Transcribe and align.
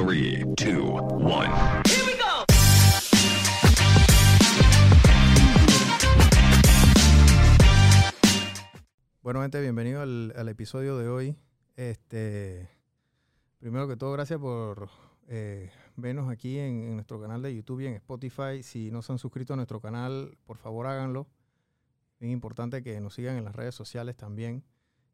Three, 0.00 0.46
two, 0.56 0.94
one. 0.94 1.50
Bueno, 9.20 9.42
gente, 9.42 9.60
bienvenido 9.60 10.00
al, 10.00 10.32
al 10.34 10.48
episodio 10.48 10.96
de 10.96 11.08
hoy. 11.08 11.36
Este, 11.76 12.70
primero 13.58 13.86
que 13.88 13.96
todo, 13.98 14.12
gracias 14.12 14.40
por 14.40 14.88
eh, 15.28 15.70
vernos 15.96 16.30
aquí 16.30 16.58
en, 16.58 16.82
en 16.82 16.94
nuestro 16.94 17.20
canal 17.20 17.42
de 17.42 17.54
YouTube 17.54 17.80
y 17.80 17.88
en 17.88 17.94
Spotify. 17.96 18.62
Si 18.62 18.90
no 18.90 19.02
se 19.02 19.12
han 19.12 19.18
suscrito 19.18 19.52
a 19.52 19.56
nuestro 19.56 19.82
canal, 19.82 20.38
por 20.46 20.56
favor 20.56 20.86
háganlo. 20.86 21.28
Es 22.20 22.30
importante 22.30 22.82
que 22.82 22.98
nos 23.02 23.12
sigan 23.12 23.36
en 23.36 23.44
las 23.44 23.54
redes 23.54 23.74
sociales 23.74 24.16
también. 24.16 24.64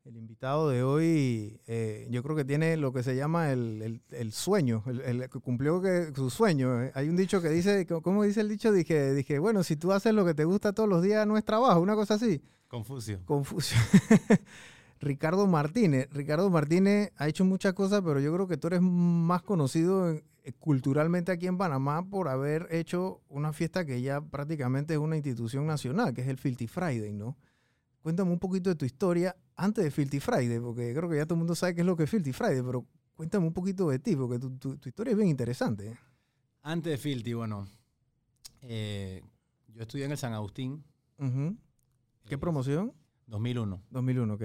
El 0.07 0.17
invitado 0.17 0.69
de 0.71 0.85
hoy, 0.85 1.61
eh, 1.67 2.07
yo 2.11 2.23
creo 2.23 2.37
que 2.37 2.45
tiene 2.45 2.77
lo 2.77 2.93
que 2.93 3.03
se 3.03 3.17
llama 3.17 3.51
el, 3.51 3.83
el- 3.83 4.03
el 4.13 4.33
sueño, 4.33 4.85
el, 4.87 5.01
el- 5.01 5.29
que 5.29 5.41
cumplió 5.41 5.83
que, 5.83 6.13
su 6.15 6.31
sueño. 6.31 6.81
Eh, 6.85 6.93
Hay 6.95 7.09
un 7.09 7.17
dicho 7.17 7.43
que 7.43 7.49
dice, 7.49 7.87
¿cómo 8.03 8.23
dice 8.23 8.41
el 8.41 8.49
dicho? 8.49 8.71
Dije, 8.71 9.13
dije, 9.15 9.41
bueno, 9.41 9.65
si 9.65 9.75
tú 9.75 9.91
haces 9.93 10.15
lo 10.15 10.25
que 10.25 10.33
te 10.35 10.45
gusta 10.45 10.73
todos 10.73 10.89
los 10.89 11.03
días, 11.03 11.27
no 11.27 11.37
es 11.37 11.45
trabajo, 11.45 11.81
una 11.81 11.97
cosa 11.97 12.15
así. 12.15 12.41
Confucio. 12.69 13.19
Confusión. 13.25 13.81
Ricardo 15.01 15.47
Martínez. 15.49 16.09
Ricardo 16.13 16.51
Martínez 16.51 17.11
ha 17.17 17.27
hecho 17.29 17.45
muchas 17.45 17.75
cosas, 17.75 18.01
pero 18.05 18.21
yo 18.21 18.33
creo 18.33 18.47
que 18.47 18.57
tú 18.57 18.69
eres 18.69 18.81
más 18.83 19.43
conocido 19.43 20.11
eh, 20.13 20.23
culturalmente 20.61 21.33
aquí 21.33 21.49
en 21.49 21.59
Panamá 21.59 22.09
por 22.09 22.29
haber 22.29 22.69
hecho 22.71 23.21
una 23.29 23.53
fiesta 23.53 23.85
que 23.85 24.01
ya 24.03 24.21
prácticamente 24.21 24.95
es 24.95 25.01
una 25.01 25.17
institución 25.17 25.67
nacional, 25.67 26.15
que 26.15 26.23
es 26.23 26.29
el 26.29 26.39
Filthy 26.39 26.69
Friday, 26.69 27.13
¿no? 27.13 27.37
Cuéntame 28.07 28.31
un 28.31 28.39
poquito 28.39 28.71
de 28.71 28.77
tu 28.77 28.85
historia 28.85 29.35
antes 29.57 29.83
de 29.83 29.91
Filthy 29.91 30.21
Friday, 30.21 30.61
porque 30.61 30.95
creo 30.95 31.09
que 31.11 31.17
ya 31.17 31.25
todo 31.27 31.35
el 31.35 31.39
mundo 31.39 31.57
sabe 31.57 31.75
qué 31.75 31.81
es 31.81 31.87
lo 31.89 31.97
que 31.97 32.05
es 32.05 32.11
Filthy 32.11 32.33
Friday, 32.33 32.63
pero 32.63 32.87
cuéntame 33.17 33.45
un 33.49 33.53
poquito 33.53 33.89
de 33.89 33.99
ti, 33.99 34.15
porque 34.15 34.39
tu, 34.39 34.57
tu- 34.59 34.77
tu 34.79 34.89
historia 34.89 35.11
es 35.11 35.17
bien 35.17 35.29
interesante. 35.29 35.89
¿eh? 35.89 35.97
Antes 36.63 36.93
de 36.93 36.99
Filthy, 36.99 37.33
bueno, 37.33 37.67
eh, 38.63 39.25
yo 39.75 39.83
estudié 39.83 40.05
en 40.05 40.13
el 40.13 40.19
San 40.19 40.35
Agustín. 40.35 40.85
¿Qué 41.19 42.37
eh, 42.37 42.39
promoción? 42.39 42.93
2001. 43.27 43.83
2001, 43.91 44.35
ok. 44.35 44.43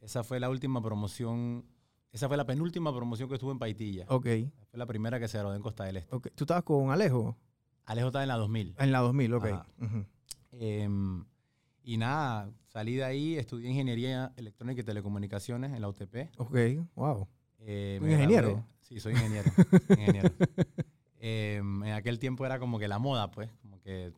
Esa 0.00 0.24
fue 0.24 0.40
la 0.40 0.50
última 0.50 0.82
promoción, 0.82 1.64
esa 2.10 2.26
fue 2.26 2.36
la 2.36 2.46
penúltima 2.46 2.92
promoción 2.92 3.28
que 3.28 3.36
estuve 3.36 3.52
en 3.52 3.60
Paitilla. 3.60 4.06
Ok, 4.08 4.24
Fue 4.70 4.76
la 4.78 4.86
primera 4.86 5.20
que 5.20 5.28
se 5.28 5.38
graduó 5.38 5.54
en 5.54 5.62
Costa 5.62 5.84
del 5.84 5.98
Este. 5.98 6.12
ok. 6.16 6.26
¿Tú 6.34 6.42
estabas 6.42 6.64
con 6.64 6.90
Alejo? 6.90 7.36
Alejo 7.84 8.08
estaba 8.08 8.24
en 8.24 8.28
la 8.30 8.38
2000. 8.38 8.74
En 8.76 8.90
la 8.90 8.98
2000, 8.98 9.34
ok. 9.34 9.46
Em, 10.50 11.24
y 11.84 11.96
nada, 11.98 12.50
salí 12.66 12.94
de 12.96 13.04
ahí, 13.04 13.36
estudié 13.36 13.68
Ingeniería 13.70 14.32
Electrónica 14.36 14.80
y 14.80 14.84
Telecomunicaciones 14.84 15.72
en 15.72 15.80
la 15.82 15.88
UTP. 15.88 16.30
Ok, 16.38 16.56
wow. 16.96 17.28
Eh, 17.60 17.96
¿Tú 18.00 18.06
me 18.06 18.12
ingeniero? 18.14 18.56
gradué- 18.56 18.64
Sí, 18.80 19.00
soy 19.00 19.12
ingeniero. 19.12 19.50
ingeniero. 19.90 20.30
Em, 21.26 21.82
en 21.84 21.92
aquel 21.92 22.18
tiempo 22.18 22.44
era 22.44 22.58
como 22.58 22.78
que 22.78 22.86
la 22.88 22.98
moda, 22.98 23.30
pues, 23.30 23.48
como 23.62 23.80
que 23.80 24.12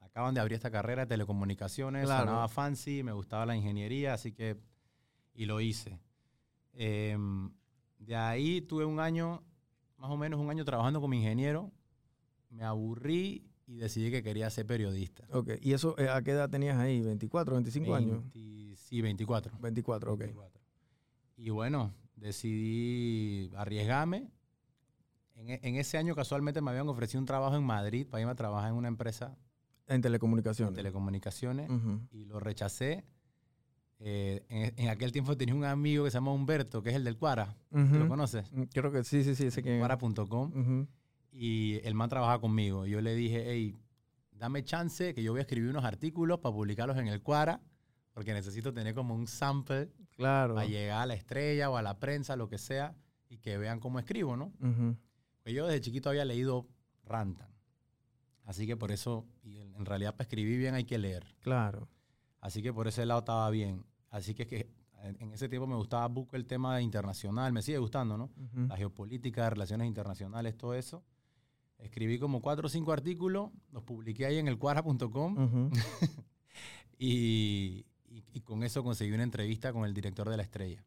acaban 0.00 0.34
de 0.34 0.40
abrir 0.40 0.54
esta 0.56 0.70
carrera 0.70 1.02
de 1.02 1.06
telecomunicaciones, 1.08 2.06
Claro. 2.06 2.24
sonaba 2.26 2.48
fancy, 2.48 3.02
me 3.02 3.12
gustaba 3.12 3.44
la 3.44 3.54
ingeniería, 3.56 4.14
así 4.14 4.32
que, 4.32 4.56
y 5.34 5.44
lo 5.44 5.60
hice. 5.60 5.98
Em, 6.72 7.50
de 7.98 8.16
ahí 8.16 8.62
tuve 8.62 8.86
un 8.86 9.00
año, 9.00 9.42
más 9.98 10.10
o 10.10 10.16
menos 10.16 10.40
un 10.40 10.48
año 10.48 10.64
trabajando 10.64 10.98
como 11.00 11.12
ingeniero, 11.12 11.70
me 12.48 12.64
aburrí 12.64 13.45
y 13.66 13.76
decidí 13.76 14.10
que 14.10 14.22
quería 14.22 14.48
ser 14.50 14.66
periodista. 14.66 15.26
Ok, 15.32 15.50
¿y 15.60 15.72
eso 15.72 15.98
eh, 15.98 16.08
a 16.08 16.22
qué 16.22 16.30
edad 16.32 16.48
tenías 16.48 16.78
ahí? 16.78 17.00
¿24, 17.02 17.52
25 17.52 17.94
años? 17.94 18.22
20 18.34 18.76
Sí, 18.76 19.00
24. 19.02 19.58
24, 19.60 20.12
ok. 20.12 20.18
24. 20.20 20.60
Y 21.36 21.50
bueno, 21.50 21.92
decidí 22.14 23.50
arriesgarme. 23.56 24.30
En, 25.34 25.50
e- 25.50 25.60
en 25.62 25.74
ese 25.76 25.98
año 25.98 26.14
casualmente 26.14 26.60
me 26.60 26.70
habían 26.70 26.88
ofrecido 26.88 27.20
un 27.20 27.26
trabajo 27.26 27.56
en 27.56 27.64
Madrid 27.64 28.06
para 28.08 28.20
irme 28.20 28.32
a 28.32 28.36
trabajar 28.36 28.70
en 28.70 28.76
una 28.76 28.88
empresa 28.88 29.36
En 29.88 30.00
telecomunicaciones. 30.00 30.74
telecomunicaciones 30.74 31.68
Ujú. 31.70 32.00
y 32.12 32.24
lo 32.24 32.38
rechacé. 32.40 33.04
Eh, 33.98 34.44
en, 34.48 34.74
en 34.76 34.88
aquel 34.90 35.10
tiempo 35.10 35.36
tenía 35.36 35.54
un 35.54 35.64
amigo 35.64 36.04
que 36.04 36.10
se 36.10 36.16
llama 36.18 36.32
Humberto, 36.32 36.82
que 36.82 36.90
es 36.90 36.96
el 36.96 37.04
del 37.04 37.16
Cuara. 37.16 37.56
¿Tú 37.70 37.78
Ujú. 37.80 37.94
¿Lo 37.96 38.08
conoces? 38.08 38.50
Mm, 38.52 38.62
Creo 38.72 38.92
que 38.92 39.02
sí, 39.04 39.24
sí, 39.24 39.34
sí, 39.34 39.50
sé 39.50 39.62
quién 39.62 39.76
es. 39.76 39.80
Cuara.com. 39.80 40.52
Ujú. 40.54 40.86
Y 41.38 41.80
el 41.84 41.94
man 41.94 42.08
trabaja 42.08 42.38
conmigo. 42.38 42.86
Y 42.86 42.90
yo 42.90 43.00
le 43.02 43.14
dije, 43.14 43.44
hey, 43.46 43.76
dame 44.32 44.64
chance 44.64 45.12
que 45.14 45.22
yo 45.22 45.32
voy 45.32 45.40
a 45.40 45.42
escribir 45.42 45.68
unos 45.68 45.84
artículos 45.84 46.38
para 46.38 46.54
publicarlos 46.54 46.96
en 46.96 47.08
el 47.08 47.20
Cuara, 47.22 47.60
porque 48.14 48.32
necesito 48.32 48.72
tener 48.72 48.94
como 48.94 49.14
un 49.14 49.26
sample 49.26 49.90
Claro. 50.16 50.54
para 50.54 50.66
llegar 50.66 51.02
a 51.02 51.06
la 51.06 51.12
estrella 51.14 51.68
o 51.68 51.76
a 51.76 51.82
la 51.82 51.98
prensa, 51.98 52.36
lo 52.36 52.48
que 52.48 52.56
sea, 52.56 52.94
y 53.28 53.36
que 53.36 53.58
vean 53.58 53.80
cómo 53.80 53.98
escribo, 53.98 54.34
¿no? 54.36 54.50
Pues 55.42 55.54
yo 55.54 55.66
desde 55.66 55.82
chiquito 55.82 56.08
había 56.08 56.24
leído 56.24 56.66
Rantan. 57.04 57.50
Así 58.44 58.66
que 58.66 58.76
por 58.76 58.90
eso, 58.90 59.26
y 59.42 59.58
en 59.58 59.84
realidad 59.84 60.14
para 60.14 60.22
escribir 60.24 60.58
bien 60.58 60.74
hay 60.74 60.84
que 60.84 60.96
leer. 60.98 61.26
Claro. 61.40 61.88
Así 62.40 62.62
que 62.62 62.72
por 62.72 62.88
ese 62.88 63.04
lado 63.04 63.20
estaba 63.20 63.50
bien. 63.50 63.84
Así 64.08 64.34
que, 64.34 64.46
que 64.46 64.70
en 65.02 65.16
en 65.20 65.32
ese 65.34 65.48
tiempo 65.50 65.66
me 65.66 65.74
gustaba 65.76 66.08
mucho 66.08 66.36
el 66.36 66.46
tema 66.46 66.80
internacional, 66.80 67.52
me 67.52 67.60
sigue 67.60 67.78
gustando, 67.78 68.16
¿no? 68.16 68.30
La 68.68 68.76
geopolítica, 68.76 69.50
relaciones 69.50 69.86
internacionales, 69.86 70.56
todo 70.56 70.72
eso. 70.74 71.04
Escribí 71.78 72.18
como 72.18 72.40
cuatro 72.40 72.66
o 72.66 72.68
cinco 72.70 72.92
artículos, 72.92 73.50
los 73.72 73.82
publiqué 73.82 74.26
ahí 74.26 74.38
en 74.38 74.48
el 74.48 74.58
cuara.com 74.58 75.36
Ujú. 75.38 75.70
y, 76.98 77.84
y- 78.08 78.24
y 78.32 78.40
con 78.40 78.62
eso 78.62 78.82
conseguí 78.82 79.12
una 79.12 79.22
entrevista 79.22 79.72
con 79.72 79.84
el 79.84 79.94
director 79.94 80.28
de 80.28 80.36
la 80.36 80.42
estrella. 80.42 80.84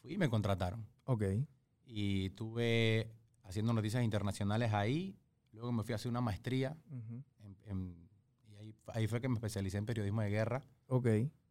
Fui 0.00 0.14
y 0.14 0.18
me 0.18 0.28
contrataron. 0.28 0.86
Ok. 1.04 1.24
Y 1.86 2.26
estuve 2.26 3.10
haciendo 3.44 3.72
noticias 3.72 4.02
internacionales 4.04 4.72
ahí. 4.72 5.16
Luego 5.52 5.72
me 5.72 5.82
fui 5.82 5.92
a 5.92 5.96
hacer 5.96 6.10
una 6.10 6.20
maestría. 6.20 6.76
Ujú. 6.90 7.22
en- 7.42 7.56
en- 7.64 8.08
y 8.48 8.54
ahí, 8.56 8.74
ahí 8.88 9.06
fue 9.06 9.20
que 9.20 9.28
me 9.28 9.34
especialicé 9.34 9.78
en 9.78 9.86
periodismo 9.86 10.20
de 10.22 10.30
guerra. 10.30 10.62
Ok. 10.88 11.06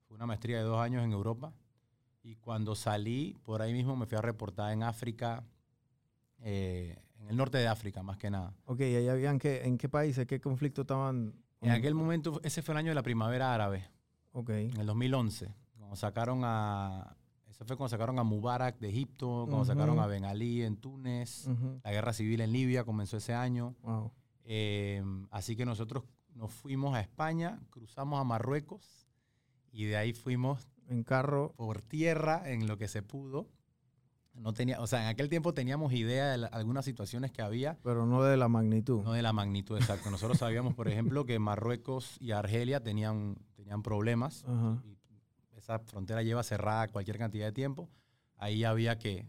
Fue 0.08 0.16
una 0.16 0.26
maestría 0.26 0.58
de 0.58 0.64
dos 0.64 0.80
años 0.80 1.04
en 1.04 1.12
Europa. 1.12 1.54
Y 2.24 2.36
cuando 2.36 2.76
salí, 2.76 3.36
por 3.44 3.62
ahí 3.62 3.74
mismo 3.74 3.96
me 3.96 4.06
fui 4.06 4.18
a 4.18 4.22
reportar 4.22 4.72
en 4.74 4.84
África, 4.84 5.44
eh, 6.40 6.98
en 7.20 7.28
el 7.30 7.36
norte 7.38 7.58
de 7.58 7.68
África, 7.68 8.02
más 8.04 8.18
que 8.18 8.30
nada. 8.30 8.56
Ok, 8.66 8.80
¿y 8.82 8.96
ahí 8.96 9.08
habían 9.08 9.40
qué, 9.40 9.64
en 9.64 9.78
qué 9.78 9.90
países, 9.90 10.26
qué 10.26 10.40
conflicto 10.40 10.82
estaban? 10.82 11.34
En 11.62 11.72
aquel 11.72 11.94
momento, 11.94 12.40
ese 12.44 12.62
fue 12.62 12.74
el 12.74 12.78
año 12.80 12.90
de 12.90 12.96
la 12.96 13.04
primavera 13.04 13.54
árabe, 13.54 13.86
Ok. 14.32 14.50
en 14.52 14.78
el 14.78 14.86
2011. 14.86 15.54
Cuando 15.78 15.96
sacaron 15.96 16.42
a. 16.44 17.16
Ese 17.50 17.66
fue 17.66 17.76
cuando 17.76 17.90
sacaron 17.90 18.18
a 18.20 18.24
Mubarak 18.24 18.80
de 18.80 18.90
Egipto, 18.90 19.46
cuando 19.46 19.58
Ujú. 19.58 19.66
sacaron 19.66 20.00
a 20.00 20.08
Ben 20.08 20.24
Ali 20.24 20.64
en 20.64 20.78
Túnez. 20.78 21.48
Ujú. 21.48 21.82
La 21.84 21.92
guerra 21.92 22.14
civil 22.14 22.40
en 22.42 22.54
Libia 22.54 22.86
comenzó 22.86 23.18
ese 23.18 23.34
año. 23.34 23.76
Wow. 23.82 24.12
Eh, 24.46 25.04
así 25.32 25.56
que 25.58 25.66
nosotros 25.66 26.04
nos 26.36 26.54
fuimos 26.54 26.96
a 26.96 27.02
España, 27.02 27.60
cruzamos 27.70 28.22
a 28.22 28.24
Marruecos 28.24 29.08
y 29.72 29.86
de 29.86 29.98
ahí 29.98 30.14
fuimos 30.14 30.70
En 30.88 31.04
carro. 31.04 31.54
por 31.58 31.82
tierra 31.82 32.44
en 32.50 32.68
lo 32.68 32.78
que 32.78 32.88
se 32.88 33.02
pudo. 33.04 33.50
No 34.40 34.54
tenía, 34.54 34.80
o 34.80 34.88
sea, 34.88 35.02
en 35.04 35.08
aquel 35.10 35.28
tiempo 35.30 35.54
teníamos 35.54 35.92
idea 35.94 36.32
de 36.32 36.38
la- 36.38 36.48
algunas 36.48 36.86
situaciones 36.86 37.32
que 37.32 37.42
había, 37.42 37.78
Pero 37.84 38.06
no 38.06 38.24
de 38.24 38.38
la 38.38 38.48
magnitud. 38.48 39.04
no 39.04 39.12
de 39.14 39.22
la 39.22 39.34
magnitud 39.34 39.78
exacta. 39.78 40.10
Nosotros 40.10 40.38
sabíamos, 40.38 40.74
por 40.76 40.88
ejemplo, 40.88 41.26
que 41.26 41.40
Marruecos 41.40 42.16
y 42.22 42.32
Argelia 42.32 42.82
tenían, 42.82 43.36
tenían 43.56 43.84
problemas. 43.84 44.46
Y 44.86 44.98
esa 45.58 45.80
frontera 45.80 46.24
lleva 46.24 46.42
cerrada 46.44 46.88
cualquier 46.88 47.18
cantidad 47.18 47.46
de 47.48 47.52
tiempo. 47.52 47.90
Ahí 48.38 48.64
había 48.64 48.98
que, 48.98 49.26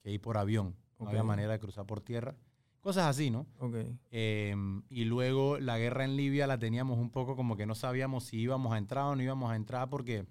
que 0.00 0.12
ir 0.12 0.20
por 0.20 0.38
avión. 0.38 0.76
No 1.00 1.08
había 1.08 1.24
manera 1.24 1.50
de 1.52 1.58
cruzar 1.58 1.84
por 1.84 2.00
tierra. 2.00 2.36
Cosas 2.80 3.06
así, 3.06 3.30
¿no? 3.30 3.46
Ok. 3.58 3.74
Eh, 4.12 4.54
y 4.88 5.04
luego 5.04 5.58
la 5.58 5.76
guerra 5.78 6.04
en 6.04 6.16
Libia 6.16 6.46
la 6.46 6.58
teníamos 6.58 6.98
un 6.98 7.10
poco 7.10 7.34
como 7.34 7.56
que 7.56 7.66
no 7.66 7.74
sabíamos 7.74 8.24
si 8.24 8.38
íbamos 8.38 8.72
a 8.72 8.78
entrar 8.78 9.04
o 9.06 9.16
no 9.16 9.22
íbamos 9.22 9.50
a 9.50 9.56
entrar 9.56 9.88
porque 9.88 10.24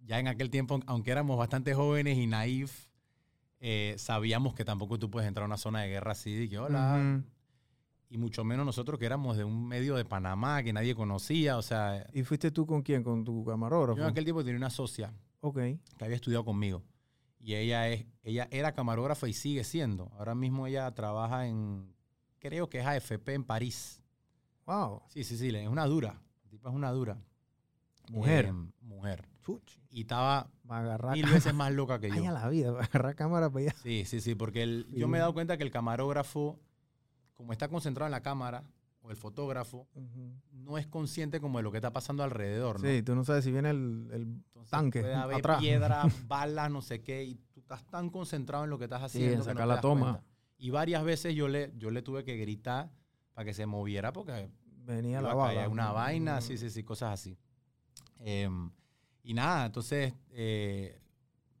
ya 0.00 0.18
en 0.18 0.28
aquel 0.28 0.50
tiempo, 0.50 0.80
aunque 0.86 1.10
éramos 1.10 1.36
bastante 1.38 1.74
jóvenes 1.74 2.16
y 2.18 2.26
naif, 2.26 2.87
eh, 3.60 3.94
sabíamos 3.98 4.54
que 4.54 4.64
tampoco 4.64 4.98
tú 4.98 5.10
puedes 5.10 5.26
entrar 5.28 5.44
a 5.44 5.46
una 5.46 5.56
zona 5.56 5.82
de 5.82 5.88
guerra 5.88 6.12
así 6.12 6.34
de 6.34 6.48
que 6.48 6.58
hola. 6.58 7.22
Y 8.10 8.16
mucho 8.16 8.42
menos 8.42 8.64
nosotros 8.64 8.98
que 8.98 9.04
éramos 9.04 9.36
de 9.36 9.44
un 9.44 9.68
medio 9.68 9.94
de 9.94 10.04
Panamá 10.04 10.62
que 10.62 10.72
nadie 10.72 10.94
conocía. 10.94 11.58
O 11.58 11.62
sea, 11.62 12.06
¿Y 12.14 12.22
fuiste 12.22 12.50
tú 12.50 12.66
con 12.66 12.82
quién? 12.82 13.02
¿Con 13.02 13.22
tu 13.22 13.44
camarógrafo? 13.44 13.98
yo 13.98 14.04
en 14.04 14.10
aquel 14.10 14.24
tiempo 14.24 14.42
tenía 14.42 14.56
una 14.56 14.70
socia 14.70 15.12
que 15.52 16.04
había 16.04 16.16
estudiado 16.16 16.44
conmigo. 16.44 16.82
Y 17.38 17.54
ella, 17.54 17.88
es, 17.88 18.06
ella 18.22 18.48
era 18.50 18.72
camarógrafa 18.72 19.28
y 19.28 19.32
sigue 19.32 19.62
siendo. 19.62 20.10
Ahora 20.18 20.34
mismo 20.34 20.66
ella 20.66 20.90
trabaja 20.94 21.46
en, 21.46 21.94
creo 22.38 22.68
que 22.68 22.80
es 22.80 22.86
AFP 22.86 23.34
en 23.34 23.44
París. 23.44 24.02
Wow. 24.64 25.02
Sí, 25.08 25.22
sí, 25.22 25.36
sí, 25.36 25.48
es 25.48 25.68
una 25.68 25.86
dura. 25.86 26.20
La 26.44 26.50
tipa 26.50 26.70
es 26.70 26.74
una 26.74 26.90
dura. 26.90 27.18
Mujer. 28.10 28.46
Eh, 28.46 28.52
mujer. 28.80 29.28
Y 29.90 30.02
estaba 30.02 30.50
Mil 31.12 31.26
veces 31.26 31.54
más 31.54 31.72
loca 31.72 31.98
que 31.98 32.06
Ay, 32.12 32.20
a 32.20 32.28
yo. 32.28 32.32
la 32.32 32.48
vida, 32.48 32.68
agarrar 32.70 33.14
cámara 33.14 33.50
para 33.50 33.64
allá. 33.66 33.74
Sí, 33.82 34.04
sí, 34.04 34.20
sí, 34.20 34.34
porque 34.34 34.62
el- 34.62 34.86
yo 34.94 35.08
me 35.08 35.18
he 35.18 35.20
dado 35.20 35.34
cuenta 35.34 35.56
que 35.56 35.64
el 35.64 35.70
camarógrafo, 35.70 36.58
como 37.34 37.52
está 37.52 37.68
concentrado 37.68 38.06
en 38.06 38.12
la 38.12 38.22
cámara, 38.22 38.64
o 39.00 39.10
el 39.10 39.16
fotógrafo, 39.16 39.86
no 40.52 40.76
es 40.76 40.86
consciente 40.86 41.40
como 41.40 41.58
de 41.58 41.62
lo 41.62 41.70
que 41.70 41.78
está 41.78 41.92
pasando 41.92 42.22
alrededor, 42.22 42.82
¿no? 42.82 42.88
Sí, 42.88 43.02
tú 43.02 43.14
no 43.14 43.24
sabes 43.24 43.44
si 43.44 43.52
viene 43.52 43.70
el, 43.70 44.08
el 44.12 44.22
Entonces, 44.22 44.70
tanque 44.70 45.00
Puede 45.00 45.14
haber 45.14 45.36
atrás. 45.36 45.60
piedra, 45.60 46.02
balas, 46.26 46.70
no 46.70 46.82
sé 46.82 47.00
qué, 47.02 47.24
y 47.24 47.36
tú 47.54 47.60
estás 47.60 47.86
tan 47.86 48.10
concentrado 48.10 48.64
en 48.64 48.70
lo 48.70 48.78
que 48.78 48.84
estás 48.84 49.00
Sí, 49.12 49.18
haciendo. 49.18 49.32
en 49.36 49.40
que 49.40 49.46
no 49.46 49.52
sacar 49.52 49.68
te 49.68 49.74
la 49.74 49.80
toma. 49.80 50.00
cuenta. 50.12 50.24
Y 50.58 50.70
varias 50.70 51.04
veces 51.04 51.34
yo 51.34 51.46
le, 51.48 51.72
yo 51.78 51.90
le 51.90 52.02
tuve 52.02 52.24
que 52.24 52.36
gritar 52.36 52.90
para 53.32 53.44
que 53.44 53.54
se 53.54 53.64
moviera 53.66 54.12
porque 54.12 54.50
Venía 54.84 55.20
la 55.20 55.32
bala. 55.34 55.68
una 55.68 55.92
vaina, 55.92 56.40
sí, 56.40 56.58
sí, 56.58 56.68
sí, 56.68 56.82
cosas 56.82 57.12
así. 57.14 57.38
Em, 58.18 58.70
y 59.22 59.34
nada, 59.34 59.66
entonces, 59.66 60.14
eh, 60.30 60.98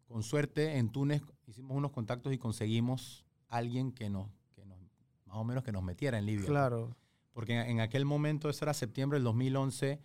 con 0.04 0.22
suerte, 0.22 0.78
en 0.78 0.90
Túnez 0.90 1.22
hicimos 1.46 1.76
unos 1.76 1.90
contactos 1.90 2.32
y 2.32 2.38
conseguimos 2.38 3.24
alguien 3.48 3.92
que 3.92 4.10
nos, 4.10 4.28
que 4.54 4.64
nos, 4.64 4.78
más 5.26 5.36
o 5.36 5.44
menos 5.44 5.64
que 5.64 5.72
nos 5.72 5.82
metiera 5.82 6.18
en 6.18 6.26
Libia. 6.26 6.46
Claro. 6.46 6.96
Porque 7.32 7.54
en, 7.54 7.70
en 7.70 7.80
aquel 7.80 8.04
momento, 8.04 8.48
eso 8.48 8.64
era 8.64 8.74
septiembre 8.74 9.16
del 9.18 9.24
2011, 9.24 10.00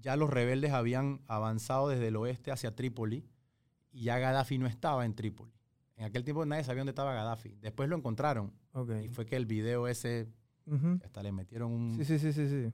ya 0.00 0.16
los 0.16 0.30
rebeldes 0.30 0.72
habían 0.72 1.20
avanzado 1.26 1.88
desde 1.88 2.08
el 2.08 2.16
oeste 2.16 2.50
hacia 2.50 2.74
Trípoli 2.74 3.24
y 3.92 4.04
ya 4.04 4.18
Gaddafi 4.18 4.58
no 4.58 4.66
estaba 4.66 5.04
en 5.04 5.14
Trípoli. 5.14 5.52
En 5.96 6.04
aquel 6.04 6.22
tiempo 6.24 6.46
nadie 6.46 6.62
sabía 6.62 6.80
dónde 6.80 6.90
estaba 6.90 7.12
Gaddafi. 7.12 7.56
Después 7.60 7.88
lo 7.88 7.96
encontraron 7.96 8.52
y 9.02 9.08
fue 9.08 9.26
que 9.26 9.36
el 9.36 9.46
video 9.46 9.88
ese, 9.88 10.28
hasta 11.02 11.22
le 11.22 11.32
metieron 11.32 11.72
un... 11.72 11.96
Sí, 11.96 12.04
sí, 12.04 12.18
sí, 12.18 12.32
sí, 12.32 12.48
sí. 12.48 12.72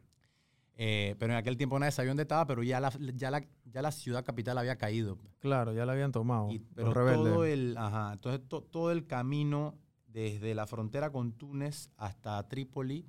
Eh, 0.77 1.15
pero 1.21 1.33
en 1.33 1.39
aquel 1.39 1.57
tiempo 1.57 1.79
nadie 1.79 1.93
sabía 1.93 2.11
dónde 2.11 2.23
estaba, 2.25 2.47
pero 2.47 2.63
ya 2.65 2.81
la, 2.81 2.91
ya 3.15 3.31
la, 3.31 3.47
ya 3.65 3.81
la 3.81 3.93
ciudad 3.93 4.25
capital 4.25 4.59
había 4.59 4.77
caído. 4.77 5.19
Claro, 5.39 5.73
ya 5.73 5.87
la 5.87 5.93
habían 5.93 6.11
tomado. 6.11 6.51
Y- 6.51 6.59
los 6.59 6.69
pero 6.75 6.95
rebeldes. 6.95 7.33
todo 7.33 7.45
el, 7.45 7.77
ajá, 7.79 8.13
entonces 8.15 8.41
to- 8.49 8.63
todo 8.63 8.91
el 8.91 9.07
camino 9.07 9.79
desde 10.09 10.55
la 10.55 10.67
frontera 10.67 11.11
con 11.11 11.33
Túnez 11.33 11.91
hasta 11.97 12.47
Trípoli 12.49 13.07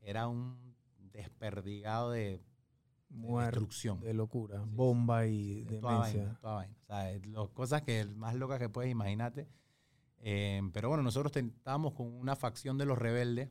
era 0.00 0.26
un 0.28 0.74
desperdigado 1.12 2.10
de, 2.10 2.20
de 2.30 2.42
Muerte, 3.10 3.50
destrucción. 3.52 4.00
de 4.00 4.12
locura, 4.14 4.58
Sí, 4.58 4.64
sí, 4.64 4.70
bomba 4.74 5.26
y 5.26 5.62
de 5.64 5.78
toda 5.78 5.92
demencia. 5.94 6.20
vaina, 6.24 6.38
toda 6.40 6.54
vaina. 6.54 6.74
O 6.82 6.86
sea, 6.86 7.18
lo- 7.30 7.52
cosas 7.54 7.82
que 7.82 8.04
más 8.06 8.34
locas 8.34 8.58
que 8.58 8.68
puedes 8.68 8.90
imaginarte. 8.90 9.46
Eh, 10.18 10.62
pero 10.72 10.88
bueno, 10.88 11.02
nosotros 11.04 11.36
estábamos 11.36 11.92
con 11.92 12.06
una 12.12 12.34
facción 12.34 12.76
de 12.78 12.86
los 12.86 12.98
rebeldes 12.98 13.50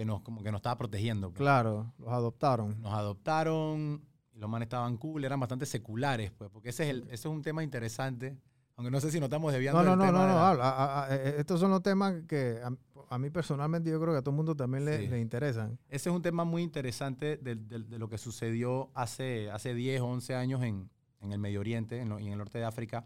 que 0.00 0.04
nos, 0.06 0.22
como 0.22 0.42
que 0.42 0.50
nos 0.50 0.60
estaba 0.60 0.78
protegiendo. 0.78 1.28
pues. 1.28 1.36
Claro, 1.38 1.92
los 1.98 2.08
adoptaron. 2.08 2.80
Nos 2.80 2.94
adoptaron 2.94 4.00
y 4.32 4.38
los 4.38 4.48
manes 4.48 4.64
estaban 4.66 4.96
cool, 4.96 5.24
eran 5.26 5.38
bastante 5.38 5.66
seculares, 5.66 6.30
pues, 6.30 6.48
porque 6.50 6.70
ese 6.70 6.84
es, 6.84 6.90
el, 6.90 7.02
ese 7.04 7.14
es 7.14 7.26
un 7.26 7.42
tema 7.42 7.62
interesante. 7.62 8.38
Aunque 8.76 8.90
no 8.90 8.98
sé 8.98 9.10
si 9.10 9.20
nos 9.20 9.26
estamos 9.26 9.52
desviando 9.52 9.82
No, 9.82 9.94
no, 9.96 10.02
del 10.04 10.12
no, 10.12 10.18
tema 10.20 10.32
no, 10.32 10.48
no, 10.52 10.54
la- 10.54 11.06
eh, 11.10 11.34
estos 11.36 11.60
son 11.60 11.70
los 11.70 11.82
temas 11.82 12.14
que 12.26 12.62
a, 12.64 12.70
a 13.14 13.18
mí 13.18 13.28
personalmente 13.28 13.90
yo 13.90 14.00
creo 14.00 14.14
que 14.14 14.18
a 14.20 14.22
todo 14.22 14.30
el 14.30 14.36
mundo 14.36 14.56
también 14.56 14.86
le, 14.86 15.00
Sí. 15.00 15.06
le 15.08 15.20
interesan. 15.20 15.78
Ese 15.90 16.08
es 16.08 16.16
un 16.16 16.22
tema 16.22 16.44
muy 16.44 16.62
interesante 16.62 17.36
de, 17.36 17.56
de- 17.56 17.80
de 17.80 17.98
lo 17.98 18.08
que 18.08 18.16
sucedió 18.16 18.88
hace, 18.94 19.50
hace 19.50 19.74
10 19.74 20.00
o 20.00 20.06
11 20.06 20.34
años 20.34 20.62
en, 20.62 20.88
en 21.20 21.32
el 21.32 21.38
Medio 21.38 21.60
Oriente 21.60 21.98
en 22.00 22.08
lo- 22.08 22.18
y 22.18 22.26
en 22.28 22.32
el 22.32 22.38
norte 22.38 22.56
de 22.56 22.64
África, 22.64 23.04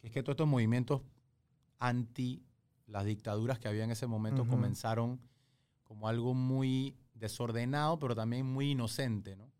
que 0.00 0.08
es 0.08 0.12
que 0.12 0.24
todos 0.24 0.34
estos 0.34 0.48
movimientos 0.48 1.02
anti 1.78 2.42
las 2.88 3.04
dictaduras 3.04 3.60
que 3.60 3.68
había 3.68 3.84
en 3.84 3.92
ese 3.92 4.08
momento 4.08 4.44
comenzaron 4.48 5.20
como 5.86 6.08
algo 6.08 6.34
muy 6.34 6.94
desordenado, 7.14 7.98
pero 7.98 8.14
también 8.14 8.44
muy 8.46 8.72
inocente. 8.72 9.36
¿no? 9.36 9.50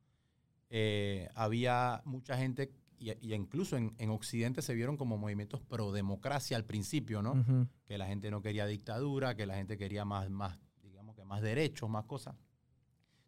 Eh, 0.68 1.28
había 1.34 2.02
mucha 2.04 2.36
gente, 2.36 2.72
y, 2.98 3.10
y 3.26 3.32
incluso 3.34 3.76
en, 3.76 3.94
en 3.98 4.10
Occidente 4.10 4.60
se 4.60 4.74
vieron 4.74 4.96
como 4.96 5.16
movimientos 5.16 5.60
pro 5.62 5.92
democracia 5.92 6.56
al 6.56 6.64
principio, 6.64 7.22
¿no? 7.22 7.32
Ujú. 7.32 7.66
que 7.86 7.96
la 7.98 8.06
gente 8.06 8.30
no 8.30 8.42
quería 8.42 8.66
dictadura, 8.66 9.34
que 9.36 9.46
la 9.46 9.54
gente 9.54 9.78
quería 9.78 10.04
más, 10.04 10.28
más, 10.28 10.58
digamos 10.82 11.14
que 11.14 11.24
más 11.24 11.40
derechos, 11.40 11.88
más 11.88 12.04
cosas. 12.04 12.34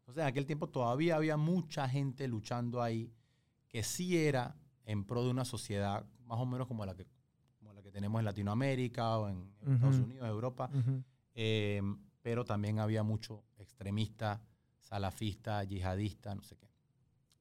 Entonces, 0.00 0.22
en 0.22 0.28
aquel 0.28 0.46
tiempo 0.46 0.68
todavía 0.68 1.16
había 1.16 1.36
mucha 1.36 1.88
gente 1.88 2.26
luchando 2.26 2.82
ahí 2.82 3.12
que 3.68 3.82
sí 3.82 4.16
era 4.18 4.56
en 4.84 5.04
pro 5.04 5.22
de 5.22 5.30
una 5.30 5.44
sociedad 5.44 6.04
más 6.24 6.38
o 6.38 6.46
menos 6.46 6.66
como 6.66 6.84
la 6.86 6.94
que, 6.96 7.06
como 7.58 7.72
la 7.74 7.82
que 7.82 7.90
tenemos 7.92 8.18
en 8.18 8.24
Latinoamérica 8.24 9.18
o 9.18 9.28
en 9.28 9.52
Estados 9.60 9.96
Ujú. 9.96 10.04
Unidos, 10.04 10.28
Europa, 10.28 10.70
Ujú. 10.74 11.04
eh, 11.34 11.82
pero 12.28 12.44
también 12.44 12.78
había 12.78 13.02
mucho 13.02 13.42
extremista, 13.56 14.42
salafista, 14.80 15.64
yihadista, 15.64 16.34
no 16.34 16.42
sé 16.42 16.56
qué. 16.58 16.68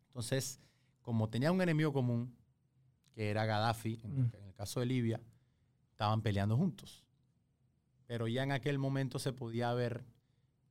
Entonces, 0.08 0.62
como 1.02 1.28
tenía 1.30 1.52
un 1.52 1.62
enemigo 1.62 1.92
común, 1.92 2.34
que 3.12 3.30
era 3.30 3.46
Gaddafi, 3.46 4.00
en, 4.02 4.12
Mm. 4.28 4.32
en 4.34 4.44
el 4.46 4.54
caso 4.54 4.80
de 4.80 4.86
Libia, 4.86 5.20
estaban 5.92 6.22
peleando 6.22 6.56
juntos. 6.56 7.04
Pero 8.06 8.30
ya 8.30 8.44
en 8.44 8.54
aquel 8.54 8.80
momento 8.80 9.20
se 9.20 9.34
podía 9.34 9.74
ver 9.74 10.06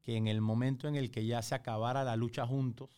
que 0.00 0.16
en 0.16 0.28
el 0.28 0.40
momento 0.40 0.88
en 0.88 0.96
el 0.96 1.10
que 1.10 1.26
ya 1.26 1.42
se 1.42 1.54
acabara 1.54 2.02
la 2.02 2.16
lucha 2.16 2.46
juntos, 2.46 2.88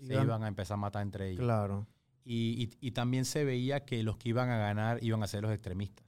se 0.00 0.14
Iban- 0.14 0.26
iban 0.26 0.44
a 0.44 0.48
empezar 0.48 0.74
a 0.74 0.78
matar 0.78 1.02
entre 1.02 1.30
ellos. 1.30 1.42
Claro, 1.44 1.88
Y, 2.24 2.70
y- 2.80 2.86
y 2.88 2.90
también 2.92 3.24
se 3.24 3.44
veía 3.44 3.84
que 3.84 4.04
los 4.04 4.16
que 4.16 4.28
iban 4.28 4.48
a 4.50 4.58
ganar 4.58 5.02
iban 5.02 5.24
a 5.24 5.26
ser 5.26 5.42
los 5.42 5.50
extremistas, 5.52 6.06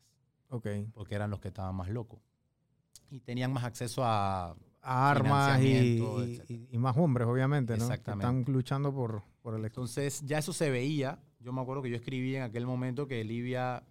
ok. 0.49 0.67
porque 0.95 1.17
eran 1.17 1.31
los 1.31 1.41
que 1.41 1.49
estaban 1.49 1.75
más 1.75 1.89
locos. 1.89 2.21
Y 3.11 3.21
tenían 3.21 3.53
más 3.53 3.65
acceso 3.65 4.03
a, 4.05 4.51
A 4.83 5.11
armas 5.11 5.61
y, 5.63 6.01
más 6.79 6.97
hombres, 6.97 7.27
obviamente, 7.27 7.73
¿no? 7.75 7.79
Que 7.89 7.95
Exactamente. 7.95 8.27
están 8.41 8.55
luchando 8.55 8.93
por, 8.95 9.23
por 9.43 9.55
el 9.55 9.65
Entonces 9.65 10.23
ya 10.25 10.39
eso 10.39 10.53
se 10.53 10.71
veía. 10.71 11.19
Yo 11.41 11.53
me 11.53 11.61
acuerdo 11.61 11.83
que 11.83 11.91
yo 11.91 11.97
escribí 11.97 12.37
en 12.37 12.43
aquel 12.43 12.67
momento 12.67 13.07
que 13.07 13.23
Libia, 13.25 13.83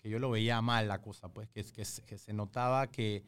que 0.00 0.08
yo 0.10 0.18
lo 0.18 0.30
veía 0.30 0.60
mal 0.62 0.88
la 0.88 1.00
cosa, 1.00 1.28
pues 1.28 1.48
que, 1.48 1.64
que, 1.64 1.84
se- 1.84 2.02
que 2.04 2.18
se 2.18 2.32
notaba 2.32 2.86
que 2.88 3.24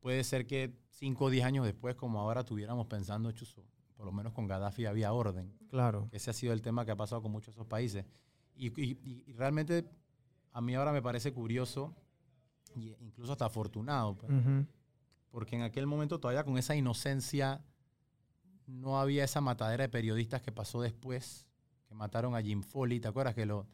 puede 0.00 0.24
ser 0.24 0.46
que 0.46 0.72
5 0.90 1.24
o 1.26 1.30
10 1.30 1.44
años 1.44 1.64
después, 1.64 1.94
como 1.94 2.20
ahora, 2.20 2.40
estuviéramos 2.40 2.86
pensando, 2.86 3.30
chuzo, 3.32 3.64
por 3.96 4.06
lo 4.06 4.12
menos 4.12 4.32
con 4.32 4.46
Gaddafi 4.46 4.86
había 4.86 5.12
orden. 5.12 5.52
Claro. 5.68 6.08
Ese 6.12 6.30
ha 6.30 6.32
sido 6.34 6.52
el 6.52 6.60
tema 6.62 6.84
que 6.84 6.90
ha 6.90 6.96
pasado 6.96 7.22
con 7.22 7.30
muchos 7.32 7.54
de 7.54 7.60
esos 7.60 7.66
países. 7.66 8.04
Y- 8.56 8.72
y 8.80 9.32
realmente 9.32 9.84
a 10.52 10.60
mí 10.60 10.74
ahora 10.74 10.92
me 10.92 11.00
parece 11.02 11.32
curioso 11.32 11.94
incluso 12.76 13.32
hasta 13.32 13.46
afortunado, 13.46 14.16
pues, 14.16 14.30
porque 15.30 15.56
en 15.56 15.62
aquel 15.62 15.86
momento 15.86 16.18
todavía 16.20 16.44
con 16.44 16.58
esa 16.58 16.74
inocencia 16.76 17.62
no 18.66 19.00
había 19.00 19.24
esa 19.24 19.40
matadera 19.40 19.82
de 19.82 19.88
periodistas 19.88 20.40
que 20.42 20.52
pasó 20.52 20.80
después, 20.82 21.46
que 21.86 21.94
mataron 21.94 22.34
a 22.34 22.42
Jim 22.42 22.62
Foley, 22.62 23.00
¿te 23.00 23.08
acuerdas 23.08 23.34
que 23.34 23.46
lo 23.46 23.66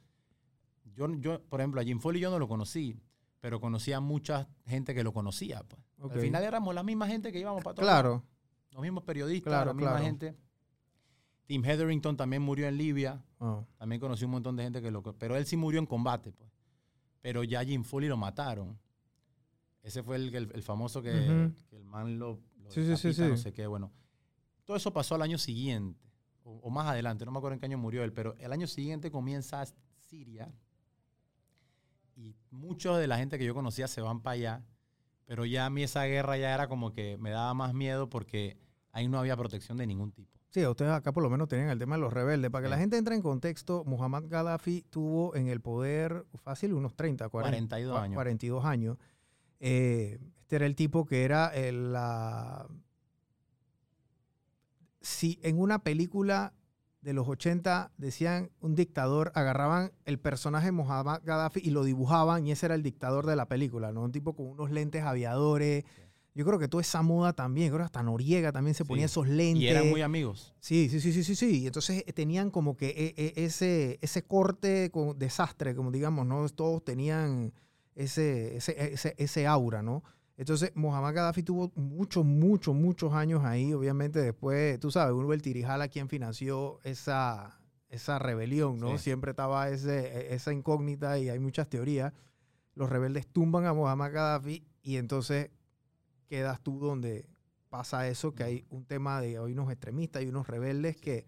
yo, 0.94 1.08
yo 1.16 1.40
por 1.42 1.60
ejemplo, 1.60 1.80
a 1.80 1.84
Jim 1.84 2.00
Foley 2.00 2.20
yo 2.20 2.30
no 2.30 2.38
lo 2.38 2.48
conocí, 2.48 2.96
pero 3.40 3.60
conocía 3.60 3.98
a 3.98 4.00
mucha 4.00 4.48
gente 4.66 4.94
que 4.94 5.04
lo 5.04 5.12
conocía, 5.12 5.62
pues. 5.62 5.80
Al 6.12 6.20
final 6.20 6.42
éramos 6.44 6.74
la 6.74 6.82
misma 6.82 7.06
gente 7.06 7.30
que 7.32 7.38
íbamos 7.40 7.62
para 7.62 7.74
todos 7.74 7.86
Claro, 7.86 8.24
los 8.72 8.82
mismos 8.82 9.04
periodistas, 9.04 9.50
Claro, 9.50 9.66
la 9.70 9.74
misma 9.74 9.90
claro. 9.92 10.04
gente. 10.04 10.36
Tim 11.46 11.64
Hetherington 11.64 12.16
también 12.16 12.42
murió 12.42 12.68
en 12.68 12.76
Libia, 12.76 13.22
Oh, 13.40 13.64
también 13.76 14.00
conocí 14.00 14.24
un 14.24 14.32
montón 14.32 14.56
de 14.56 14.64
gente 14.64 14.82
que 14.82 14.90
lo 14.90 15.02
pero 15.02 15.36
él 15.36 15.46
sí 15.46 15.56
murió 15.56 15.78
en 15.78 15.86
combate, 15.86 16.32
pues. 16.32 16.50
Pero 17.20 17.44
ya 17.44 17.64
Jim 17.64 17.84
Foley 17.84 18.08
lo 18.08 18.16
mataron. 18.16 18.78
Ese 19.82 20.02
fue 20.02 20.16
el, 20.16 20.34
el- 20.34 20.50
el 20.54 20.62
famoso 20.62 21.00
que, 21.02 21.10
Ujú. 21.10 21.54
que 21.68 21.76
el 21.76 21.84
man 21.84 22.18
lo, 22.18 22.40
lo 22.58 22.70
Sí, 22.70 22.84
sí, 22.96 23.12
sí, 23.14 23.22
no 23.22 23.36
sé 23.36 23.52
qué. 23.52 23.66
Bueno, 23.66 23.92
todo 24.64 24.76
eso 24.76 24.92
pasó 24.92 25.14
al 25.14 25.22
año 25.22 25.38
siguiente, 25.38 25.98
o, 26.44 26.52
o 26.62 26.70
más 26.70 26.86
adelante, 26.86 27.24
no 27.24 27.30
me 27.32 27.38
acuerdo 27.38 27.54
en 27.54 27.60
qué 27.60 27.66
año 27.66 27.78
murió 27.78 28.04
él, 28.04 28.12
pero 28.12 28.34
el 28.38 28.52
año 28.52 28.66
siguiente 28.66 29.10
comienza 29.10 29.64
Siria 30.08 30.52
y 32.16 32.34
muchos 32.50 32.98
de 32.98 33.06
la 33.06 33.16
gente 33.18 33.38
que 33.38 33.44
yo 33.44 33.54
conocía 33.54 33.86
se 33.88 34.00
van 34.00 34.20
para 34.20 34.34
allá, 34.34 34.64
pero 35.24 35.44
ya 35.44 35.66
a 35.66 35.70
mí 35.70 35.82
esa 35.82 36.04
guerra 36.04 36.36
ya 36.36 36.52
era 36.54 36.68
como 36.68 36.92
que 36.92 37.16
me 37.18 37.30
daba 37.30 37.54
más 37.54 37.74
miedo 37.74 38.08
porque 38.08 38.58
ahí 38.92 39.08
no 39.08 39.18
había 39.18 39.36
protección 39.36 39.78
de 39.78 39.86
ningún 39.86 40.10
tipo. 40.12 40.36
Sí, 40.50 40.64
ustedes 40.66 40.90
acá 40.92 41.12
por 41.12 41.22
lo 41.22 41.28
menos 41.30 41.46
tenían 41.48 41.68
el 41.68 41.78
tema 41.78 41.96
de 41.96 42.00
los 42.00 42.12
rebeldes. 42.12 42.50
Para 42.50 42.62
que 42.62 42.68
Sí. 42.68 42.70
la 42.70 42.78
gente 42.78 42.96
entre 42.96 43.14
en 43.14 43.20
contexto, 43.22 43.84
Muhammad 43.84 44.24
Gaddafi 44.28 44.82
tuvo 44.88 45.36
en 45.36 45.46
el 45.48 45.60
poder 45.60 46.24
fácil 46.36 46.72
unos 46.72 46.94
30, 46.96 47.28
40, 47.28 47.76
42 47.76 47.94
cua- 47.96 48.02
años. 48.02 48.14
42 48.14 48.64
años. 48.64 48.96
Eh, 49.60 50.18
este 50.40 50.56
era 50.56 50.66
el 50.66 50.74
tipo 50.76 51.04
que 51.04 51.24
era 51.24 51.48
el, 51.48 51.92
la... 51.92 52.66
Si 55.00 55.38
en 55.42 55.58
una 55.58 55.78
película 55.82 56.54
de 57.02 57.12
los 57.12 57.28
80 57.28 57.92
decían 57.96 58.50
un 58.60 58.74
dictador, 58.74 59.30
agarraban 59.34 59.92
el 60.04 60.18
personaje 60.18 60.72
Muhammad 60.72 61.20
Gaddafi 61.24 61.60
y 61.62 61.70
lo 61.70 61.84
dibujaban 61.84 62.46
y 62.46 62.52
ese 62.52 62.66
era 62.66 62.74
el 62.74 62.82
dictador 62.82 63.24
de 63.26 63.36
la 63.36 63.46
película, 63.46 63.92
¿no? 63.92 64.02
Un 64.02 64.12
tipo 64.12 64.34
con 64.34 64.46
unos 64.46 64.70
lentes 64.70 65.02
aviadores. 65.04 65.84
Yo 66.34 66.44
creo 66.44 66.58
que 66.58 66.68
toda 66.68 66.80
esa 66.82 67.02
moda 67.02 67.32
también, 67.32 67.68
creo 67.68 67.78
que 67.78 67.84
hasta 67.84 68.02
Noriega 68.02 68.52
también 68.52 68.74
se 68.74 68.84
Sí. 68.84 68.88
ponía 68.88 69.06
esos 69.06 69.28
lentes. 69.28 69.62
Y 69.62 69.68
eran 69.68 69.88
muy 69.88 70.02
amigos. 70.02 70.54
Sí, 70.60 70.88
sí, 70.90 71.00
sí, 71.00 71.12
sí, 71.12 71.22
sí, 71.24 71.34
sí. 71.36 71.60
Y 71.62 71.66
entonces 71.66 72.04
eh, 72.06 72.12
tenían 72.12 72.50
como 72.50 72.76
que 72.76 73.14
ese, 73.36 73.98
ese 74.02 74.22
corte 74.24 74.90
con 74.90 75.18
desastre, 75.18 75.74
como 75.74 75.90
digamos, 75.90 76.26
¿no? 76.26 76.48
Todos 76.48 76.84
tenían 76.84 77.52
ese, 77.98 78.56
ese, 78.56 78.92
ese, 78.92 79.14
ese 79.18 79.46
aura, 79.46 79.82
¿no? 79.82 80.04
Entonces, 80.36 80.70
Mohamed 80.76 81.16
Gaddafi 81.16 81.42
tuvo 81.42 81.72
muchos, 81.74 82.24
muchos, 82.24 82.72
muchos 82.72 83.12
años 83.12 83.44
ahí. 83.44 83.74
Obviamente, 83.74 84.20
después, 84.20 84.78
tú 84.78 84.92
sabes, 84.92 85.12
Uno 85.14 85.32
el 85.32 85.42
Tirijala 85.42 85.88
quien 85.88 86.08
financió 86.08 86.78
esa, 86.84 87.60
esa 87.88 88.20
rebelión, 88.20 88.78
¿no? 88.78 88.96
Sí. 88.98 89.04
Siempre 89.04 89.32
estaba 89.32 89.68
ese, 89.68 90.16
e- 90.16 90.34
esa 90.34 90.52
incógnita 90.52 91.18
y 91.18 91.28
hay 91.28 91.40
muchas 91.40 91.68
teorías. 91.68 92.12
Los 92.74 92.88
rebeldes 92.88 93.26
tumban 93.26 93.66
a 93.66 93.74
Mohamed 93.74 94.12
Gaddafi 94.12 94.64
y 94.80 94.96
entonces 94.98 95.50
quedas 96.28 96.60
tú 96.60 96.78
donde 96.78 97.28
pasa 97.68 98.06
eso, 98.06 98.32
que 98.32 98.44
hay 98.44 98.64
un 98.70 98.84
tema 98.84 99.20
de 99.20 99.38
hay 99.38 99.52
unos 99.52 99.72
extremistas 99.72 100.22
y 100.22 100.28
unos 100.28 100.46
rebeldes 100.46 100.96
que 100.96 101.26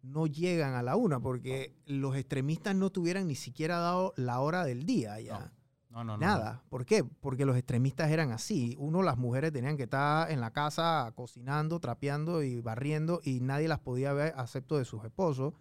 no 0.00 0.26
llegan 0.26 0.72
a 0.72 0.82
la 0.82 0.96
una, 0.96 1.20
porque 1.20 1.74
los 1.84 2.16
extremistas 2.16 2.74
no 2.74 2.90
tuvieran 2.90 3.26
ni 3.26 3.34
siquiera 3.34 3.78
dado 3.78 4.14
la 4.16 4.40
hora 4.40 4.64
del 4.64 4.86
día 4.86 5.20
ya. 5.20 5.40
No. 5.40 5.55
No, 5.96 6.04
no, 6.04 6.18
no. 6.18 6.26
Nada. 6.26 6.62
¿Por 6.68 6.84
qué? 6.84 7.02
Porque 7.04 7.46
los 7.46 7.56
extremistas 7.56 8.10
eran 8.10 8.30
así. 8.30 8.76
Uno, 8.78 9.02
las 9.02 9.16
mujeres 9.16 9.50
tenían 9.50 9.78
que 9.78 9.84
estar 9.84 10.30
en 10.30 10.42
la 10.42 10.50
casa 10.52 11.10
cocinando, 11.14 11.80
trapeando 11.80 12.42
y 12.42 12.60
barriendo 12.60 13.20
y 13.24 13.40
nadie 13.40 13.66
las 13.66 13.78
podía 13.80 14.12
ver 14.12 14.34
excepto 14.38 14.76
de 14.76 14.84
sus 14.84 15.02
esposos. 15.04 15.54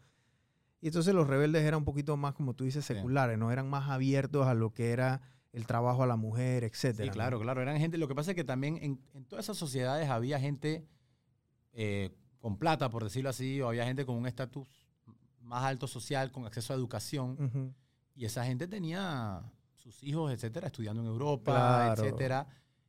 Y 0.81 0.87
entonces 0.87 1.13
los 1.13 1.25
rebeldes 1.27 1.63
eran 1.63 1.77
un 1.79 1.85
poquito 1.85 2.17
más, 2.17 2.33
como 2.33 2.53
tú 2.53 2.65
dices, 2.65 2.83
Sí. 2.85 2.93
seculares, 2.93 3.37
¿no? 3.37 3.49
Eran 3.49 3.69
más 3.69 3.89
abiertos 3.89 4.45
a 4.45 4.53
lo 4.53 4.73
que 4.73 4.91
era 4.91 5.21
el 5.53 5.65
trabajo 5.65 6.03
a 6.03 6.05
la 6.07 6.17
mujer, 6.17 6.65
etcétera. 6.65 7.05
Sí, 7.05 7.07
¿no? 7.07 7.13
claro, 7.13 7.39
claro. 7.39 7.61
Eran 7.61 7.77
gente. 7.79 7.97
Lo 7.97 8.09
que 8.09 8.15
pasa 8.15 8.31
es 8.31 8.35
que 8.35 8.43
también 8.43 8.77
en, 8.81 8.99
en 9.13 9.23
todas 9.23 9.45
esas 9.45 9.55
sociedades 9.55 10.09
había 10.09 10.37
gente 10.37 10.85
eh, 11.71 12.11
con 12.39 12.57
plata, 12.57 12.89
por 12.89 13.05
decirlo 13.05 13.29
así, 13.29 13.61
o 13.61 13.69
había 13.69 13.85
gente 13.85 14.05
con 14.05 14.17
un 14.17 14.27
estatus 14.27 14.67
más 15.39 15.63
alto 15.63 15.87
social, 15.87 16.33
con 16.33 16.45
acceso 16.45 16.73
a 16.73 16.75
educación. 16.75 17.73
Y 18.15 18.25
esa 18.25 18.43
gente 18.45 18.67
tenía 18.67 19.41
sus 19.85 20.01
hijos, 20.01 20.31
etcétera, 20.31 20.65
estudiando 20.67 21.01
en 21.03 21.07
Europa, 21.07 21.51
Claro. 21.53 22.03
etcétera. 22.03 22.47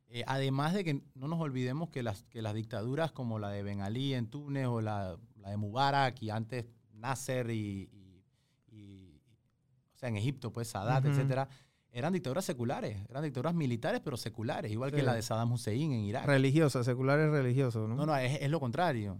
Eh, 0.09 0.23
además 0.25 0.73
de 0.73 0.83
que 0.83 1.03
no 1.13 1.27
nos 1.27 1.39
olvidemos 1.39 1.89
que 1.89 2.01
las, 2.01 2.23
que 2.23 2.41
las 2.41 2.55
dictaduras 2.55 3.11
como 3.11 3.37
la 3.37 3.49
de 3.49 3.61
Ben 3.61 3.81
Ali 3.81 4.15
en 4.15 4.27
Túnez 4.31 4.65
o 4.65 4.81
la, 4.81 5.15
la 5.35 5.49
de 5.51 5.57
Mubarak 5.57 6.19
y 6.23 6.31
antes 6.31 6.65
Nasser 6.93 7.51
y, 7.51 7.87
y- 7.91 8.23
y- 8.75 9.21
o 9.93 9.97
sea, 9.97 10.09
en 10.09 10.17
Egipto, 10.17 10.51
pues 10.51 10.69
Sadat, 10.69 11.05
etcétera, 11.05 11.47
eran 11.91 12.13
dictaduras 12.13 12.45
seculares, 12.45 12.97
eran 13.09 13.23
dictaduras 13.23 13.53
militares, 13.53 14.01
pero 14.03 14.17
seculares, 14.17 14.71
igual 14.71 14.91
que 14.91 15.03
la 15.03 15.13
de 15.13 15.21
Saddam 15.21 15.51
Hussein 15.51 15.91
en 15.93 15.99
Irak. 16.01 16.25
Religiosas, 16.25 16.83
seculares 16.85 17.29
religiosos, 17.29 17.87
¿no? 17.87 17.95
No, 17.95 18.05
no, 18.07 18.15
es, 18.17 18.41
es 18.41 18.49
lo 18.49 18.59
contrario. 18.59 19.13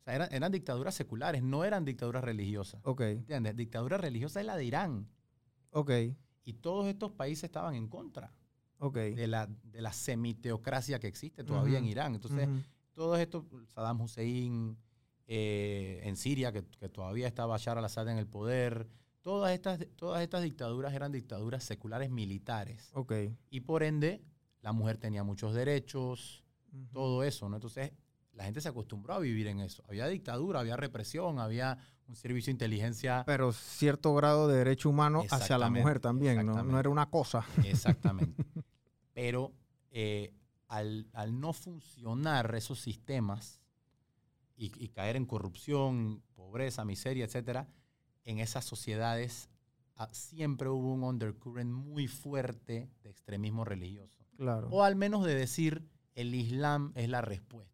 O 0.00 0.04
sea, 0.04 0.14
eran, 0.14 0.28
eran 0.32 0.52
dictaduras 0.52 0.94
seculares, 0.94 1.42
no 1.42 1.64
eran 1.64 1.84
dictaduras 1.84 2.22
religiosas. 2.22 2.80
Ok, 2.84 3.00
¿Entiendes? 3.00 3.56
Dictadura 3.56 3.96
religiosa 3.98 4.38
es 4.40 4.46
la 4.46 4.56
de 4.56 4.64
Irán. 4.66 5.08
ok, 5.70 5.90
Y 6.44 6.54
todos 6.54 6.86
estos 6.86 7.12
países 7.12 7.44
estaban 7.44 7.74
en 7.74 7.88
contra 7.88 8.32
de 9.14 9.26
la, 9.26 9.46
de 9.46 9.80
la 9.80 9.92
semiteocracia 9.92 10.98
que 10.98 11.06
existe 11.06 11.42
todavía 11.44 11.78
en. 11.78 11.86
Irán. 11.86 12.14
Entonces, 12.14 12.48
Ujú. 12.48 12.58
todos 12.92 13.18
estos, 13.18 13.44
Saddam 13.74 14.00
Hussein 14.00 14.76
eh, 15.26 16.00
en 16.04 16.16
Siria, 16.16 16.52
que, 16.52 16.64
que 16.64 16.88
todavía 16.88 17.26
está 17.26 17.46
Bashar 17.46 17.78
al-Assad 17.78 18.08
en 18.08 18.18
el 18.18 18.26
poder, 18.26 18.86
todas 19.22 19.52
estas, 19.52 19.80
todas 19.96 20.22
estas 20.22 20.42
dictaduras 20.42 20.92
eran 20.92 21.10
dictaduras 21.10 21.64
seculares 21.64 22.10
militares. 22.10 22.90
Y 23.48 23.60
por 23.60 23.82
ende, 23.82 24.22
la 24.60 24.72
mujer 24.72 24.98
tenía 24.98 25.24
muchos 25.24 25.54
derechos, 25.54 26.44
todo 26.92 27.22
eso, 27.22 27.48
¿no? 27.48 27.56
Entonces, 27.56 27.92
la 28.32 28.44
gente 28.44 28.60
se 28.60 28.68
acostumbró 28.68 29.14
a 29.14 29.18
vivir 29.20 29.46
en 29.46 29.60
eso. 29.60 29.82
Había 29.88 30.08
dictadura, 30.08 30.60
había 30.60 30.76
represión, 30.76 31.38
había 31.38 31.78
un 32.08 32.16
servicio 32.16 32.50
de 32.50 32.52
inteligencia. 32.52 33.22
Pero 33.26 33.52
cierto 33.52 34.14
grado 34.14 34.48
de 34.48 34.58
derecho 34.58 34.90
humano 34.90 35.24
hacia 35.30 35.58
la 35.58 35.70
mujer 35.70 36.00
también, 36.00 36.44
¿no? 36.46 36.62
No 36.62 36.78
era 36.78 36.90
una 36.90 37.10
cosa. 37.10 37.44
Exactamente. 37.64 38.44
Pero 39.14 39.52
eh, 39.90 40.32
al, 40.68 41.08
al 41.12 41.38
no 41.38 41.52
funcionar 41.52 42.54
esos 42.54 42.80
sistemas 42.80 43.60
y, 44.56 44.72
y 44.82 44.88
caer 44.88 45.16
en 45.16 45.26
corrupción, 45.26 46.22
pobreza, 46.34 46.84
miseria, 46.84 47.24
etcétera, 47.24 47.68
en 48.24 48.38
esas 48.38 48.64
sociedades 48.64 49.50
ah, 49.96 50.08
siempre 50.12 50.68
hubo 50.68 50.92
un 50.92 51.04
undercurrent 51.04 51.70
muy 51.70 52.08
fuerte 52.08 52.90
de 53.02 53.10
extremismo 53.10 53.64
religioso. 53.64 54.24
Claro. 54.36 54.68
O 54.70 54.82
al 54.82 54.96
menos 54.96 55.24
de 55.24 55.34
decir 55.34 55.88
el 56.14 56.34
Islam 56.34 56.92
es 56.94 57.08
la 57.08 57.20
respuesta. 57.20 57.73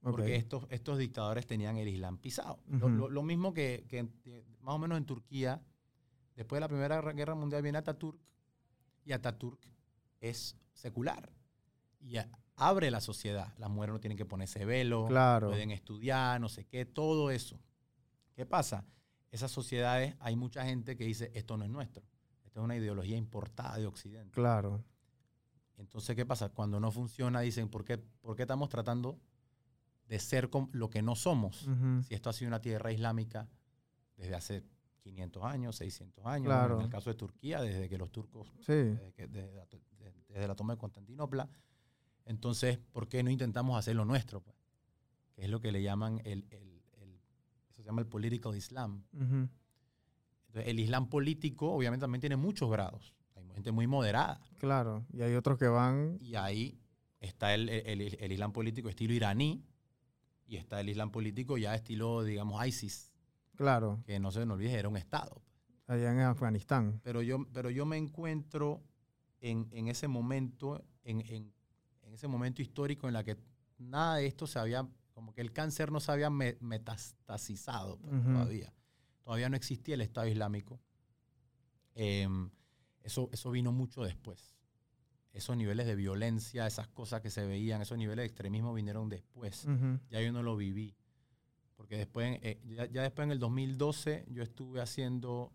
Porque 0.00 0.36
estos, 0.36 0.64
estos 0.70 0.96
dictadores 0.98 1.46
tenían 1.46 1.76
el 1.76 1.88
Islam 1.88 2.18
pisado. 2.18 2.60
Lo- 2.68 2.86
Ujú. 2.86 2.88
lo, 2.96 3.08
lo 3.10 3.22
mismo 3.22 3.52
que, 3.52 3.84
más 4.62 4.74
o 4.74 4.78
menos 4.78 4.96
en 4.98 5.04
Turquía, 5.04 5.60
después 6.36 6.56
de 6.56 6.60
la 6.60 6.68
Primera 6.68 7.00
Guerra 7.12 7.34
Mundial 7.34 7.62
viene 7.62 7.78
Ataturk, 7.78 8.18
y 9.04 9.12
Ataturk 9.12 9.60
es 10.20 10.56
secular. 10.72 11.30
Y 12.00 12.16
a- 12.18 12.28
abre 12.56 12.90
la 12.90 13.00
sociedad. 13.00 13.54
Las 13.58 13.70
mujeres 13.70 13.92
no 13.94 14.00
tienen 14.00 14.16
que 14.16 14.24
ponerse 14.24 14.64
velo, 14.64 15.06
Claro. 15.08 15.48
pueden 15.48 15.70
estudiar, 15.72 16.40
no 16.40 16.48
sé 16.48 16.64
qué, 16.64 16.84
todo 16.86 17.30
eso. 17.30 17.60
¿Qué 18.34 18.46
pasa? 18.46 18.84
Esas 19.30 19.50
sociedades, 19.50 20.14
hay 20.20 20.36
mucha 20.36 20.64
gente 20.64 20.96
que 20.96 21.04
dice, 21.04 21.30
esto 21.34 21.56
no 21.56 21.64
es 21.64 21.70
nuestro. 21.70 22.02
Esto 22.44 22.60
es 22.60 22.64
una 22.64 22.76
ideología 22.76 23.16
importada 23.16 23.76
de 23.78 23.86
Occidente. 23.86 24.30
Claro. 24.32 24.82
Entonces, 25.76 26.16
¿qué 26.16 26.24
pasa? 26.24 26.48
Cuando 26.48 26.80
no 26.80 26.90
funciona, 26.90 27.40
dicen, 27.40 27.68
¿por 27.68 27.84
qué, 27.84 27.98
por 27.98 28.34
qué 28.36 28.42
estamos 28.42 28.68
tratando 28.68 29.18
de 30.08 30.18
ser 30.18 30.48
lo 30.72 30.90
que 30.90 31.02
no 31.02 31.14
somos? 31.14 31.68
Si 32.06 32.14
esto 32.14 32.30
ha 32.30 32.32
sido 32.32 32.48
una 32.48 32.60
tierra 32.60 32.90
islámica 32.92 33.48
desde 34.16 34.34
hace 34.34 34.64
500 35.02 35.44
años, 35.44 35.76
600 35.76 36.26
años, 36.26 36.46
Claro. 36.46 36.76
en 36.78 36.82
el 36.86 36.90
caso 36.90 37.10
de 37.10 37.14
Turquía, 37.14 37.60
desde 37.60 37.88
que 37.88 37.96
los 37.98 38.10
turcos, 38.10 38.48
Sí. 38.60 38.72
desde, 38.72 39.12
que- 39.12 39.26
desde 39.28 39.54
la, 39.54 39.66
desde 40.28 40.54
toma 40.54 40.74
de 40.74 40.78
Constantinopla, 40.78 41.48
entonces, 42.26 42.78
¿por 42.92 43.08
qué 43.08 43.22
no 43.22 43.30
intentamos 43.30 43.78
hacer 43.78 43.96
lo 43.96 44.04
nuestro? 44.04 44.40
pues? 44.42 44.56
Que 45.34 45.44
es 45.44 45.50
lo 45.50 45.60
que 45.60 45.72
le 45.72 45.82
llaman 45.82 46.20
el, 46.24 46.46
el- 46.50 46.82
el- 47.00 47.20
eso 47.70 47.76
se 47.76 47.84
llama 47.84 48.00
el 48.00 48.06
political 48.06 48.54
Islam. 48.56 49.04
Entonces, 49.12 49.50
el 50.70 50.80
Islam 50.80 51.08
político, 51.08 51.70
obviamente, 51.72 52.02
también 52.02 52.20
tiene 52.20 52.36
muchos 52.36 52.70
grados. 52.70 53.14
Hay 53.36 53.44
gente 53.54 53.72
muy 53.72 53.86
moderada. 53.86 54.40
Claro. 54.58 55.04
Y 55.12 55.22
hay 55.22 55.34
otros 55.34 55.58
que 55.58 55.68
van. 55.68 56.18
Y 56.20 56.34
ahí 56.34 56.78
está 57.20 57.54
el- 57.54 57.68
el 57.68 58.32
Islam 58.32 58.52
político 58.52 58.88
estilo 58.88 59.12
iraní 59.14 59.64
y 60.48 60.56
está 60.56 60.80
el 60.80 60.88
Islam 60.88 61.10
político 61.12 61.56
ya 61.58 61.74
estilo, 61.76 62.24
digamos, 62.24 62.66
ISIS, 62.66 63.12
Claro. 63.54 64.02
que 64.06 64.18
no 64.18 64.32
se 64.32 64.44
nos 64.46 64.56
olvide, 64.56 64.72
era 64.74 64.88
un 64.88 64.96
Estado. 64.96 65.40
Allá 65.86 66.10
en 66.12 66.20
Afganistán. 66.20 67.00
Pero 67.04 67.22
yo, 67.22 67.46
pero 67.52 67.70
yo 67.70 67.86
me 67.86 67.96
encuentro 67.96 68.82
en, 69.40 69.68
en 69.72 69.88
ese 69.88 70.08
momento, 70.08 70.84
en, 71.04 71.20
en- 71.20 71.52
en 72.02 72.14
ese 72.14 72.26
momento 72.28 72.62
histórico 72.62 73.06
en 73.06 73.12
la 73.14 73.22
que 73.22 73.36
nada 73.78 74.16
de 74.16 74.26
esto 74.26 74.46
se 74.46 74.58
había, 74.58 74.88
como 75.12 75.32
que 75.34 75.40
el 75.42 75.52
cáncer 75.52 75.92
no 75.92 76.00
se 76.00 76.10
había 76.10 76.30
me- 76.30 76.56
metastasizado 76.60 77.98
pues, 77.98 78.22
todavía. 78.24 78.72
Todavía 79.22 79.48
no 79.50 79.56
existía 79.56 79.94
el 79.94 80.00
Estado 80.00 80.26
Islámico. 80.26 80.80
Em, 81.94 82.50
eso, 83.02 83.28
eso 83.32 83.50
vino 83.50 83.72
mucho 83.72 84.02
después. 84.02 84.56
Esos 85.32 85.56
niveles 85.56 85.86
de 85.86 85.94
violencia, 85.94 86.66
esas 86.66 86.88
cosas 86.88 87.20
que 87.20 87.30
se 87.30 87.46
veían, 87.46 87.80
esos 87.82 87.98
niveles 87.98 88.22
de 88.22 88.26
extremismo 88.26 88.72
vinieron 88.74 89.08
después 89.08 89.64
Ujú. 89.66 90.00
ya 90.10 90.20
yo 90.20 90.32
no 90.32 90.42
lo 90.42 90.56
viví. 90.56 90.94
Porque 91.76 91.96
después, 91.96 92.38
eh, 92.42 92.60
ya, 92.66 92.86
ya 92.86 93.02
después 93.02 93.24
en 93.26 93.30
el 93.32 93.38
2012, 93.38 94.24
yo 94.30 94.42
estuve 94.42 94.80
haciendo, 94.80 95.52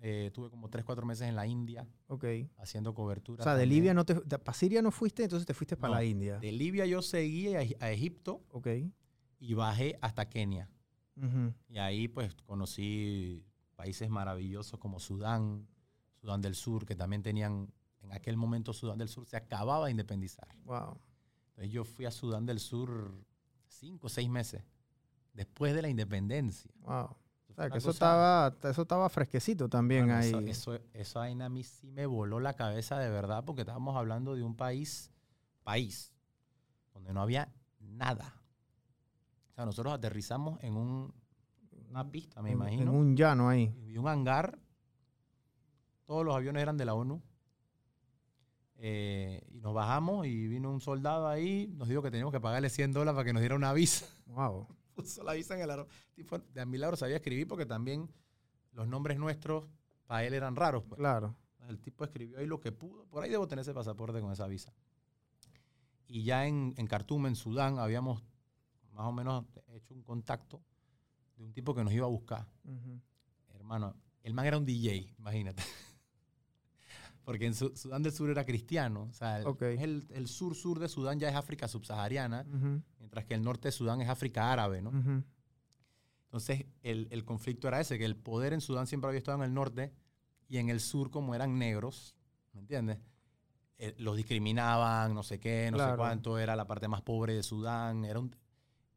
eh, 0.00 0.30
tuve 0.32 0.48
como 0.48 0.70
3, 0.70 0.84
4 0.84 1.04
meses 1.04 1.28
en 1.28 1.34
la 1.36 1.46
India 1.46 1.86
Ok. 2.06 2.24
haciendo 2.56 2.94
cobertura. 2.94 3.42
O 3.42 3.44
sea, 3.44 3.54
de 3.54 3.62
también. 3.62 3.78
Libia 3.80 3.94
no 3.94 4.04
te. 4.06 4.14
Para 4.14 4.54
Siria 4.54 4.80
no 4.80 4.90
fuiste, 4.90 5.24
entonces 5.24 5.46
te 5.46 5.52
fuiste 5.54 5.76
para 5.76 5.88
No, 5.94 5.94
la 5.96 6.04
India. 6.04 6.38
De 6.38 6.50
Libia 6.52 6.86
yo 6.86 7.02
seguí 7.02 7.54
a, 7.54 7.60
a 7.80 7.90
Egipto 7.90 8.42
Ok. 8.52 8.68
y 9.38 9.54
bajé 9.54 9.98
hasta 10.00 10.28
Kenia. 10.30 10.70
Ujú. 11.16 11.52
Y 11.68 11.76
ahí 11.78 12.08
pues 12.08 12.34
conocí 12.46 13.44
países 13.74 14.08
maravillosos 14.08 14.78
como 14.80 14.98
Sudán, 14.98 15.66
Sudán 16.20 16.40
del 16.40 16.54
Sur, 16.54 16.86
que 16.86 16.94
también 16.96 17.22
tenían, 17.22 17.70
en 18.06 18.12
aquel 18.12 18.36
momento 18.36 18.72
Sudán 18.72 18.98
del 18.98 19.08
Sur 19.08 19.26
se 19.26 19.36
acababa 19.36 19.86
de 19.86 19.90
independizar. 19.90 20.48
Wow. 20.64 20.98
Entonces 21.50 21.72
yo 21.72 21.84
fui 21.84 22.04
a 22.06 22.10
Sudán 22.10 22.46
del 22.46 22.60
Sur 22.60 23.12
cinco 23.68 24.06
o 24.06 24.10
seis 24.10 24.28
meses 24.28 24.62
después 25.32 25.74
de 25.74 25.82
la 25.82 25.88
independencia. 25.88 26.70
Wow. 26.80 27.16
O 27.48 27.52
sea, 27.54 27.70
que 27.70 27.78
eso 27.78 27.88
cosa- 27.88 27.96
estaba, 28.50 28.70
eso 28.70 28.82
estaba 28.82 29.08
fresquecito 29.08 29.68
también 29.68 30.10
ahí. 30.10 30.28
Eso, 30.28 30.40
eso, 30.40 30.78
eso 30.92 31.18
vaina 31.20 31.46
a 31.46 31.48
mí 31.48 31.64
sí 31.64 31.90
me 31.90 32.06
voló 32.06 32.38
la 32.40 32.54
cabeza 32.54 32.98
de 32.98 33.08
verdad, 33.10 33.44
porque 33.44 33.62
estábamos 33.62 33.96
hablando 33.96 34.34
de 34.34 34.42
un 34.42 34.54
país, 34.56 35.10
país, 35.62 36.12
donde 36.92 37.12
no 37.14 37.22
había 37.22 37.52
nada. 37.80 38.34
O 39.50 39.54
sea, 39.54 39.64
nosotros 39.64 39.94
aterrizamos 39.94 40.62
en 40.62 40.76
un, 40.76 41.14
una 41.88 42.10
pista, 42.10 42.42
me 42.42 42.50
en, 42.50 42.56
imagino, 42.56 42.82
en 42.82 42.88
un 42.90 43.16
llano 43.16 43.48
ahí. 43.48 43.74
y 43.86 43.96
un 43.96 44.06
hangar. 44.06 44.58
Todos 46.04 46.24
los 46.24 46.36
aviones 46.36 46.62
eran 46.62 46.76
de 46.76 46.84
la 46.84 46.94
ONU. 46.94 47.22
Eh, 48.78 49.42
y 49.50 49.60
nos 49.60 49.72
bajamos 49.74 50.26
y 50.26 50.46
vino 50.48 50.70
un 50.70 50.80
soldado 50.80 51.28
ahí, 51.28 51.66
nos 51.76 51.88
dijo 51.88 52.02
que 52.02 52.10
teníamos 52.10 52.32
que 52.32 52.40
pagarle 52.40 52.68
100 52.68 52.92
dólares 52.92 53.14
para 53.16 53.24
que 53.24 53.32
nos 53.32 53.40
diera 53.40 53.54
una 53.54 53.72
visa. 53.72 54.06
Wow. 54.26 54.66
puso 54.94 55.22
la 55.22 55.32
visa 55.32 55.54
en 55.54 55.60
el 55.62 55.70
aeropuerto. 55.70 56.04
Tipo, 56.14 56.38
de 56.38 56.66
milagro 56.66 56.96
sabía 56.96 57.16
escribir 57.16 57.46
porque 57.46 57.64
también 57.64 58.10
los 58.72 58.86
nombres 58.88 59.18
nuestros 59.18 59.66
para 60.06 60.24
él 60.24 60.34
eran 60.34 60.56
raros. 60.56 60.82
pues. 60.84 60.98
Claro. 60.98 61.34
El 61.68 61.78
tipo 61.78 62.04
escribió 62.04 62.38
ahí 62.38 62.46
lo 62.46 62.60
que 62.60 62.70
pudo. 62.72 63.06
Por 63.06 63.22
ahí 63.22 63.30
debo 63.30 63.46
tener 63.48 63.62
ese 63.62 63.72
pasaporte 63.72 64.20
con 64.20 64.30
esa 64.32 64.46
visa. 64.46 64.72
Y 66.06 66.24
ya 66.24 66.46
en, 66.46 66.74
en 66.76 66.86
Khartoum, 66.86 67.26
en 67.26 67.36
Sudán, 67.36 67.78
habíamos 67.78 68.22
más 68.92 69.06
o 69.06 69.12
menos 69.12 69.44
hecho 69.74 69.94
un 69.94 70.02
contacto 70.02 70.60
de 71.36 71.44
un 71.44 71.52
tipo 71.52 71.74
que 71.74 71.82
nos 71.84 71.92
iba 71.92 72.06
a 72.06 72.10
buscar. 72.10 72.46
Hermano, 73.54 73.94
el 74.22 74.34
man 74.34 74.46
era 74.46 74.58
un 74.58 74.64
DJ, 74.66 75.14
imagínate. 75.18 75.62
Porque 77.26 77.44
en 77.46 77.54
Su- 77.54 77.76
Sudán 77.76 78.02
del 78.02 78.12
Sur 78.12 78.30
era 78.30 78.44
cristiano. 78.46 79.08
O 79.10 79.12
sea, 79.12 79.40
el, 79.40 79.46
Ok. 79.46 79.62
el, 79.62 80.06
el 80.10 80.26
sur-sur 80.28 80.78
de 80.78 80.88
Sudán 80.88 81.18
ya 81.18 81.28
es 81.28 81.34
África 81.34 81.68
subsahariana, 81.68 82.46
Ujú. 82.48 82.80
mientras 82.98 83.24
que 83.26 83.34
el 83.34 83.42
norte 83.42 83.68
de 83.68 83.72
Sudán 83.72 84.00
es 84.00 84.08
África 84.08 84.50
árabe, 84.52 84.80
¿no? 84.80 84.90
Ujú. 84.90 85.22
Entonces, 86.26 86.66
el, 86.82 87.08
el 87.10 87.24
conflicto 87.24 87.68
era 87.68 87.80
ese, 87.80 87.98
que 87.98 88.04
el 88.04 88.16
poder 88.16 88.52
en 88.52 88.60
Sudán 88.60 88.86
siempre 88.86 89.08
había 89.08 89.18
estado 89.18 89.38
en 89.38 89.44
el 89.44 89.54
norte 89.54 89.92
y 90.48 90.58
en 90.58 90.68
el 90.70 90.80
sur, 90.80 91.10
como 91.10 91.34
eran 91.34 91.58
negros, 91.58 92.14
¿Me 92.52 92.60
entiendes? 92.60 92.98
Eh, 93.78 93.94
los 93.98 94.16
discriminaban, 94.16 95.12
no 95.12 95.22
sé 95.22 95.38
qué, 95.38 95.68
no 95.70 95.76
sé 95.76 95.82
Claro. 95.84 95.98
cuánto, 95.98 96.38
era 96.38 96.56
la 96.56 96.66
parte 96.66 96.88
más 96.88 97.02
pobre 97.02 97.34
de 97.34 97.42
Sudán, 97.42 98.04
era 98.06 98.18
un, 98.18 98.34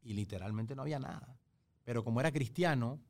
y 0.01 0.13
literalmente 0.13 0.75
no 0.75 0.83
había 0.83 0.97
nada. 0.99 1.35
Pero 1.83 2.01
como 2.03 2.21
era 2.21 2.31
cristiano, 2.31 3.01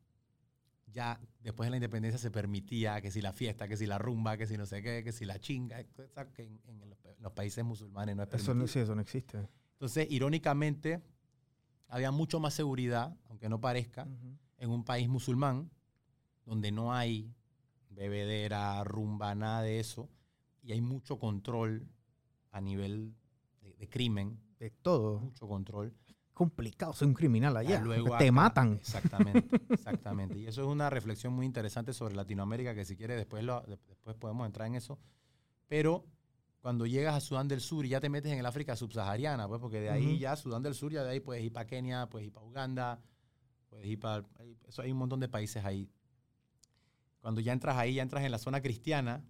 ya 0.92 1.20
después 1.40 1.66
de 1.66 1.70
la 1.70 1.76
independencia 1.76 2.18
se 2.18 2.30
permitía 2.30 3.00
que 3.00 3.10
si 3.10 3.20
la 3.20 3.32
fiesta, 3.32 3.68
que 3.68 3.76
si 3.76 3.86
la 3.86 3.98
rumba, 3.98 4.36
que 4.36 4.46
si 4.46 4.56
no 4.56 4.66
sé 4.66 4.82
qué, 4.82 5.02
que 5.04 5.12
si 5.12 5.24
la 5.24 5.38
chinga, 5.38 5.82
cosas 5.94 6.26
que 6.34 6.44
en, 6.44 6.60
en 6.66 6.88
los, 6.90 6.98
pa- 6.98 7.14
los 7.18 7.32
países 7.32 7.64
musulmanes 7.64 8.16
no 8.16 8.22
es 8.22 8.28
Eso 8.28 8.36
permitido. 8.36 8.54
no, 8.54 8.66
sí, 8.66 8.78
eso 8.80 8.94
no 8.94 9.00
existe. 9.00 9.48
Entonces, 9.72 10.06
irónicamente, 10.10 11.00
había 11.88 12.10
mucho 12.10 12.40
más 12.40 12.54
seguridad, 12.54 13.16
aunque 13.28 13.48
no 13.48 13.60
parezca, 13.60 14.04
Ujú. 14.04 14.36
en 14.58 14.70
un 14.70 14.84
país 14.84 15.08
musulmán 15.08 15.70
donde 16.44 16.70
no 16.72 16.92
hay 16.92 17.32
bebedera, 17.90 18.82
rumba, 18.84 19.34
nada 19.34 19.62
de 19.62 19.80
eso, 19.80 20.08
y 20.62 20.72
hay 20.72 20.80
mucho 20.80 21.18
control 21.18 21.86
a 22.50 22.60
nivel 22.60 23.14
de, 23.60 23.72
de 23.74 23.88
crimen, 23.88 24.38
De 24.58 24.70
todo. 24.70 25.20
mucho 25.20 25.46
control. 25.48 25.94
Complicado 26.32 26.92
ser 26.94 27.08
un 27.08 27.14
criminal 27.14 27.56
allá. 27.56 27.80
Luego 27.82 28.16
te 28.16 28.24
acá- 28.24 28.32
matan. 28.32 28.72
Exactamente, 28.74 29.48
exactamente. 29.70 30.38
Y 30.38 30.46
eso 30.46 30.62
es 30.62 30.68
una 30.68 30.88
reflexión 30.88 31.32
muy 31.34 31.44
interesante 31.46 31.92
sobre 31.92 32.14
Latinoamérica, 32.14 32.74
que 32.74 32.84
si 32.84 32.96
quieres 32.96 33.16
después, 33.18 33.44
lo- 33.44 33.60
de- 33.62 33.78
después 33.88 34.16
podemos 34.16 34.46
entrar 34.46 34.66
en 34.68 34.76
eso. 34.76 34.98
Pero 35.68 36.06
cuando 36.60 36.86
llegas 36.86 37.14
a 37.14 37.20
Sudán 37.20 37.48
del 37.48 37.60
Sur 37.60 37.84
y 37.84 37.90
ya 37.90 38.00
te 38.00 38.08
metes 38.08 38.32
en 38.32 38.38
el 38.38 38.46
África 38.46 38.74
subsahariana, 38.76 39.46
pues 39.48 39.60
porque 39.60 39.80
de 39.80 39.90
ahí 39.90 40.06
Ujú. 40.12 40.16
ya 40.18 40.36
Sudán 40.36 40.62
del 40.62 40.74
Sur, 40.74 40.92
ya 40.92 41.02
de 41.04 41.10
ahí 41.10 41.20
puedes 41.20 41.42
ir 41.44 41.52
para 41.52 41.66
Kenia, 41.66 42.08
puedes 42.08 42.26
ir 42.28 42.32
para 42.32 42.46
Uganda, 42.46 43.00
puedes 43.68 43.86
ir 43.86 43.98
para... 43.98 44.26
Eso 44.66 44.82
hay 44.82 44.92
un 44.92 44.98
montón 44.98 45.20
de 45.20 45.28
países 45.28 45.64
ahí. 45.64 45.90
Cuando 47.20 47.40
ya 47.40 47.52
entras 47.52 47.76
ahí, 47.76 47.94
ya 47.94 48.02
entras 48.02 48.24
en 48.24 48.30
la 48.30 48.38
zona 48.38 48.60
cristiana 48.62 49.22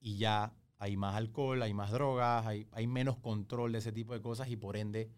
y 0.00 0.16
ya 0.16 0.54
hay 0.78 0.96
más 0.96 1.14
alcohol, 1.16 1.62
hay 1.62 1.72
más 1.74 1.90
drogas, 1.90 2.46
hay, 2.46 2.66
hay 2.72 2.86
menos 2.86 3.18
control 3.18 3.72
de 3.72 3.78
ese 3.78 3.92
tipo 3.92 4.12
de 4.14 4.20
cosas 4.22 4.48
y 4.48 4.56
por 4.56 4.76
ende 4.76 5.10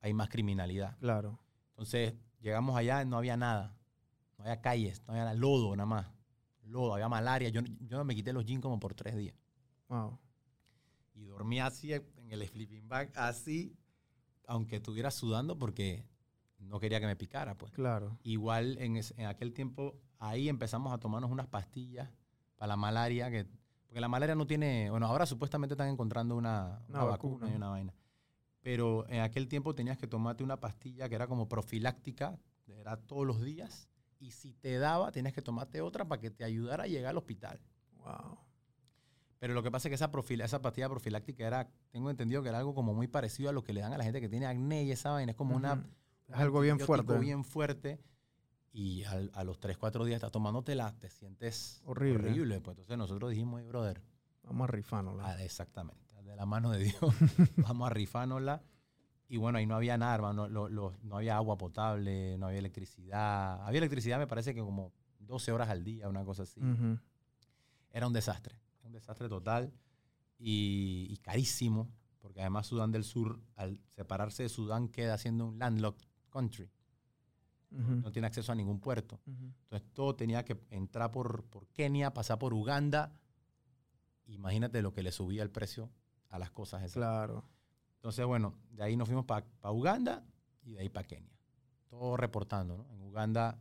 hay 0.00 0.12
más 0.14 0.28
criminalidad. 0.28 0.96
Claro. 0.98 1.38
Entonces, 1.70 2.14
llegamos 2.40 2.76
allá, 2.76 3.04
no 3.04 3.16
había 3.18 3.36
nada. 3.36 3.76
No 4.38 4.44
había 4.44 4.60
calles, 4.60 5.02
no 5.06 5.12
había 5.12 5.24
nada, 5.24 5.34
lodo 5.34 5.74
nada 5.76 5.86
más. 5.86 6.06
Lodo, 6.64 6.94
había 6.94 7.08
malaria. 7.08 7.48
Yo, 7.48 7.62
yo 7.80 7.98
no 7.98 8.04
me 8.04 8.14
quité 8.14 8.32
los 8.32 8.44
jeans 8.44 8.62
como 8.62 8.78
por 8.78 8.94
tres 8.94 9.16
días. 9.16 9.34
Wow. 9.88 10.18
Y 11.14 11.24
dormía 11.24 11.66
así 11.66 11.92
en 11.92 12.04
el 12.30 12.46
sleeping 12.46 12.88
bag, 12.88 13.10
así, 13.16 13.76
aunque 14.46 14.76
estuviera 14.76 15.10
sudando 15.10 15.58
porque 15.58 16.06
no 16.58 16.78
quería 16.78 17.00
que 17.00 17.06
me 17.06 17.16
picara, 17.16 17.56
pues. 17.58 17.72
Claro. 17.72 18.18
Igual 18.22 18.78
en, 18.78 18.96
ese- 18.96 19.14
en 19.20 19.26
aquel 19.26 19.52
tiempo, 19.52 19.98
ahí 20.18 20.48
empezamos 20.48 20.92
a 20.92 20.98
tomarnos 20.98 21.30
unas 21.30 21.46
pastillas 21.48 22.08
para 22.56 22.68
la 22.68 22.76
malaria, 22.76 23.30
que, 23.30 23.46
porque 23.86 24.00
la 24.00 24.08
malaria 24.08 24.34
no 24.34 24.46
tiene, 24.46 24.88
bueno, 24.90 25.06
ahora 25.06 25.26
supuestamente 25.26 25.74
están 25.74 25.88
encontrando 25.88 26.36
una, 26.36 26.82
Una 26.88 27.00
una 27.00 27.04
vacuna. 27.10 27.34
vacuna. 27.34 27.50
y 27.52 27.56
una 27.56 27.68
vaina. 27.70 27.94
Pero 28.62 29.08
en 29.08 29.20
aquel 29.20 29.48
tiempo 29.48 29.74
tenías 29.74 29.96
que 29.98 30.06
tomarte 30.06 30.44
una 30.44 30.58
pastilla 30.60 31.08
que 31.08 31.14
era 31.14 31.26
como 31.26 31.48
profiláctica, 31.48 32.38
era 32.66 32.96
todos 32.96 33.26
los 33.26 33.40
días, 33.42 33.88
y 34.18 34.30
si 34.32 34.52
te 34.52 34.78
daba, 34.78 35.10
tenías 35.12 35.32
que 35.34 35.42
tomarte 35.42 35.80
otra 35.80 36.06
para 36.06 36.20
que 36.20 36.30
te 36.30 36.44
ayudara 36.44 36.84
a 36.84 36.86
llegar 36.86 37.10
al 37.10 37.18
hospital. 37.18 37.60
Wow. 37.96 38.38
Pero 39.38 39.54
lo 39.54 39.62
que 39.62 39.70
pasa 39.70 39.88
es 39.88 39.90
que 39.90 39.94
esa, 39.94 40.10
profila- 40.12 40.44
esa 40.44 40.60
pastilla 40.60 40.88
profiláctica 40.90 41.46
era, 41.46 41.68
tengo 41.90 42.10
entendido 42.10 42.42
que 42.42 42.50
era 42.50 42.58
algo 42.58 42.74
como 42.74 42.92
muy 42.92 43.08
parecido 43.08 43.48
a 43.48 43.52
lo 43.52 43.64
que 43.64 43.72
le 43.72 43.80
dan 43.80 43.92
a 43.94 43.98
la 43.98 44.04
gente 44.04 44.20
que 44.20 44.28
tiene 44.28 44.44
acné 44.46 44.84
y 44.84 44.92
esa 44.92 45.12
vaina. 45.12 45.32
Es 45.32 45.36
como 45.36 45.56
una. 45.56 45.82
Es 46.28 46.34
algo 46.36 46.60
bien 46.60 46.78
fuerte. 46.78 47.18
bien 47.18 47.44
fuerte. 47.44 47.98
Y 48.72 49.02
al- 49.04 49.30
a 49.34 49.42
los 49.42 49.58
3, 49.58 49.78
4 49.78 50.04
días 50.04 50.16
estás 50.16 50.30
tomándotela, 50.30 50.94
te 51.00 51.08
sientes 51.10 51.80
Horrible. 51.86 52.28
horrible. 52.28 52.60
Pues 52.60 52.76
entonces 52.76 52.98
nosotros 52.98 53.30
dijimos, 53.30 53.60
"Hey, 53.62 53.66
brother, 53.68 54.00
Vamos 54.44 54.68
a 54.68 54.72
rifarnos. 54.72 55.16
ah, 55.20 55.42
exactamente, 55.42 56.09
de 56.30 56.36
la 56.36 56.46
mano 56.46 56.70
de 56.70 56.78
Dios, 56.84 57.00
vamos 57.56 57.86
a 57.90 57.90
rifárnosla. 57.92 58.62
Y 59.28 59.36
bueno, 59.36 59.58
ahí 59.58 59.66
no 59.66 59.76
había 59.76 59.96
nada, 59.96 60.14
hermano. 60.14 60.48
lo- 60.48 60.68
lo- 60.68 60.96
no 61.02 61.16
había 61.18 61.36
agua 61.36 61.56
potable, 61.56 62.36
no 62.38 62.46
había 62.46 62.58
electricidad. 62.58 63.64
Había 63.64 63.78
electricidad, 63.78 64.18
me 64.18 64.26
parece 64.26 64.54
que 64.54 64.60
como 64.60 64.92
12 65.20 65.52
horas 65.52 65.68
al 65.68 65.84
día, 65.84 66.08
una 66.08 66.24
cosa 66.24 66.42
así. 66.42 66.60
Era 67.92 68.06
un 68.06 68.12
desastre, 68.12 68.56
un 68.82 68.92
desastre 68.92 69.28
total 69.28 69.72
y, 70.38 71.06
y 71.10 71.16
carísimo, 71.18 71.88
porque 72.20 72.40
además 72.40 72.66
Sudán 72.66 72.90
del 72.90 73.04
Sur, 73.04 73.40
al 73.56 73.80
separarse 73.94 74.42
de 74.44 74.48
Sudán, 74.48 74.88
queda 74.88 75.16
siendo 75.18 75.46
un 75.46 75.58
landlocked 75.58 76.06
country. 76.30 76.68
No 78.02 78.10
tiene 78.10 78.26
acceso 78.26 78.50
a 78.50 78.56
ningún 78.56 78.80
puerto. 78.80 79.20
Entonces 79.26 79.88
todo 79.92 80.16
tenía 80.16 80.44
que 80.44 80.60
entrar 80.70 81.12
por, 81.12 81.44
por 81.44 81.68
Kenia, 81.68 82.12
pasar 82.12 82.36
por 82.38 82.52
Uganda. 82.52 83.12
Imagínate 84.26 84.82
lo 84.82 84.92
que 84.92 85.02
le 85.04 85.12
subía 85.12 85.42
el 85.44 85.50
precio 85.50 85.88
a 86.30 86.38
las 86.38 86.50
cosas 86.50 86.82
esas. 86.82 86.94
Claro. 86.94 87.44
Entonces, 87.96 88.24
bueno, 88.24 88.54
de 88.70 88.82
ahí 88.82 88.96
nos 88.96 89.08
fuimos 89.08 89.26
para 89.26 89.44
Uganda 89.70 90.24
y 90.62 90.72
de 90.72 90.80
ahí 90.80 90.88
para 90.88 91.06
Kenia. 91.06 91.36
Todo 91.88 92.16
reportando, 92.16 92.78
¿no? 92.78 92.90
En 92.94 93.02
Uganda, 93.02 93.58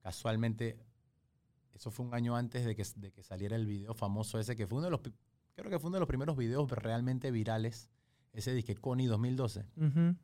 casualmente, 0.00 0.78
eso 1.74 1.90
fue 1.90 2.06
un 2.06 2.14
año 2.14 2.36
antes 2.36 2.64
de 2.64 2.74
que, 2.74 2.86
de 2.96 3.12
que 3.12 3.22
saliera 3.22 3.56
el 3.56 3.66
video 3.66 3.94
famoso 3.94 4.38
ese, 4.38 4.56
que 4.56 4.66
fue 4.66 4.78
uno 4.78 4.86
de 4.86 4.90
los, 4.92 5.00
creo 5.54 5.70
que 5.70 5.78
fue 5.78 5.88
uno 5.88 5.96
de 5.96 6.00
los 6.00 6.08
primeros 6.08 6.36
videos 6.36 6.70
realmente 6.70 7.30
virales, 7.30 7.90
ese 8.32 8.54
disque 8.54 8.74
Connie 8.74 9.06
2012. 9.06 9.66
Ujú. 9.76 10.16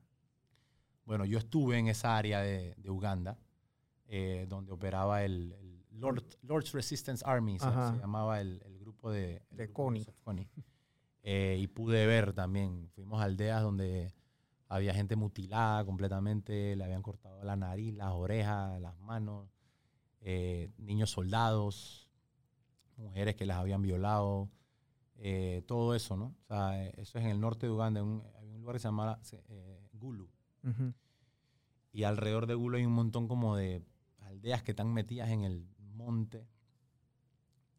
Bueno, 1.05 1.25
yo 1.25 1.39
estuve 1.39 1.79
en 1.79 1.89
esa 1.89 2.17
área 2.17 2.41
de, 2.41 2.75
de 2.77 2.91
Uganda, 2.91 3.37
eh, 4.07 4.47
donde 4.49 4.73
operaba 4.73 5.25
el, 5.25 5.53
el 5.53 6.01
Lord, 6.01 6.25
Lord's 6.43 6.73
Resistance 6.73 7.23
Army, 7.27 7.59
se, 7.59 7.67
llamaba 7.67 8.41
el, 8.41 8.63
el 8.65 8.79
grupo 8.79 9.11
de, 9.11 9.43
el 9.51 9.57
De 9.57 9.67
grupo 9.67 10.15
Connie. 10.23 10.49
Eh, 11.23 11.59
y 11.61 11.67
pude 11.67 12.07
ver 12.07 12.33
también, 12.33 12.89
fuimos 12.95 13.21
a 13.21 13.25
aldeas 13.25 13.63
donde 13.63 14.15
había 14.69 14.95
gente 14.95 15.17
mutilada 15.17 15.85
completamente, 15.85 16.77
le 16.77 16.85
habían 16.85 17.03
cortado 17.03 17.43
la 17.43 17.57
nariz, 17.57 17.93
las 17.95 18.13
orejas, 18.13 18.81
las 18.81 18.97
manos, 19.01 19.49
eh, 20.21 20.71
niños 20.79 21.11
soldados, 21.11 22.09
mujeres 22.97 23.35
que 23.35 23.47
las 23.47 23.59
habían 23.59 23.83
violado, 23.83 24.49
eh, 25.17 25.63
todo 25.67 25.95
eso, 25.95 26.17
¿no? 26.17 26.37
O 26.45 26.47
sea, 26.47 26.87
eso 26.87 27.19
es 27.19 27.25
en 27.25 27.31
el 27.31 27.41
norte 27.41 27.67
de 27.67 27.73
Uganda, 27.73 28.03
un, 28.03 28.23
había 28.39 28.55
un 28.55 28.61
lugar 28.61 28.77
que 28.77 29.25
se 29.25 29.43
eh, 29.49 29.89
Gulu. 29.93 30.31
Y 31.93 32.05
alrededor 32.05 32.47
de 32.47 32.55
Gulo 32.55 32.79
hay 32.79 32.87
un 32.87 32.93
montón 32.93 33.29
como 33.29 33.57
de 33.57 33.83
aldeas 34.21 34.63
que 34.63 34.71
están 34.71 34.93
metidas 34.93 35.31
en 35.31 35.43
el 35.43 35.67
monte. 35.79 36.47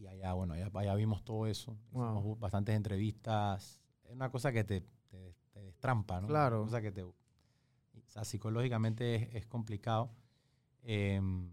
Y 0.01 0.07
allá, 0.07 0.33
bueno, 0.33 0.55
allá, 0.55 0.67
allá 0.73 0.95
vimos 0.95 1.23
todo 1.23 1.45
eso. 1.45 1.77
Wow. 1.91 2.17
Hicimos 2.17 2.39
bastantes 2.39 2.75
entrevistas. 2.75 3.79
Es 4.03 4.11
una 4.11 4.31
cosa 4.31 4.51
que 4.51 4.63
te, 4.63 4.81
te, 5.09 5.35
te 5.51 5.61
destrampa, 5.61 6.19
¿no? 6.19 6.27
Claro. 6.27 6.61
Una 6.63 6.65
cosa 6.71 6.81
que 6.81 6.91
te... 6.91 7.03
O 7.03 7.13
sea, 8.07 8.25
psicológicamente 8.25 9.15
es, 9.15 9.35
es 9.35 9.45
complicado. 9.45 10.09
Em, 10.81 11.51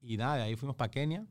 y 0.00 0.16
nada, 0.16 0.36
de 0.36 0.42
ahí 0.42 0.54
fuimos 0.56 0.76
para 0.76 0.90
Kenia. 0.90 1.26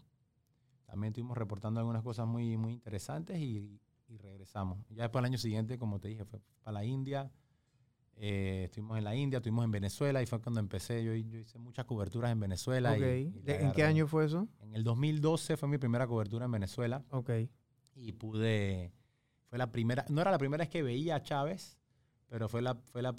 También 0.86 1.12
estuvimos 1.13 1.38
reportando 1.38 1.79
algunas 1.79 2.03
cosas 2.03 2.27
muy, 2.27 2.58
muy 2.58 2.73
interesantes 2.73 3.39
y, 3.39 3.79
y 4.10 4.17
regresamos. 4.17 4.79
Ya 4.89 5.03
después 5.03 5.21
el 5.21 5.25
año 5.27 5.38
siguiente, 5.38 5.77
como 5.77 5.99
te 5.99 6.10
dije, 6.10 6.25
fue 6.25 6.39
para 6.62 6.73
la 6.73 6.86
India. 6.86 7.32
Eh, 8.15 8.65
estuvimos 8.65 8.97
en 8.99 9.06
la 9.06 9.15
India, 9.15 9.38
estuvimos 9.38 9.65
en 9.65 9.71
Venezuela 9.71 10.21
y 10.21 10.27
fue 10.27 10.39
cuando 10.39 10.60
empecé. 10.60 11.03
Yo, 11.03 11.13
yo 11.15 11.38
hice 11.39 11.58
muchas 11.58 11.86
coberturas 11.86 12.32
en 12.32 12.39
Venezuela. 12.41 12.91
Ok. 12.91 12.97
y- 12.99 13.01
y 13.01 13.32
le 13.32 13.41
¿De- 13.41 13.62
¿En 13.63 13.71
qué 13.71 13.84
año 13.84 14.06
fue 14.08 14.25
eso? 14.25 14.47
En 14.73 14.77
el 14.77 14.83
2012 14.83 15.55
fue 15.55 15.69
mi 15.69 15.77
primera 15.77 16.07
cobertura 16.07 16.45
en 16.45 16.51
Venezuela 16.51 17.03
Ok. 17.12 17.29
y 17.95 18.12
pude. 18.13 18.91
Fue 19.45 19.59
la 19.59 19.71
primera. 19.71 20.03
No 20.09 20.19
era 20.19 20.31
la 20.31 20.39
primera 20.39 20.63
vez 20.63 20.69
que 20.69 20.81
veía 20.81 21.17
a 21.17 21.21
Chávez, 21.21 21.77
pero 22.27 22.49
fue, 22.49 22.63
la, 22.63 22.73
fue, 22.91 23.03
la, 23.03 23.13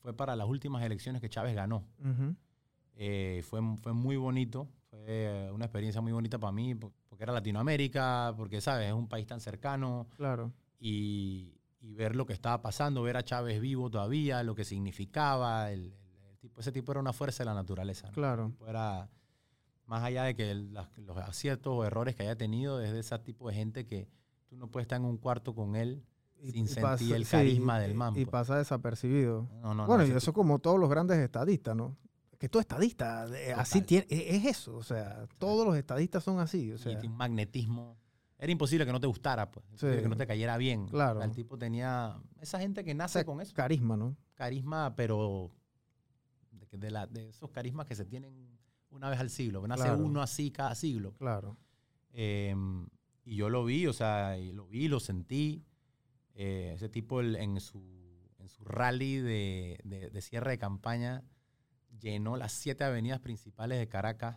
fue 0.00 0.12
para 0.12 0.34
las 0.34 0.48
últimas 0.48 0.82
elecciones 0.82 1.20
que 1.22 1.28
Chávez 1.28 1.54
ganó. 1.54 1.84
Eh, 2.96 3.44
fue, 3.48 3.60
fue 3.80 3.92
muy 3.92 4.16
bonito, 4.16 4.68
fue 4.90 5.48
una 5.52 5.66
experiencia 5.66 6.00
muy 6.00 6.10
bonita 6.10 6.36
para 6.40 6.50
mí, 6.50 6.74
po- 6.74 6.92
porque 7.08 7.22
era 7.22 7.32
Latinoamérica, 7.32 8.34
porque, 8.36 8.60
¿sabes? 8.60 8.88
Es 8.88 8.92
un 8.92 9.06
país 9.08 9.24
tan 9.24 9.38
cercano 9.40 10.08
Claro. 10.16 10.52
y, 10.80 11.60
y 11.80 11.94
ver 11.94 12.16
lo 12.16 12.26
que 12.26 12.32
estaba 12.32 12.60
pasando, 12.60 13.02
ver 13.04 13.16
a 13.16 13.22
Chávez 13.22 13.60
vivo 13.60 13.88
todavía, 13.88 14.42
lo 14.42 14.56
que 14.56 14.64
significaba. 14.64 15.70
El, 15.70 15.92
el- 15.92 16.24
el 16.32 16.38
tipo, 16.40 16.60
ese 16.60 16.72
tipo 16.72 16.90
era 16.90 17.00
una 17.00 17.12
fuerza 17.12 17.44
de 17.44 17.50
la 17.50 17.54
naturaleza. 17.54 18.08
¿no? 18.08 18.14
Claro. 18.14 18.52
Era, 18.66 19.08
más 19.88 20.04
allá 20.04 20.22
de 20.24 20.36
que 20.36 20.50
el- 20.52 20.72
los 20.72 21.16
aciertos 21.18 21.72
o 21.74 21.84
errores 21.84 22.14
que 22.14 22.22
haya 22.22 22.36
tenido, 22.36 22.80
es 22.80 22.92
de 22.92 23.00
ese 23.00 23.18
tipo 23.18 23.48
de 23.48 23.54
gente 23.56 23.86
que 23.86 24.08
tú 24.46 24.56
no 24.56 24.70
puedes 24.70 24.84
estar 24.84 25.00
en 25.00 25.06
un 25.06 25.16
cuarto 25.16 25.54
con 25.54 25.74
él 25.74 26.04
sin 26.52 26.68
sentir 26.68 27.14
el 27.16 27.26
carisma 27.26 27.80
del 27.80 27.94
man, 27.94 28.12
Y 28.12 28.24
pues. 28.24 28.28
pasa 28.28 28.56
desapercibido. 28.58 29.48
No, 29.62 29.74
no, 29.74 29.74
no, 29.74 29.86
bueno, 29.86 30.06
y 30.06 30.10
eso 30.10 30.32
como 30.32 30.60
todos 30.60 30.78
los 30.78 30.88
grandes 30.88 31.18
estadistas, 31.18 31.74
¿no? 31.74 31.96
Que 32.38 32.48
todo 32.48 32.60
estadista, 32.60 33.26
eh, 33.36 33.52
así 33.52 33.80
tiene, 33.82 34.06
e- 34.08 34.36
es 34.36 34.44
eso, 34.44 34.76
o 34.76 34.82
sea, 34.84 35.26
todos 35.38 35.66
los 35.66 35.76
estadistas 35.76 36.22
son 36.22 36.38
así, 36.38 36.70
o 36.70 36.76
y 36.76 36.78
sea, 36.78 36.92
tiene 37.00 37.08
un 37.12 37.16
magnetismo. 37.18 37.96
Era 38.38 38.52
imposible 38.52 38.86
que 38.86 38.92
no 38.92 39.00
te 39.00 39.08
gustara, 39.08 39.50
pues. 39.50 39.66
Sí. 39.74 39.86
que 39.88 40.08
no 40.08 40.16
te 40.16 40.24
cayera 40.28 40.56
bien. 40.56 40.86
Claro. 40.86 41.20
El 41.22 41.32
tipo 41.32 41.58
tenía 41.58 42.16
esa 42.40 42.60
gente 42.60 42.84
que 42.84 42.94
nace 42.94 43.24
con 43.24 43.40
eso. 43.40 43.52
carisma, 43.54 43.96
¿no? 43.96 44.16
Carisma, 44.34 44.94
pero 44.94 45.50
de 46.70 46.90
la- 46.92 47.06
de 47.08 47.30
esos 47.30 47.50
carismas 47.50 47.86
que 47.86 47.96
se 47.96 48.04
tienen 48.04 48.57
una 48.90 49.10
vez 49.10 49.20
al 49.20 49.30
siglo. 49.30 49.62
que 49.62 49.68
Nace 49.68 49.82
Claro. 49.84 50.04
uno 50.04 50.22
así 50.22 50.50
cada 50.50 50.74
siglo. 50.74 51.12
Claro. 51.18 51.56
Eh, 52.12 52.54
y 53.24 53.36
yo 53.36 53.50
lo 53.50 53.64
vi, 53.64 53.86
o 53.86 53.92
sea, 53.92 54.36
lo 54.52 54.66
vi, 54.66 54.88
lo 54.88 55.00
sentí. 55.00 55.64
Eh, 56.34 56.72
ese 56.76 56.88
tipo 56.88 57.20
el- 57.20 57.36
en, 57.36 57.60
su, 57.60 57.82
en 58.38 58.48
su 58.48 58.64
rally 58.64 59.16
de, 59.18 59.78
de- 59.84 60.10
de 60.10 60.22
cierre 60.22 60.52
de 60.52 60.58
campaña 60.58 61.22
llenó 62.00 62.36
las 62.36 62.52
siete 62.52 62.84
avenidas 62.84 63.20
principales 63.20 63.78
de 63.78 63.88
Caracas. 63.88 64.36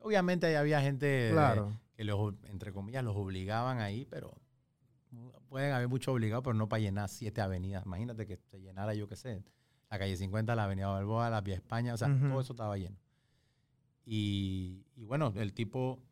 Obviamente 0.00 0.46
ahí 0.46 0.54
había 0.54 0.80
gente 0.80 1.06
de- 1.06 1.30
Claro. 1.32 1.72
que 1.94 2.04
los, 2.04 2.34
entre 2.44 2.72
comillas, 2.72 3.04
los 3.04 3.16
obligaban 3.16 3.78
ahí, 3.78 4.04
pero 4.06 4.34
pueden 5.48 5.72
haber 5.74 5.88
mucho 5.88 6.12
obligado, 6.12 6.42
pero 6.42 6.54
no 6.54 6.68
para 6.68 6.80
llenar 6.80 7.08
siete 7.10 7.40
avenidas. 7.42 7.84
Imagínate 7.84 8.26
que 8.26 8.38
se 8.38 8.60
llenara, 8.60 8.94
yo 8.94 9.06
qué 9.06 9.16
sé, 9.16 9.44
la 9.90 9.98
calle 9.98 10.16
50, 10.16 10.54
la 10.56 10.64
avenida 10.64 10.88
Balboa, 10.88 11.28
la 11.28 11.42
Vía 11.42 11.54
España, 11.54 11.92
o 11.92 11.96
sea, 11.98 12.08
todo 12.08 12.40
eso 12.40 12.54
estaba 12.54 12.76
lleno. 12.78 12.96
Y, 14.04 14.84
y 14.96 15.04
bueno, 15.04 15.32
el 15.36 15.52
tipo 15.54 16.02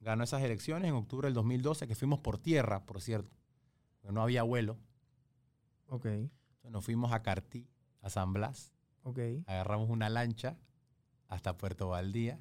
ganó 0.00 0.24
esas 0.24 0.42
elecciones 0.42 0.88
en 0.88 0.94
octubre 0.96 1.26
del 1.26 1.34
2012, 1.34 1.86
que 1.86 1.94
fuimos 1.94 2.18
por 2.20 2.38
tierra, 2.38 2.84
por 2.84 3.00
cierto, 3.00 3.30
porque 4.00 4.12
no 4.14 4.22
había 4.22 4.42
vuelo. 4.42 4.78
Ok, 5.88 6.04
Entonces 6.06 6.70
nos 6.72 6.84
fuimos 6.84 7.12
a 7.12 7.22
Cartí, 7.22 7.68
a 8.00 8.10
San 8.10 8.32
Blas, 8.32 8.72
ok. 9.04 9.18
agarramos 9.46 9.88
una 9.88 10.08
lancha 10.08 10.58
hasta 11.28 11.56
Puerto 11.56 11.88
Valdía, 11.88 12.40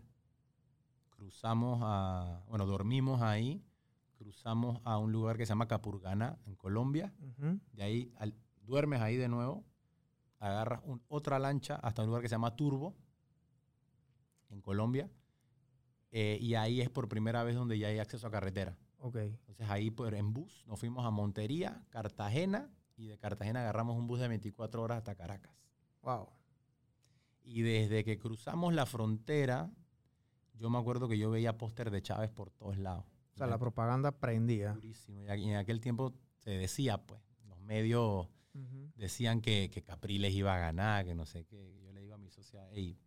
cruzamos 1.12 1.80
a, 1.84 2.44
bueno, 2.48 2.66
dormimos 2.66 3.22
ahí, 3.22 3.64
cruzamos 4.18 4.80
a 4.84 4.98
un 4.98 5.12
lugar 5.12 5.38
que 5.38 5.46
se 5.46 5.50
llama 5.50 5.68
Capurganá, 5.68 6.40
en 6.46 6.56
Colombia, 6.56 7.14
de 7.74 7.84
ahí 7.84 8.14
al- 8.18 8.36
duermes 8.62 9.02
ahí 9.02 9.16
de 9.16 9.28
nuevo, 9.30 9.64
agarras 10.40 10.82
un- 10.86 11.02
otra 11.08 11.38
lancha 11.40 11.76
hasta 11.76 12.02
un 12.02 12.08
lugar 12.08 12.22
que 12.22 12.30
se 12.30 12.34
llama 12.36 12.56
Turbo, 12.56 12.96
en 14.56 14.62
Colombia, 14.62 15.10
eh, 16.12 16.38
y 16.42 16.56
ahí 16.56 16.82
es 16.82 16.90
por 16.90 17.08
primera 17.08 17.44
vez 17.44 17.56
donde 17.56 17.78
ya 17.78 17.90
hay 17.90 18.00
acceso 18.00 18.26
a 18.26 18.32
carretera. 18.32 18.78
Ok, 19.00 19.18
Entonces 19.18 19.70
ahí 19.70 19.92
pues, 19.92 20.14
en 20.14 20.34
bus 20.34 20.64
nos 20.66 20.80
fuimos 20.80 21.06
a 21.06 21.12
Montería, 21.12 21.84
Cartagena, 21.90 22.72
y 22.98 23.08
de 23.08 23.18
Cartagena 23.18 23.60
agarramos 23.60 23.98
un 23.98 24.08
bus 24.08 24.20
de 24.20 24.30
24 24.30 24.82
horas 24.82 24.98
hasta 25.00 25.16
Caracas. 25.16 25.54
wow. 26.02 26.30
Y 27.44 27.62
desde 27.62 28.04
que 28.04 28.18
cruzamos 28.18 28.74
la 28.74 28.88
frontera, 28.88 29.70
yo 30.56 30.72
me 30.72 30.80
acuerdo 30.80 31.08
que 31.08 31.18
yo 31.18 31.30
veía 31.30 31.58
póster 31.58 31.92
de 31.92 32.02
Chávez 32.02 32.32
por 32.32 32.50
todos 32.50 32.78
lados. 32.80 33.06
O 33.36 33.38
sea, 33.38 33.46
la 33.46 33.60
propaganda 33.60 34.12
prendía. 34.12 34.74
Durísimo. 34.74 35.22
Y 35.22 35.50
en 35.50 35.58
aquel 35.58 35.80
tiempo 35.80 36.16
se 36.40 36.52
decía, 36.52 37.06
pues, 37.06 37.22
los 37.48 37.60
medios 37.60 38.28
decían 38.96 39.42
que, 39.42 39.70
que 39.70 39.84
Capriles 39.84 40.34
iba 40.34 40.56
a 40.56 40.58
ganar, 40.58 41.06
que 41.06 41.14
no 41.14 41.26
sé 41.26 41.46
qué. 41.46 41.78
Yo 41.84 41.92
le 41.92 42.02
digo 42.02 42.16
a 42.16 42.18
mi 42.18 42.32
socia, 42.32 42.66
hey, 42.72 42.98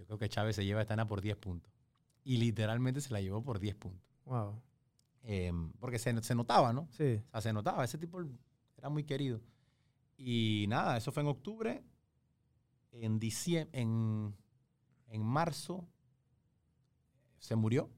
yo 0.00 0.06
creo 0.06 0.18
que 0.18 0.28
Chávez 0.30 0.56
se 0.56 0.64
lleva 0.64 0.80
esta 0.80 0.94
Ana 0.94 1.06
por 1.06 1.20
10 1.20 1.36
puntos. 1.36 1.70
Y 2.24 2.38
literalmente 2.38 3.02
se 3.02 3.12
la 3.12 3.20
llevó 3.20 3.42
por 3.42 3.58
10 3.60 3.74
puntos. 3.76 4.08
Wow. 4.24 4.62
Em, 5.22 5.72
porque 5.78 5.98
se, 5.98 6.22
se 6.22 6.34
notaba, 6.34 6.72
¿no? 6.72 6.88
Sí. 6.92 7.20
O 7.26 7.30
sea, 7.32 7.40
se 7.42 7.52
notaba, 7.52 7.84
ese 7.84 7.98
tipo 7.98 8.22
era 8.78 8.88
muy 8.88 9.04
querido. 9.04 9.42
Y 10.16 10.64
nada, 10.68 10.96
eso 10.96 11.12
fue 11.12 11.22
en 11.22 11.28
octubre. 11.28 11.84
En 12.92 13.18
diciembre, 13.20 13.78
en, 13.78 14.34
en 15.08 15.22
marzo, 15.22 15.86
se 17.38 17.54
murió. 17.56 17.90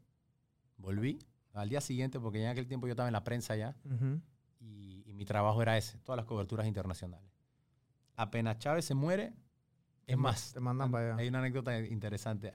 Volví 0.78 1.20
al 1.52 1.68
día 1.68 1.80
siguiente, 1.80 2.18
porque 2.18 2.38
ya 2.40 2.46
en 2.46 2.50
aquel 2.50 2.66
tiempo 2.66 2.86
yo 2.88 2.92
estaba 2.94 3.08
en 3.08 3.12
la 3.12 3.22
prensa 3.24 3.54
ya, 3.54 3.76
Ujú. 3.84 4.20
y, 4.58 5.02
y 5.06 5.12
mi 5.12 5.24
trabajo 5.24 5.60
era 5.62 5.76
ese, 5.78 5.98
todas 5.98 6.16
las 6.16 6.26
coberturas 6.26 6.66
internacionales. 6.66 7.30
Apenas 8.16 8.58
Chávez 8.58 8.84
se 8.86 8.94
muere, 8.94 9.34
es 10.06 10.16
más, 10.18 10.52
Te 10.52 10.60
mandan 10.60 10.90
para 10.90 11.06
allá. 11.14 11.16
hay 11.22 11.28
una 11.28 11.38
anécdota 11.40 11.78
interesante. 11.80 12.54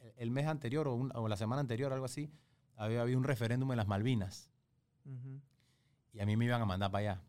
El, 0.00 0.12
el 0.16 0.30
mes 0.30 0.46
anterior 0.46 0.88
o, 0.88 0.94
un- 0.94 1.12
o 1.14 1.28
la 1.28 1.36
semana 1.36 1.60
anterior, 1.60 1.92
algo 1.92 2.04
así, 2.04 2.30
había 2.76 3.02
habido 3.02 3.18
un 3.18 3.24
referéndum 3.24 3.70
en 3.72 3.76
las 3.78 3.86
Malvinas 3.88 4.50
Ujú. 5.04 5.40
y 6.12 6.20
a 6.20 6.26
mí 6.26 6.36
me 6.36 6.44
iban 6.44 6.60
a 6.62 6.66
mandar 6.66 6.90
para 6.90 7.12
allá. 7.12 7.22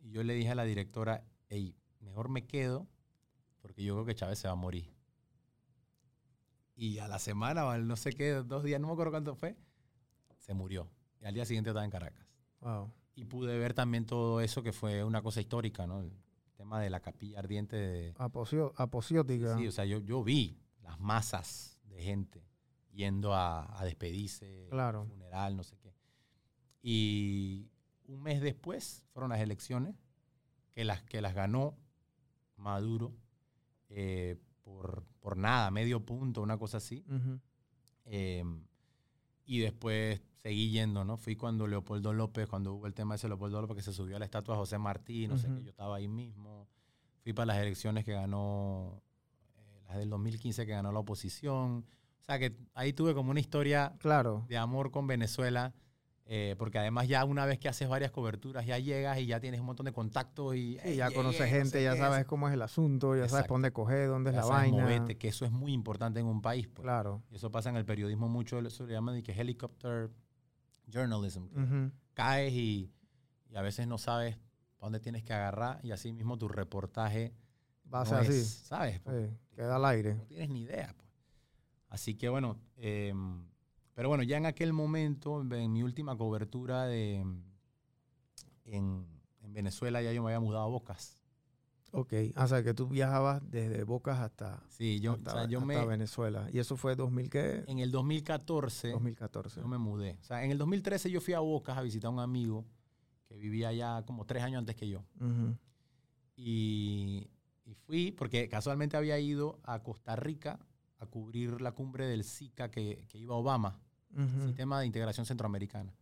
Y 0.00 0.10
yo 0.10 0.22
le 0.22 0.34
dije 0.34 0.50
a 0.50 0.54
la 0.54 0.64
directora, 0.64 1.24
hey, 1.48 1.74
mejor 2.00 2.28
me 2.28 2.46
quedo 2.46 2.86
porque 3.62 3.82
yo 3.84 3.94
creo 3.94 4.04
que 4.06 4.14
Chávez 4.14 4.38
se 4.38 4.48
va 4.48 4.52
a 4.52 4.56
morir. 4.56 4.92
Y 6.76 6.98
a 6.98 7.06
la 7.08 7.18
semana 7.18 7.64
o 7.66 7.70
al 7.70 7.86
no 7.86 7.96
sé 7.96 8.10
qué, 8.12 8.30
dos 8.32 8.64
días, 8.64 8.80
no 8.80 8.88
me 8.88 8.92
acuerdo 8.94 9.12
cuánto 9.12 9.34
fue, 9.36 9.56
se 10.38 10.54
murió. 10.54 10.88
Y 11.20 11.24
al 11.26 11.34
día 11.34 11.44
siguiente 11.46 11.70
estaba 11.70 11.84
en 11.84 11.90
Caracas. 11.90 12.26
Wow. 12.60 12.90
Y 13.14 13.24
pude 13.24 13.56
ver 13.58 13.74
también 13.74 14.06
todo 14.06 14.40
eso 14.40 14.62
que 14.62 14.72
fue 14.72 15.04
una 15.04 15.22
cosa 15.22 15.40
histórica, 15.40 15.86
¿no? 15.86 16.04
Tema 16.64 16.80
de 16.80 16.88
la 16.88 17.00
capilla 17.00 17.40
ardiente 17.40 17.76
de... 17.76 18.14
Aposio- 18.14 18.72
aposiótica. 18.76 19.54
Sí, 19.58 19.66
o 19.66 19.70
sea, 19.70 19.84
yo, 19.84 19.98
yo 19.98 20.24
vi 20.24 20.58
las 20.82 20.98
masas 20.98 21.78
de 21.90 22.02
gente 22.02 22.42
yendo 22.90 23.34
a, 23.34 23.78
a 23.78 23.84
despedirse, 23.84 24.68
Claro. 24.70 25.04
funeral, 25.04 25.58
no 25.58 25.62
sé 25.62 25.76
qué. 25.76 25.92
Y 26.80 27.68
un 28.06 28.22
mes 28.22 28.40
después 28.40 29.04
fueron 29.12 29.28
las 29.28 29.40
elecciones, 29.40 29.94
que 30.70 30.86
las, 30.86 31.02
que 31.02 31.20
las 31.20 31.34
ganó 31.34 31.76
Maduro 32.56 33.12
eh, 33.90 34.36
por, 34.62 35.04
por 35.20 35.36
nada, 35.36 35.70
medio 35.70 36.00
punto, 36.00 36.40
una 36.40 36.56
cosa 36.56 36.78
así. 36.78 37.04
Eh, 38.06 38.42
y 39.44 39.58
después 39.58 40.22
seguí 40.44 40.70
yendo, 40.70 41.04
¿no? 41.06 41.16
Fui 41.16 41.36
cuando 41.36 41.66
Leopoldo 41.66 42.12
López, 42.12 42.46
cuando 42.46 42.74
hubo 42.74 42.86
el 42.86 42.92
tema 42.92 43.14
ese 43.14 43.28
Leopoldo 43.28 43.62
López, 43.62 43.76
que 43.78 43.82
se 43.82 43.94
subió 43.94 44.16
a 44.16 44.18
la 44.18 44.26
estatua 44.26 44.54
de 44.54 44.58
José 44.58 44.76
Martí, 44.76 45.26
no 45.26 45.38
sé 45.38 45.46
Ujú. 45.48 45.56
qué, 45.56 45.62
yo 45.64 45.70
estaba 45.70 45.96
ahí 45.96 46.06
mismo. 46.06 46.68
Fui 47.22 47.32
para 47.32 47.46
las 47.46 47.56
elecciones 47.56 48.04
que 48.04 48.12
ganó, 48.12 49.00
eh, 49.56 49.80
las 49.88 49.96
del 49.96 50.10
2015 50.10 50.66
que 50.66 50.72
ganó 50.72 50.92
la 50.92 50.98
oposición. 50.98 51.86
O 52.20 52.24
sea 52.24 52.38
que 52.38 52.54
ahí 52.74 52.92
tuve 52.92 53.14
como 53.14 53.30
una 53.30 53.40
historia 53.40 53.94
Claro. 53.98 54.44
de 54.46 54.58
amor 54.58 54.90
con 54.90 55.06
Venezuela, 55.06 55.72
eh, 56.26 56.54
porque 56.58 56.78
además 56.78 57.08
ya 57.08 57.24
una 57.24 57.46
vez 57.46 57.58
que 57.58 57.70
haces 57.70 57.88
varias 57.88 58.10
coberturas, 58.10 58.66
ya 58.66 58.78
llegas 58.78 59.18
y 59.20 59.24
ya 59.26 59.40
tienes 59.40 59.60
un 59.60 59.66
montón 59.66 59.86
de 59.86 59.92
contactos 59.92 60.56
y 60.56 60.74
Sí, 60.74 60.88
"Ey, 60.90 60.96
ya 60.96 61.10
conoces 61.10 61.40
no 61.40 61.46
gente, 61.46 61.70
sé 61.70 61.84
ya 61.84 61.92
qué". 61.94 61.98
sabes 62.00 62.26
cómo 62.26 62.48
es 62.48 62.54
el 62.54 62.60
asunto, 62.60 63.16
ya 63.16 63.28
sabes 63.30 63.46
por 63.46 63.54
dónde 63.56 63.72
coger, 63.72 64.08
dónde 64.08 64.28
es 64.30 64.36
Ya 64.36 64.42
la 64.42 64.46
sabes 64.48 64.70
vaina. 64.70 64.82
moverte, 64.82 65.16
que 65.16 65.28
eso 65.28 65.46
es 65.46 65.52
muy 65.52 65.72
importante 65.72 66.20
en 66.20 66.26
un 66.26 66.42
país. 66.42 66.66
Pues. 66.68 66.82
Claro. 66.82 67.22
Y 67.30 67.36
eso 67.36 67.50
pasa 67.50 67.70
en 67.70 67.76
el 67.76 67.86
periodismo 67.86 68.28
mucho, 68.28 68.58
eso 68.58 68.86
le 68.86 68.92
llaman 68.92 69.14
de 69.14 69.22
que 69.22 69.32
helicopter 69.32 70.10
journalism. 70.86 71.44
Ujú. 71.56 71.90
Caes 72.14 72.52
y, 72.52 72.92
y 73.50 73.56
a 73.56 73.62
veces 73.62 73.86
no 73.86 73.98
sabes 73.98 74.36
para 74.76 74.86
dónde 74.86 75.00
tienes 75.00 75.22
que 75.24 75.32
agarrar 75.32 75.80
y 75.84 75.90
así 75.92 76.12
mismo 76.12 76.36
tu 76.38 76.48
reportaje 76.48 77.34
Va 77.92 78.00
a 78.00 78.04
no 78.04 78.10
ser 78.10 78.18
así. 78.20 78.32
es, 78.32 78.48
¿sabes? 78.48 79.00
Sí, 79.04 79.36
queda 79.54 79.76
al 79.76 79.84
aire. 79.86 80.14
no 80.14 80.24
tienes 80.24 80.48
ni 80.50 80.62
idea. 80.62 80.94
Pues. 80.96 81.08
Así 81.88 82.14
que 82.16 82.28
bueno, 82.28 82.58
em, 82.76 83.46
pero 83.94 84.08
bueno, 84.08 84.22
ya 84.24 84.36
en 84.36 84.46
aquel 84.46 84.72
momento, 84.72 85.40
en 85.42 85.72
mi 85.72 85.82
última 85.82 86.16
cobertura 86.16 86.84
de, 86.86 87.24
en, 88.64 89.06
en 89.42 89.52
Venezuela, 89.52 90.02
ya 90.02 90.12
yo 90.12 90.22
me 90.22 90.30
había 90.30 90.40
mudado 90.40 90.64
a 90.64 90.68
Bocas. 90.68 91.20
Ok. 91.96 92.12
O 92.36 92.46
sea, 92.48 92.64
que 92.64 92.74
tú 92.74 92.88
viajabas 92.88 93.40
desde 93.50 93.84
Bocas 93.84 94.18
hasta, 94.18 94.60
Sí, 94.68 94.98
yo, 94.98 95.12
hasta, 95.12 95.30
o 95.30 95.34
sea, 95.34 95.46
yo 95.46 95.60
hasta 95.60 95.66
me, 95.66 95.86
Venezuela. 95.86 96.48
¿Y 96.52 96.58
eso 96.58 96.76
fue 96.76 96.96
2000 96.96 97.30
qué? 97.30 97.64
en 97.68 97.78
el 97.78 97.92
2014, 97.92 98.90
2014. 98.90 99.60
yo 99.60 99.68
me 99.68 99.78
mudé. 99.78 100.18
O 100.20 100.24
sea, 100.24 100.44
en 100.44 100.50
el 100.50 100.58
2013 100.58 101.08
yo 101.10 101.20
fui 101.20 101.34
a 101.34 101.38
Bocas 101.38 101.78
a 101.78 101.82
visitar 101.82 102.08
a 102.08 102.10
un 102.10 102.18
amigo 102.18 102.64
que 103.28 103.36
vivía 103.36 103.68
allá 103.68 104.02
como 104.04 104.26
tres 104.26 104.42
años 104.42 104.58
antes 104.58 104.74
que 104.74 104.88
yo. 104.88 105.04
Y, 106.36 107.30
y 107.64 107.74
fui 107.74 108.10
porque 108.10 108.48
casualmente 108.48 108.96
había 108.96 109.18
ido 109.20 109.60
a 109.62 109.82
Costa 109.84 110.16
Rica 110.16 110.58
a 110.98 111.06
cubrir 111.06 111.60
la 111.60 111.72
cumbre 111.72 112.06
del 112.06 112.24
SICA 112.24 112.70
que, 112.72 113.06
que 113.08 113.18
iba 113.18 113.36
Obama, 113.36 113.80
Ujú. 114.16 114.46
Sistema 114.46 114.80
de 114.80 114.86
Integración 114.86 115.26
Centroamericana. 115.26 115.94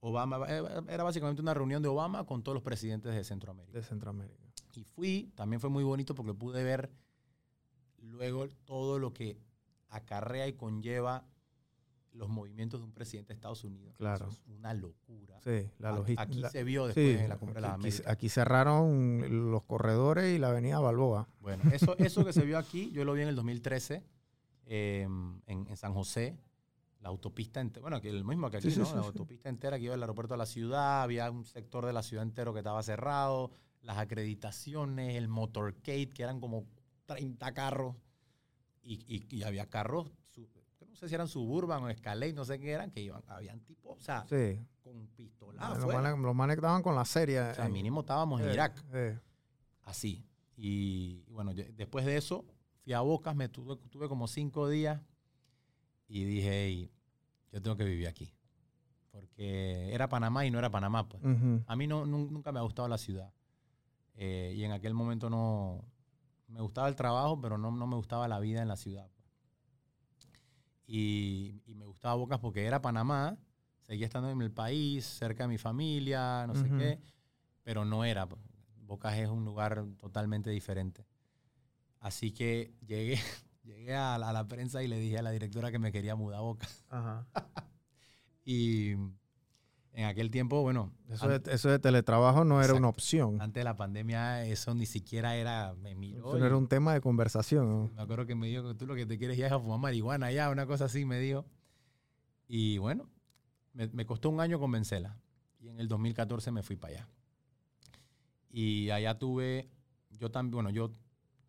Obama, 0.00 0.44
eh, 0.48 0.62
era 0.88 1.04
básicamente 1.04 1.42
una 1.42 1.54
reunión 1.54 1.80
de 1.80 1.88
Obama 1.88 2.24
con 2.24 2.42
todos 2.42 2.54
los 2.54 2.62
presidentes 2.62 3.14
de 3.14 3.22
Centroamérica. 3.22 3.78
De 3.78 3.84
Centroamérica. 3.84 4.51
Y 4.80 4.84
fui, 4.84 5.32
también 5.34 5.60
fue 5.60 5.70
muy 5.70 5.84
bonito 5.84 6.14
porque 6.14 6.34
pude 6.34 6.62
ver 6.64 6.90
luego 7.98 8.48
todo 8.64 8.98
lo 8.98 9.12
que 9.12 9.38
acarrea 9.88 10.46
y 10.48 10.54
conlleva 10.54 11.24
los 12.12 12.28
movimientos 12.28 12.80
de 12.80 12.84
un 12.84 12.92
presidente 12.92 13.28
de 13.28 13.34
Estados 13.36 13.64
Unidos. 13.64 13.94
Claro. 13.96 14.26
Eso 14.28 14.34
es 14.34 14.42
una 14.58 14.74
locura. 14.74 15.40
Sí, 15.42 15.70
la 15.78 15.92
logística. 15.92 16.22
Aquí 16.22 16.40
la- 16.40 16.50
se 16.50 16.62
vio 16.64 16.86
después 16.86 17.16
Sí, 17.18 17.22
en 17.22 17.28
la 17.28 17.38
cumbre 17.38 17.54
de 17.54 17.60
las 17.62 17.70
aquí, 17.72 17.80
Américas. 17.80 18.06
aquí 18.12 18.28
cerraron 18.28 19.50
los 19.50 19.62
corredores 19.64 20.34
y 20.34 20.38
la 20.38 20.48
avenida 20.50 20.78
Balboa. 20.78 21.28
Bueno, 21.40 21.62
eso, 21.72 21.96
eso 21.98 22.24
que 22.24 22.32
se 22.34 22.44
vio 22.44 22.58
aquí, 22.58 22.90
yo 22.92 23.04
lo 23.04 23.14
vi 23.14 23.22
en 23.22 23.28
el 23.28 23.34
2013 23.36 24.02
eh, 24.66 25.02
en, 25.02 25.66
en 25.68 25.76
San 25.76 25.94
José, 25.94 26.36
la 27.00 27.08
autopista 27.08 27.60
entera, 27.60 27.80
bueno, 27.82 28.00
que 28.00 28.10
el 28.10 28.24
mismo 28.24 28.50
que 28.50 28.58
aquí, 28.58 28.70
Sí, 28.70 28.78
¿no? 28.78 28.84
sí, 28.86 28.94
la 28.94 29.00
autopista 29.00 29.48
entera 29.48 29.76
que 29.78 29.84
iba 29.84 29.92
del 29.92 30.02
aeropuerto 30.02 30.34
a 30.34 30.36
la 30.36 30.46
ciudad, 30.46 31.02
había 31.02 31.30
un 31.30 31.44
sector 31.44 31.84
de 31.86 31.92
la 31.94 32.02
ciudad 32.02 32.22
entero 32.24 32.52
que 32.52 32.60
estaba 32.60 32.82
cerrado, 32.82 33.50
las 33.82 33.98
acreditaciones, 33.98 35.16
el 35.16 35.28
motorcade, 35.28 36.08
que 36.10 36.22
eran 36.22 36.40
como 36.40 36.66
30 37.06 37.52
carros, 37.52 37.96
y, 38.82 38.94
y- 39.06 39.26
y 39.36 39.42
había 39.44 39.66
carros, 39.68 40.10
su- 40.30 40.48
no 40.88 40.96
sé 40.96 41.08
si 41.08 41.14
eran 41.14 41.28
Suburban 41.28 41.82
o 41.84 41.88
Escalade, 41.90 42.32
no 42.32 42.44
sé 42.44 42.58
qué 42.58 42.70
eran, 42.72 42.90
que 42.90 43.00
iban, 43.00 43.22
habían 43.28 43.60
tipo, 43.60 43.90
o 43.94 44.00
sea, 44.00 44.24
Sí. 44.28 44.58
con 44.82 45.06
pistolas 45.08 45.78
los, 45.78 45.86
manes, 45.92 46.18
los 46.18 46.34
manes 46.34 46.56
estaban 46.56 46.82
con 46.82 46.94
la 46.94 47.04
serie. 47.04 47.40
O 47.40 47.54
sea, 47.54 47.66
en- 47.66 47.72
mínimo 47.72 48.00
estábamos 48.00 48.40
en 48.40 48.48
eh, 48.48 48.52
Irak 48.54 48.84
eh. 48.92 49.18
así. 49.82 50.24
Y, 50.56 51.24
y 51.26 51.32
bueno, 51.32 51.52
yo- 51.52 51.64
después 51.74 52.04
de 52.04 52.16
eso, 52.16 52.44
fui 52.84 52.92
a 52.92 53.00
Bocas, 53.00 53.34
me 53.34 53.48
tuve, 53.48 53.76
tuve 53.90 54.08
como 54.08 54.26
cinco 54.28 54.68
días 54.68 55.00
y 56.08 56.24
dije, 56.24 56.64
"Ey, 56.66 56.90
yo 57.52 57.62
tengo 57.62 57.76
que 57.76 57.84
vivir 57.84 58.08
aquí. 58.08 58.32
porque 59.10 59.92
era 59.92 60.08
Panamá 60.08 60.46
y 60.46 60.50
no 60.50 60.58
era 60.58 60.70
Panamá. 60.70 61.06
Pues. 61.06 61.22
A 61.66 61.76
mí 61.76 61.86
no, 61.86 62.06
nun- 62.06 62.30
nunca 62.30 62.50
me 62.50 62.58
ha 62.58 62.62
gustado 62.62 62.88
la 62.88 62.96
ciudad. 62.96 63.30
Eh, 64.14 64.52
y 64.56 64.64
en 64.64 64.72
aquel 64.72 64.94
momento 64.94 65.30
no... 65.30 65.84
Me 66.48 66.60
gustaba 66.60 66.88
el 66.88 66.96
trabajo, 66.96 67.40
pero 67.40 67.56
no, 67.56 67.70
no 67.70 67.86
me 67.86 67.96
gustaba 67.96 68.28
la 68.28 68.38
vida 68.38 68.60
en 68.60 68.68
la 68.68 68.76
ciudad. 68.76 69.08
Y, 70.86 71.62
y 71.66 71.74
me 71.74 71.86
gustaba 71.86 72.14
Bocas 72.16 72.38
porque 72.38 72.66
era 72.66 72.82
Panamá, 72.82 73.38
seguía 73.80 74.04
estando 74.06 74.30
en 74.30 74.42
el 74.42 74.50
país, 74.52 75.04
cerca 75.06 75.44
de 75.44 75.48
mi 75.48 75.58
familia, 75.58 76.46
no 76.46 76.54
sé 76.54 76.68
qué, 76.76 77.00
pero 77.62 77.84
no 77.84 78.04
era. 78.04 78.28
pues. 78.28 78.42
Bocas 78.82 79.16
es 79.16 79.28
un 79.28 79.44
lugar 79.46 79.86
totalmente 79.98 80.50
diferente. 80.50 81.06
Así 82.00 82.32
que 82.32 82.74
llegué, 82.86 83.18
llegué 83.64 83.94
a, 83.94 84.18
la, 84.18 84.28
a 84.28 84.32
la 84.34 84.46
prensa 84.46 84.82
y 84.82 84.88
le 84.88 84.98
dije 84.98 85.18
a 85.18 85.22
la 85.22 85.30
directora 85.30 85.70
que 85.70 85.78
me 85.78 85.92
quería 85.92 86.14
mudar 86.16 86.40
a 86.40 86.42
Bocas. 86.42 86.84
Ajá. 86.90 87.26
Y 88.44 88.96
en 89.94 90.06
aquel 90.06 90.30
tiempo, 90.30 90.62
bueno, 90.62 90.92
Eso, 91.10 91.28
de, 91.28 91.42
eso 91.52 91.68
de 91.68 91.78
teletrabajo 91.78 92.44
no 92.44 92.54
era 92.56 92.64
Exacto. 92.64 92.78
una 92.78 92.88
opción. 92.88 93.40
antes 93.42 93.60
de 93.60 93.64
la 93.64 93.76
pandemia 93.76 94.44
eso 94.46 94.74
ni 94.74 94.86
siquiera 94.86 95.36
era, 95.36 95.74
me 95.74 95.94
miró. 95.94 96.30
Eso 96.30 96.38
no 96.38 96.46
era 96.46 96.56
un 96.56 96.66
tema 96.66 96.94
de 96.94 97.00
conversación. 97.00 97.68
¿no? 97.68 97.90
Me 97.94 98.02
acuerdo 98.02 98.24
que 98.26 98.34
me 98.34 98.46
dijo 98.46 98.66
que 98.66 98.74
tú 98.74 98.86
lo 98.86 98.94
que 98.94 99.04
te 99.04 99.18
quieres 99.18 99.36
ya 99.36 99.46
es 99.46 99.52
a 99.52 99.58
fumar 99.60 99.78
marihuana, 99.78 100.32
ya, 100.32 100.50
una 100.50 100.66
cosa 100.66 100.86
así 100.86 101.04
me 101.04 101.18
dijo. 101.20 101.44
Y 102.48 102.78
bueno, 102.78 103.08
me, 103.74 103.88
me 103.88 104.06
costó 104.06 104.30
un 104.30 104.40
año 104.40 104.58
convencerla. 104.58 105.18
Y 105.60 105.68
en 105.68 105.78
el 105.78 105.88
2014 105.88 106.50
me 106.50 106.62
fui 106.62 106.76
para 106.76 106.94
allá. 106.94 107.08
Y 108.50 108.90
allá 108.90 109.18
tuve, 109.18 109.68
yo 110.10 110.30
también, 110.30 110.52
bueno, 110.52 110.70
yo 110.70 110.90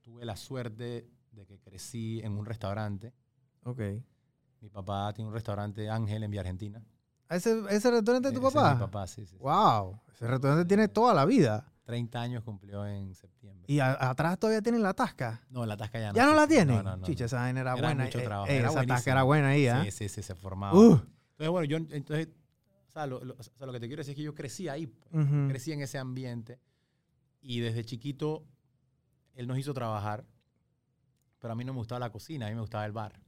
tuve 0.01 0.25
la 0.25 0.35
suerte 0.35 1.09
de 1.31 1.45
que 1.45 1.59
crecí 1.59 2.19
en 2.23 2.33
un 2.33 2.45
restaurante. 2.45 3.13
Ok. 3.63 3.79
Mi 4.61 4.69
papá 4.69 5.11
tiene 5.13 5.29
un 5.29 5.33
restaurante 5.33 5.89
Ángel 5.89 6.23
en 6.23 6.31
Vía 6.31 6.41
Argentina. 6.41 6.83
¿Ese, 7.35 7.63
ese 7.69 7.91
restaurante 7.91 8.29
de 8.29 8.33
tu 8.33 8.39
Ese 8.39 8.47
es 8.47 8.53
papá? 8.53 8.73
mi 8.75 8.79
papá, 8.79 9.07
sí, 9.07 9.25
sí. 9.25 9.35
Wow. 9.37 9.99
Ese 10.13 10.27
restaurante 10.27 10.65
tiene 10.65 10.87
toda 10.87 11.13
la 11.13 11.25
vida. 11.25 11.69
30 11.85 12.21
años 12.21 12.43
cumplió 12.43 12.85
en 12.87 13.13
septiembre. 13.13 13.65
Y 13.67 13.79
a- 13.79 14.09
atrás 14.09 14.39
todavía 14.39 14.61
tienen 14.61 14.81
la 14.81 14.93
tasca. 14.93 15.41
no, 15.49 15.65
la 15.65 15.75
tasca 15.75 15.99
ya 15.99 16.09
no. 16.09 16.15
¿Ya 16.15 16.25
no 16.25 16.33
la 16.33 16.47
tienen? 16.47 16.77
No, 16.77 16.83
no, 16.83 16.97
no, 16.97 17.05
Chicha, 17.05 17.25
esa 17.25 17.37
vaina 17.37 17.59
era, 17.61 17.73
Era 17.73 17.81
buena. 17.87 18.05
mucho 18.05 18.19
Eh, 18.19 18.23
trabajo, 18.23 18.49
eh, 18.51 18.57
era 18.57 18.69
esa 18.69 18.85
tasca 18.85 19.11
era 19.11 19.23
buena 19.23 19.49
ahí, 19.49 19.67
¿ah? 19.67 19.83
Sí, 19.83 19.91
sí, 19.91 20.09
sí, 20.09 20.21
se 20.23 20.33
formaba. 20.35 20.77
Uh, 20.79 20.93
Entonces, 20.93 21.49
bueno, 21.49 21.63
yo 21.65 21.77
entonces, 21.77 22.29
o 22.87 22.91
sea, 22.91 23.05
lo, 23.05 23.23
lo- 23.23 23.33
o 23.37 23.43
sea, 23.43 23.67
lo 23.67 23.73
que 23.73 23.79
te 23.81 23.87
quiero 23.87 23.99
decir 23.99 24.11
es 24.11 24.15
que 24.17 24.23
yo 24.23 24.33
crecí 24.33 24.69
ahí, 24.69 24.87
pues. 24.87 25.09
ujú. 25.13 25.47
crecí 25.49 25.71
en 25.73 25.81
ese 25.81 25.97
ambiente 25.97 26.59
y 27.41 27.59
desde 27.59 27.83
chiquito 27.83 28.45
él 29.33 29.47
nos 29.47 29.57
hizo 29.57 29.73
trabajar, 29.73 30.23
pero 31.39 31.51
a 31.51 31.55
mí 31.55 31.65
no 31.65 31.73
me 31.73 31.79
gustaba 31.79 31.99
la 31.99 32.11
cocina, 32.11 32.45
a 32.45 32.49
mí 32.49 32.55
me 32.55 32.61
gustaba 32.61 32.85
el 32.85 32.93
bar. 32.93 33.19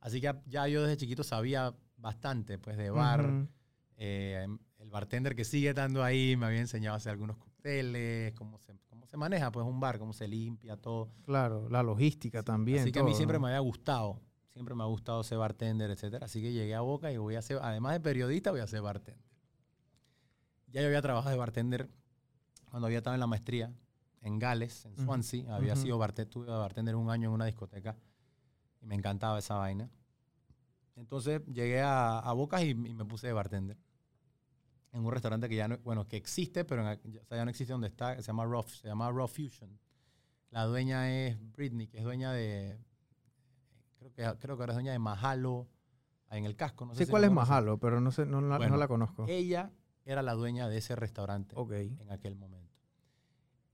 Así 0.00 0.20
que 0.20 0.34
ya 0.46 0.66
yo 0.66 0.82
desde 0.82 0.96
chiquito 0.96 1.22
sabía 1.22 1.72
bastante, 2.04 2.58
pues, 2.58 2.76
de 2.76 2.90
bar. 2.90 3.48
Eh, 3.96 4.46
el 4.78 4.90
bartender 4.90 5.34
que 5.34 5.44
sigue 5.44 5.70
estando 5.70 6.04
ahí 6.04 6.36
me 6.36 6.46
había 6.46 6.60
enseñado 6.60 6.94
a 6.94 6.96
hacer 6.98 7.12
algunos 7.12 7.38
cócteles, 7.38 8.34
cómo 8.34 8.58
se, 8.58 8.74
cómo 8.90 9.06
se 9.06 9.16
maneja, 9.16 9.50
pues, 9.50 9.66
un 9.66 9.80
bar, 9.80 9.98
cómo 9.98 10.12
se 10.12 10.28
limpia, 10.28 10.76
todo. 10.76 11.08
Claro, 11.24 11.68
la 11.70 11.82
logística 11.82 12.42
también. 12.42 12.80
Así 12.80 12.92
que 12.92 13.00
a 13.00 13.02
mí 13.02 13.14
siempre 13.14 13.38
¿no? 13.38 13.44
me 13.44 13.48
había 13.48 13.60
gustado. 13.60 14.20
Siempre 14.52 14.74
me 14.74 14.82
ha 14.82 14.86
gustado 14.86 15.22
ser 15.24 15.38
bartender, 15.38 15.90
etcétera. 15.90 16.26
Así 16.26 16.40
que 16.40 16.52
llegué 16.52 16.74
a 16.74 16.82
Boca 16.82 17.10
y 17.10 17.16
voy 17.16 17.34
a 17.34 17.42
ser, 17.42 17.58
además 17.62 17.94
de 17.94 18.00
periodista, 18.00 18.50
voy 18.50 18.60
a 18.60 18.66
ser 18.66 18.82
bartender. 18.82 19.24
Ya 20.68 20.82
yo 20.82 20.86
había 20.88 21.02
trabajado 21.02 21.30
de 21.30 21.38
bartender 21.38 21.88
cuando 22.70 22.86
había 22.86 22.98
estado 22.98 23.14
en 23.14 23.20
la 23.20 23.26
maestría 23.26 23.72
en 24.20 24.38
Gales, 24.38 24.84
en. 24.84 24.96
Swansea. 24.98 25.56
Había 25.56 25.72
Ujú. 25.72 25.82
sido 25.82 25.98
bartender, 25.98 26.30
tuve 26.30 26.46
bartender 26.46 26.96
un 26.96 27.10
año 27.10 27.28
en 27.28 27.34
una 27.34 27.46
discoteca 27.46 27.96
y 28.80 28.86
me 28.86 28.94
encantaba 28.94 29.38
esa 29.38 29.54
vaina. 29.54 29.90
Entonces 30.96 31.42
llegué 31.46 31.80
a, 31.80 32.18
a 32.18 32.32
Bocas 32.32 32.62
y, 32.62 32.70
y 32.70 32.74
me 32.74 33.04
puse 33.04 33.26
de 33.26 33.32
bartender 33.32 33.76
en 34.92 35.04
un 35.04 35.10
restaurante 35.10 35.48
que 35.48 35.56
ya 35.56 35.66
no, 35.66 35.76
bueno, 35.78 36.06
que 36.06 36.16
existe, 36.16 36.64
pero 36.64 36.88
en 36.88 37.12
ya- 37.12 37.20
o 37.20 37.24
sea, 37.24 37.36
ya 37.38 37.44
no 37.44 37.50
existe 37.50 37.72
donde 37.72 37.88
está, 37.88 38.14
se 38.16 38.22
llama 38.22 38.44
Raw, 38.44 38.62
se 38.62 38.86
llama 38.86 39.10
Raw 39.10 39.26
Fusion. 39.26 39.78
La 40.50 40.64
dueña 40.66 41.10
es 41.10 41.36
Britney, 41.52 41.88
que 41.88 41.98
es 41.98 42.04
dueña 42.04 42.30
de, 42.32 42.78
creo 43.98 44.12
que, 44.12 44.38
creo 44.38 44.56
que 44.56 44.62
ahora 44.62 44.72
es 44.72 44.76
dueña 44.76 44.92
de 44.92 45.00
Mahalo, 45.00 45.68
en 46.30 46.44
el 46.44 46.54
casco. 46.54 46.84
No 46.86 46.94
sé 46.94 47.04
si 47.06 47.10
cuál 47.10 47.24
es 47.24 47.30
conoces. 47.30 47.48
Mahalo, 47.48 47.78
pero 47.78 48.00
no 48.00 48.12
sé, 48.12 48.24
no, 48.24 48.40
la- 48.40 48.58
no 48.70 48.76
la 48.76 48.86
conozco. 48.88 49.24
Ella 49.28 49.72
era 50.04 50.22
la 50.22 50.34
dueña 50.34 50.68
de 50.68 50.76
ese 50.78 50.94
restaurante 50.94 51.56
en 52.00 52.10
aquel 52.12 52.36
momento. 52.36 52.72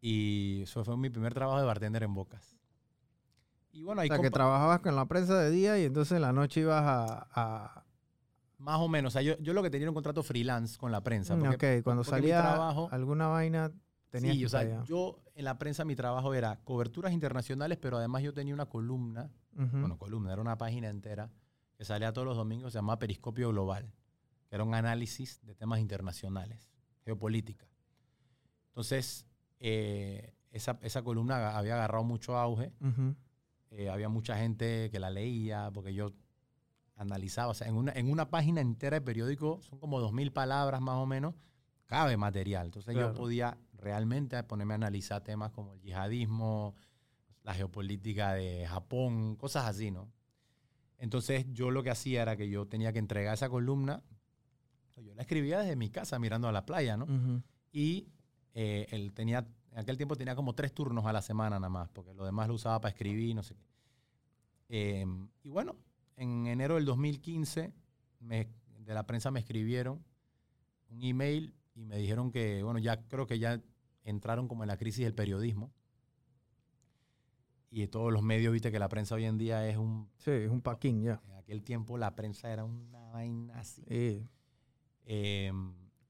Y 0.00 0.62
eso 0.62 0.83
fue 0.85 0.96
mi 0.96 1.11
primer 1.11 1.35
trabajo 1.35 1.59
de 1.61 1.66
bartender 1.66 2.02
en 2.02 2.14
Bocas. 2.14 2.56
Y 3.72 3.83
bueno, 3.83 4.02
O 4.02 4.06
sea, 4.06 4.18
que 4.18 4.30
trabajabas 4.30 4.80
con 4.80 4.96
la 4.96 5.06
prensa 5.06 5.38
de 5.38 5.50
día 5.50 5.78
y 5.78 5.85
entonces 5.85 6.12
en 6.16 6.22
la 6.22 6.33
noche 6.33 6.61
ibas 6.61 6.83
a... 6.85 7.28
a- 7.33 7.85
más 8.59 8.78
o 8.80 8.88
menos, 8.88 9.12
o 9.12 9.14
sea, 9.14 9.22
yo, 9.22 9.38
yo 9.38 9.54
lo 9.54 9.62
que 9.62 9.70
tenía 9.70 9.85
era 9.85 9.90
un 9.90 9.94
contrato 9.94 10.22
freelance 10.22 10.76
con 10.76 10.92
la 10.92 11.02
prensa. 11.02 11.35
Mm, 11.35 11.40
porque- 11.40 11.78
ok, 11.78 11.85
cuando 11.85 12.02
porque 12.02 12.16
salía 12.20 12.42
trabajo- 12.42 12.88
alguna 12.92 13.28
vaina 13.28 13.72
tenías 14.11 14.35
sí, 14.35 14.40
que 14.40 14.46
o 14.46 14.48
sea, 14.50 14.61
allá. 14.61 14.83
yo 14.85 15.22
en 15.35 15.44
la 15.46 15.56
prensa 15.59 15.85
mi 15.87 15.96
trabajo 15.96 16.35
era 16.35 16.56
coberturas 16.64 17.12
internacionales, 17.14 17.78
pero 17.80 17.96
además 17.96 18.22
yo 18.22 18.35
tenía 18.35 18.52
una 18.52 18.66
columna, 18.66 19.30
bueno, 19.52 19.96
columna, 19.96 20.33
era 20.33 20.42
una 20.42 20.59
página 20.59 20.88
entera 20.90 21.30
que 21.78 21.85
salía 21.87 22.12
todos 22.12 22.26
los 22.26 22.37
domingos, 22.37 22.72
se 22.72 22.78
llamaba 22.78 22.98
Periscopio 22.98 23.48
Global, 23.48 23.90
que 24.48 24.54
era 24.56 24.64
un 24.64 24.74
análisis 24.74 25.40
de 25.46 25.54
temas 25.54 25.80
internacionales, 25.80 26.68
geopolítica. 27.06 27.66
Entonces, 28.68 29.26
eh, 29.59 30.35
esa, 30.50 30.78
esa 30.83 31.02
columna 31.02 31.56
había 31.56 31.74
agarrado 31.76 32.04
mucho 32.04 32.37
auge, 32.37 32.72
Ujú. 32.80 33.14
Eh, 33.70 33.88
había 33.88 34.09
mucha 34.09 34.37
gente 34.37 34.90
que 34.90 34.98
la 34.98 35.11
leía, 35.11 35.70
porque 35.72 35.94
yo 35.94 36.12
analizaba, 36.96 37.48
o 37.50 37.54
sea, 37.54 37.66
en 37.68 37.76
una, 37.76 37.92
en 37.92 38.11
una 38.11 38.28
página 38.30 38.61
entera 38.61 38.96
de 38.96 39.00
periódico, 39.00 39.61
son 39.62 39.78
como 39.78 40.00
dos 40.00 40.12
mil 40.12 40.33
palabras 40.33 40.80
más 40.80 40.96
o 40.96 41.06
menos, 41.06 41.35
cabe 41.87 42.16
material. 42.16 42.66
Entonces 42.66 42.94
Claro. 42.94 43.09
yo 43.09 43.14
podía 43.14 43.56
realmente 43.72 44.42
ponerme 44.44 44.74
a 44.74 44.76
analizar 44.76 45.22
temas 45.22 45.50
como 45.52 45.72
el 45.74 45.80
yihadismo, 45.80 46.74
la 47.42 47.54
geopolítica 47.54 48.35
de 48.35 48.66
Japón, 48.66 49.37
cosas 49.37 49.64
así, 49.66 49.90
¿no? 49.90 50.11
Entonces 50.98 51.46
yo 51.52 51.70
lo 51.70 51.83
que 51.83 51.90
hacía 51.90 52.20
era 52.22 52.37
que 52.37 52.50
yo 52.50 52.66
tenía 52.66 52.92
que 52.92 52.98
entregar 52.98 53.33
esa 53.33 53.48
columna, 53.48 54.02
yo 55.02 55.14
la 55.14 55.22
escribía 55.22 55.61
desde 55.61 55.76
mi 55.76 55.88
casa 55.88 56.18
mirando 56.18 56.46
a 56.48 56.52
la 56.52 56.66
playa, 56.66 56.98
¿no? 56.98 57.04
Ujú. 57.04 57.42
Y 57.72 58.09
eh, 58.52 58.87
él 58.90 59.14
tenía, 59.14 59.46
en 59.72 59.78
aquel 59.78 59.96
tiempo 59.96 60.16
tenía 60.16 60.35
como 60.35 60.54
tres 60.54 60.72
turnos 60.72 61.04
a 61.06 61.12
la 61.12 61.22
semana 61.22 61.56
nada 61.59 61.68
más, 61.70 61.88
porque 61.90 62.12
lo 62.14 62.24
demás 62.24 62.48
lo 62.48 62.54
usaba 62.54 62.80
para 62.80 62.92
escribir, 62.92 63.35
no 63.35 63.42
sé 63.42 63.54
qué. 63.54 63.64
Eh, 64.68 65.06
y 65.42 65.48
bueno, 65.50 65.76
en 66.16 66.46
enero 66.46 66.74
del 66.76 66.85
2015, 66.85 67.72
me- 68.20 68.48
de 68.78 68.94
la 68.94 69.06
prensa 69.06 69.30
me 69.30 69.40
escribieron 69.40 70.04
un 70.88 71.02
email 71.02 71.54
y 71.74 71.85
me 71.85 71.96
dijeron 71.98 72.30
que, 72.33 72.62
bueno, 72.62 72.78
ya 72.78 73.00
creo 73.09 73.26
que 73.26 73.38
ya 73.38 73.61
entraron 74.04 74.48
como 74.48 74.64
en 74.64 74.68
la 74.68 74.76
crisis 74.76 75.04
del 75.04 75.14
periodismo. 75.14 75.72
Y 77.70 77.87
todos 77.87 78.12
los 78.12 78.22
medios, 78.22 78.52
viste 78.52 78.72
que 78.72 78.80
la 78.80 78.88
prensa 78.88 79.14
hoy 79.14 79.24
en 79.24 79.38
día 79.38 79.68
es 79.68 79.76
un... 79.76 80.09
Sí, 80.18 80.30
es 80.33 80.50
un 80.50 80.61
paquín 80.61 81.02
ya. 81.02 81.20
En 81.28 81.35
aquel 81.37 81.62
tiempo 81.62 81.96
la 81.96 82.16
prensa 82.16 82.50
era 82.52 82.64
una 82.64 82.98
vaina 83.11 83.61
así. 83.61 83.83
Sí. 83.88 84.26
Eh, 85.04 85.52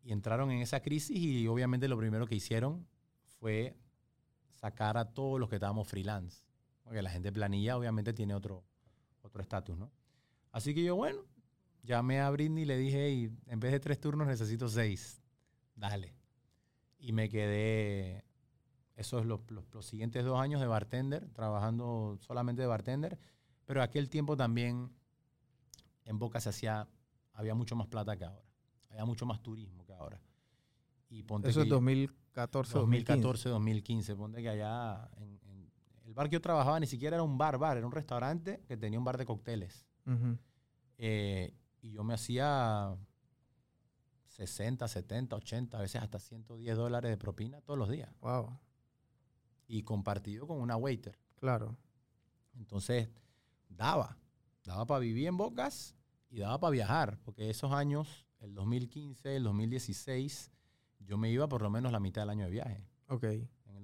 y 0.02 0.12
entraron 0.12 0.50
en 0.50 0.60
esa 0.62 0.80
crisis 0.80 1.16
y 1.18 1.46
obviamente 1.46 1.86
lo 1.88 1.98
primero 1.98 2.26
que 2.26 2.34
hicieron 2.34 2.86
fue 3.40 3.76
sacar 4.50 4.96
a 4.96 5.06
todos 5.06 5.40
los 5.40 5.48
que 5.48 5.56
estábamos 5.56 5.88
freelance. 5.88 6.44
Porque 6.84 7.02
la 7.02 7.10
gente 7.10 7.32
planilla 7.32 7.76
obviamente 7.76 8.12
tiene 8.12 8.34
otro 8.34 8.64
otro 9.22 9.42
estatus, 9.42 9.76
¿no? 9.76 9.90
Así 10.52 10.74
que 10.74 10.82
yo, 10.82 10.96
bueno, 10.96 11.20
llamé 11.82 12.20
a 12.20 12.30
Britney 12.30 12.62
y 12.64 12.66
le 12.66 12.76
dije, 12.76 13.06
"Ey, 13.06 13.30
en 13.46 13.60
vez 13.60 13.72
de 13.72 13.80
tres 13.80 14.00
turnos 14.00 14.26
necesito 14.26 14.68
seis. 14.68 15.22
Dale. 15.74 16.14
Y 16.98 17.12
me 17.12 17.28
quedé, 17.28 18.24
esos 18.96 19.24
los, 19.24 19.40
los, 19.50 19.64
los 19.72 19.86
siguientes 19.86 20.24
dos 20.24 20.38
años 20.38 20.60
de 20.60 20.66
bartender, 20.66 21.28
trabajando 21.30 22.18
solamente 22.20 22.62
de 22.62 22.68
bartender. 22.68 23.18
Pero 23.64 23.82
aquel 23.82 24.10
tiempo 24.10 24.36
también 24.36 24.90
en 26.04 26.18
Boca 26.18 26.40
se 26.40 26.50
hacía, 26.50 26.88
había 27.32 27.54
mucho 27.54 27.76
más 27.76 27.86
plata 27.86 28.16
que 28.16 28.24
ahora. 28.24 28.48
Había 28.90 29.04
mucho 29.04 29.24
más 29.24 29.40
turismo 29.42 29.84
que 29.86 29.94
ahora. 29.94 30.20
Y 31.08 31.22
ponte 31.22 31.48
Eso 31.48 31.62
es 31.62 31.68
2014, 32.34 32.72
2015. 32.78 33.12
2014, 33.22 33.48
2015. 33.48 34.16
Ponte 34.16 34.42
que 34.42 34.48
allá, 34.48 35.10
en, 35.16 35.40
en- 35.44 35.70
el 36.04 36.14
bar 36.14 36.28
que 36.28 36.34
yo 36.34 36.40
trabajaba 36.40 36.78
ni 36.80 36.86
siquiera 36.86 37.16
era 37.16 37.22
un 37.22 37.38
bar, 37.38 37.58
bar, 37.58 37.76
era 37.76 37.86
un 37.86 37.92
restaurante 37.92 38.62
que 38.66 38.76
tenía 38.76 38.98
un 38.98 39.04
bar 39.04 39.16
de 39.18 39.26
cócteles. 39.26 39.86
Eh, 40.98 41.54
y 41.82 41.92
yo 41.92 42.02
me 42.04 42.14
hacía 42.14 42.96
60, 44.26 44.86
70, 44.88 45.36
80, 45.36 45.78
a 45.78 45.80
veces 45.80 46.02
hasta 46.02 46.18
110 46.18 46.76
dólares 46.76 47.10
de 47.10 47.16
propina 47.16 47.60
todos 47.60 47.78
los 47.78 47.88
días. 47.88 48.10
Wow, 48.20 48.58
Y 49.66 49.82
compartido 49.82 50.46
con 50.46 50.60
una 50.60 50.76
waiter. 50.76 51.18
claro. 51.38 51.76
Entonces, 52.58 53.08
daba. 53.68 54.18
Daba 54.64 54.84
para 54.84 54.98
vivir 55.00 55.28
en 55.28 55.36
Bocas 55.36 55.96
y 56.28 56.40
daba 56.40 56.58
para 56.58 56.72
viajar. 56.72 57.18
Porque 57.24 57.48
esos 57.48 57.72
años, 57.72 58.26
el 58.40 58.54
2015, 58.54 59.36
el 59.36 59.44
2016, 59.44 60.50
yo 61.00 61.18
me 61.18 61.30
iba 61.30 61.48
por 61.48 61.62
lo 61.62 61.70
menos 61.70 61.90
la 61.92 62.00
mitad 62.00 62.22
del 62.22 62.30
año 62.30 62.44
de 62.44 62.50
viaje. 62.50 62.84
Ok. 63.08 63.22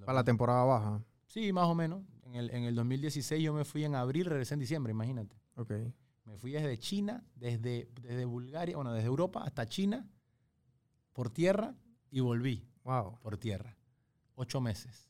Para 0.05 0.13
la 0.13 0.21
2000. 0.21 0.25
temporada 0.25 0.63
baja. 0.63 1.03
Sí, 1.25 1.51
más 1.51 1.65
o 1.67 1.75
menos. 1.75 2.03
En 2.23 2.35
el, 2.35 2.49
en 2.51 2.63
el 2.63 2.75
2016 2.75 3.41
yo 3.43 3.53
me 3.53 3.65
fui 3.65 3.83
en 3.83 3.95
abril, 3.95 4.25
regresé 4.25 4.53
en 4.53 4.59
diciembre, 4.61 4.91
imagínate. 4.91 5.35
Ok. 5.55 5.71
Me 6.25 6.37
fui 6.37 6.51
desde 6.51 6.77
China, 6.77 7.23
desde, 7.35 7.89
desde 8.01 8.25
Bulgaria, 8.25 8.75
bueno, 8.75 8.91
desde 8.93 9.07
Europa 9.07 9.43
hasta 9.43 9.65
China, 9.65 10.05
por 11.13 11.29
tierra, 11.29 11.73
y 12.11 12.19
volví 12.19 12.67
Wow. 12.83 13.17
por 13.21 13.37
tierra. 13.37 13.75
Ocho 14.35 14.61
meses. 14.61 15.09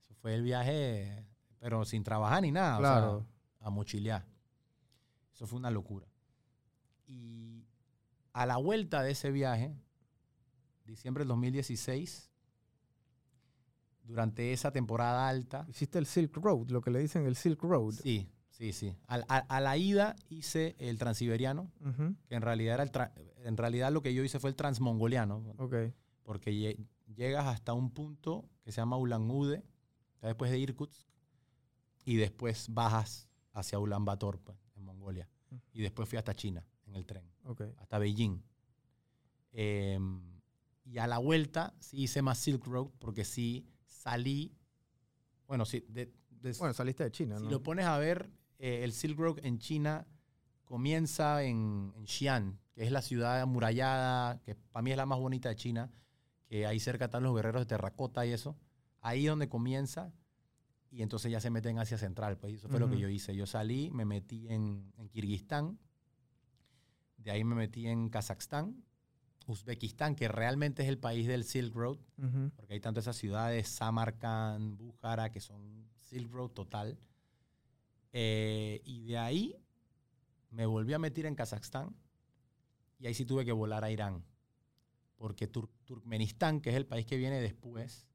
Eso 0.00 0.14
fue 0.14 0.34
el 0.34 0.42
viaje, 0.42 1.26
pero 1.58 1.84
sin 1.84 2.02
trabajar 2.02 2.42
ni 2.42 2.50
nada. 2.52 2.78
o 2.78 2.80
sea, 2.80 2.90
Claro. 2.90 3.26
a 3.60 3.70
mochilear. 3.70 4.24
Eso 5.32 5.46
fue 5.46 5.58
una 5.58 5.70
locura. 5.70 6.06
Y 7.06 7.64
a 8.32 8.46
la 8.46 8.56
vuelta 8.56 9.02
de 9.02 9.10
ese 9.12 9.30
viaje, 9.30 9.74
diciembre 10.84 11.22
del 11.22 11.28
2016, 11.28 12.30
durante 14.04 14.52
esa 14.52 14.72
temporada 14.72 15.28
alta, 15.28 15.64
Hiciste 15.68 15.98
el 15.98 16.06
Silk 16.06 16.36
Road, 16.36 16.70
lo 16.70 16.80
que 16.80 16.90
le 16.90 16.98
dicen 16.98 17.24
el 17.26 17.36
Silk 17.36 17.62
Road. 17.62 17.92
sí, 17.94 18.28
sí, 18.50 18.72
sí. 18.72 18.96
A, 19.06 19.14
a 19.16 19.60
la 19.60 19.76
ida 19.76 20.16
hice 20.28 20.74
el 20.78 20.98
transiberiano, 20.98 21.70
que 22.28 22.34
en 22.34 22.42
realidad, 22.42 22.74
era 22.74 22.82
el 22.82 22.90
tra- 22.92 23.12
en 23.44 23.56
realidad 23.56 23.92
lo 23.92 24.02
que 24.02 24.12
yo 24.14 24.22
hice 24.24 24.40
fue 24.40 24.50
el 24.50 24.56
transmongoliano, 24.56 25.54
Ok. 25.58 25.74
porque 26.24 26.50
lle- 26.52 26.84
llegas 27.14 27.46
hasta 27.46 27.72
un 27.74 27.90
punto 27.90 28.48
que 28.64 28.72
se 28.72 28.80
llama 28.80 28.96
Ulan 28.96 29.30
Ude, 29.30 29.62
después 30.20 30.50
de 30.50 30.58
Irkutsk, 30.58 31.06
y 32.04 32.16
después 32.16 32.66
bajas 32.74 33.28
hacia 33.52 33.78
Ulan 33.78 34.04
Bator, 34.04 34.40
pues, 34.40 34.58
en 34.74 34.84
Mongolia. 34.84 35.28
Mm. 35.50 35.56
Y 35.74 35.82
después 35.82 36.08
fui 36.08 36.18
hasta 36.18 36.34
China, 36.34 36.66
en 36.86 36.96
el 36.96 37.06
tren, 37.06 37.24
Ok. 37.44 37.62
hasta 37.78 37.98
Beijing. 37.98 38.42
Em, 39.52 40.31
y 40.92 40.98
a 40.98 41.06
la 41.06 41.16
vuelta 41.18 41.74
sí 41.80 42.02
hice 42.02 42.20
más 42.20 42.38
Silk 42.38 42.66
Road, 42.66 42.88
porque 42.98 43.24
sí 43.24 43.66
salí, 43.86 44.54
bueno, 45.46 45.64
sí, 45.64 45.84
de- 45.88 46.12
de- 46.30 46.52
Bueno, 46.58 46.74
saliste 46.74 47.04
de 47.04 47.10
China, 47.10 47.38
si 47.38 47.44
¿no? 47.44 47.50
lo 47.50 47.62
pones 47.62 47.86
a 47.86 47.96
ver, 47.98 48.30
eh, 48.58 48.84
el 48.84 48.92
Silk 48.92 49.18
Road 49.18 49.38
en 49.42 49.58
China 49.58 50.06
comienza 50.64 51.42
en, 51.44 51.92
en 51.96 52.06
Xi'an, 52.06 52.58
que 52.74 52.84
es 52.84 52.92
la 52.92 53.00
ciudad 53.00 53.40
amurallada, 53.40 54.40
que 54.42 54.54
para 54.54 54.82
mí 54.82 54.90
es 54.90 54.96
la 54.96 55.06
más 55.06 55.18
bonita 55.18 55.48
de 55.48 55.56
China, 55.56 55.90
que 56.46 56.66
ahí 56.66 56.78
cerca 56.78 57.06
están 57.06 57.22
los 57.22 57.34
guerreros 57.34 57.62
de 57.62 57.66
terracota 57.66 58.26
y 58.26 58.32
eso. 58.32 58.56
Ahí 59.00 59.24
es 59.26 59.30
donde 59.30 59.48
comienza 59.48 60.12
y 60.90 61.00
entonces 61.02 61.32
ya 61.32 61.40
se 61.40 61.48
mete 61.50 61.70
en 61.70 61.78
Asia 61.78 61.96
Central. 61.96 62.36
Pues 62.38 62.54
eso 62.54 62.68
fue 62.68 62.78
lo 62.80 62.88
que 62.90 62.98
yo 62.98 63.08
hice. 63.08 63.34
Yo 63.34 63.46
salí, 63.46 63.90
me 63.90 64.04
metí 64.04 64.46
en, 64.48 64.92
en 64.98 65.08
Kirguistán, 65.08 65.78
de 67.16 67.30
ahí 67.30 67.44
me 67.44 67.54
metí 67.54 67.86
en 67.86 68.08
Kazajstán, 68.10 68.84
Uzbekistán, 69.46 70.14
que 70.14 70.28
realmente 70.28 70.82
es 70.82 70.88
el 70.88 70.98
país 70.98 71.26
del 71.26 71.44
Silk 71.44 71.74
Road, 71.74 71.98
porque 72.56 72.74
hay 72.74 72.80
tanto 72.80 73.00
esas 73.00 73.16
ciudades, 73.16 73.68
Samarkand, 73.68 74.76
Bújara, 74.76 75.30
que 75.30 75.40
son 75.40 75.88
Silk 75.96 76.30
Road 76.32 76.50
total. 76.50 76.98
Eh, 78.12 78.80
y 78.84 79.04
de 79.06 79.18
ahí 79.18 79.56
me 80.50 80.66
volví 80.66 80.92
a 80.92 80.98
meter 80.98 81.24
en 81.26 81.34
Kazajstán 81.34 81.94
y 82.98 83.06
ahí 83.06 83.14
sí 83.14 83.24
tuve 83.24 83.44
que 83.44 83.52
volar 83.52 83.84
a 83.84 83.90
Irán, 83.90 84.22
porque 85.16 85.50
Tur- 85.50 85.70
Turkmenistán, 85.84 86.60
que 86.60 86.70
es 86.70 86.76
el 86.76 86.86
país 86.86 87.06
que 87.06 87.16
viene 87.16 87.40
después, 87.40 88.06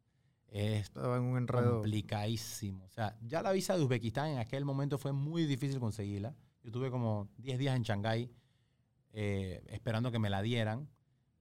es 0.50 0.82
Estaba 0.84 1.18
en 1.18 1.24
un 1.24 1.38
enredo. 1.38 1.76
complicadísimo. 1.82 2.86
O 2.86 2.90
sea, 2.90 3.18
ya 3.22 3.42
la 3.42 3.52
visa 3.52 3.76
de 3.76 3.84
Uzbekistán 3.84 4.30
en 4.32 4.38
aquel 4.38 4.64
momento 4.66 4.98
fue 4.98 5.12
muy 5.14 5.46
difícil 5.46 5.80
conseguirla. 5.80 6.36
Yo 6.64 6.72
tuve 6.72 6.90
como 6.92 7.30
10 7.38 7.58
días 7.58 7.76
en 7.76 7.84
Shanghái 7.84 8.32
eh, 9.14 9.64
esperando 9.70 10.12
que 10.12 10.20
me 10.20 10.30
la 10.30 10.42
dieran, 10.42 10.88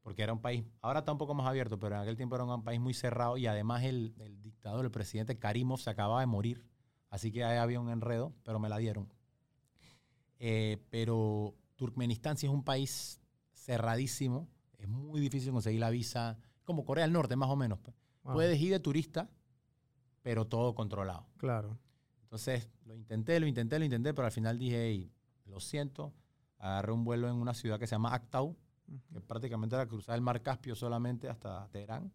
porque 0.06 0.22
era 0.22 0.32
un 0.32 0.40
país, 0.40 0.64
ahora 0.82 1.00
está 1.00 1.10
un 1.10 1.18
poco 1.18 1.34
más 1.34 1.48
abierto, 1.48 1.80
pero 1.80 1.96
en 1.96 2.02
aquel 2.02 2.16
tiempo 2.16 2.36
era 2.36 2.44
un 2.44 2.62
país 2.62 2.78
muy 2.78 2.94
cerrado 2.94 3.36
y 3.38 3.48
además 3.48 3.82
el, 3.82 4.14
el 4.20 4.40
dictador, 4.40 4.84
el 4.84 4.92
presidente 4.92 5.36
Karimov 5.36 5.80
se 5.80 5.90
acababa 5.90 6.20
de 6.20 6.26
morir, 6.26 6.64
así 7.10 7.32
que 7.32 7.42
ahí 7.42 7.58
había 7.58 7.80
un 7.80 7.90
enredo, 7.90 8.32
pero 8.44 8.60
me 8.60 8.68
la 8.68 8.78
dieron. 8.78 9.12
Eh, 10.38 10.80
pero 10.90 11.56
Turkmenistán 11.74 12.36
sí 12.36 12.46
es 12.46 12.52
un 12.52 12.62
país 12.62 13.20
cerradísimo, 13.52 14.48
es 14.78 14.86
muy 14.86 15.18
difícil 15.20 15.50
conseguir 15.50 15.80
la 15.80 15.90
visa, 15.90 16.38
como 16.62 16.84
Corea 16.84 17.02
del 17.04 17.12
Norte 17.12 17.34
más 17.34 17.50
o 17.50 17.56
menos. 17.56 17.80
pues. 17.80 17.96
Wow, 18.22 18.34
Puedes 18.34 18.60
ir 18.60 18.70
de 18.70 18.78
turista, 18.78 19.28
pero 20.22 20.46
todo 20.46 20.76
controlado. 20.76 21.26
Claro. 21.36 21.80
Entonces 22.22 22.70
lo 22.84 22.94
intenté, 22.94 23.40
lo 23.40 23.48
intenté, 23.48 23.76
lo 23.80 23.84
intenté, 23.84 24.14
pero 24.14 24.26
al 24.26 24.32
final 24.32 24.56
dije, 24.56 24.86
"Ey, 24.86 25.12
lo 25.46 25.58
siento. 25.58 26.14
Agarré 26.58 26.92
un 26.92 27.02
vuelo 27.02 27.28
en 27.28 27.34
una 27.34 27.54
ciudad 27.54 27.80
que 27.80 27.88
se 27.88 27.96
llama 27.96 28.14
Que 29.12 29.20
prácticamente 29.20 29.74
era 29.76 29.86
cruzar 29.86 30.14
el 30.14 30.22
mar 30.22 30.42
Caspio 30.42 30.74
solamente 30.74 31.28
hasta 31.28 31.68
Teherán. 31.70 32.12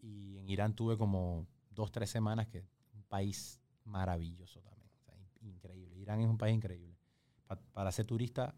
Y 0.00 0.36
en 0.38 0.48
Irán 0.48 0.74
tuve 0.74 0.98
como 0.98 1.46
dos, 1.70 1.90
tres 1.92 2.10
semanas, 2.10 2.48
que 2.48 2.58
es 2.58 2.64
un 2.94 3.02
país 3.04 3.60
maravilloso 3.84 4.60
también. 4.60 4.90
o 5.00 5.04
sea, 5.04 5.14
in- 5.16 5.48
increíble. 5.50 5.96
Irán 5.98 6.20
es 6.20 6.28
un 6.28 6.38
país 6.38 6.54
increíble. 6.56 6.96
Pa- 7.46 7.60
para 7.72 7.90
ser 7.92 8.06
turista, 8.06 8.54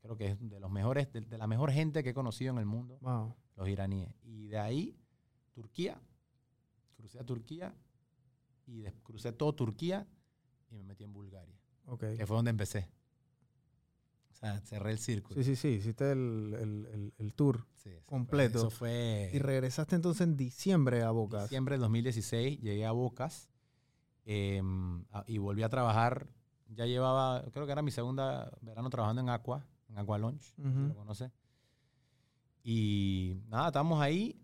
creo 0.00 0.16
que 0.16 0.26
es 0.28 0.48
de 0.48 0.60
los 0.60 0.70
mejores, 0.70 1.12
de, 1.12 1.20
de 1.22 1.38
la 1.38 1.46
mejor 1.46 1.70
gente 1.72 2.02
que 2.02 2.10
he 2.10 2.14
conocido 2.14 2.52
en 2.52 2.58
el 2.58 2.66
mundo 2.66 2.98
Wow. 3.00 3.34
los 3.56 3.68
iraníes. 3.68 4.12
Y 4.24 4.48
de 4.48 4.58
ahí, 4.58 4.96
Turquía, 5.52 6.00
crucé 6.96 7.18
a 7.20 7.24
Turquía 7.24 7.74
y 8.66 8.84
crucé 9.02 9.32
todo 9.32 9.54
Turquía 9.54 10.06
y 10.70 10.74
me 10.74 10.82
metí 10.82 11.04
en 11.04 11.12
Bulgaria, 11.12 11.56
que 12.16 12.26
fue 12.26 12.36
donde 12.36 12.50
empecé. 12.50 12.88
O 14.38 14.40
sea, 14.40 14.60
cerré 14.60 14.92
el 14.92 14.98
círculo. 15.00 15.34
Sí, 15.42 15.44
sí, 15.44 15.56
sí. 15.56 15.68
Hiciste 15.68 16.12
el, 16.12 16.54
el- 16.60 16.86
el- 16.92 17.14
el 17.18 17.34
tour. 17.34 17.66
Sí, 17.74 17.90
fue- 17.90 18.02
completo. 18.06 18.58
Eso 18.58 18.70
fue 18.70 19.30
Y 19.34 19.38
regresaste 19.40 19.96
entonces 19.96 20.20
en 20.20 20.36
diciembre 20.36 21.02
a 21.02 21.10
Bocas. 21.10 21.42
diciembre 21.44 21.74
del 21.74 21.80
2016, 21.80 22.60
llegué 22.60 22.86
a 22.86 22.92
Bocas 22.92 23.50
a- 25.10 25.24
y 25.26 25.38
volví 25.38 25.62
a 25.64 25.68
trabajar. 25.68 26.28
Ya 26.68 26.86
llevaba, 26.86 27.42
creo 27.52 27.66
que 27.66 27.72
era 27.72 27.82
mi 27.82 27.90
segunda 27.90 28.52
verano 28.60 28.90
trabajando 28.90 29.22
en 29.22 29.28
Aqua, 29.30 29.66
en 29.88 29.98
Aqua 29.98 30.18
Launch, 30.18 30.54
no 30.58 30.70
sé 30.70 30.78
si 30.82 30.88
lo 30.88 30.94
conoce. 30.94 31.32
Y 32.62 33.40
nada, 33.48 33.68
estábamos 33.68 34.00
ahí 34.02 34.38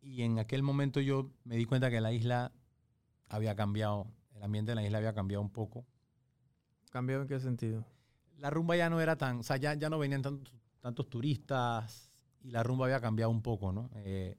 y 0.00 0.22
en 0.22 0.38
aquel 0.38 0.62
momento 0.62 1.00
yo 1.00 1.30
me 1.44 1.56
di 1.56 1.64
cuenta 1.66 1.90
que 1.90 2.00
la 2.00 2.12
isla 2.12 2.52
había 3.28 3.54
cambiado, 3.56 4.06
el 4.34 4.42
ambiente 4.42 4.70
de 4.70 4.76
la 4.76 4.84
isla 4.84 4.98
había 4.98 5.12
cambiado 5.12 5.42
un 5.42 5.50
poco. 5.50 5.84
¿Cambió 6.90 7.20
en 7.22 7.28
qué 7.28 7.38
sentido? 7.40 7.84
La 8.40 8.50
rumba 8.50 8.76
ya 8.76 8.88
no 8.90 9.00
era 9.00 9.16
tan, 9.16 9.38
o 9.40 9.42
sea, 9.42 9.56
ya, 9.56 9.74
ya 9.74 9.90
no 9.90 9.98
venían 9.98 10.22
tantos, 10.22 10.54
tantos 10.80 11.08
turistas 11.08 12.10
y 12.42 12.50
la 12.50 12.62
rumba 12.62 12.86
había 12.86 13.00
cambiado 13.00 13.30
un 13.30 13.42
poco, 13.42 13.72
¿no? 13.72 13.90
Eh, 13.96 14.36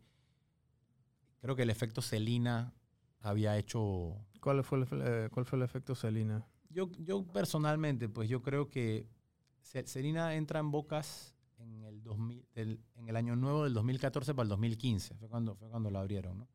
creo 1.39 1.55
que 1.55 1.63
el 1.63 1.69
efecto 1.69 2.01
Celina 2.01 2.73
había 3.19 3.57
hecho 3.57 4.17
¿Cuál 4.39 4.63
fue 4.63 4.79
el, 4.79 4.87
eh, 4.91 5.29
cuál 5.31 5.45
fue 5.45 5.57
el 5.59 5.63
efecto 5.63 5.93
Celina? 5.93 6.43
Yo, 6.69 6.89
yo 6.97 7.23
personalmente, 7.27 8.09
pues 8.09 8.27
yo 8.27 8.41
creo 8.41 8.69
que 8.69 9.07
Ce- 9.61 9.85
Selena 9.85 10.33
entra 10.35 10.59
en 10.59 10.71
Bocas 10.71 11.35
en 11.59 11.83
el, 11.83 12.01
2000, 12.01 12.43
del- 12.55 12.79
en 12.95 13.07
el 13.07 13.15
año 13.15 13.35
nuevo 13.35 13.63
del 13.65 13.73
2014 13.75 14.33
para 14.33 14.43
el 14.43 14.49
2015. 14.49 15.13
Fue 15.15 15.29
cuando, 15.29 15.53
fue 15.55 15.69
cuando 15.69 15.91
lo 15.91 15.99
abrieron, 15.99 16.39
¿no? 16.39 16.47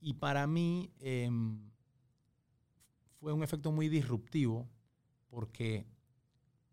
Y 0.00 0.14
para 0.14 0.46
mí 0.46 0.90
em, 1.00 1.70
fue 3.18 3.32
un 3.32 3.42
efecto 3.42 3.70
muy 3.72 3.88
disruptivo 3.88 4.68
porque 5.28 5.86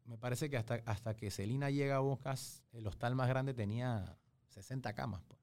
me 0.08 0.18
parece 0.18 0.50
que 0.50 0.58
hasta, 0.58 0.76
hasta 0.86 1.16
que 1.16 1.30
Celina 1.30 1.70
llega 1.70 1.98
a 1.98 2.00
Bocas, 2.00 2.64
el 2.72 2.88
hostal 2.88 3.16
más 3.16 3.28
grande 3.28 3.54
tenía 3.54 4.18
60 4.48 4.94
camas. 4.94 5.22
pues. 5.28 5.40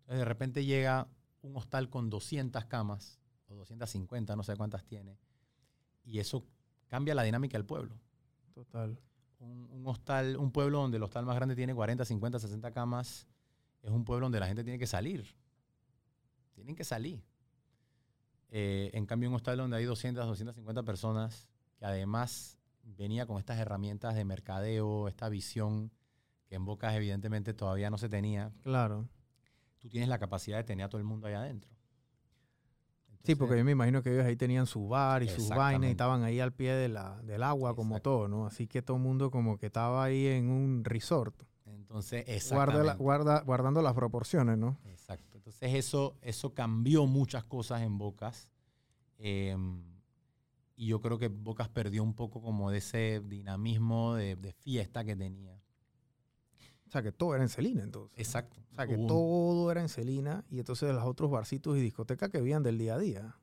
Entonces 0.00 0.20
de 0.20 0.24
repente 0.24 0.64
llega 0.64 1.08
un 1.42 1.56
hostal 1.56 1.90
con 1.90 2.08
200 2.10 2.64
camas, 2.66 3.20
o 3.48 3.54
250, 3.54 4.36
no 4.36 4.42
sé 4.42 4.56
cuántas 4.56 4.84
tiene, 4.84 5.18
y 6.04 6.20
eso 6.20 6.44
cambia 6.86 7.14
la 7.14 7.24
dinámica 7.24 7.58
del 7.58 7.66
pueblo. 7.66 7.96
Total. 8.54 8.98
Un, 9.38 9.68
un 9.70 9.86
hostal, 9.86 10.36
un 10.36 10.50
pueblo 10.50 10.78
donde 10.78 10.96
el 10.96 11.02
hostal 11.02 11.26
más 11.26 11.36
grande 11.36 11.56
tiene 11.56 11.74
40, 11.74 12.04
50, 12.04 12.38
60 12.38 12.70
camas, 12.70 13.26
es 13.82 13.90
un 13.90 14.04
pueblo 14.04 14.26
donde 14.26 14.40
la 14.40 14.46
gente 14.46 14.64
tiene 14.64 14.78
que 14.78 14.86
salir. 14.86 15.36
Tienen 16.54 16.74
que 16.74 16.84
salir. 16.84 17.22
Eh, 18.50 18.90
en 18.94 19.06
cambio, 19.06 19.28
un 19.28 19.34
hostal 19.34 19.58
donde 19.58 19.76
hay 19.76 19.84
200, 19.84 20.24
250 20.26 20.82
personas, 20.84 21.48
que 21.78 21.84
además 21.84 22.58
venía 22.96 23.26
con 23.26 23.38
estas 23.38 23.58
herramientas 23.58 24.14
de 24.14 24.24
mercadeo, 24.24 25.08
esta 25.08 25.28
visión 25.28 25.90
que 26.46 26.54
en 26.54 26.64
Bocas 26.64 26.94
evidentemente 26.94 27.52
todavía 27.54 27.90
no 27.90 27.98
se 27.98 28.08
tenía, 28.08 28.52
Claro. 28.62 29.08
tú 29.78 29.88
tienes 29.88 30.08
la 30.08 30.18
capacidad 30.18 30.58
de 30.58 30.64
tener 30.64 30.86
a 30.86 30.88
todo 30.88 30.98
el 31.00 31.04
mundo 31.06 31.26
allá 31.26 31.40
adentro. 31.40 31.70
Sí, 31.72 33.32
Entonces, 33.32 33.36
porque 33.38 33.58
yo 33.58 33.64
me 33.64 33.72
imagino 33.72 34.02
que 34.02 34.12
ellos 34.12 34.24
ahí 34.24 34.36
tenían 34.36 34.66
su 34.66 34.86
bar 34.86 35.24
y 35.24 35.28
sus 35.28 35.48
vainas 35.48 35.88
y 35.88 35.90
estaban 35.90 36.22
ahí 36.22 36.38
al 36.38 36.52
pie 36.52 36.72
de 36.74 36.88
la, 36.88 37.20
del 37.22 37.42
agua 37.42 37.74
como 37.74 37.98
todo, 38.00 38.28
¿no? 38.28 38.46
Así 38.46 38.68
que 38.68 38.82
todo 38.82 38.96
el 38.98 39.02
mundo 39.02 39.32
como 39.32 39.58
que 39.58 39.66
estaba 39.66 40.04
ahí 40.04 40.28
en 40.28 40.48
un 40.48 40.84
resort. 40.84 41.34
Entonces, 41.64 42.24
Guarda 42.24 42.34
exactamente. 42.36 43.02
guarda, 43.02 43.40
guardando 43.40 43.82
las 43.82 43.94
proporciones, 43.94 44.56
¿no? 44.58 44.78
Exacto. 44.84 45.38
Entonces 45.38 45.74
eso, 45.74 46.16
eso 46.22 46.54
cambió 46.54 47.06
muchas 47.06 47.42
cosas 47.44 47.82
en 47.82 47.98
Bocas. 47.98 48.48
eh, 49.18 49.56
y 50.76 50.88
yo 50.88 51.00
creo 51.00 51.18
que 51.18 51.28
Bocas 51.28 51.68
perdió 51.68 52.02
un 52.02 52.14
poco 52.14 52.42
como 52.42 52.70
de 52.70 52.78
ese 52.78 53.22
dinamismo 53.24 54.14
de, 54.14 54.36
de 54.36 54.52
fiesta 54.52 55.04
que 55.04 55.16
tenía. 55.16 55.58
O 56.86 56.90
sea, 56.90 57.02
que 57.02 57.12
todo 57.12 57.34
era 57.34 57.42
en 57.42 57.48
Celina 57.48 57.82
entonces. 57.82 58.18
Exacto. 58.18 58.60
O 58.72 58.74
sea, 58.74 58.86
que 58.86 58.96
Hubo 58.96 59.06
todo 59.06 59.70
era 59.72 59.80
en 59.80 59.88
Celina 59.88 60.44
y 60.50 60.58
entonces 60.58 60.94
los 60.94 61.04
otros 61.04 61.30
barcitos 61.30 61.76
y 61.78 61.80
discotecas 61.80 62.30
que 62.30 62.38
vivían 62.38 62.62
del 62.62 62.78
día 62.78 62.94
a 62.94 62.98
día. 62.98 63.36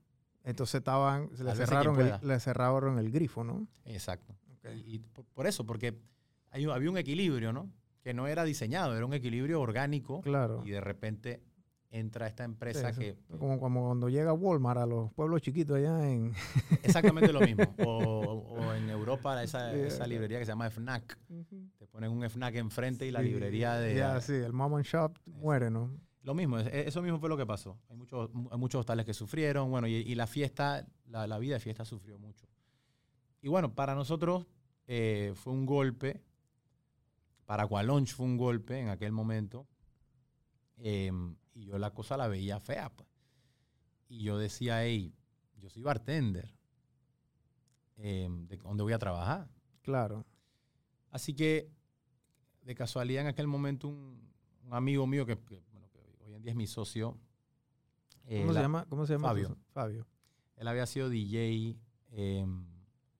Entonces 0.43 0.75
estaban, 0.75 1.29
se 1.35 1.43
le 1.43 1.55
cerraron, 1.55 1.99
el, 1.99 2.13
le 2.21 2.39
cerraron 2.39 2.99
el 2.99 3.11
grifo, 3.11 3.43
¿no? 3.43 3.67
Exacto. 3.85 4.35
Y, 4.75 4.95
y 4.95 4.99
por, 4.99 5.25
por 5.25 5.47
eso, 5.47 5.65
porque 5.65 5.99
hay, 6.51 6.65
había 6.65 6.89
un 6.89 6.97
equilibrio, 6.97 7.51
¿no? 7.51 7.71
Que 8.01 8.13
no 8.13 8.27
era 8.27 8.43
diseñado, 8.43 8.95
era 8.95 9.05
un 9.05 9.13
equilibrio 9.13 9.59
orgánico. 9.59 10.21
Claro. 10.21 10.61
Y 10.65 10.69
de 10.71 10.81
repente 10.81 11.41
entra 11.95 12.25
esta 12.27 12.43
empresa 12.43 12.91
Sí, 12.91 12.99
que... 12.99 13.15
Como, 13.37 13.59
como 13.59 13.85
cuando 13.85 14.09
llega 14.09 14.33
Walmart 14.33 14.79
a 14.79 14.85
los 14.87 15.11
pueblos 15.13 15.41
chiquitos 15.43 15.77
allá 15.77 16.09
en... 16.09 16.33
Exactamente 16.83 17.31
lo 17.31 17.39
mismo. 17.39 17.63
O, 17.85 17.89
o 18.57 18.73
en 18.73 18.89
Europa 18.89 19.41
esa, 19.43 19.73
esa 19.75 20.07
librería 20.07 20.39
que 20.39 20.45
se 20.45 20.51
llama 20.51 20.69
FNAC. 20.71 21.17
Te 21.77 21.85
ponen 21.87 22.09
un 22.11 22.23
FNAC 22.27 22.55
enfrente 22.55 23.05
y 23.05 23.11
la 23.11 23.19
Sí, 23.21 23.27
librería 23.27 23.75
de... 23.75 23.95
Ya, 23.95 24.19
sí, 24.21 24.33
el 24.33 24.53
mom 24.53 24.73
and 24.73 24.85
shop 24.85 25.19
muere, 25.27 25.69
¿no? 25.69 25.91
Lo 26.23 26.33
mismo, 26.33 26.57
es- 26.57 26.67
eso 26.87 27.01
mismo 27.03 27.19
fue 27.19 27.29
lo 27.29 27.37
que 27.37 27.45
pasó. 27.45 27.77
Hay 27.89 27.95
muchos, 27.95 28.31
hay 28.51 28.57
muchos 28.57 28.79
hostales 28.79 29.05
que 29.05 29.13
sufrieron, 29.13 29.69
bueno, 29.69 29.85
y, 29.87 29.93
y 29.97 30.15
la 30.15 30.25
fiesta, 30.25 30.87
la, 31.05 31.27
la 31.27 31.37
vida 31.37 31.53
de 31.55 31.59
fiesta 31.59 31.85
sufrió 31.85 32.17
mucho. 32.17 32.47
Y 33.41 33.49
bueno, 33.49 33.75
para 33.75 33.93
nosotros 33.93 34.47
eh, 34.87 35.33
fue 35.35 35.53
un 35.53 35.67
golpe, 35.67 36.23
para 37.45 37.63
Aqualunch 37.63 38.13
fue 38.15 38.25
un 38.25 38.37
golpe 38.37 38.79
en 38.79 38.89
aquel 38.89 39.11
momento, 39.11 39.67
em, 40.77 41.35
y 41.53 41.65
yo 41.65 41.77
la 41.77 41.93
cosa 41.93 42.17
la 42.17 42.27
veía 42.27 42.59
fea, 42.59 42.89
pues. 42.89 43.07
Y 44.09 44.23
yo 44.23 44.37
decía, 44.37 44.83
hey, 44.83 45.13
yo 45.57 45.69
soy 45.69 45.81
bartender, 45.81 46.53
em, 47.97 48.47
¿de 48.47 48.57
dónde 48.57 48.83
voy 48.83 48.93
a 48.93 48.99
trabajar? 48.99 49.49
Claro. 49.81 50.25
Así 51.11 51.33
que, 51.33 51.69
de 52.61 52.75
casualidad, 52.75 53.21
en 53.23 53.27
aquel 53.27 53.47
momento, 53.47 53.87
un, 53.87 54.31
un 54.65 54.73
amigo 54.73 55.05
mío 55.07 55.25
que, 55.25 55.37
que, 55.37 55.63
bueno, 55.71 55.89
que 55.91 55.99
hoy 56.25 56.33
en 56.33 56.41
día 56.41 56.51
es 56.51 56.55
mi 56.57 56.67
socio. 56.67 57.17
eh, 58.25 58.39
¿Cómo 58.41 58.49
se 58.51 58.55
la- 58.55 58.61
llama? 58.61 58.85
¿Cómo 58.89 59.05
se 59.05 59.13
llama? 59.13 59.27
Fabio. 59.29 59.57
Fabio. 59.73 60.07
Él 60.55 60.67
había 60.67 60.85
sido 60.85 61.09
DJ 61.09 61.77
em, 62.11 62.65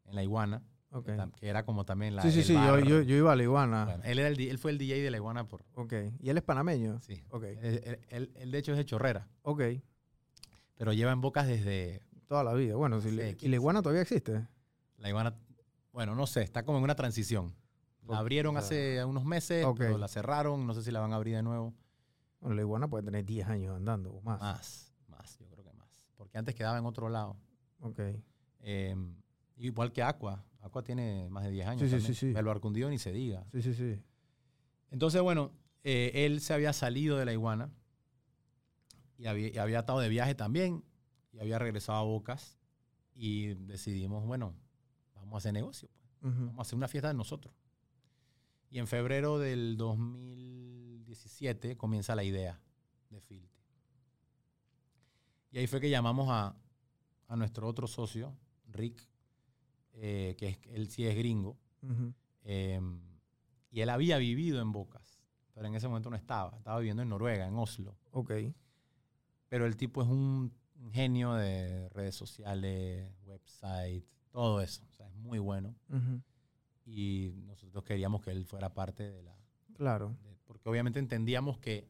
en 0.06 0.16
La 0.16 0.24
Iguana, 0.24 0.64
Que, 1.02 1.48
era 1.50 1.66
como 1.66 1.86
también 1.86 2.16
la. 2.16 2.22
Sí, 2.22 2.32
sí, 2.32 2.44
sí, 2.44 2.54
yo, 2.54 2.78
yo, 2.80 3.02
yo 3.02 3.16
iba 3.16 3.32
a 3.32 3.36
la 3.36 3.44
iguana. 3.44 3.86
Bueno, 3.86 4.04
él, 4.04 4.20
era 4.20 4.28
el, 4.28 4.36
di- 4.38 4.50
él 4.50 4.60
fue 4.60 4.70
el 4.72 4.78
DJ 4.78 5.02
de 5.02 5.10
La 5.10 5.18
Iguana 5.18 5.48
por. 5.48 5.66
Ok. 5.74 5.94
¿Y 6.20 6.30
él 6.30 6.38
es 6.38 6.44
panameño? 6.44 7.00
Sí. 7.02 7.24
Ok. 7.30 7.44
Él, 7.44 7.58
él- 7.84 8.00
él- 8.10 8.32
él, 8.36 8.52
de 8.52 8.58
hecho, 8.60 8.72
es 8.74 8.78
de 8.78 8.86
Chorrera, 8.86 9.28
Ok. 9.42 9.62
pero 10.76 10.94
lleva 10.94 11.12
en 11.12 11.22
bocas 11.22 11.48
desde 11.48 12.02
Toda 12.28 12.44
la 12.44 12.54
vida. 12.54 12.76
Bueno, 12.76 13.00
si 13.02 13.10
Sí, 13.10 13.16
le- 13.16 13.30
¿y 13.30 13.34
15. 13.36 13.50
la 13.50 13.56
iguana 13.56 13.82
todavía 13.82 14.02
existe? 14.02 14.48
La 14.98 15.10
Iguana. 15.10 15.36
Bueno, 15.92 16.16
no 16.16 16.26
sé, 16.26 16.42
está 16.42 16.64
como 16.64 16.78
en 16.80 16.84
una 16.84 16.96
transición. 16.96 17.54
La 18.08 18.18
abrieron 18.18 18.56
o 18.58 18.60
sea, 18.60 18.66
hace 18.68 19.06
unos 19.06 19.24
meses, 19.26 19.64
ok. 19.66 19.78
pero 19.78 19.98
la 19.98 20.08
cerraron, 20.08 20.66
no 20.68 20.74
sé 20.74 20.82
si 20.84 20.92
la 20.92 21.00
van 21.00 21.14
a 21.14 21.16
abrir 21.18 21.36
de 21.36 21.44
nuevo. 21.44 21.74
Bueno, 22.40 22.56
la 22.56 22.62
iguana 22.62 22.88
puede 22.90 23.04
tener 23.06 23.24
10 23.24 23.48
años 23.48 23.76
andando 23.76 24.12
o 24.14 24.22
más. 24.22 24.40
Más, 24.42 24.94
más, 25.08 25.38
yo 25.40 25.48
creo 25.50 25.64
que 25.64 25.74
más. 25.74 25.88
Porque 26.18 26.38
antes 26.38 26.56
quedaba 26.56 26.78
en 26.78 26.86
otro 26.86 27.08
lado. 27.10 27.38
Ok. 27.82 28.00
Eh, 28.62 28.96
igual 29.58 29.92
que 29.92 30.02
Aqua. 30.04 30.44
Aqua 30.64 30.82
tiene 30.82 31.28
más 31.30 31.44
de 31.44 31.52
10 31.52 31.68
años. 31.68 31.82
Sí, 31.82 31.88
sí, 31.88 31.92
también. 31.92 32.16
sí, 32.16 32.32
sí. 32.32 32.38
El 32.38 32.46
Barcundillo 32.46 32.90
ni 32.90 32.98
se 32.98 33.12
diga. 33.12 33.46
Sí, 33.52 33.62
sí, 33.62 33.74
sí. 33.74 34.02
Entonces, 34.92 35.22
bueno, 35.22 35.52
eh, 35.84 36.12
él 36.26 36.40
se 36.40 36.54
había 36.54 36.72
salido 36.72 37.18
de 37.18 37.26
la 37.26 37.34
iguana 37.34 37.70
y 39.18 39.26
había, 39.26 39.50
y 39.50 39.58
había 39.58 39.80
estado 39.80 40.00
de 40.00 40.08
viaje 40.08 40.36
también 40.36 40.86
y 41.34 41.40
había 41.40 41.60
regresado 41.60 41.98
a 41.98 42.04
Bocas 42.04 42.58
y 43.14 43.56
decidimos, 43.56 44.26
bueno, 44.26 44.56
vamos 45.16 45.34
a 45.34 45.38
hacer 45.40 45.54
negocio. 45.54 45.90
pues. 46.22 46.34
Vamos 46.34 46.60
a 46.60 46.62
hacer 46.62 46.78
una 46.78 46.88
fiesta 46.88 47.10
de 47.10 47.14
nosotros. 47.16 47.54
Y 48.70 48.80
en 48.80 48.88
febrero 48.88 49.40
del 49.40 49.76
2017 49.76 51.76
comienza 51.76 52.16
la 52.16 52.24
idea 52.24 52.62
de 53.10 53.20
Filti. 53.20 53.60
Y 55.52 55.58
ahí 55.60 55.68
fue 55.68 55.82
que 55.82 55.90
llamamos 55.90 56.30
a, 56.30 56.56
a 57.28 57.36
nuestro 57.36 57.68
otro 57.68 57.86
socio, 57.86 58.34
Rick, 58.70 59.02
eh, 59.94 60.36
que 60.38 60.48
es, 60.50 60.58
él 60.70 60.90
sí 60.90 61.06
es 61.06 61.16
gringo, 61.16 61.58
eh, 62.44 62.80
y 63.72 63.82
él 63.82 63.90
había 63.90 64.18
vivido 64.18 64.62
en 64.62 64.72
Bocas, 64.72 65.22
pero 65.54 65.68
en 65.68 65.76
ese 65.76 65.88
momento 65.88 66.10
no 66.10 66.16
estaba, 66.16 66.58
estaba 66.58 66.80
viviendo 66.80 67.02
en 67.04 67.10
Noruega, 67.10 67.48
en 67.48 67.56
Oslo. 67.58 67.98
Ok. 68.12 68.32
Pero 69.50 69.66
el 69.66 69.76
tipo 69.78 70.02
es 70.02 70.08
un 70.08 70.52
genio 70.92 71.34
de 71.34 71.90
redes 71.90 72.16
sociales, 72.16 73.12
website, 73.26 74.04
todo 74.32 74.62
eso. 74.62 74.84
O 74.90 74.92
sea, 74.94 75.08
es 75.08 75.16
muy 75.16 75.40
bueno. 75.40 75.76
Y 76.86 77.32
nosotros 77.46 77.84
queríamos 77.84 78.22
que 78.22 78.32
él 78.32 78.46
fuera 78.46 78.74
parte 78.74 79.10
de 79.12 79.22
la... 79.24 79.36
Claro. 79.76 80.18
de- 80.24 80.36
porque 80.46 80.68
obviamente 80.70 81.00
entendíamos 81.00 81.58
que, 81.60 81.88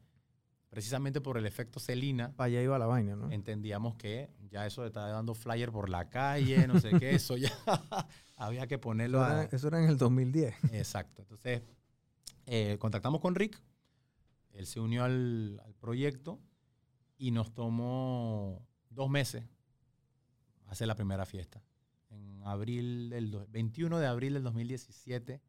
precisamente 0.73 1.21
por 1.21 1.37
el 1.37 1.45
efecto 1.45 1.79
Celina, 1.79 2.31
Para 2.35 2.47
allá 2.47 2.61
iba 2.61 2.79
la 2.79 2.85
vaina, 2.87 3.15
¿no? 3.15 3.31
entendíamos 3.31 3.95
que 3.95 4.29
ya 4.49 4.65
eso 4.65 4.81
de 4.81 4.87
estar 4.87 5.09
dando 5.11 5.33
flyer 5.35 5.71
por 5.71 5.87
la 5.89 6.09
calle, 6.09 6.67
no 6.67 6.79
sé 6.79 6.91
qué, 6.99 7.15
eso 7.15 7.37
ya 7.37 7.51
había 8.35 8.65
que 8.67 8.77
ponerlo 8.79 9.19
Eso 9.23 9.31
a- 9.31 9.43
era, 9.43 9.49
eso 9.55 9.67
era 9.67 9.83
en 9.83 9.89
el 9.89 9.97
2010. 9.97 10.55
Exacto. 10.73 11.21
Entonces, 11.21 11.61
eh, 12.47 12.77
contactamos 12.79 13.21
con 13.21 13.35
Rick, 13.35 13.61
él 14.53 14.65
se 14.65 14.79
unió 14.79 15.03
al, 15.03 15.61
al 15.65 15.73
proyecto 15.75 16.39
y 17.17 17.31
nos 17.31 17.53
tomó 17.53 18.65
dos 18.89 19.09
meses 19.09 19.43
hacer 20.67 20.87
la 20.87 20.95
primera 20.95 21.25
fiesta. 21.25 21.61
En 22.09 22.41
abril 22.43 23.09
del 23.09 23.31
do- 23.31 23.47
21 23.49 23.99
de 23.99 24.07
abril 24.07 24.33
del 24.33 24.43
2017 24.43 25.39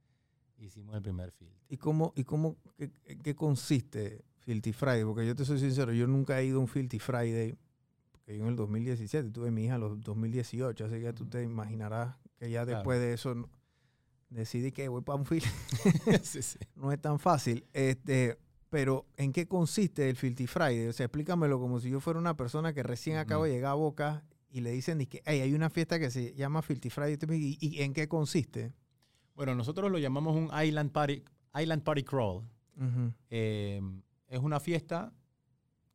hicimos 0.59 0.95
el 0.97 1.03
primer 1.03 1.31
filtro. 1.33 1.59
¿Y 1.69 1.77
cómo, 1.77 2.13
y 2.17 2.25
cómo 2.25 2.57
qué, 2.77 2.91
qué 3.23 3.35
consiste 3.35 4.25
Filthy 4.45 4.73
Friday? 4.73 5.05
Porque 5.05 5.27
yo 5.27 5.35
te 5.35 5.45
soy 5.45 5.59
sincero, 5.59 5.93
yo 5.93 6.07
nunca 6.07 6.41
he 6.41 6.45
ido 6.47 6.59
a 6.59 6.61
un 6.61 6.69
Filthy 6.69 6.99
Friday, 6.99 7.57
porque 8.13 8.37
yo 8.39 8.45
en 8.45 8.51
el 8.51 8.57
2017 8.57 9.31
tuve 9.31 9.51
mi 9.51 9.65
hija 9.65 9.75
en 9.77 9.81
los 9.81 10.01
2018, 10.01 10.85
así 10.87 11.01
que 11.01 11.13
tú 11.13 11.27
te 11.27 11.43
imaginarás 11.43 12.17
que 12.39 12.51
ya 12.51 12.65
Claro. 12.65 12.79
después 12.79 13.01
de 13.01 13.13
eso 13.15 13.35
no- 13.35 13.49
decidí 14.31 14.73
que 14.73 14.89
voy 14.89 15.03
para 15.03 15.17
un 15.19 15.27
Filthy. 15.27 15.49
sí, 16.23 16.43
sí. 16.43 16.59
no 16.77 16.93
es 16.93 17.01
tan 17.01 17.19
fácil. 17.19 17.65
Este, 17.73 18.37
pero, 18.71 19.07
¿en 19.17 19.33
qué 19.33 19.47
consiste 19.47 20.09
el 20.11 20.17
Filthy 20.17 20.47
Friday? 20.47 20.89
O 20.89 20.93
sea, 20.93 21.07
explícamelo 21.07 21.61
como 21.61 21.79
si 21.81 21.91
yo 21.91 22.01
fuera 22.01 22.19
una 22.19 22.37
persona 22.37 22.73
que 22.73 22.83
recién 22.83 23.17
acabo 23.19 23.43
Ujú. 23.43 23.49
de 23.51 23.55
llegar 23.55 23.71
a 23.73 23.75
Boca 23.75 24.25
y 24.51 24.61
le 24.61 24.71
dicen 24.73 24.99
que 25.07 25.23
hey, 25.27 25.41
hay 25.41 25.55
una 25.55 25.71
fiesta 25.71 25.99
que 26.01 26.11
se 26.11 26.35
llama 26.35 26.61
Filthy 26.63 26.91
Friday. 26.91 27.17
¿Y, 27.31 27.59
y 27.79 27.83
en 27.83 27.93
qué 27.93 28.09
consiste? 28.09 28.73
Bueno, 29.37 29.55
nosotros 29.55 29.91
lo 29.91 29.99
llamamos 29.99 30.37
un 30.37 30.51
Island 30.65 30.91
Party, 30.93 31.23
Island 31.61 31.83
Party 31.83 32.03
Crawl. 32.03 32.43
Eh, 33.31 33.81
es 34.37 34.43
una 34.43 34.61
fiesta 34.61 35.13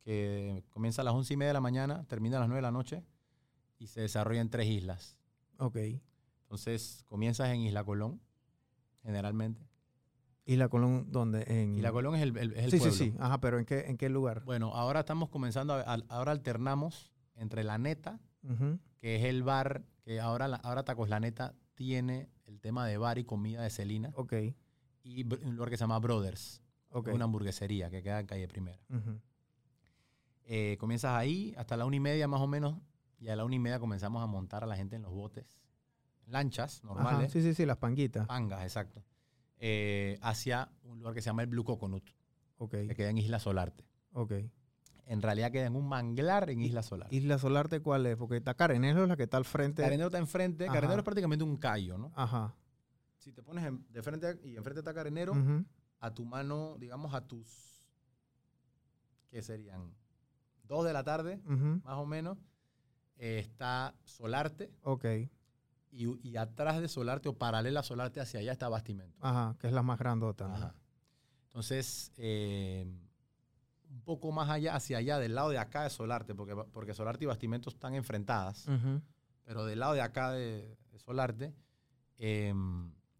que 0.00 0.64
comienza 0.70 1.02
a 1.02 1.04
las 1.04 1.14
11 1.14 1.34
y 1.34 1.36
media 1.36 1.48
de 1.50 1.54
la 1.54 1.60
mañana, 1.60 2.04
termina 2.08 2.36
a 2.38 2.40
las 2.40 2.48
9 2.48 2.58
de 2.58 2.62
la 2.62 2.70
noche 2.72 3.04
y 3.78 3.86
se 3.86 4.00
desarrolla 4.00 4.40
en 4.40 4.50
tres 4.50 4.66
islas. 4.66 5.16
Ok. 5.58 5.76
Entonces, 6.42 7.04
comienzas 7.06 7.50
en 7.50 7.60
Isla 7.60 7.84
Colón, 7.84 8.20
generalmente. 9.02 9.66
¿Y 10.44 10.56
la 10.56 10.68
Colón 10.68 11.06
dónde? 11.12 11.44
En... 11.46 11.74
Isla 11.76 11.92
Colón 11.92 12.16
es 12.16 12.22
el, 12.22 12.36
el- 12.36 12.52
es 12.54 12.64
el 12.64 12.70
sí, 12.72 12.78
pueblo. 12.78 12.94
sí, 12.96 13.10
sí. 13.10 13.16
Ajá, 13.20 13.40
pero 13.40 13.58
¿en 13.58 13.64
qué, 13.66 13.80
en 13.86 13.96
qué 13.96 14.08
lugar? 14.08 14.42
Bueno, 14.44 14.74
ahora 14.74 15.00
estamos 15.00 15.28
comenzando, 15.28 15.74
a- 15.74 15.80
a- 15.82 16.02
ahora 16.08 16.32
alternamos 16.32 17.12
entre 17.36 17.62
La 17.62 17.78
Neta, 17.78 18.20
que 18.98 19.16
es 19.16 19.24
el 19.24 19.42
bar, 19.42 19.84
que 20.02 20.18
ahora, 20.20 20.48
la- 20.48 20.56
ahora 20.56 20.82
Tacos 20.84 21.08
La 21.08 21.20
Neta 21.20 21.54
tiene 21.74 22.28
el 22.46 22.60
tema 22.60 22.86
de 22.86 22.96
bar 22.98 23.18
y 23.18 23.24
comida 23.24 23.62
de 23.62 23.70
Celina, 23.70 24.12
Ok, 24.16 24.32
y 25.04 25.22
un 25.44 25.54
lugar 25.56 25.70
que 25.70 25.76
se 25.76 25.82
llama 25.84 25.98
Brothers, 26.00 26.60
una 26.92 27.24
hamburguesería 27.24 27.90
que 27.90 28.02
queda 28.02 28.20
en 28.20 28.26
calle 28.26 28.48
Primera. 28.48 28.80
Eh, 30.44 30.76
comienzas 30.80 31.12
ahí 31.12 31.54
hasta 31.56 31.76
la 31.76 31.84
una 31.86 31.96
y 31.96 32.00
media 32.00 32.26
más 32.26 32.40
o 32.40 32.46
menos, 32.48 32.76
y 33.18 33.28
a 33.28 33.36
la 33.36 33.44
una 33.44 33.54
y 33.54 33.58
media 33.58 33.78
comenzamos 33.78 34.22
a 34.22 34.26
montar 34.26 34.64
a 34.64 34.66
la 34.66 34.76
gente 34.76 34.96
en 34.96 35.02
los 35.02 35.12
botes, 35.12 35.60
lanchas 36.26 36.78
Ajá, 36.78 36.86
normales, 36.94 37.30
Sí, 37.32 37.42
sí, 37.42 37.54
sí, 37.54 37.64
las 37.66 37.76
panguitas. 37.76 38.26
pangas, 38.26 38.62
exacto, 38.62 39.04
eh, 39.58 40.18
hacia 40.22 40.70
un 40.82 40.98
lugar 40.98 41.14
que 41.14 41.22
se 41.22 41.26
llama 41.26 41.42
el 41.42 41.48
Blue 41.48 41.64
Coconut, 41.64 42.04
Ok, 42.58 42.70
que 42.72 42.94
queda 42.94 43.10
en 43.10 43.18
Isla 43.18 43.38
Solarte. 43.38 43.84
ok. 44.12 44.32
En 45.06 45.22
realidad 45.22 45.50
queda 45.50 45.66
en 45.66 45.74
un 45.74 45.88
manglar 45.88 46.50
en 46.50 46.60
Isla 46.62 46.84
Solarte. 46.84 47.14
¿Isla 47.16 47.36
Solarte 47.38 47.80
cuál 47.80 48.06
es? 48.06 48.16
Porque 48.16 48.36
está 48.36 48.54
Carenero 48.54 49.06
la 49.06 49.16
que 49.16 49.24
está 49.24 49.38
al 49.38 49.44
frente. 49.44 49.82
Carenero 49.82 50.06
está 50.06 50.18
enfrente, 50.18 50.64
Ajá. 50.66 50.74
Carenero 50.74 50.98
es 51.00 51.04
prácticamente 51.04 51.42
un 51.44 51.56
callo, 51.56 51.98
¿no? 51.98 52.12
Ajá. 52.14 52.54
Si 53.18 53.32
te 53.32 53.42
pones 53.42 53.68
de 53.90 54.02
frente 54.04 54.38
y 54.44 54.54
enfrente 54.56 54.80
está 54.80 54.94
Carenero. 54.94 55.32
A 56.00 56.12
tu 56.14 56.24
mano, 56.24 56.76
digamos 56.78 57.14
a 57.14 57.26
tus, 57.26 57.82
¿qué 59.30 59.42
serían? 59.42 59.94
Dos 60.64 60.84
de 60.84 60.92
la 60.92 61.04
tarde, 61.04 61.40
más 61.44 61.96
o 61.98 62.06
menos, 62.06 62.38
eh, 63.16 63.38
está 63.38 63.94
Solarte 64.04 64.72
Ok. 64.82 65.04
y, 65.90 66.28
y 66.28 66.36
atrás 66.36 66.80
de 66.80 66.88
Solarte 66.88 67.28
o 67.28 67.36
paralela 67.36 67.80
a 67.80 67.82
Solarte 67.82 68.20
hacia 68.20 68.40
allá 68.40 68.52
está 68.52 68.68
Bastimento. 68.68 69.18
Ajá, 69.20 69.56
que 69.58 69.66
es 69.66 69.72
la 69.72 69.82
más 69.82 69.98
grandota. 69.98 70.48
¿no? 70.48 70.54
Ajá. 70.54 70.74
Entonces, 71.46 72.12
eh, 72.16 72.86
un 73.90 74.00
poco 74.02 74.30
más 74.30 74.48
allá, 74.48 74.76
hacia 74.76 74.98
allá, 74.98 75.18
del 75.18 75.34
lado 75.34 75.50
de 75.50 75.58
acá 75.58 75.82
de 75.82 75.90
Solarte, 75.90 76.34
porque, 76.34 76.54
porque 76.72 76.94
Solarte 76.94 77.24
y 77.24 77.26
Bastimento 77.26 77.68
están 77.70 77.94
enfrentadas, 77.94 78.66
pero 79.44 79.64
del 79.64 79.80
lado 79.80 79.94
de 79.94 80.00
acá 80.00 80.30
de, 80.30 80.78
de 80.92 80.98
Solarte 81.00 81.52
eh, 82.18 82.54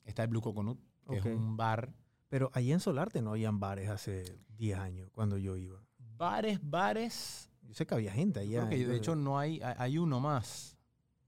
está 0.05 0.23
el 0.23 0.29
Blue 0.29 0.41
Coconut, 0.41 0.79
que 1.09 1.17
es 1.17 1.25
un 1.25 1.57
bar. 1.57 1.93
Pero 2.31 2.51
allí 2.55 2.73
en 2.73 2.81
Solarte 2.81 3.21
no 3.21 3.33
habían 3.33 3.61
bares 3.61 3.91
hace 3.91 4.25
10 4.57 4.79
años, 4.79 5.11
cuando 5.13 5.37
yo 5.37 5.57
iba. 5.59 5.83
Bares, 6.17 6.59
bares, 6.63 7.51
Yo 7.63 7.75
sé 7.75 7.85
que 7.87 7.95
había 7.95 8.13
gente 8.13 8.41
allá. 8.41 8.67
creo 8.67 8.71
que 8.71 8.87
de 8.87 8.97
hecho 8.97 9.15
no 9.15 9.39
hay, 9.39 9.61
hay- 9.63 9.99
uno 9.99 10.19
más 10.21 10.77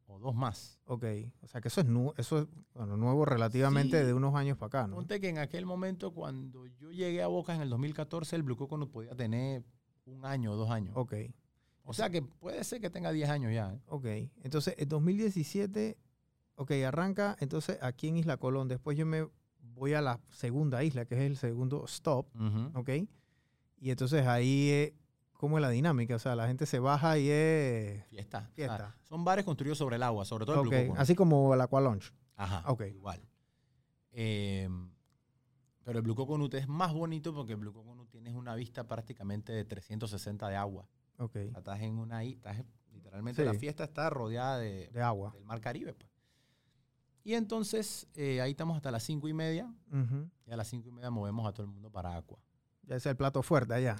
o 0.07 0.18
dos 0.18 0.34
más. 0.34 0.78
Ok, 0.86 1.05
o 1.42 1.46
sea 1.48 1.61
que 1.61 1.68
eso 1.68 1.80
es, 1.80 1.86
nu- 1.86 2.12
eso 2.16 2.38
es 2.40 2.46
bueno, 2.74 2.96
nuevo 2.96 3.24
relativamente 3.24 4.00
Sí. 4.00 4.07
de 4.07 4.14
unos 4.14 4.34
años 4.34 4.57
para 4.59 4.66
acá, 4.80 4.86
¿no? 4.86 4.96
Ponte 4.96 5.20
que 5.20 5.28
en 5.28 5.38
aquel 5.38 5.66
momento 5.66 6.12
cuando 6.12 6.66
yo 6.66 6.90
llegué 6.92 7.22
a 7.22 7.26
Boca 7.28 7.55
en 7.55 7.62
el 7.62 7.68
2014 7.70 8.36
el 8.36 8.42
Blue 8.42 8.57
Coconut 8.57 8.90
podía 8.90 9.14
tener 9.14 9.64
un 10.05 10.24
año 10.24 10.53
o 10.53 10.57
dos 10.57 10.70
años. 10.70 10.92
Ok, 10.96 11.14
O 11.84 11.92
sea 11.94 12.11
que 12.11 12.22
puede 12.22 12.62
ser 12.64 12.80
que 12.80 12.90
tenga 12.90 13.11
10 13.11 13.28
años 13.28 13.53
ya. 13.53 13.72
¿eh? 13.74 13.80
ok. 13.88 14.07
Entonces, 14.44 14.74
en 14.78 14.88
2017, 14.88 15.96
ok, 16.57 16.70
arranca 16.86 17.36
entonces 17.40 17.78
aquí 17.82 18.07
en 18.09 18.18
Isla 18.18 18.36
Colón. 18.36 18.68
Después 18.68 18.96
yo 18.96 19.05
me 19.07 19.26
voy 19.75 19.95
a 19.95 20.01
la 20.01 20.20
segunda 20.31 20.83
isla, 20.85 21.05
que 21.05 21.14
es 21.14 21.20
el 21.23 21.37
segundo 21.37 21.85
stop, 21.87 22.27
ok. 22.75 22.91
Y 23.79 23.91
entonces 23.91 24.27
ahí, 24.27 24.70
eh, 24.70 24.95
¿cómo 25.33 25.59
es 25.59 25.62
la 25.62 25.70
dinámica? 25.70 26.14
O 26.14 26.18
sea, 26.18 26.37
la 26.37 26.47
gente 26.47 26.66
se 26.66 26.79
baja 26.79 27.18
y 27.18 27.29
es... 27.31 28.05
Fiesta. 28.07 28.49
Fiesta. 28.55 28.95
son 29.03 29.25
bares 29.25 29.45
construidos 29.45 29.79
sobre 29.79 29.97
el 29.97 30.03
agua, 30.05 30.25
sobre 30.25 30.45
todo 30.47 30.62
el 30.62 30.68
Blue 30.68 30.70
Coconut. 30.79 30.99
así 30.99 31.14
como 31.14 31.53
el 31.55 31.61
Aqua 31.61 31.81
Lounge. 31.81 32.12
Ajá, 32.37 32.62
Ok. 32.70 32.83
igual. 32.95 33.20
Eh, 34.12 34.68
pero 35.85 35.99
el 35.99 36.05
Blue 36.05 36.14
Coconut 36.14 36.55
es 36.55 36.68
más 36.68 36.93
bonito 36.93 37.35
porque 37.35 37.53
el 37.55 37.59
Blue 37.59 37.73
Coconut 37.73 38.09
tienes 38.11 38.35
una 38.35 38.55
vista 38.55 38.87
prácticamente 38.87 39.53
de 39.53 39.64
360 39.64 40.49
de 40.49 40.57
agua. 40.57 40.87
Ok, 41.18 41.37
O 41.37 41.51
sea, 41.51 41.59
estás 41.59 41.81
en 41.81 41.99
una 41.99 42.25
isla, 42.25 42.53
estás 42.53 42.64
literalmente 42.93 43.43
Sí. 43.43 43.47
la 43.47 43.55
fiesta 43.55 43.85
está 43.85 44.11
rodeada 44.11 44.59
de, 44.59 44.89
de 44.93 45.03
agua. 45.03 45.33
del 45.35 45.45
mar 45.45 45.61
Caribe. 45.61 45.95
Pues. 45.95 46.09
Y 47.25 47.35
entonces 47.35 48.07
eh, 48.14 48.41
ahí 48.41 48.51
estamos 48.53 48.77
hasta 48.77 48.91
las 48.91 49.03
cinco 49.05 49.29
y 49.29 49.33
media 49.33 49.73
Ujú. 49.93 50.29
y 50.47 50.51
a 50.51 50.57
las 50.57 50.68
cinco 50.68 50.89
y 50.89 50.93
media 50.93 51.11
movemos 51.11 51.47
a 51.47 51.53
todo 51.53 51.64
el 51.64 51.73
mundo 51.73 51.91
para 51.91 52.16
Aqua. 52.16 52.39
Ya 52.85 52.97
es 52.97 53.07
el 53.07 53.16
plato 53.16 53.43
fuerte 53.43 53.75
allá. 53.75 53.97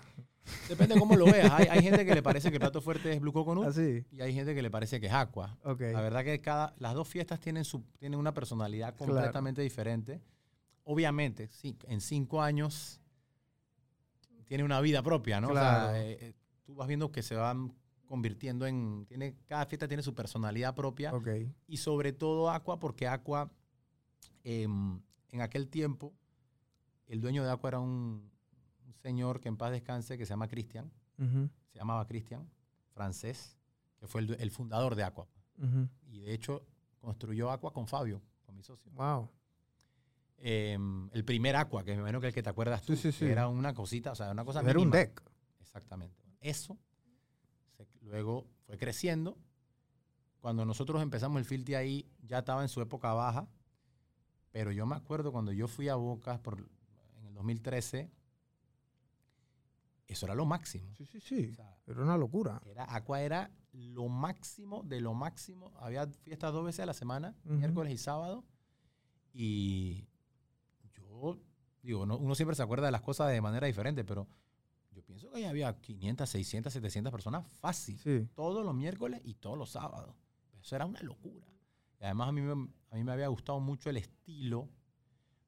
Depende 0.69 0.95
de 0.95 1.01
cómo 1.01 1.15
lo 1.15 1.27
veas. 1.27 1.49
Hay, 1.53 1.67
hay 1.69 1.83
gente 1.83 2.05
que 2.05 2.15
le 2.17 2.23
parece 2.23 2.49
que 2.51 2.57
el 2.57 2.61
plato 2.61 2.81
fuerte 2.83 3.13
es 3.13 3.21
Blue 3.21 3.33
Coconut 3.33 3.65
Así, 3.67 4.05
y 4.11 4.21
hay 4.23 4.35
gente 4.35 4.55
que 4.57 4.63
le 4.63 4.71
parece 4.73 5.01
que 5.01 5.07
es 5.07 5.13
Aqua. 5.13 5.57
La 5.65 6.01
verdad 6.01 6.25
que 6.25 6.41
cada, 6.41 6.75
las 6.79 6.95
dos 6.95 7.07
fiestas 7.07 7.39
tienen, 7.39 7.65
su, 7.65 7.83
tienen 7.99 8.19
una 8.19 8.35
personalidad 8.35 8.97
Claro. 8.97 9.13
completamente 9.13 9.63
diferente. 9.63 10.21
Obviamente, 10.85 11.47
sí, 11.53 11.77
en 11.87 12.01
cinco 12.01 12.43
años 12.43 13.01
tiene 14.47 14.65
una 14.65 14.81
vida 14.81 15.01
propia, 15.03 15.41
¿no? 15.41 15.49
O 15.49 15.51
Claro. 15.53 15.91
sea, 15.93 16.03
eh, 16.05 16.19
eh, 16.21 16.35
tú 16.65 16.75
vas 16.75 16.89
viendo 16.89 17.13
que 17.13 17.23
se 17.23 17.37
van 17.37 17.73
convirtiendo 18.13 18.67
en... 18.67 19.07
Tiene, 19.07 19.39
cada 19.47 19.65
fiesta 19.65 19.89
tiene 19.89 20.03
su 20.03 20.15
personalidad 20.15 20.75
propia. 20.75 21.11
Y 21.67 21.79
sobre 21.79 22.13
todo 22.13 22.51
Aqua, 22.51 22.79
porque 22.79 23.09
Aqua, 23.09 23.51
em, 24.45 25.01
en 25.31 25.41
aquel 25.41 25.71
tiempo, 25.71 26.13
el 27.07 27.23
dueño 27.23 27.43
de 27.43 27.51
Aqua 27.51 27.69
era 27.69 27.81
un, 27.81 28.31
un 28.85 28.95
señor 28.97 29.41
que 29.41 29.49
en 29.49 29.57
paz 29.57 29.71
descanse, 29.73 30.19
que 30.19 30.27
se 30.27 30.31
llama 30.35 30.47
Cristian, 30.47 30.93
se 31.17 31.79
llamaba 31.79 32.07
Cristian, 32.07 32.47
francés, 32.91 33.57
que 33.99 34.07
fue 34.07 34.21
el, 34.21 34.51
fundador 34.51 34.95
de 34.95 35.05
Aqua. 35.05 35.27
Y 36.11 36.21
de 36.21 36.35
hecho 36.35 36.67
construyó 36.99 37.51
Aqua 37.51 37.73
con 37.73 37.87
Fabio, 37.87 38.21
con 38.45 38.55
mi 38.55 38.63
socio. 38.63 38.93
Wow. 38.93 39.31
Em, 40.37 41.09
el 41.15 41.25
primer 41.25 41.57
Aqua, 41.57 41.83
que 41.83 41.93
me 41.93 42.01
imagino 42.01 42.21
que 42.21 42.27
el 42.27 42.35
que 42.35 42.43
te 42.43 42.51
acuerdas 42.51 42.83
tú, 42.83 42.95
Sí, 42.95 43.11
sí, 43.11 43.25
que 43.25 43.33
era 43.33 43.49
una 43.49 43.73
cosita, 43.73 44.13
o 44.13 44.15
sea, 44.15 44.33
una 44.33 44.45
cosa 44.45 44.61
Era 44.61 44.79
un 44.79 44.91
deck. 44.91 45.23
Exactamente. 45.63 46.23
Eso 46.39 46.79
luego 48.03 48.47
fue 48.67 48.77
creciendo. 48.79 49.39
Cuando 50.41 50.65
nosotros 50.65 51.03
empezamos 51.03 51.39
el 51.39 51.45
Filti 51.45 51.75
ahí, 51.75 52.11
ya 52.23 52.39
estaba 52.41 52.63
en 52.63 52.69
su 52.69 52.81
época 52.81 53.13
baja. 53.13 53.49
Pero 54.51 54.71
yo 54.73 54.85
me 54.87 54.97
acuerdo 54.97 55.33
cuando 55.33 55.53
yo 55.53 55.69
fui 55.69 55.89
a 55.89 55.95
Bocas 55.95 56.39
por, 56.41 56.59
en 57.19 57.27
el 57.27 57.35
2013, 57.35 58.11
eso 60.09 60.27
era 60.27 60.35
lo 60.35 60.45
máximo. 60.45 60.93
Sí, 60.97 61.07
sí, 61.07 61.21
sí. 61.21 61.51
O 61.53 61.55
sea, 61.55 61.77
Era 61.87 62.03
una 62.03 62.19
locura. 62.19 62.61
era, 62.67 62.85
Aqua 62.95 63.23
era 63.23 63.51
lo 63.73 64.09
máximo 64.09 64.83
de 64.83 65.01
lo 65.01 65.15
máximo. 65.15 65.73
Había 65.79 66.07
fiestas 66.07 66.53
dos 66.53 66.65
veces 66.65 66.81
a 66.81 66.87
la 66.87 66.93
semana, 66.95 67.35
miércoles 67.45 67.93
y 67.95 67.99
sábado. 67.99 68.45
Y 69.33 70.07
yo, 70.95 71.39
digo, 71.83 72.05
no- 72.05 72.19
uno 72.19 72.35
siempre 72.35 72.55
se 72.55 72.63
acuerda 72.63 72.87
de 72.87 72.93
las 72.93 73.01
cosas 73.01 73.31
de 73.31 73.41
manera 73.41 73.67
diferente, 73.67 74.05
pero 74.05 74.29
pienso 75.13 75.31
que 75.31 75.39
ahí 75.39 75.45
había 75.45 75.81
500, 75.81 76.29
600, 76.29 76.73
700 76.73 77.13
personas 77.13 77.47
fácil. 77.61 77.99
Sí. 77.99 78.29
Todos 78.35 78.65
los 78.65 78.75
miércoles 78.75 79.21
y 79.25 79.35
todos 79.35 79.59
los 79.59 79.71
sábados. 79.71 80.15
Eso 80.61 80.77
era 80.77 80.87
una 80.87 81.01
locura. 81.03 81.47
Y 82.01 82.05
además 82.05 82.29
a 82.29 82.33
mí 82.33 82.41
me, 82.41 82.53
a 82.53 82.97
mí 82.97 83.05
me 83.05 83.13
había 83.13 83.29
gustado 83.29 83.61
mucho 83.61 83.91
el 83.91 83.97
estilo. 83.97 84.69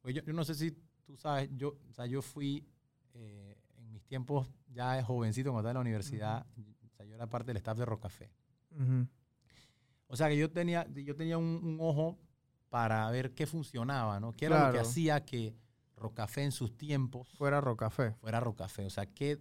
Pues 0.01 0.15
yo, 0.15 0.23
yo 0.23 0.33
no 0.33 0.45
sé 0.45 0.55
si 0.55 0.71
tú 1.05 1.17
sabes, 1.17 1.51
yo, 1.57 1.79
o 1.89 1.93
sea, 1.93 2.07
yo 2.07 2.23
fui 2.23 2.67
eh, 3.15 3.57
en 3.77 3.91
mis 3.91 4.05
tiempos 4.05 4.49
ya 4.69 5.03
jovencito 5.03 5.51
cuando 5.51 5.69
estaba 5.69 5.71
en 5.73 5.75
la 5.75 5.81
universidad, 5.81 6.47
o 6.85 6.89
sea, 6.91 7.07
yo 7.07 7.15
era 7.15 7.29
parte 7.29 7.49
del 7.49 7.57
staff 7.59 7.79
de 7.79 7.85
Rocafé. 7.85 8.31
O 10.07 10.17
sea 10.17 10.29
que 10.29 10.37
yo 10.37 10.51
tenía, 10.51 10.87
yo 10.93 11.15
tenía 11.15 11.39
un, 11.39 11.61
un 11.63 11.79
ojo 11.81 12.19
para 12.69 13.09
ver 13.11 13.35
qué 13.35 13.47
funcionaba, 13.47 14.19
¿no? 14.21 14.33
¿Qué 14.33 14.47
era 14.47 14.67
lo 14.67 14.73
que 14.73 14.81
hacía 14.81 15.25
que 15.25 15.57
Rocafé 15.97 16.43
en 16.43 16.53
sus 16.53 16.77
tiempos 16.77 17.29
Fuera 17.39 17.61
Rocafé. 17.61 18.13
fuera 18.15 18.41
Rocafé? 18.41 18.85
O 18.85 18.91
sea, 18.91 19.07
que 19.07 19.41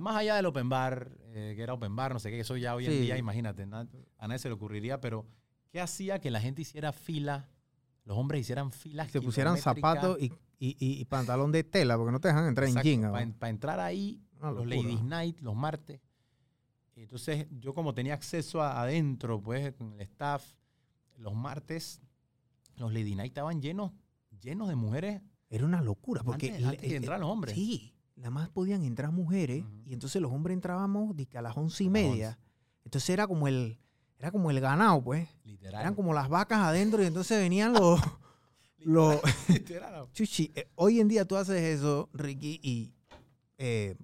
más 0.00 0.16
allá 0.16 0.36
del 0.36 0.46
open 0.46 0.68
bar, 0.68 1.16
eh, 1.28 1.52
que 1.56 1.62
era 1.62 1.74
open 1.74 1.94
bar, 1.94 2.12
no 2.12 2.18
sé 2.18 2.30
qué, 2.30 2.40
eso 2.40 2.56
ya 2.56 2.74
hoy 2.74 2.86
en 2.86 2.92
Sí. 2.92 2.98
día, 3.00 3.16
imagínate, 3.18 3.66
na- 3.66 3.88
a 4.18 4.28
nadie 4.28 4.38
se 4.38 4.48
le 4.48 4.54
ocurriría, 4.54 5.00
pero 5.00 5.26
¿qué 5.70 5.80
hacía 5.80 6.20
que 6.20 6.30
la 6.30 6.40
gente 6.40 6.62
hiciera 6.62 6.92
fila, 6.92 7.48
los 8.04 8.16
hombres 8.18 8.40
hicieran 8.40 8.72
filas? 8.72 9.10
Se 9.10 9.20
pusieran 9.20 9.56
zapatos 9.58 10.18
y, 10.20 10.32
y, 10.58 10.76
y- 10.78 11.00
y 11.00 11.04
pantalón 11.04 11.52
de 11.52 11.62
tela, 11.64 11.96
porque 11.96 12.12
no 12.12 12.20
te 12.20 12.28
dejan 12.28 12.46
entrar 12.46 12.68
en 12.68 12.76
jean. 12.82 13.34
Para 13.38 13.50
entrar 13.50 13.80
ahí, 13.80 14.20
los. 14.40 14.66
Ladies 14.66 15.02
Night, 15.02 15.40
los 15.40 15.54
martes. 15.54 16.00
Entonces, 16.94 17.46
yo 17.50 17.74
como 17.74 17.94
tenía 17.94 18.14
acceso 18.14 18.62
a- 18.62 18.80
adentro, 18.82 19.40
pues, 19.42 19.72
con 19.74 19.92
el 19.94 20.00
staff, 20.00 20.44
los 21.18 21.34
martes, 21.34 22.00
los 22.76 22.92
Lady 22.92 23.14
Night 23.14 23.30
estaban 23.30 23.60
llenos, 23.60 23.92
llenos 24.40 24.68
de 24.68 24.76
mujeres. 24.76 25.22
Era 25.48 25.64
una 25.64 25.80
locura, 25.80 26.22
porque... 26.24 26.50
antes, 26.50 26.64
antes 26.66 26.90
de 26.90 26.96
entrar 26.96 27.20
los 27.20 27.28
hombres. 27.30 27.54
Sí, 27.54 27.94
nada 28.16 28.30
más 28.30 28.48
podían 28.48 28.82
entrar 28.82 29.12
mujeres 29.12 29.62
Ujú. 29.62 29.82
y 29.86 29.92
entonces 29.92 30.20
los 30.20 30.32
hombres 30.32 30.54
entrábamos 30.54 31.14
a 31.34 31.42
las 31.42 31.56
once 31.56 31.84
y 31.84 31.90
media. 31.90 32.28
11. 32.28 32.40
Entonces 32.84 33.10
era 33.10 33.26
como 33.26 33.46
el 33.48 33.78
era 34.18 34.30
como 34.30 34.50
el 34.50 34.60
ganado, 34.60 35.02
pues. 35.02 35.28
Literal. 35.44 35.80
Eran 35.82 35.94
como 35.94 36.14
las 36.14 36.28
vacas 36.28 36.58
adentro 36.60 37.02
y 37.02 37.06
entonces 37.06 37.38
venían 37.38 37.72
los... 37.74 38.00
los 38.78 39.20
Literal. 39.48 40.08
Chuchi, 40.12 40.50
eh, 40.54 40.70
hoy 40.74 41.00
en 41.00 41.08
día 41.08 41.24
tú 41.26 41.36
haces 41.36 41.60
eso, 41.60 42.08
Ricky, 42.14 42.58
y 42.62 42.94
eh, 43.58 43.94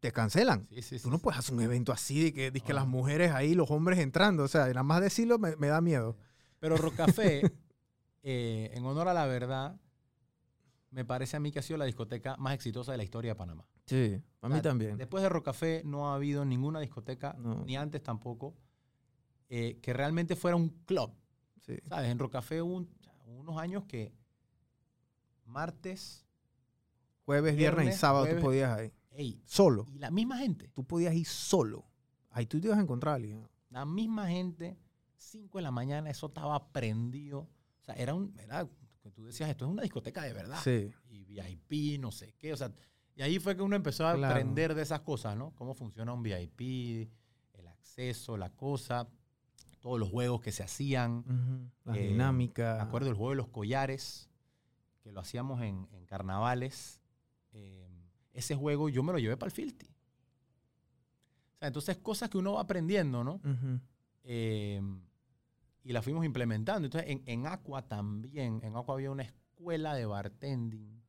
te 0.00 0.12
cancelan. 0.12 0.68
Sí, 0.70 0.82
sí, 0.82 1.00
Tú 1.00 1.10
no 1.10 1.16
sí. 1.16 1.22
puedes 1.22 1.40
hacer 1.40 1.54
un 1.54 1.62
evento 1.62 1.92
así 1.92 2.22
de 2.22 2.32
que, 2.32 2.50
de 2.52 2.60
que 2.60 2.72
las 2.72 2.86
mujeres 2.86 3.32
ahí, 3.32 3.54
los 3.54 3.70
hombres 3.70 3.98
entrando. 3.98 4.44
O 4.44 4.48
sea, 4.48 4.66
nada 4.68 4.82
más 4.84 5.00
decirlo 5.00 5.38
me, 5.38 5.56
me 5.56 5.66
da 5.68 5.80
miedo. 5.80 6.16
Pero 6.60 6.76
Rocafé, 6.76 7.42
eh, 8.22 8.70
en 8.74 8.84
honor 8.84 9.08
a 9.08 9.14
la 9.14 9.26
verdad, 9.26 9.76
me 10.90 11.04
parece 11.04 11.36
a 11.36 11.40
mí 11.40 11.50
que 11.52 11.58
ha 11.58 11.62
sido 11.62 11.76
la 11.78 11.84
discoteca 11.84 12.36
más 12.38 12.54
exitosa 12.54 12.92
de 12.92 12.98
la 12.98 13.04
historia 13.04 13.32
de 13.32 13.34
Panamá. 13.36 13.66
Sí, 13.86 14.20
a 14.42 14.48
mí 14.48 14.60
también. 14.62 14.96
Después 14.96 15.22
de 15.22 15.28
Rocafé 15.28 15.82
no 15.84 16.08
ha 16.10 16.14
habido 16.14 16.44
ninguna 16.44 16.80
discoteca, 16.80 17.34
No. 17.38 17.64
ni 17.64 17.76
antes 17.76 18.02
tampoco, 18.02 18.54
eh, 19.48 19.78
que 19.82 19.92
realmente 19.92 20.36
fuera 20.36 20.56
un 20.56 20.68
club. 20.86 21.12
Sí. 21.60 21.76
¿Sabes? 21.88 22.10
En 22.10 22.18
Rocafé 22.18 22.62
hubo 22.62 22.76
un- 22.76 22.88
unos 23.26 23.58
años 23.58 23.84
que 23.84 24.12
martes, 25.44 26.24
Jueves, 27.24 27.56
viernes, 27.56 27.94
y 27.94 27.98
sábado 27.98 28.24
jueves. 28.24 28.40
tú 28.40 28.46
podías 28.46 28.80
ir. 28.84 28.92
ey, 29.10 29.42
Solo. 29.44 29.84
y 29.92 29.98
la 29.98 30.10
misma 30.10 30.38
gente, 30.38 30.68
Tú 30.74 30.84
podías 30.84 31.14
ir 31.14 31.26
solo. 31.26 31.84
Ahí 32.30 32.46
tú 32.46 32.60
te 32.60 32.68
ibas 32.68 32.78
a 32.78 32.82
encontrar 32.82 33.16
alguien. 33.16 33.46
la 33.70 33.84
misma 33.84 34.28
gente, 34.28 34.78
5 35.16 35.58
de 35.58 35.62
la 35.62 35.70
mañana, 35.70 36.08
eso 36.10 36.26
estaba 36.28 36.70
prendido. 36.72 37.40
O 37.40 37.84
sea, 37.84 37.94
era 37.96 38.14
un, 38.14 38.34
era, 38.38 38.66
que 39.08 39.14
tú 39.14 39.24
decías, 39.24 39.48
esto 39.50 39.64
es 39.66 39.70
una 39.70 39.82
discoteca 39.82 40.22
de 40.22 40.32
verdad. 40.32 40.58
Sí. 40.62 40.92
Y 41.10 41.24
VIP, 41.24 42.00
no 42.00 42.10
sé 42.12 42.34
qué, 42.38 42.52
o 42.52 42.56
sea, 42.56 42.72
y 43.14 43.22
ahí 43.22 43.38
fue 43.38 43.56
que 43.56 43.62
uno 43.62 43.74
empezó 43.76 44.06
a 44.06 44.14
Claro. 44.14 44.32
aprender 44.34 44.74
de 44.74 44.82
esas 44.82 45.00
cosas, 45.00 45.36
¿no? 45.36 45.52
Cómo 45.56 45.74
funciona 45.74 46.12
un 46.12 46.22
VIP, 46.22 47.08
el 47.54 47.66
acceso, 47.68 48.36
la 48.36 48.50
cosa, 48.50 49.08
todos 49.80 49.98
los 49.98 50.08
juegos 50.10 50.40
que 50.40 50.52
se 50.52 50.62
hacían. 50.62 51.70
Las 51.84 51.96
Eh, 51.96 52.08
dinámicas. 52.08 52.76
Me 52.76 52.82
acuerdo 52.82 53.06
del 53.06 53.16
juego 53.16 53.30
de 53.30 53.36
los 53.36 53.48
collares, 53.48 54.28
que 55.02 55.10
lo 55.12 55.20
hacíamos 55.20 55.62
en, 55.62 55.88
en 55.92 56.04
carnavales. 56.06 57.00
Eh, 57.52 57.88
ese 58.32 58.54
juego 58.54 58.88
yo 58.88 59.02
me 59.02 59.12
lo 59.12 59.18
llevé 59.18 59.36
para 59.36 59.48
el 59.48 59.52
Filti. 59.54 59.86
O 59.86 61.58
sea, 61.58 61.68
entonces 61.68 61.96
cosas 61.96 62.28
que 62.30 62.38
uno 62.38 62.52
va 62.54 62.60
aprendiendo, 62.60 63.24
¿no? 63.24 63.34
Ujú. 63.44 63.80
Eh, 64.22 64.80
y 65.88 65.92
las 65.94 66.04
fuimos 66.04 66.22
implementando. 66.26 66.84
Entonces, 66.86 67.10
en, 67.10 67.22
en 67.24 67.46
Aqua 67.46 67.80
también, 67.88 68.60
en 68.62 68.76
Aqua 68.76 68.94
había 68.94 69.10
una 69.10 69.22
escuela 69.22 69.94
de 69.94 70.04
bartending. 70.04 71.02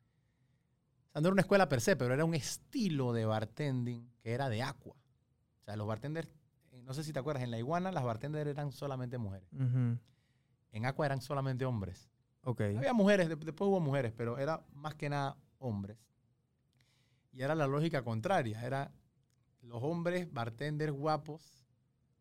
O 1.10 1.12
sea, 1.12 1.22
no 1.22 1.28
era 1.28 1.34
una 1.34 1.42
escuela 1.42 1.68
per 1.68 1.82
se, 1.82 1.98
pero 1.98 2.14
era 2.14 2.24
un 2.24 2.34
estilo 2.34 3.12
de 3.12 3.26
bartending 3.26 4.10
que 4.22 4.32
era 4.32 4.48
de 4.48 4.64
Aqua. 4.64 4.94
O 4.94 5.64
sea, 5.66 5.76
los 5.76 5.86
bartenders, 5.86 6.30
eh, 6.72 6.82
no 6.82 6.94
sé 6.94 7.04
si 7.04 7.12
te 7.12 7.20
acuerdas, 7.20 7.44
en 7.44 7.52
la 7.52 7.58
iguana 7.60 7.92
las 7.92 8.06
bartenders 8.06 8.50
eran 8.50 8.72
solamente 8.72 9.18
mujeres. 9.18 9.50
Ujú. 9.52 9.98
En 10.72 10.86
Aqua 10.86 11.06
eran 11.08 11.20
solamente 11.22 11.66
hombres. 11.66 12.10
Había 12.78 12.94
mujeres, 12.94 13.28
de- 13.28 13.36
después 13.36 13.68
hubo 13.68 13.82
mujeres, 13.82 14.14
pero 14.16 14.38
era 14.38 14.66
más 14.72 14.96
que 14.96 15.10
nada 15.10 15.36
hombres. 15.58 15.98
Y 17.34 17.42
era 17.42 17.54
la 17.54 17.68
lógica 17.68 18.02
contraria. 18.02 18.64
Era 18.66 18.94
los 19.62 19.84
hombres 19.84 20.32
bartenders 20.32 20.94
guapos 20.94 21.59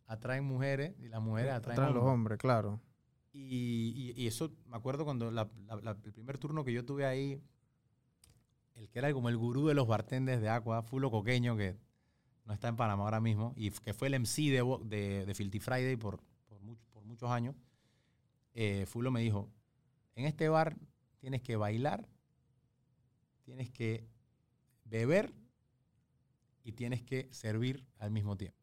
atraen 0.09 0.43
mujeres 0.45 0.95
y 0.99 1.09
las 1.09 1.23
mujeres 1.23 1.53
atraen 1.53 1.79
Atrás 1.79 1.95
los 1.95 2.03
hombres. 2.05 2.39
claro. 2.39 2.81
Y, 3.33 3.93
y- 4.17 4.23
y 4.23 4.27
eso, 4.27 4.51
me 4.67 4.77
acuerdo 4.77 5.05
cuando 5.05 5.31
la- 5.31 5.49
la- 5.67 5.77
la- 5.77 5.97
el 6.05 6.13
primer 6.13 6.39
turno 6.39 6.65
que 6.65 6.73
yo 6.73 6.85
tuve 6.85 7.07
ahí, 7.07 7.41
el 8.75 8.89
que 8.89 8.99
era 8.99 9.13
como 9.13 9.29
el 9.29 9.37
gurú 9.37 9.69
de 9.69 9.75
los 9.75 9.87
bartenders 9.87 10.41
de 10.43 10.49
Aqua, 10.49 10.83
Fulo 10.83 11.11
Coqueño, 11.11 11.57
que 11.57 11.77
no 12.45 12.55
está 12.55 12.69
en 12.69 12.77
Panamá 12.77 13.05
ahora 13.05 13.21
mismo, 13.21 13.53
y 13.57 13.71
que 13.71 13.93
fue 13.93 14.09
el 14.09 14.15
MC 14.15 14.51
de, 14.51 14.79
de, 14.87 15.27
de 15.27 15.35
Filthy 15.35 15.61
Friday 15.61 15.97
por, 15.97 16.21
por, 16.49 16.59
por 16.91 17.05
muchos 17.05 17.31
años, 17.31 17.55
eh, 18.55 18.87
Fulo 18.87 19.11
me 19.11 19.21
dijo, 19.21 19.51
en 20.17 20.25
este 20.25 20.49
bar 20.49 20.77
tienes 21.19 21.43
que 21.43 21.57
bailar, 21.57 22.09
tienes 23.45 23.71
que 23.71 24.09
beber 24.85 25.33
y 26.65 26.73
tienes 26.73 27.03
que 27.03 27.29
servir 27.33 27.85
al 27.99 28.11
mismo 28.11 28.37
tiempo. 28.37 28.59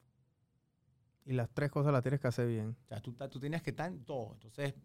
Y 1.25 1.33
las 1.33 1.49
tres 1.49 1.71
cosas 1.71 1.91
las 1.91 2.03
tienes 2.03 2.21
que 2.21 2.27
hacer 2.27 2.47
bien. 2.47 2.77
O 2.85 2.87
sea, 2.87 3.01
tú, 3.01 3.13
tú 3.13 3.39
tenías 3.39 3.63
que 3.63 3.71
estar 3.71 3.91
en 3.91 4.05
todo. 4.05 4.33
Entonces, 4.33 4.75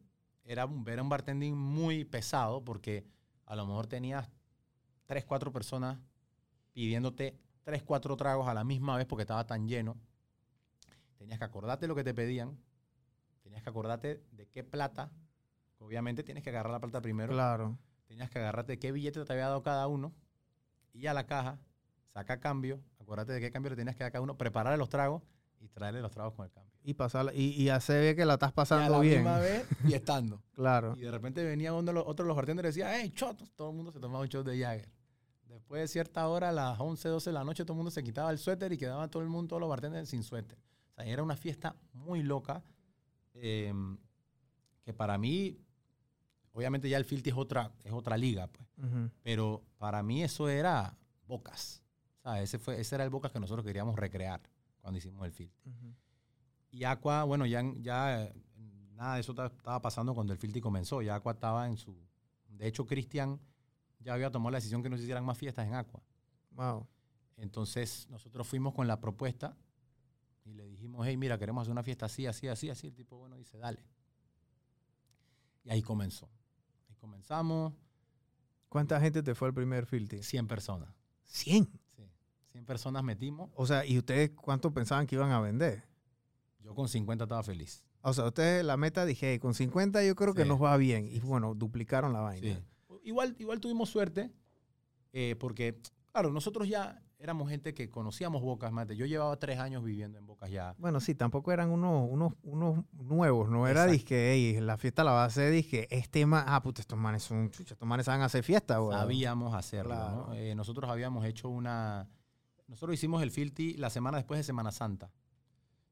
era 0.43 0.65
un, 0.65 0.89
era 0.89 1.03
un 1.03 1.09
bartending 1.09 1.57
muy 1.57 2.05
pesado 2.05 2.65
porque 2.65 3.07
a 3.45 3.55
lo 3.55 3.67
mejor 3.67 3.87
tenías 3.87 4.31
tres, 5.07 5.25
cuatro 5.25 5.53
personas 5.53 5.99
pidiéndote 6.73 7.39
tres, 7.63 7.83
cuatro 7.83 8.17
tragos 8.17 8.49
a 8.49 8.55
la 8.55 8.65
misma 8.65 8.97
vez 8.97 9.07
porque 9.07 9.23
estaba 9.23 9.47
tan 9.47 9.69
lleno. 9.69 9.97
Tenías 11.19 11.39
que 11.39 11.45
acordarte 11.45 11.87
lo 11.87 11.95
que 11.95 12.05
te 12.05 12.15
pedían. 12.15 12.59
Tenías 13.43 13.63
que 13.63 13.69
acordarte 13.69 14.25
de 14.33 14.47
qué 14.49 14.65
plata. 14.65 15.13
Obviamente 15.79 16.23
tienes 16.23 16.43
que 16.43 16.51
agarrar 16.51 16.73
la 16.73 16.81
plata 16.81 17.03
primero. 17.03 17.33
Claro. 17.33 17.79
Tenías 18.07 18.31
que 18.31 18.39
agarrarte 18.39 18.73
de 18.73 18.79
qué 18.79 18.93
billete 18.93 19.25
te 19.25 19.33
había 19.33 19.47
dado 19.47 19.63
cada 19.63 19.87
uno. 19.87 20.15
Y 20.93 21.07
a 21.07 21.15
la 21.15 21.27
caja, 21.27 21.59
saca 22.15 22.41
cambio. 22.41 22.81
Acuérdate 22.99 23.33
de 23.33 23.41
qué 23.41 23.51
cambio 23.51 23.71
le 23.71 23.77
tenías 23.77 23.95
que 23.95 24.05
dar 24.05 24.09
a 24.09 24.13
cada 24.13 24.23
uno. 24.23 24.39
Prepararle 24.39 24.79
los 24.79 24.89
tragos 24.89 25.23
y 25.61 25.69
traerle 25.69 26.01
los 26.01 26.11
tragos 26.11 26.35
con 26.35 26.47
el 26.47 26.51
cambio. 26.51 26.73
Y 26.83 26.95
pasarla, 26.95 27.33
y, 27.35 27.51
y 27.63 27.69
hacer 27.69 28.01
ver 28.01 28.17
que 28.17 28.25
la 28.25 28.35
estás 28.35 28.49
Y 28.49 28.53
a 28.53 28.55
pasando 28.55 28.91
la 28.93 28.99
bien. 29.01 29.19
misma 29.19 29.39
vez 29.39 29.67
y 29.87 29.93
estando. 29.95 30.43
Claro. 30.53 30.95
Y 30.97 31.01
de 31.03 31.11
repente 31.11 31.45
venía 31.45 31.73
uno 31.73 31.83
de 31.83 31.93
los, 31.93 32.05
otro 32.07 32.25
de 32.25 32.29
los 32.29 32.37
bartenders 32.37 32.75
y 32.77 32.81
decía, 32.81 32.99
hey, 32.99 33.13
shot. 33.15 33.37
Todo 33.55 33.71
el 33.71 33.77
mundo 33.77 33.93
se 33.93 34.01
tomaba 34.01 34.21
un 34.23 34.29
shot 34.29 34.47
de 34.47 34.59
Jagger. 34.59 34.89
Después 35.47 35.83
de 35.83 35.89
cierta 35.89 36.27
hora, 36.29 36.49
a 36.49 36.53
las 36.53 36.81
11, 36.81 37.09
12 37.09 37.31
de 37.31 37.35
la 37.35 37.45
noche, 37.45 37.65
todo 37.65 37.75
el 37.75 37.79
mundo 37.79 37.91
se 37.91 38.03
quitaba 38.03 38.31
el 38.31 38.39
suéter 38.39 38.73
y 38.73 38.79
quedaba 38.79 39.09
todo 39.09 39.23
el 39.23 39.29
mundo, 39.29 39.49
todos 39.49 39.61
los 39.61 39.69
bartenders 39.69 40.09
sin 40.09 40.23
suéter. 40.23 40.59
O 40.93 40.95
sea, 40.95 41.05
era 41.05 41.23
una 41.23 41.37
fiesta 41.37 41.77
muy 41.93 42.23
loca 42.23 42.63
eh, 43.35 43.73
que 44.85 44.95
para 44.95 45.19
mí, 45.19 45.59
obviamente 46.53 46.89
ya 46.89 46.97
el 46.97 47.05
Filthy 47.05 47.31
es 47.31 47.37
otra, 47.37 47.73
es 47.85 47.93
otra 47.93 48.17
liga, 48.17 48.47
pues. 48.47 48.67
Ujú. 48.79 49.11
Pero 49.23 49.63
para 49.77 50.03
mí 50.03 50.23
eso 50.23 50.49
era 50.49 50.97
Bocas. 51.27 51.83
O 52.21 52.23
sea, 52.23 52.43
ese, 52.43 52.59
fue, 52.59 52.81
ese 52.81 52.95
era 52.95 53.05
el 53.05 53.11
Bocas 53.11 53.31
que 53.33 53.41
nosotros 53.41 53.65
queríamos 53.65 53.97
recrear 53.97 54.41
cuando 54.81 54.99
hicimos 54.99 55.27
el. 55.27 55.51
Ujú. 55.65 55.95
Y 56.71 56.85
Aqua, 56.85 57.25
bueno, 57.25 57.47
ya, 57.47 57.63
ya 57.79 58.33
nada 58.95 59.15
de 59.15 59.21
eso 59.21 59.35
ta- 59.35 59.47
estaba 59.47 59.81
pasando 59.83 60.15
cuando 60.15 60.33
el 60.33 60.39
Filthy 60.39 60.61
comenzó. 60.61 61.03
Ya 61.03 61.17
Aqua 61.17 61.33
estaba 61.33 61.67
en 61.67 61.77
su... 61.77 61.97
De 62.49 62.67
hecho, 62.67 62.87
Cristian 62.87 63.41
ya 63.99 64.15
había 64.15 64.31
tomado 64.31 64.51
la 64.53 64.59
decisión 64.59 64.83
que 64.83 64.89
no 64.91 64.97
se 64.97 65.03
hicieran 65.03 65.25
más 65.25 65.37
fiestas 65.39 65.67
en 65.67 65.75
Aqua. 65.75 66.03
Wow. 66.53 66.87
Entonces, 67.37 68.07
nosotros 68.11 68.47
fuimos 68.47 68.75
con 68.75 68.87
la 68.87 69.01
propuesta 69.01 69.57
y 70.45 70.53
le 70.53 70.67
dijimos, 70.67 71.07
hey, 71.07 71.17
mira, 71.17 71.39
queremos 71.39 71.63
hacer 71.63 71.73
una 71.73 71.83
fiesta 71.83 72.07
así, 72.07 72.27
así, 72.27 72.49
así, 72.49 72.71
así. 72.71 72.89
El 72.89 72.95
tipo, 72.95 73.17
bueno, 73.19 73.37
dice, 73.37 73.57
dale. 73.59 73.83
Y 75.65 75.71
ahí 75.71 75.83
comenzó. 75.83 76.31
Ahí 76.89 76.95
comenzamos, 76.97 77.73
¿Cuánta 78.69 79.01
gente 79.01 79.21
te 79.25 79.35
fue 79.35 79.49
al 79.49 79.55
primer 79.55 79.85
filthy? 79.85 80.23
100 80.23 80.47
personas. 80.47 80.89
100. 81.25 81.69
Sí, 82.51 82.59
100 82.59 82.65
personas 82.67 83.03
metimos. 83.05 83.51
O 83.55 83.67
sea, 83.67 83.85
¿y 83.87 83.97
ustedes 83.99 84.31
cuánto 84.31 84.73
pensaban 84.73 85.07
que 85.07 85.15
iban 85.17 85.31
a 85.33 85.41
vender? 85.41 85.85
Yo 86.61 86.75
con 86.75 86.89
50 86.89 87.25
estaba 87.25 87.43
feliz. 87.43 87.83
O 88.03 88.13
sea, 88.13 88.25
ustedes 88.27 88.65
la 88.65 88.77
meta 88.77 89.05
dije, 89.05 89.33
"Hey, 89.33 89.39
con 89.39 89.55
50 89.55 90.03
yo 90.05 90.15
creo 90.15 90.35
que 90.35 90.43
Sí. 90.43 90.49
nos 90.49 90.63
va 90.63 90.77
bien. 90.77 91.07
Y 91.07 91.21
bueno, 91.21 91.55
duplicaron 91.55 92.13
la 92.13 92.21
vaina. 92.21 92.57
Sí. 92.57 92.63
Igual, 93.05 93.35
igual 93.39 93.61
tuvimos 93.61 93.89
suerte, 93.89 94.31
eh, 95.13 95.37
porque, 95.39 95.79
claro, 96.13 96.31
nosotros 96.33 96.69
ya 96.69 97.03
éramos 97.19 97.51
gente 97.51 97.75
que 97.75 97.91
conocíamos 97.91 98.41
Bocas 98.43 98.73
de- 98.89 98.97
Yo 98.97 99.05
llevaba 99.05 99.37
tres 99.39 99.59
años 99.59 99.85
viviendo 99.85 100.19
en 100.19 100.27
Bocas 100.27 100.51
ya. 100.51 100.75
Bueno, 100.79 101.01
sí, 101.01 101.15
tampoco 101.15 101.53
eran 101.53 101.71
unos, 101.71 102.09
unos, 102.11 102.33
unos 102.43 102.85
nuevos, 102.93 103.51
no 103.51 103.67
era 103.69 103.85
Exacto. 103.85 104.15
hey, 104.15 104.59
la 104.61 104.77
fiesta 104.79 105.05
la 105.05 105.13
va 105.13 105.23
a 105.25 105.27
hacer, 105.27 105.51
dije, 105.53 105.87
este 105.95 106.25
man, 106.25 106.45
ah, 106.47 106.63
puta, 106.63 106.81
estos 106.81 106.99
manes 106.99 107.23
son, 107.23 107.51
chucha, 107.51 107.75
estos 107.75 107.87
manes 107.89 108.07
saben 108.07 108.23
hacer 108.23 108.43
fiesta, 108.43 108.79
güey. 108.79 108.97
Sabíamos 108.97 109.55
hacerlo, 109.55 109.95
Claro. 109.95 110.27
¿no? 110.29 110.35
Eh, 110.35 110.55
nosotros 110.55 110.91
habíamos 110.91 111.25
hecho 111.27 111.49
una... 111.51 112.09
Nosotros 112.71 112.95
hicimos 112.95 113.23
el 113.23 113.31
Filthy 113.31 113.75
la 113.75 113.91
semana 113.91 114.17
después 114.19 114.39
de 114.39 114.45
Semana 114.45 114.71
Santa. 114.73 115.11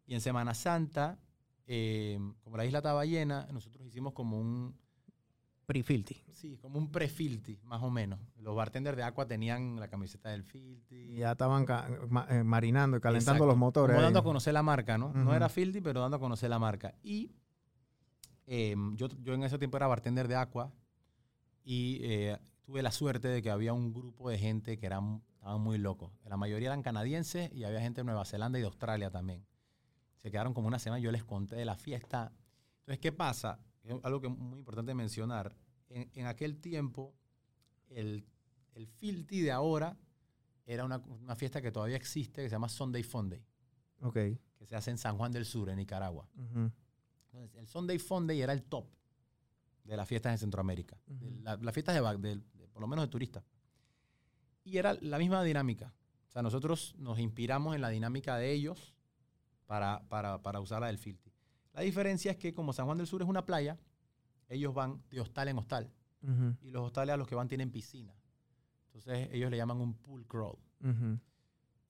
Y 0.06 0.14
en 0.14 0.20
Semana 0.22 0.54
Santa, 0.54 1.18
eh, 1.66 2.18
como 2.42 2.56
la 2.56 2.64
isla 2.64 2.78
estaba 2.78 3.04
llena, 3.04 3.46
nosotros 3.52 3.86
hicimos 3.86 4.12
como 4.14 4.38
un... 4.40 4.74
Pre-filthy. 5.66 6.22
Sí, 6.32 6.56
como 6.56 6.78
un 6.78 6.90
pre-Filthy, 6.90 7.60
más 7.64 7.82
o 7.82 7.90
menos. 7.90 8.18
Los 8.38 8.56
bartenders 8.56 8.96
de 8.96 9.02
Aqua 9.02 9.26
tenían 9.28 9.78
la 9.78 9.88
camiseta 9.88 10.30
del 10.30 10.42
Filthy. 10.42 11.16
Ya 11.16 11.32
estaban 11.32 11.66
ma- 12.08 12.26
eh, 12.30 12.42
marinando 12.42 12.96
y 12.96 13.00
calentando 13.00 13.32
Exacto. 13.32 13.46
los 13.46 13.56
motores. 13.58 13.92
Como 13.94 14.00
ahí. 14.00 14.04
dando 14.06 14.20
a 14.20 14.24
conocer 14.24 14.54
la 14.54 14.62
marca, 14.62 14.96
¿no? 14.96 15.12
No 15.12 15.34
era 15.34 15.50
Filthy, 15.50 15.82
pero 15.82 16.00
dando 16.00 16.16
a 16.16 16.20
conocer 16.20 16.48
la 16.48 16.58
marca. 16.58 16.94
Y 17.02 17.32
eh, 18.46 18.74
yo, 18.94 19.08
yo 19.22 19.34
en 19.34 19.42
ese 19.42 19.58
tiempo 19.58 19.76
era 19.76 19.86
bartender 19.88 20.26
de 20.26 20.36
Aqua 20.36 20.72
y 21.64 21.98
eh, 22.02 22.38
tuve 22.64 22.82
la 22.82 22.90
suerte 22.90 23.28
de 23.28 23.42
que 23.42 23.50
había 23.50 23.74
un 23.74 23.92
grupo 23.92 24.30
de 24.30 24.38
gente 24.38 24.78
que 24.78 24.86
eran, 24.86 25.22
estaban 25.38 25.60
muy 25.60 25.78
locos. 25.78 26.12
La 26.24 26.36
mayoría 26.36 26.68
eran 26.68 26.82
canadienses 26.82 27.50
y 27.52 27.64
había 27.64 27.80
gente 27.80 28.00
de 28.00 28.04
Nueva 28.04 28.24
Zelanda 28.24 28.58
y 28.58 28.62
de 28.62 28.66
Australia 28.66 29.10
también. 29.10 29.46
Se 30.16 30.30
quedaron 30.30 30.52
como 30.52 30.66
una 30.68 30.78
semana, 30.78 31.00
yo 31.00 31.12
les 31.12 31.24
conté 31.24 31.56
de 31.56 31.64
la 31.64 31.76
fiesta. 31.76 32.32
Entonces, 32.80 32.98
¿qué 32.98 33.12
pasa? 33.12 33.60
Es 33.84 33.94
algo 34.02 34.20
que 34.20 34.26
es 34.26 34.36
muy 34.36 34.58
importante 34.58 34.92
mencionar. 34.94 35.54
En, 35.88 36.10
en 36.14 36.26
aquel 36.26 36.58
tiempo, 36.60 37.14
el, 37.88 38.26
el 38.74 38.86
Filthy 38.88 39.40
de 39.42 39.52
ahora 39.52 39.96
era 40.66 40.84
una, 40.84 40.98
una 40.98 41.36
fiesta 41.36 41.62
que 41.62 41.70
todavía 41.72 41.96
existe, 41.96 42.42
que 42.42 42.48
se 42.48 42.52
llama 42.54 42.68
Sunday 42.68 43.02
Funday 43.02 43.42
Ok. 44.02 44.14
que 44.14 44.66
se 44.66 44.76
hace 44.76 44.90
en 44.90 44.98
San 44.98 45.16
Juan 45.16 45.32
del 45.32 45.44
Sur, 45.46 45.70
en 45.70 45.76
Nicaragua. 45.76 46.28
Entonces, 46.34 47.54
el 47.54 47.66
Sunday 47.68 47.98
Funday 47.98 48.40
era 48.42 48.52
el 48.52 48.64
top 48.64 48.86
de 49.84 49.96
las 49.96 50.06
fiestas 50.08 50.32
en 50.32 50.38
Centroamérica. 50.38 50.98
De 51.06 51.30
la- 51.42 51.56
las 51.56 51.72
fiestas 51.72 51.94
de, 51.94 52.18
de- 52.28 52.36
de- 52.54 52.68
por 52.68 52.82
lo 52.82 52.88
menos 52.88 53.04
de 53.04 53.08
turistas. 53.10 53.44
Y 54.68 54.76
era 54.76 54.94
la 55.00 55.18
misma 55.18 55.42
dinámica. 55.42 55.94
O 56.28 56.30
sea, 56.30 56.42
nosotros 56.42 56.94
nos 56.98 57.18
inspiramos 57.18 57.74
en 57.74 57.80
la 57.80 57.88
dinámica 57.88 58.36
de 58.36 58.52
ellos 58.52 58.94
para, 59.66 60.06
para, 60.08 60.42
para 60.42 60.60
usar 60.60 60.80
la 60.80 60.88
del 60.88 60.98
Filthy. 60.98 61.32
La 61.72 61.80
diferencia 61.80 62.32
es 62.32 62.36
que 62.36 62.52
como 62.52 62.72
San 62.72 62.84
Juan 62.84 62.98
del 62.98 63.06
Sur 63.06 63.22
es 63.22 63.28
una 63.28 63.46
playa, 63.46 63.78
ellos 64.48 64.74
van 64.74 65.02
de 65.10 65.20
hostal 65.20 65.48
en 65.48 65.58
hostal. 65.58 65.90
Ujú. 66.22 66.56
Y 66.60 66.70
los 66.70 66.82
hostales 66.82 67.14
a 67.14 67.16
los 67.16 67.26
que 67.26 67.34
van 67.34 67.48
tienen 67.48 67.70
piscina. 67.70 68.14
Entonces 68.86 69.30
ellos 69.32 69.50
le 69.50 69.56
llaman 69.56 69.80
un 69.80 69.94
pool 69.94 70.26
crawl. 70.26 70.58
Ujú. 70.82 71.18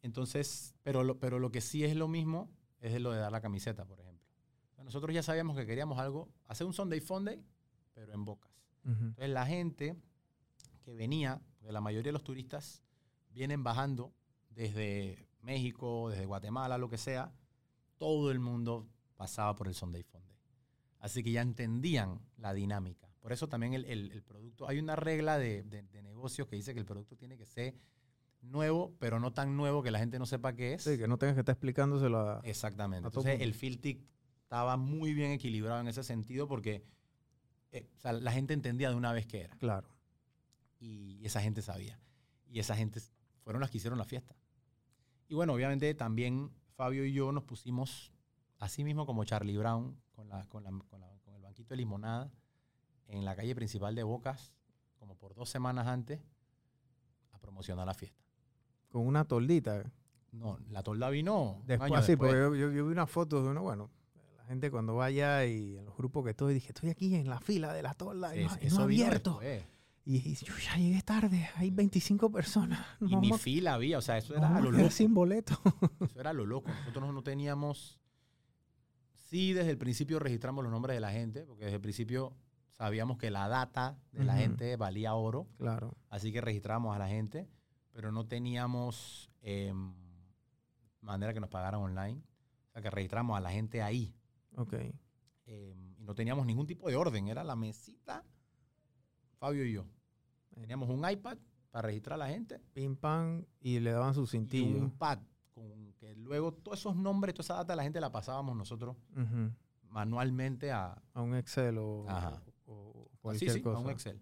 Entonces, 0.02 0.74
pero 0.82 1.02
lo, 1.02 1.18
pero 1.18 1.38
lo 1.38 1.50
que 1.50 1.60
sí 1.60 1.84
es 1.84 1.96
lo 1.96 2.06
mismo 2.06 2.50
es 2.80 3.00
lo 3.00 3.10
de 3.10 3.18
dar 3.18 3.32
la 3.32 3.40
camiseta, 3.40 3.84
por 3.84 3.98
ejemplo. 4.00 4.24
Nosotros 4.84 5.12
ya 5.12 5.22
sabíamos 5.22 5.56
que 5.56 5.66
queríamos 5.66 5.98
algo, 5.98 6.28
hacer 6.46 6.66
un 6.66 6.72
Sunday 6.72 7.00
Funday, 7.00 7.44
pero 7.94 8.12
en 8.12 8.24
bocas. 8.24 8.52
Ujú. 8.84 8.92
Entonces 9.06 9.30
la 9.30 9.46
gente 9.46 9.96
que 10.84 10.94
venía, 10.94 11.42
porque 11.58 11.72
la 11.72 11.80
mayoría 11.80 12.08
de 12.08 12.12
los 12.12 12.24
turistas 12.24 12.82
vienen 13.30 13.62
bajando 13.62 14.12
desde 14.50 15.28
México, 15.42 16.08
desde 16.10 16.26
Guatemala, 16.26 16.78
lo 16.78 16.88
que 16.88 16.98
sea, 16.98 17.32
todo 17.96 18.30
el 18.30 18.40
mundo 18.40 18.88
pasaba 19.16 19.54
por 19.54 19.68
el 19.68 19.74
Sunday 19.74 20.02
Funday. 20.02 20.36
Así 21.00 21.22
que 21.22 21.30
ya 21.32 21.42
entendían 21.42 22.20
la 22.36 22.52
dinámica. 22.54 23.08
Por 23.20 23.32
eso 23.32 23.48
también 23.48 23.74
el, 23.74 23.84
el- 23.84 24.10
el 24.12 24.22
producto, 24.22 24.68
hay 24.68 24.78
una 24.78 24.96
regla 24.96 25.38
de, 25.38 25.62
de, 25.62 25.82
de 25.82 26.02
negocios 26.02 26.48
que 26.48 26.56
dice 26.56 26.72
que 26.74 26.80
el 26.80 26.86
producto 26.86 27.16
tiene 27.16 27.36
que 27.36 27.46
ser 27.46 27.74
nuevo, 28.40 28.94
pero 28.98 29.18
no 29.20 29.32
tan 29.32 29.56
nuevo 29.56 29.82
que 29.82 29.90
la 29.90 29.98
gente 29.98 30.18
no 30.18 30.26
sepa 30.26 30.54
qué 30.54 30.74
es. 30.74 30.82
Sí, 30.84 30.96
que 30.96 31.08
no 31.08 31.18
tengas 31.18 31.34
que 31.34 31.40
estar 31.40 31.52
explicándoselo 31.54 32.18
a... 32.20 32.40
Exactamente. 32.44 33.06
a 33.06 33.08
Entonces 33.08 33.40
el 33.40 33.54
Filtic 33.54 34.00
estaba 34.42 34.76
muy 34.76 35.12
bien 35.14 35.32
equilibrado 35.32 35.80
en 35.80 35.88
ese 35.88 36.02
sentido 36.02 36.48
porque 36.48 36.84
eh, 37.72 37.86
o 37.96 38.00
sea, 38.00 38.12
la 38.12 38.32
gente 38.32 38.54
entendía 38.54 38.88
de 38.90 38.94
una 38.96 39.12
vez 39.12 39.26
qué 39.26 39.42
era 39.42 39.56
Claro. 39.56 39.88
Y 40.80 41.24
esa 41.24 41.40
gente 41.40 41.62
sabía. 41.62 41.98
Y 42.46 42.60
esa 42.60 42.74
gente 42.76 43.00
fueron 43.42 43.60
las 43.60 43.70
que 43.70 43.78
hicieron 43.78 43.98
la 43.98 44.04
fiesta. 44.04 44.34
Y 45.28 45.34
bueno, 45.34 45.52
obviamente 45.54 45.92
también 45.94 46.50
Fabio 46.74 47.04
y 47.04 47.12
yo 47.12 47.32
nos 47.32 47.44
pusimos, 47.44 48.12
así 48.58 48.84
mismo 48.84 49.04
como 49.06 49.24
Charlie 49.24 49.56
Brown, 49.58 50.00
con, 50.12 50.28
la, 50.28 50.44
con, 50.46 50.64
la- 50.64 50.70
con 50.88 51.00
la- 51.00 51.18
con 51.24 51.34
el 51.34 51.42
banquito 51.42 51.70
de 51.70 51.76
limonada, 51.78 52.30
en 53.08 53.24
la 53.24 53.34
calle 53.36 53.54
principal 53.54 53.94
de 53.94 54.02
Bocas, 54.02 54.52
como 54.98 55.16
por 55.16 55.34
dos 55.34 55.48
semanas 55.48 55.86
antes, 55.86 56.20
a 57.32 57.38
promocionar 57.38 57.86
la 57.86 57.94
fiesta. 57.94 58.22
Con 58.90 59.06
una 59.06 59.24
toldita. 59.24 59.90
No, 60.32 60.58
la 60.70 60.82
tolda 60.82 61.08
vino 61.10 61.62
Después, 61.66 61.90
año 61.90 62.02
sí, 62.02 62.12
después. 62.12 62.30
porque 62.32 62.40
yo, 62.40 62.54
yo- 62.68 62.72
yo 62.72 62.86
vi 62.86 62.92
unas 62.92 63.10
fotos 63.10 63.44
de 63.44 63.50
uno, 63.50 63.62
bueno, 63.62 63.90
la 64.36 64.44
gente 64.44 64.70
cuando 64.70 64.94
vaya 64.94 65.44
y 65.46 65.76
en 65.78 65.84
los 65.86 65.96
grupos 65.96 66.24
que 66.24 66.30
estoy, 66.30 66.54
dije, 66.54 66.68
estoy 66.68 66.90
aquí 66.90 67.14
en 67.14 67.28
la 67.28 67.40
fila 67.40 67.72
de 67.72 67.82
la 67.82 67.94
tolda 67.94 68.34
y 68.36 68.40
Sí, 68.40 68.44
no, 68.44 68.50
sí, 68.50 68.56
y 68.60 68.62
no 68.62 68.66
eso 68.68 68.82
abierto. 68.82 69.30
después. 69.40 69.77
Y, 70.10 70.26
y 70.26 70.34
yo 70.36 70.54
ya 70.56 70.76
llegué 70.78 71.02
tarde, 71.02 71.50
hay 71.56 71.70
25 71.70 72.32
personas. 72.32 72.80
Y 73.02 73.14
ni 73.16 73.30
a- 73.30 73.36
fila 73.36 73.74
había, 73.74 73.98
o 73.98 74.00
sea, 74.00 74.16
eso 74.16 74.34
era 74.34 74.58
lo 74.58 74.70
loco. 74.70 74.88
sin 74.90 75.12
boleto. 75.12 75.60
Eso 76.00 76.18
era 76.18 76.32
lo 76.32 76.46
loco. 76.46 76.70
Nosotros 76.70 77.12
no 77.12 77.22
teníamos. 77.22 78.00
Sí, 79.12 79.52
desde 79.52 79.70
el 79.72 79.76
principio 79.76 80.18
registramos 80.18 80.64
los 80.64 80.72
nombres 80.72 80.96
de 80.96 81.00
la 81.00 81.12
gente, 81.12 81.44
porque 81.44 81.64
desde 81.66 81.76
el 81.76 81.82
principio 81.82 82.32
sabíamos 82.78 83.18
que 83.18 83.30
la 83.30 83.48
data 83.48 83.98
de 84.12 84.24
la 84.24 84.34
gente 84.36 84.76
valía 84.76 85.12
oro, 85.14 85.46
claro. 85.58 85.94
así 86.08 86.32
que 86.32 86.40
registramos 86.40 86.96
a 86.96 86.98
la 86.98 87.08
gente, 87.08 87.46
pero 87.92 88.10
no 88.10 88.26
teníamos 88.26 89.30
em, 89.42 89.92
manera 91.02 91.34
que 91.34 91.40
nos 91.40 91.50
pagaran 91.50 91.82
online. 91.82 92.22
O 92.68 92.72
sea, 92.72 92.80
que 92.80 92.88
registramos 92.88 93.36
a 93.36 93.40
la 93.40 93.50
gente 93.50 93.82
ahí. 93.82 94.14
Ok. 94.56 94.72
em, 95.44 95.94
y 95.98 96.04
no 96.04 96.14
teníamos 96.14 96.46
ningún 96.46 96.66
tipo 96.66 96.88
de 96.88 96.96
orden, 96.96 97.28
era 97.28 97.44
la 97.44 97.56
mesita, 97.56 98.24
Fabio 99.38 99.66
y 99.66 99.72
yo. 99.74 99.84
Teníamos 100.60 100.88
un 100.88 101.08
iPad 101.08 101.38
para 101.70 101.86
registrar 101.86 102.14
a 102.14 102.18
la 102.18 102.28
gente 102.28 102.60
Pim 102.72 102.96
pam 102.96 103.44
y 103.60 103.78
le 103.80 103.90
daban 103.92 104.14
su 104.14 104.24
y 104.24 104.26
cintillo. 104.26 104.78
un 104.78 104.90
pad 104.90 105.18
con 105.54 105.92
que 105.94 106.14
luego 106.14 106.52
todos 106.52 106.78
esos 106.78 106.96
nombres, 106.96 107.34
toda 107.34 107.42
esa 107.44 107.54
data 107.54 107.74
la 107.76 107.82
gente 107.82 108.00
la 108.00 108.10
pasábamos 108.12 108.56
nosotros 108.56 108.96
manualmente 109.90 110.70
a, 110.72 111.00
A 111.14 111.22
un 111.22 111.34
Excel 111.34 111.78
o, 111.78 112.04
Ajá. 112.08 112.42
o- 112.66 112.72
o 112.72 113.08
sí, 113.10 113.18
cualquier 113.20 113.50
sí, 113.52 113.60
a 113.60 113.62
cosa. 113.62 113.78
un 113.80 113.90
Excel. 113.90 114.20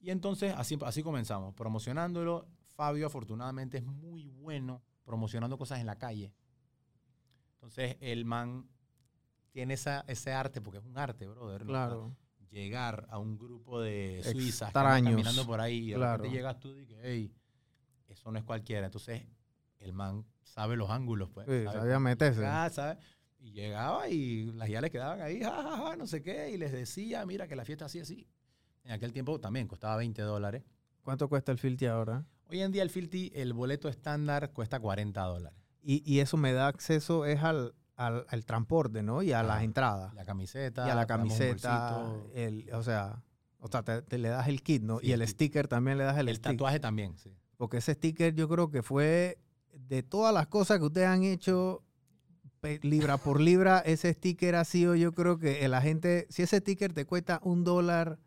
Y 0.00 0.10
entonces 0.10 0.54
así, 0.56 0.78
así 0.84 1.02
comenzamos, 1.02 1.54
promocionándolo. 1.54 2.46
Fabio 2.74 3.06
afortunadamente 3.06 3.78
es 3.78 3.84
muy 3.84 4.26
bueno 4.26 4.82
promocionando 5.04 5.56
cosas 5.56 5.78
en 5.80 5.86
la 5.86 5.96
calle. 5.96 6.32
Entonces 7.54 7.96
el 8.00 8.24
man 8.24 8.68
tiene 9.52 9.74
esa, 9.74 10.00
ese 10.08 10.32
arte, 10.32 10.60
porque 10.60 10.78
es 10.78 10.84
un 10.84 10.98
arte, 10.98 11.26
brother. 11.28 11.64
¿no? 11.64 12.16
Llegar 12.54 13.06
a 13.10 13.18
un 13.18 13.36
grupo 13.36 13.80
de 13.80 14.20
suizas 14.22 14.68
Extraños. 14.68 15.10
caminando 15.12 15.44
por 15.44 15.60
ahí 15.60 15.78
y 15.78 15.90
de 15.90 15.96
Claro. 15.96 16.18
repente 16.18 16.36
llegas 16.36 16.60
tú 16.60 16.78
y 16.78 16.86
que, 16.86 16.96
hey, 17.02 17.34
eso 18.06 18.30
no 18.30 18.38
es 18.38 18.44
cualquiera. 18.44 18.86
Entonces 18.86 19.22
el 19.80 19.92
man 19.92 20.24
sabe 20.44 20.76
los 20.76 20.88
ángulos, 20.88 21.30
pues. 21.30 21.46
Sí, 21.48 21.64
sabe 21.64 21.78
sabía 21.80 21.98
meterse. 21.98 22.40
llegar, 22.40 22.70
sabe. 22.70 22.98
Y 23.40 23.50
llegaba 23.50 24.08
y 24.08 24.44
las 24.52 24.68
ya 24.68 24.80
le 24.80 24.88
quedaban 24.88 25.20
ahí, 25.20 25.40
ja, 25.42 25.50
ja, 25.62 25.76
ja, 25.88 25.96
no 25.96 26.06
sé 26.06 26.22
qué, 26.22 26.50
y 26.52 26.56
les 26.56 26.70
decía, 26.72 27.26
mira 27.26 27.48
que 27.48 27.56
la 27.56 27.64
fiesta 27.64 27.86
así, 27.86 27.98
así. 27.98 28.26
En 28.84 28.92
aquel 28.92 29.12
tiempo 29.12 29.38
también 29.40 29.66
costaba 29.66 29.96
20 29.96 30.22
dólares. 30.22 30.62
¿Cuánto 31.02 31.28
cuesta 31.28 31.50
el 31.50 31.58
filtro 31.58 31.90
ahora? 31.92 32.24
Hoy 32.48 32.60
en 32.62 32.70
día 32.70 32.82
el 32.84 32.90
Filti, 32.90 33.32
el 33.34 33.52
boleto 33.52 33.88
estándar 33.88 34.52
cuesta 34.52 34.78
40 34.78 35.20
dólares. 35.22 35.58
Y, 35.82 36.02
y 36.10 36.20
eso 36.20 36.36
me 36.36 36.52
da 36.52 36.68
acceso 36.68 37.26
es 37.26 37.42
al, 37.42 37.74
al, 37.96 38.26
al 38.28 38.44
transporte, 38.44 39.02
¿no? 39.02 39.22
Y 39.22 39.32
a 39.32 39.42
las 39.42 39.56
Ajá. 39.56 39.64
entradas. 39.64 40.14
La 40.14 40.24
camiseta. 40.24 40.86
Y 40.86 40.90
a 40.90 40.94
la 40.94 41.06
camiseta. 41.06 42.12
El, 42.34 42.68
o 42.72 42.82
sea, 42.82 43.22
o 43.58 43.68
sea 43.68 43.82
te, 43.82 44.02
te 44.02 44.18
le 44.18 44.28
das 44.28 44.48
el 44.48 44.62
kit, 44.62 44.82
¿no? 44.82 44.98
Sí, 45.00 45.08
y 45.08 45.12
el 45.12 45.22
el 45.22 45.28
sticker 45.28 45.68
también 45.68 45.98
le 45.98 46.04
das 46.04 46.18
el, 46.18 46.28
El 46.28 46.36
sticker. 46.36 46.52
tatuaje 46.52 46.80
también, 46.80 47.16
sí. 47.18 47.32
Porque 47.56 47.78
ese 47.78 47.94
sticker 47.94 48.34
yo 48.34 48.48
creo 48.48 48.70
que 48.70 48.82
fue 48.82 49.38
de 49.72 50.02
todas 50.02 50.34
las 50.34 50.46
cosas 50.48 50.78
que 50.78 50.84
ustedes 50.84 51.06
han 51.08 51.22
hecho, 51.22 51.82
libra 52.82 53.16
por 53.18 53.40
libra, 53.40 53.78
ese 53.80 54.12
sticker 54.12 54.54
ha 54.56 54.64
sido, 54.64 54.94
yo 54.94 55.12
creo 55.12 55.38
que 55.38 55.66
la 55.68 55.80
gente, 55.80 56.26
si 56.30 56.42
ese 56.42 56.58
sticker 56.58 56.92
te 56.92 57.04
cuesta 57.04 57.40
un 57.42 57.64
dólar, 57.64 58.18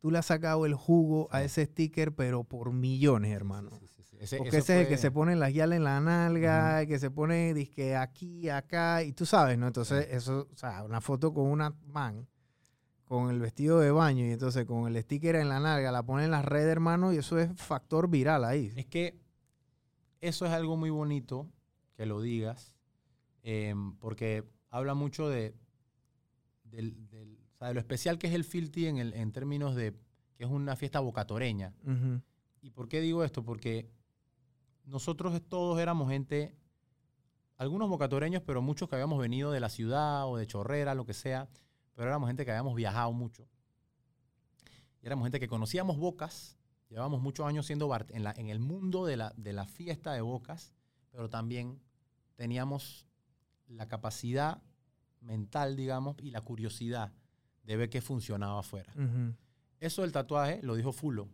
tú 0.00 0.10
le 0.10 0.18
has 0.18 0.26
sacado 0.26 0.66
el 0.66 0.74
jugo 0.74 1.28
a 1.30 1.42
ese 1.42 1.64
sticker, 1.66 2.12
pero 2.14 2.42
por 2.44 2.72
millones, 2.72 3.32
hermano. 3.32 3.70
Sí. 3.70 3.91
Ese- 4.22 4.36
Porque 4.38 4.56
ese 4.58 4.74
es 4.74 4.80
el 4.82 4.88
que 4.88 4.98
se 4.98 5.10
pone 5.10 5.34
las 5.36 5.52
guiales 5.52 5.76
en 5.78 5.84
la 5.84 6.00
nalga, 6.00 6.82
el 6.82 6.86
que 6.88 6.98
se 6.98 7.10
pone 7.10 7.52
disque 7.54 7.96
aquí, 7.96 8.48
acá, 8.48 9.02
y 9.02 9.12
tú 9.12 9.26
sabes, 9.26 9.58
¿no? 9.58 9.66
Entonces, 9.66 10.06
eso, 10.10 10.48
o 10.52 10.56
sea, 10.56 10.84
una 10.84 11.00
foto 11.00 11.34
con 11.34 11.46
una 11.46 11.74
man, 11.86 12.28
con 13.04 13.30
el 13.30 13.40
vestido 13.40 13.80
de 13.80 13.90
baño, 13.90 14.24
y 14.24 14.30
entonces 14.30 14.64
con 14.64 14.86
el 14.86 15.02
sticker 15.02 15.34
en 15.36 15.48
la 15.48 15.58
nalga, 15.60 15.90
la 15.92 16.02
pone 16.04 16.24
en 16.24 16.30
las 16.30 16.44
redes, 16.44 16.70
hermano, 16.70 17.12
y 17.12 17.16
eso 17.16 17.38
es 17.38 17.50
factor 17.56 18.08
viral 18.08 18.44
ahí. 18.44 18.72
Es 18.76 18.86
que 18.86 19.18
eso 20.20 20.46
es 20.46 20.52
algo 20.52 20.76
muy 20.76 20.90
bonito 20.90 21.50
que 21.96 22.06
lo 22.06 22.20
digas, 22.20 22.74
em, 23.42 23.96
porque 23.96 24.44
habla 24.70 24.94
mucho 24.94 25.28
de, 25.28 25.54
del- 26.64 27.08
del- 27.08 27.38
o 27.54 27.58
sea, 27.58 27.68
de 27.68 27.74
lo 27.74 27.80
especial 27.80 28.18
que 28.18 28.28
es 28.28 28.34
el 28.34 28.44
Filti 28.44 28.86
en, 28.86 28.98
el- 28.98 29.14
en 29.14 29.32
términos 29.32 29.74
de 29.74 29.94
que 30.36 30.44
es 30.44 30.50
una 30.50 30.76
fiesta 30.76 31.00
bocatoreña. 31.00 31.74
¿Y 32.62 32.70
por 32.70 32.88
qué 32.88 33.00
digo 33.00 33.24
esto? 33.24 33.44
Porque 33.44 33.90
nosotros 34.92 35.40
todos 35.48 35.80
éramos 35.80 36.10
gente, 36.10 36.54
algunos 37.56 37.88
bocatoreños, 37.88 38.42
pero 38.44 38.60
muchos 38.62 38.88
que 38.88 38.94
habíamos 38.94 39.18
venido 39.18 39.50
de 39.50 39.58
la 39.58 39.70
ciudad 39.70 40.28
o 40.28 40.36
de 40.36 40.46
Chorrera, 40.46 40.94
lo 40.94 41.06
que 41.06 41.14
sea, 41.14 41.48
pero 41.94 42.08
éramos 42.08 42.28
gente 42.28 42.44
que 42.44 42.50
habíamos 42.50 42.74
viajado 42.74 43.10
mucho. 43.12 43.48
Y 45.00 45.06
éramos 45.06 45.24
gente 45.24 45.40
que 45.40 45.48
conocíamos 45.48 45.96
bocas, 45.96 46.58
llevábamos 46.88 47.22
muchos 47.22 47.46
años 47.46 47.66
siendo 47.66 47.88
bar- 47.88 48.06
en, 48.10 48.22
la- 48.22 48.34
en 48.36 48.50
el 48.50 48.60
mundo 48.60 49.06
de 49.06 49.16
la, 49.16 49.32
de 49.36 49.52
la 49.54 49.66
fiesta 49.66 50.12
de 50.12 50.20
bocas, 50.20 50.74
pero 51.10 51.28
también 51.30 51.80
teníamos 52.36 53.06
la 53.68 53.88
capacidad 53.88 54.62
mental, 55.20 55.74
digamos, 55.76 56.16
y 56.20 56.30
la 56.32 56.40
curiosidad 56.42 57.12
de 57.64 57.76
ver 57.76 57.88
qué 57.88 58.00
funcionaba 58.02 58.60
afuera. 58.60 58.92
Eso 59.80 60.02
del 60.02 60.12
tatuaje 60.12 60.60
lo 60.62 60.74
dijo 60.74 60.92
Fulo. 60.92 61.28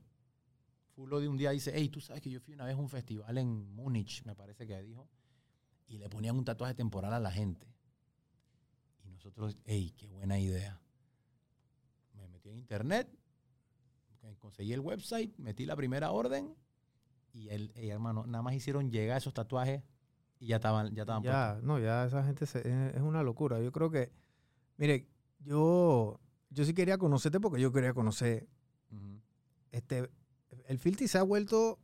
Fulo 0.98 1.20
de 1.20 1.28
un 1.28 1.36
día 1.36 1.52
dice, 1.52 1.70
hey, 1.72 1.90
tú 1.90 2.00
sabes 2.00 2.20
que 2.20 2.28
yo 2.28 2.40
fui 2.40 2.54
una 2.54 2.64
vez 2.64 2.74
a 2.74 2.78
un 2.80 2.88
festival 2.88 3.38
en 3.38 3.72
Múnich, 3.72 4.24
me 4.24 4.34
parece 4.34 4.66
que 4.66 4.82
dijo, 4.82 5.08
y 5.86 5.96
le 5.96 6.08
ponían 6.08 6.36
un 6.36 6.44
tatuaje 6.44 6.74
temporal 6.74 7.12
a 7.12 7.20
la 7.20 7.30
gente. 7.30 7.72
Y 9.04 9.08
nosotros, 9.08 9.56
hey, 9.64 9.94
qué 9.96 10.08
buena 10.08 10.40
idea. 10.40 10.80
Me 12.14 12.26
metí 12.26 12.48
en 12.48 12.56
internet, 12.58 13.08
conseguí 14.40 14.72
el 14.72 14.80
website, 14.80 15.38
metí 15.38 15.66
la 15.66 15.76
primera 15.76 16.10
orden, 16.10 16.56
y 17.32 17.48
el 17.50 17.70
ey, 17.76 17.90
hermano, 17.90 18.26
nada 18.26 18.42
más 18.42 18.54
hicieron 18.54 18.90
llegar 18.90 19.18
esos 19.18 19.32
tatuajes 19.32 19.84
y 20.40 20.48
ya 20.48 20.56
estaban, 20.56 20.92
ya 20.96 21.02
estaban 21.02 21.22
Ya, 21.22 21.60
no, 21.62 21.78
ya 21.78 22.06
esa 22.06 22.24
gente 22.24 22.44
se- 22.44 22.96
es, 22.96 23.02
una 23.02 23.22
locura. 23.22 23.60
Yo 23.60 23.70
creo 23.70 23.88
que, 23.88 24.10
mire, 24.76 25.06
yo, 25.38 26.18
yo 26.50 26.64
sí 26.64 26.74
quería 26.74 26.98
conocerte 26.98 27.38
porque 27.38 27.62
yo 27.62 27.70
quería 27.70 27.94
conocer 27.94 28.48
puestos. 28.88 29.22
Este, 29.70 30.10
el 30.68 30.78
Filti 30.78 31.08
se 31.08 31.18
ha 31.18 31.22
vuelto 31.22 31.78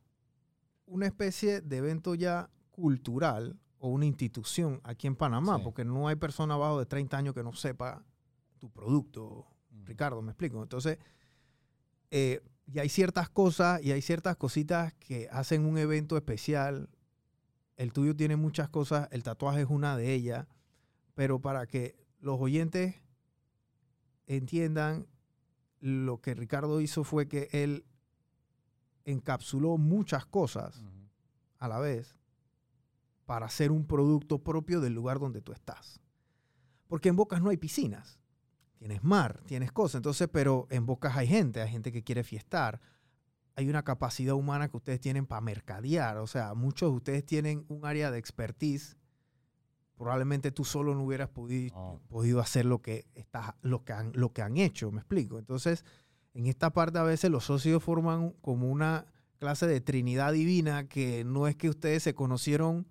una 0.87 1.07
especie 1.07 1.61
de 1.63 1.79
evento 1.79 2.15
ya 2.15 2.51
cultural 2.71 3.59
o 3.79 3.89
una 3.89 4.07
institución 4.07 4.81
aquí 4.85 5.07
en 5.07 5.17
Panamá, 5.17 5.57
Sí. 5.57 5.63
porque 5.65 5.85
no 5.85 6.07
hay 6.09 6.17
persona 6.17 6.55
abajo 6.55 6.79
de 6.79 6.87
30 6.87 7.17
años 7.17 7.35
que 7.35 7.43
no 7.43 7.53
sepa 7.55 8.05
tu 8.59 8.71
producto, 8.71 9.25
Ujú. 9.25 9.85
Ricardo, 9.87 10.23
me 10.23 10.31
explico. 10.33 10.63
Entonces, 10.63 10.99
eh, 12.11 12.41
y 12.67 12.79
hay 12.79 12.89
ciertas 12.89 13.29
cosas 13.29 13.83
y 13.83 13.93
hay 13.93 14.01
ciertas 14.03 14.37
cositas 14.37 14.95
que 14.95 15.29
hacen 15.31 15.65
un 15.67 15.77
evento 15.79 16.17
especial. 16.17 16.89
El 17.77 17.93
tuyo 17.93 18.15
tiene 18.15 18.37
muchas 18.37 18.69
cosas, 18.69 19.09
el 19.11 19.23
tatuaje 19.23 19.63
es 19.63 19.69
una 19.71 19.97
de 19.97 20.13
ellas, 20.15 20.47
pero 21.15 21.41
para 21.41 21.67
que 21.67 21.97
los 22.21 22.41
oyentes 22.41 22.95
entiendan, 24.27 25.07
lo 25.81 26.21
que 26.21 26.35
Ricardo 26.35 26.81
hizo 26.81 27.05
fue 27.05 27.29
que 27.29 27.49
él 27.53 27.85
encapsuló 29.05 29.77
muchas 29.79 30.27
cosas 30.27 30.83
a 31.59 31.69
la 31.69 31.79
vez 31.79 32.19
para 33.27 33.47
hacer 33.47 33.71
un 33.73 33.87
producto 33.87 34.39
propio 34.43 34.81
del 34.81 34.95
lugar 34.95 35.19
donde 35.19 35.41
tú 35.41 35.53
estás. 35.53 36.01
Porque 36.89 37.09
en 37.09 37.17
Bocas 37.17 37.41
no 37.41 37.51
hay 37.51 37.57
piscinas. 37.57 38.19
Tienes 38.79 39.03
mar, 39.03 39.41
tienes 39.47 39.73
cosas. 39.73 39.97
Entonces, 40.01 40.29
pero 40.31 40.67
en 40.71 40.85
Bocas 40.85 41.17
hay 41.17 41.27
gente, 41.27 41.63
hay 41.63 41.71
gente 41.71 41.91
que 41.91 42.03
quiere 42.05 42.23
fiestar. 42.23 42.81
Hay 43.57 43.69
una 43.71 43.83
capacidad 43.83 44.35
humana 44.35 44.69
que 44.69 44.77
ustedes 44.77 45.01
tienen 45.01 45.27
para 45.27 45.41
mercadear. 45.41 46.19
O 46.19 46.27
sea, 46.27 46.55
muchos 46.55 46.91
de 46.91 46.97
ustedes 46.97 47.25
tienen 47.25 47.65
un 47.69 47.87
área 47.87 48.11
de 48.11 48.19
expertise. 48.19 48.97
Probablemente 49.97 50.51
tú 50.51 50.65
solo 50.65 50.95
no 50.95 51.05
hubieras 51.05 51.29
podido, 51.31 51.75
No. 51.75 52.01
podido 52.09 52.41
hacer 52.41 52.67
lo 52.67 52.83
que, 52.83 53.07
está, 53.15 53.57
lo, 53.63 53.85
que 53.85 53.93
han, 53.93 54.13
lo 54.15 54.33
que 54.33 54.43
han 54.43 54.57
hecho. 54.59 54.91
¿Me 54.91 54.99
explico? 54.99 55.39
Entonces, 55.39 55.85
en 56.35 56.47
esta 56.47 56.73
parte 56.73 56.99
a 56.99 57.03
veces 57.03 57.31
los 57.31 57.45
socios 57.45 57.83
forman 57.83 58.31
como 58.41 58.71
una 58.71 59.07
clase 59.39 59.67
de 59.67 59.81
trinidad 59.81 60.33
divina 60.33 60.89
que 60.89 61.25
no 61.25 61.49
es 61.49 61.57
que 61.57 61.69
ustedes 61.69 62.03
se 62.03 62.15
conocieron 62.15 62.87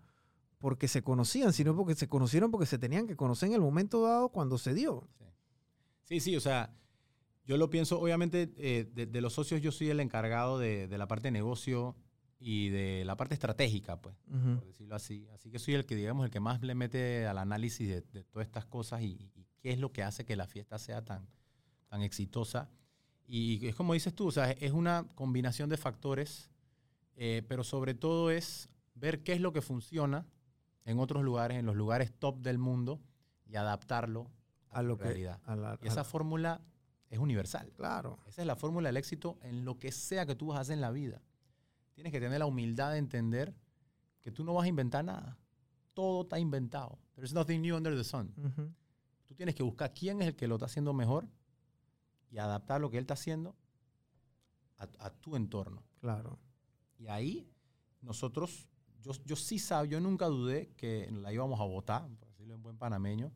porque 0.59 0.87
se 0.87 1.03
conocían, 1.03 1.51
sino 1.51 1.75
porque 1.75 1.93
se 1.93 2.07
conocieron 2.07 2.49
porque 2.49 2.65
se 2.65 2.77
tenían 2.77 3.05
que 3.05 3.17
conocer 3.17 3.49
en 3.49 3.55
el 3.55 3.61
momento 3.61 4.01
dado 4.01 4.29
cuando 4.29 4.57
se 4.57 4.73
dio. 4.73 5.09
Sí, 6.03 6.19
sí, 6.19 6.35
o 6.37 6.39
sea, 6.39 6.73
yo 7.45 7.57
lo 7.57 7.69
pienso, 7.69 7.99
obviamente, 7.99 8.53
eh, 8.57 8.89
de, 8.93 9.05
de 9.05 9.21
los 9.21 9.33
socios 9.33 9.61
yo 9.61 9.71
soy 9.71 9.89
el 9.89 9.99
encargado 9.99 10.57
de, 10.59 10.87
de 10.87 10.97
la 10.97 11.07
parte 11.07 11.27
de 11.27 11.31
negocio 11.31 11.97
y 12.39 12.69
de 12.69 13.03
la 13.05 13.15
parte 13.17 13.33
estratégica, 13.33 13.99
pues, 14.01 14.15
por 14.27 14.65
decirlo 14.65 14.95
así. 14.95 15.27
Así 15.33 15.49
que 15.49 15.59
soy 15.59 15.75
el 15.75 15.85
que, 15.85 15.95
digamos, 15.95 16.25
el 16.25 16.31
que 16.31 16.39
más 16.39 16.61
le 16.61 16.75
mete 16.75 17.25
al 17.25 17.37
análisis 17.37 17.87
de, 17.87 18.01
de 18.01 18.23
todas 18.25 18.45
estas 18.45 18.65
cosas 18.65 19.01
y, 19.01 19.31
y 19.35 19.47
qué 19.59 19.71
es 19.71 19.79
lo 19.79 19.91
que 19.91 20.03
hace 20.03 20.25
que 20.25 20.35
la 20.35 20.47
fiesta 20.47 20.77
sea 20.77 21.03
tan, 21.03 21.27
tan 21.87 22.01
exitosa. 22.01 22.69
Y 23.27 23.65
es 23.67 23.75
como 23.75 23.93
dices 23.93 24.13
tú, 24.13 24.27
o 24.27 24.31
sea, 24.31 24.51
es 24.51 24.71
una 24.71 25.07
combinación 25.15 25.69
de 25.69 25.77
factores, 25.77 26.49
eh, 27.15 27.43
pero 27.47 27.63
sobre 27.63 27.93
todo 27.93 28.29
es 28.31 28.69
ver 28.95 29.23
qué 29.23 29.33
es 29.33 29.41
lo 29.41 29.53
que 29.53 29.61
funciona 29.61 30.25
en 30.85 30.99
otros 30.99 31.23
lugares, 31.23 31.57
en 31.57 31.65
los 31.65 31.75
lugares 31.75 32.11
top 32.19 32.39
del 32.39 32.57
mundo, 32.57 32.99
y 33.45 33.55
adaptarlo 33.55 34.29
a, 34.69 34.79
A 34.79 34.83
lo 34.83 34.97
que, 34.97 35.05
realidad. 35.05 35.39
a 35.45 35.55
la- 35.55 35.79
Y 35.81 35.87
esa 35.87 36.01
a- 36.01 36.05
fórmula 36.05 36.61
es 37.09 37.19
universal. 37.19 37.71
Claro. 37.75 38.19
Esa 38.27 38.41
es 38.41 38.47
la 38.47 38.55
fórmula 38.55 38.89
del 38.89 38.97
éxito 38.97 39.37
en 39.43 39.63
lo 39.65 39.77
que 39.79 39.91
sea 39.91 40.25
que 40.25 40.35
tú 40.35 40.47
vas 40.47 40.57
a 40.57 40.61
hacer 40.61 40.73
en 40.73 40.81
la 40.81 40.91
vida. 40.91 41.21
Tienes 41.93 42.11
que 42.11 42.19
tener 42.19 42.39
la 42.39 42.45
humildad 42.47 42.91
de 42.91 42.97
entender 42.97 43.53
que 44.21 44.31
tú 44.31 44.43
no 44.43 44.53
vas 44.55 44.65
a 44.65 44.67
inventar 44.67 45.05
nada. 45.05 45.37
Todo 45.93 46.23
está 46.23 46.39
inventado. 46.39 46.97
There's 47.15 47.33
nothing 47.33 47.61
new 47.61 47.75
under 47.77 47.95
the 47.95 48.03
sun. 48.03 48.33
Ujú. 48.35 48.73
Tú 49.27 49.35
tienes 49.35 49.53
que 49.53 49.61
buscar 49.63 49.93
quién 49.93 50.21
es 50.21 50.27
el 50.29 50.35
que 50.35 50.47
lo 50.47 50.55
está 50.55 50.65
haciendo 50.65 50.91
mejor 50.93 51.27
y 52.33 52.39
adaptar 52.39 52.81
lo 52.81 52.89
que 52.89 52.97
él 52.97 53.03
está 53.03 53.13
haciendo 53.13 53.55
a, 54.77 54.87
a 54.99 55.09
tu 55.11 55.35
entorno. 55.35 55.83
Claro. 56.01 56.39
Y 56.97 57.07
ahí 57.07 57.47
nosotros, 58.01 58.67
yo, 59.01 59.11
yo 59.23 59.35
sí 59.35 59.59
sabía, 59.59 59.91
yo 59.91 59.99
nunca 60.01 60.25
dudé 60.25 60.71
que 60.75 61.09
la 61.11 61.31
íbamos 61.31 61.59
a 61.61 61.63
votar, 61.63 62.09
por 62.19 62.27
decirlo 62.29 62.55
en 62.55 62.63
buen 62.63 62.77
panameño, 62.77 63.31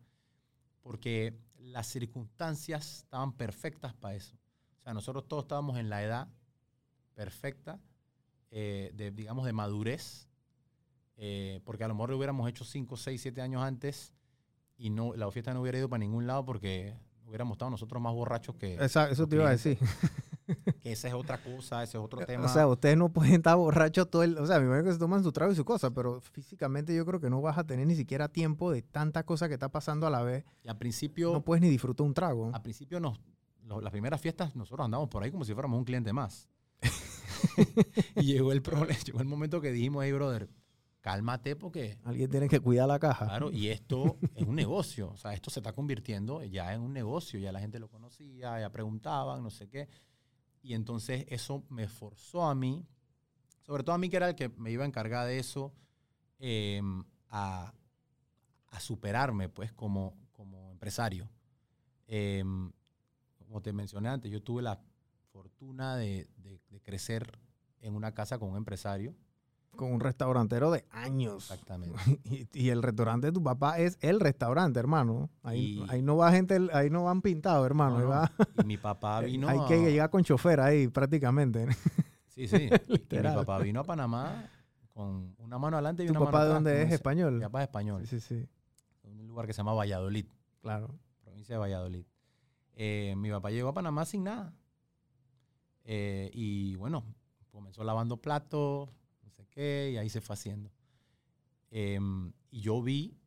porque 0.82 1.40
las 1.60 1.88
circunstancias 1.88 3.04
estaban 3.04 3.34
perfectas 3.34 3.94
para 3.94 4.16
eso. 4.16 4.36
O 4.80 4.84
sea, 4.84 4.94
nosotros 4.94 5.28
todos 5.28 5.44
estábamos 5.44 5.78
en 5.78 5.90
la 5.90 6.04
edad 6.04 6.28
perfecta, 7.14 7.80
eh, 8.50 8.92
de, 8.96 9.12
digamos, 9.12 9.46
de 9.46 9.54
madurez, 9.54 10.28
eh, 11.18 11.62
porque 11.66 11.84
a 11.84 11.88
lo 11.88 11.94
mejor 11.94 12.10
lo 12.10 12.18
hubiéramos 12.18 12.50
hecho 12.50 12.64
5, 12.64 12.98
6, 12.98 13.22
7 13.22 13.42
años 13.42 13.62
antes 13.62 14.14
y 14.78 14.90
no, 14.90 15.14
la 15.16 15.30
fiesta 15.32 15.54
no 15.54 15.62
hubiera 15.62 15.78
ido 15.78 15.90
para 15.90 16.00
ningún 16.00 16.28
lado 16.28 16.46
porque 16.46 16.96
hubiéramos 17.28 17.56
estado 17.56 17.72
nosotros 17.72 18.02
más 18.02 18.14
borrachos 18.14 18.56
que, 18.56 18.76
Esa- 18.76 19.10
eso 19.10 19.28
te 19.28 19.36
iba 19.36 19.48
a 19.48 19.52
decir. 19.52 19.78
que 20.82 20.92
esa 20.92 21.10
es 21.10 21.14
otra 21.14 21.38
cosa, 21.44 21.84
ese 21.84 21.98
es 21.98 22.04
otro 22.04 22.26
tema. 22.26 22.46
O 22.46 22.50
sea, 22.50 22.68
ustedes 22.68 22.98
no 22.98 23.10
pueden 23.10 23.34
estar 23.36 23.58
borrachos 23.58 24.10
todo 24.10 24.24
el... 24.24 24.38
O 24.38 24.48
sea, 24.48 24.60
me 24.60 24.66
imagino 24.66 24.86
que 24.86 24.94
se 24.94 25.00
toman 25.00 25.24
su 25.24 25.32
trago 25.32 25.52
y 25.52 25.56
su 25.56 25.66
cosa, 25.66 25.92
pero 25.92 26.22
físicamente 26.22 26.96
yo 26.96 27.06
creo 27.06 27.20
que 27.20 27.30
no 27.30 27.42
vas 27.42 27.58
a 27.58 27.66
tener 27.66 27.86
ni 27.86 27.96
siquiera 27.96 28.30
tiempo 28.30 28.72
de 28.72 28.82
tanta 28.82 29.24
cosa 29.24 29.48
que 29.48 29.56
está 29.56 29.70
pasando 29.70 30.08
a 30.08 30.10
la 30.10 30.24
vez. 30.24 30.46
y 30.64 30.70
al 30.70 30.78
principio... 30.78 31.34
No 31.34 31.44
puedes 31.44 31.62
ni 31.62 31.70
disfrutar 31.70 32.06
un 32.06 32.14
trago. 32.14 32.50
Al 32.54 32.62
principio, 32.62 33.00
nos, 33.00 33.20
lo- 33.64 33.82
las 33.82 33.92
primeras 33.92 34.22
fiestas, 34.22 34.56
nosotros 34.56 34.86
andamos 34.86 35.10
por 35.10 35.22
ahí 35.24 35.32
como 35.32 35.44
si 35.44 35.54
fuéramos 35.54 35.78
un 35.78 35.84
cliente 35.86 36.14
más. 36.14 36.48
y 38.16 38.24
llegó 38.24 38.52
el, 38.52 38.62
problema, 38.62 38.98
llegó 39.06 39.20
el 39.20 39.28
momento 39.28 39.62
que 39.62 39.72
dijimos, 39.72 40.04
hey, 40.06 40.12
brother, 40.14 40.50
cálmate 41.12 41.56
porque, 41.56 41.98
Alguien 42.04 42.30
tiene 42.30 42.50
que 42.50 42.60
cuidar 42.60 42.88
la 42.88 43.00
caja. 43.00 43.26
claro, 43.28 43.50
y 43.52 43.70
esto 43.70 44.18
es 44.36 44.46
un 44.46 44.56
negocio. 44.56 45.10
O 45.12 45.16
sea, 45.18 45.34
esto 45.34 45.50
se 45.50 45.60
está 45.62 45.72
convirtiendo 45.72 46.44
ya 46.44 46.74
en 46.74 46.82
un 46.82 46.92
negocio. 46.92 47.40
Ya 47.40 47.52
la 47.54 47.62
gente 47.62 47.80
lo 47.80 47.88
conocía, 47.88 48.60
ya 48.60 48.70
preguntaban, 48.70 49.42
no 49.42 49.50
sé 49.50 49.70
qué. 49.70 49.88
Y 50.62 50.74
entonces 50.74 51.26
eso 51.30 51.64
me 51.70 51.88
forzó 51.88 52.44
a 52.44 52.54
mí, 52.54 52.86
sobre 53.62 53.84
todo 53.84 53.96
a 53.96 53.98
mí 53.98 54.10
que 54.10 54.18
era 54.18 54.28
el 54.28 54.36
que 54.36 54.50
me 54.50 54.70
iba 54.70 54.84
a 54.84 54.88
encargar 54.88 55.26
de 55.28 55.40
eso, 55.40 55.72
eh, 56.40 56.82
a, 57.30 57.74
a 58.72 58.80
superarme, 58.82 59.48
pues, 59.48 59.72
como, 59.72 60.14
como 60.34 60.72
empresario. 60.72 61.30
Eh, 62.08 62.44
como 63.38 63.62
te 63.62 63.72
mencioné 63.72 64.10
antes, 64.10 64.30
yo 64.30 64.42
tuve 64.44 64.62
la 64.62 64.78
fortuna 65.32 65.96
de, 65.96 66.28
de- 66.36 66.60
de 66.70 66.82
crecer 66.82 67.40
en 67.80 67.96
una 67.96 68.14
casa 68.14 68.38
con 68.38 68.50
un 68.50 68.58
empresario. 68.58 69.16
Con 69.78 69.94
un 69.94 70.00
restaurantero 70.02 70.72
de 70.72 70.84
años. 70.92 71.50
Exactamente. 71.52 71.98
Y, 72.26 72.48
y 72.54 72.70
el 72.70 72.84
restaurante 72.84 73.28
de 73.28 73.32
tu 73.34 73.42
papá 73.42 73.78
es 73.80 73.98
el 74.02 74.20
restaurante, 74.20 74.80
hermano. 74.80 75.30
Ahí, 75.44 75.80
Y- 75.80 75.86
ahí 75.90 76.02
no 76.02 76.18
va 76.18 76.32
gente, 76.32 76.58
ahí 76.74 76.90
no 76.90 77.06
van 77.06 77.22
pintados, 77.22 77.66
hermano. 77.66 78.00
No, 78.00 78.08
va- 78.10 78.32
Y 78.62 78.66
mi 78.66 78.78
papá 78.78 79.22
vino. 79.22 79.48
hay 79.48 79.60
que 79.68 79.78
llegar 79.90 80.10
con 80.10 80.24
chofer 80.24 80.60
ahí 80.60 80.88
prácticamente. 80.90 81.68
Sí, 82.38 82.48
sí. 82.48 82.56
Y 82.68 82.70
mi 82.92 82.98
Literal. 82.98 83.34
papá 83.34 83.58
vino 83.58 83.80
a 83.80 83.84
Panamá 83.84 84.48
con 84.94 85.34
una 85.40 85.58
mano 85.58 85.78
adelante 85.78 86.04
y 86.04 86.06
¿Tu 86.06 86.12
una 86.12 86.20
mano 86.20 86.32
papá 86.32 86.44
de 86.46 86.52
atrás. 86.52 86.64
dónde 86.64 86.82
es? 86.84 86.92
¿Español? 86.92 87.34
Mi 87.34 87.42
papá 87.42 87.62
es 87.64 87.68
español. 87.68 88.06
Sí, 88.06 88.20
sí, 88.20 88.42
sí. 88.42 88.50
Un 89.04 89.28
lugar 89.28 89.48
que 89.48 89.54
se 89.54 89.58
llama 89.58 89.74
Valladolid, 89.74 90.28
Claro. 90.62 90.94
provincia 91.24 91.56
de 91.56 91.60
Valladolid. 91.60 92.06
Eh, 92.76 93.16
mi 93.18 93.32
papá 93.32 93.50
llegó 93.50 93.70
a 93.70 93.74
Panamá 93.74 94.06
sin 94.06 94.24
nada. 94.26 94.54
Eh, 95.84 96.30
y 96.34 96.76
bueno, 96.76 97.04
comenzó 97.52 97.84
lavando 97.84 98.18
platos, 98.18 98.90
sé 99.38 99.48
qué, 99.50 99.92
y 99.94 99.98
ahí 99.98 100.10
se 100.10 100.22
fue 100.22 100.34
haciendo. 100.34 100.72
Em, 101.72 102.34
y 102.52 102.62
yo 102.62 102.82
vi, 102.82 103.18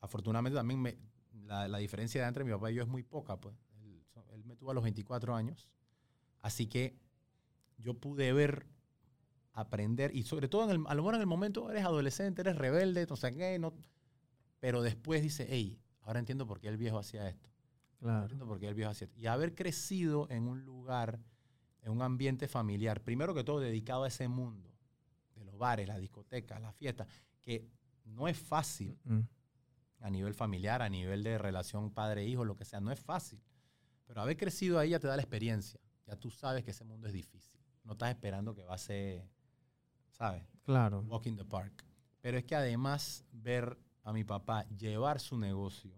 afortunadamente 0.00 0.56
también 0.56 0.80
me- 0.80 0.98
la, 1.46 1.68
la 1.68 1.78
diferencia 1.78 2.26
entre 2.26 2.44
mi 2.44 2.50
papá 2.52 2.70
y 2.70 2.74
yo 2.74 2.82
es 2.82 2.88
muy 2.88 3.02
poca, 3.02 3.36
pues. 3.40 3.54
Él, 3.82 4.02
él 4.32 4.44
me 4.44 4.56
tuvo 4.56 4.70
a 4.70 4.74
los 4.74 4.84
24 4.84 5.34
años. 5.34 5.68
Así 6.42 6.66
que 6.66 6.96
yo 7.78 7.94
pude 7.94 8.32
ver, 8.32 8.66
aprender, 9.52 10.14
y 10.14 10.24
sobre 10.24 10.48
todo, 10.48 10.64
en 10.64 10.70
el, 10.70 10.84
a 10.86 10.94
lo 10.94 11.02
mejor 11.02 11.14
en 11.16 11.20
el 11.22 11.26
momento 11.26 11.70
eres 11.70 11.84
adolescente, 11.84 12.42
eres 12.42 12.56
rebelde, 12.56 13.06
no 13.08 13.16
sé 13.16 13.34
qué, 13.34 13.58
no, 13.58 13.74
pero 14.60 14.82
después 14.82 15.22
dice, 15.22 15.46
hey, 15.48 15.80
ahora 16.02 16.20
entiendo 16.20 16.46
por 16.46 16.60
qué 16.60 16.68
el 16.68 16.76
viejo 16.76 16.98
hacía 16.98 17.28
esto. 17.28 17.50
Claro. 18.00 18.22
Entiendo 18.22 18.46
por 18.46 18.58
qué 18.60 18.68
el 18.68 18.74
viejo 18.74 18.90
hacía 18.90 19.06
esto. 19.06 19.18
Y 19.20 19.26
haber 19.26 19.54
crecido 19.54 20.28
en 20.30 20.48
un 20.48 20.64
lugar, 20.64 21.20
en 21.82 21.92
un 21.92 22.02
ambiente 22.02 22.48
familiar, 22.48 23.02
primero 23.02 23.34
que 23.34 23.44
todo 23.44 23.60
dedicado 23.60 24.04
a 24.04 24.08
ese 24.08 24.28
mundo, 24.28 24.73
los 25.54 25.58
bares, 25.58 25.86
las 25.88 26.00
discotecas, 26.00 26.60
las 26.60 26.74
fiestas, 26.74 27.06
que 27.40 27.68
no 28.04 28.28
es 28.28 28.36
fácil 28.38 28.98
Mm. 29.04 29.20
a 30.00 30.10
nivel 30.10 30.34
familiar, 30.34 30.82
a 30.82 30.88
nivel 30.88 31.22
de 31.22 31.38
relación 31.38 31.90
padre-hijo, 31.92 32.44
lo 32.44 32.56
que 32.56 32.64
sea, 32.64 32.80
no 32.80 32.90
es 32.90 33.00
fácil. 33.00 33.40
Pero 34.06 34.20
haber 34.20 34.36
crecido 34.36 34.78
ahí 34.78 34.90
ya 34.90 34.98
te 34.98 35.06
da 35.06 35.16
la 35.16 35.22
experiencia. 35.22 35.80
Ya 36.06 36.16
tú 36.16 36.30
sabes 36.30 36.62
que 36.64 36.72
ese 36.72 36.84
mundo 36.84 37.06
es 37.06 37.12
difícil. 37.14 37.58
No 37.84 37.92
estás 37.92 38.10
esperando 38.10 38.54
que 38.54 38.62
va 38.64 38.74
a 38.74 38.78
ser, 38.78 39.26
¿sabes? 40.10 40.44
Claro. 40.64 41.00
Walk 41.08 41.26
in 41.26 41.36
the 41.36 41.44
park. 41.44 41.84
Pero 42.20 42.36
es 42.36 42.44
que 42.44 42.54
además 42.54 43.24
ver 43.32 43.78
a 44.02 44.12
mi 44.12 44.24
papá 44.24 44.66
llevar 44.68 45.20
su 45.20 45.38
negocio 45.38 45.94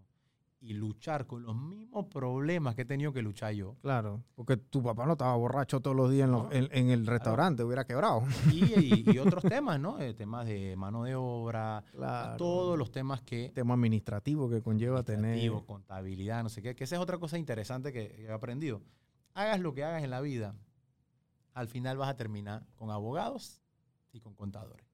y 0.59 0.72
luchar 0.72 1.26
con 1.26 1.42
los 1.44 1.54
mismos 1.54 2.07
problemas 2.07 2.74
que 2.74 2.82
he 2.82 2.84
tenido 2.86 3.12
que 3.12 3.22
luchar 3.22 3.52
yo. 3.52 3.76
Claro. 3.82 4.24
Porque 4.34 4.57
tu 4.57 4.82
papá 4.82 5.04
no 5.07 5.12
estaba 5.12 5.36
borracho 5.36 5.80
todos 5.80 5.96
los 5.96 6.11
días 6.11 6.24
en, 6.26 6.32
los- 6.32 6.44
No. 6.44 6.52
en- 6.52 6.68
en 6.72 6.90
el 6.90 7.07
restaurante, 7.07 7.62
hubiera 7.62 7.84
quebrado. 7.84 8.22
Y, 8.50 8.64
y- 8.64 9.04
y 9.12 9.18
otros 9.40 9.44
temas, 9.44 9.78
¿no? 9.78 10.00
Eh, 10.00 10.14
temas 10.14 10.46
de 10.46 10.74
mano 10.76 11.04
de 11.04 11.14
obra, 11.14 11.84
Claro. 11.92 12.36
todos 12.36 12.78
los 12.78 12.90
temas 12.90 13.20
que... 13.22 13.50
tema 13.54 13.74
administrativo 13.74 14.48
que 14.48 14.62
conlleva 14.62 15.02
tener. 15.02 15.24
administrativo, 15.32 15.66
contabilidad, 15.66 16.42
no 16.42 16.48
sé 16.48 16.62
qué, 16.62 16.74
que 16.74 16.84
esa 16.84 16.96
es 16.96 17.02
otra 17.02 17.18
cosa 17.18 17.36
interesante 17.38 17.92
que 17.92 18.24
he 18.24 18.32
aprendido. 18.32 18.82
Hagas 19.34 19.61
lo 19.61 19.74
que 19.74 19.84
hagas 19.84 20.02
en 20.02 20.11
la 20.11 20.20
vida, 20.22 20.54
al 21.52 21.68
final 21.68 21.98
vas 21.98 22.09
a 22.09 22.16
terminar 22.16 22.66
con 22.76 22.90
abogados 22.90 23.61
y 24.12 24.20
con 24.20 24.34
contadores. 24.34 24.86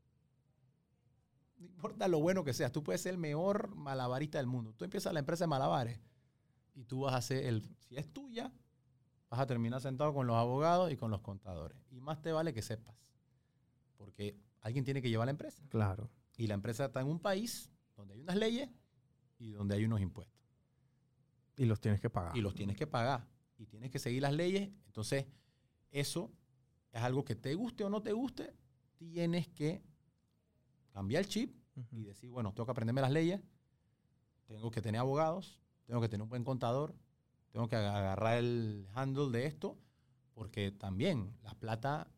No 1.63 1.69
importa 1.69 2.09
lo 2.09 2.19
bueno 2.19 2.43
que 2.43 2.53
seas, 2.53 2.73
tú 2.73 2.83
puedes 2.83 3.01
ser 3.01 3.13
el 3.13 3.19
mejor 3.19 3.75
malabarista 3.77 4.39
del 4.39 4.49
mundo. 4.49 4.75
Tú 4.75 4.85
empiezas 4.85 5.13
la 5.13 5.21
empresa 5.21 5.45
de 5.45 5.49
malabares 5.49 6.01
y 6.75 6.85
tú 6.85 7.03
vas 7.03 7.15
a 7.15 7.23
ser 7.23 7.45
el, 7.45 7.63
si 7.87 7.97
es 7.97 8.13
tuya, 8.13 8.53
vas 9.31 9.39
a 9.39 9.47
terminar 9.47 9.81
sentado 9.81 10.13
con 10.13 10.27
los 10.27 10.35
abogados 10.35 10.91
y 10.91 10.97
con 10.97 11.13
los 11.13 11.21
contadores. 11.21 11.79
Y 11.91 12.01
más 12.01 12.21
te 12.21 12.33
vale 12.33 12.53
que 12.53 12.63
sepas, 12.63 12.97
porque 13.97 14.37
alguien 14.61 14.85
tiene 14.85 15.01
que 15.01 15.09
llevar 15.09 15.27
la 15.27 15.31
empresa. 15.31 15.63
Claro. 15.69 16.11
Y 16.37 16.49
la 16.49 16.55
empresa 16.55 16.87
está 16.87 17.01
en 17.01 17.07
un 17.07 17.21
país 17.21 17.71
donde 17.95 18.15
hay 18.15 18.21
unas 18.21 18.37
leyes 18.37 18.69
y 19.39 19.53
donde 19.53 19.77
hay 19.77 19.85
unos 19.85 20.01
impuestos. 20.01 20.43
Y 21.57 21.67
los 21.67 21.81
tienes 21.81 22.01
que 22.01 22.11
pagar. 22.11 22.37
Y 22.37 22.41
los 22.41 22.57
tienes 22.57 22.77
que 22.77 22.89
pagar. 22.89 23.29
Y 23.57 23.67
tienes 23.67 23.93
que 23.93 24.01
seguir 24.01 24.23
las 24.23 24.33
leyes. 24.33 24.69
Entonces, 24.87 25.27
eso 25.91 26.33
es 26.91 27.03
algo 27.03 27.25
que 27.25 27.37
te 27.37 27.55
guste 27.55 27.85
o 27.85 27.91
no 27.91 28.03
te 28.03 28.13
guste, 28.13 28.53
tienes 28.97 29.47
que 29.49 29.83
cambiar 30.93 31.23
el 31.23 31.29
chip 31.29 31.55
y 31.91 32.03
decir, 32.05 32.31
bueno, 32.31 32.53
tengo 32.53 32.67
que 32.67 32.73
aprenderme 32.73 33.01
las 33.01 33.11
leyes, 33.11 33.41
tengo 34.47 34.71
que 34.71 34.81
tener 34.83 35.01
abogados, 35.01 35.61
tengo 35.87 36.01
que 36.01 36.09
tener 36.09 36.23
un 36.23 36.29
buen 36.29 36.45
contador, 36.45 36.95
tengo 37.51 37.69
que 37.69 37.77
aga- 37.77 37.97
agarrar 37.99 38.39
el 38.39 38.87
handle 38.95 39.31
de 39.31 39.47
esto, 39.47 39.79
porque 40.35 40.71
también 40.73 41.35
la 41.43 41.55
plata, 41.55 42.09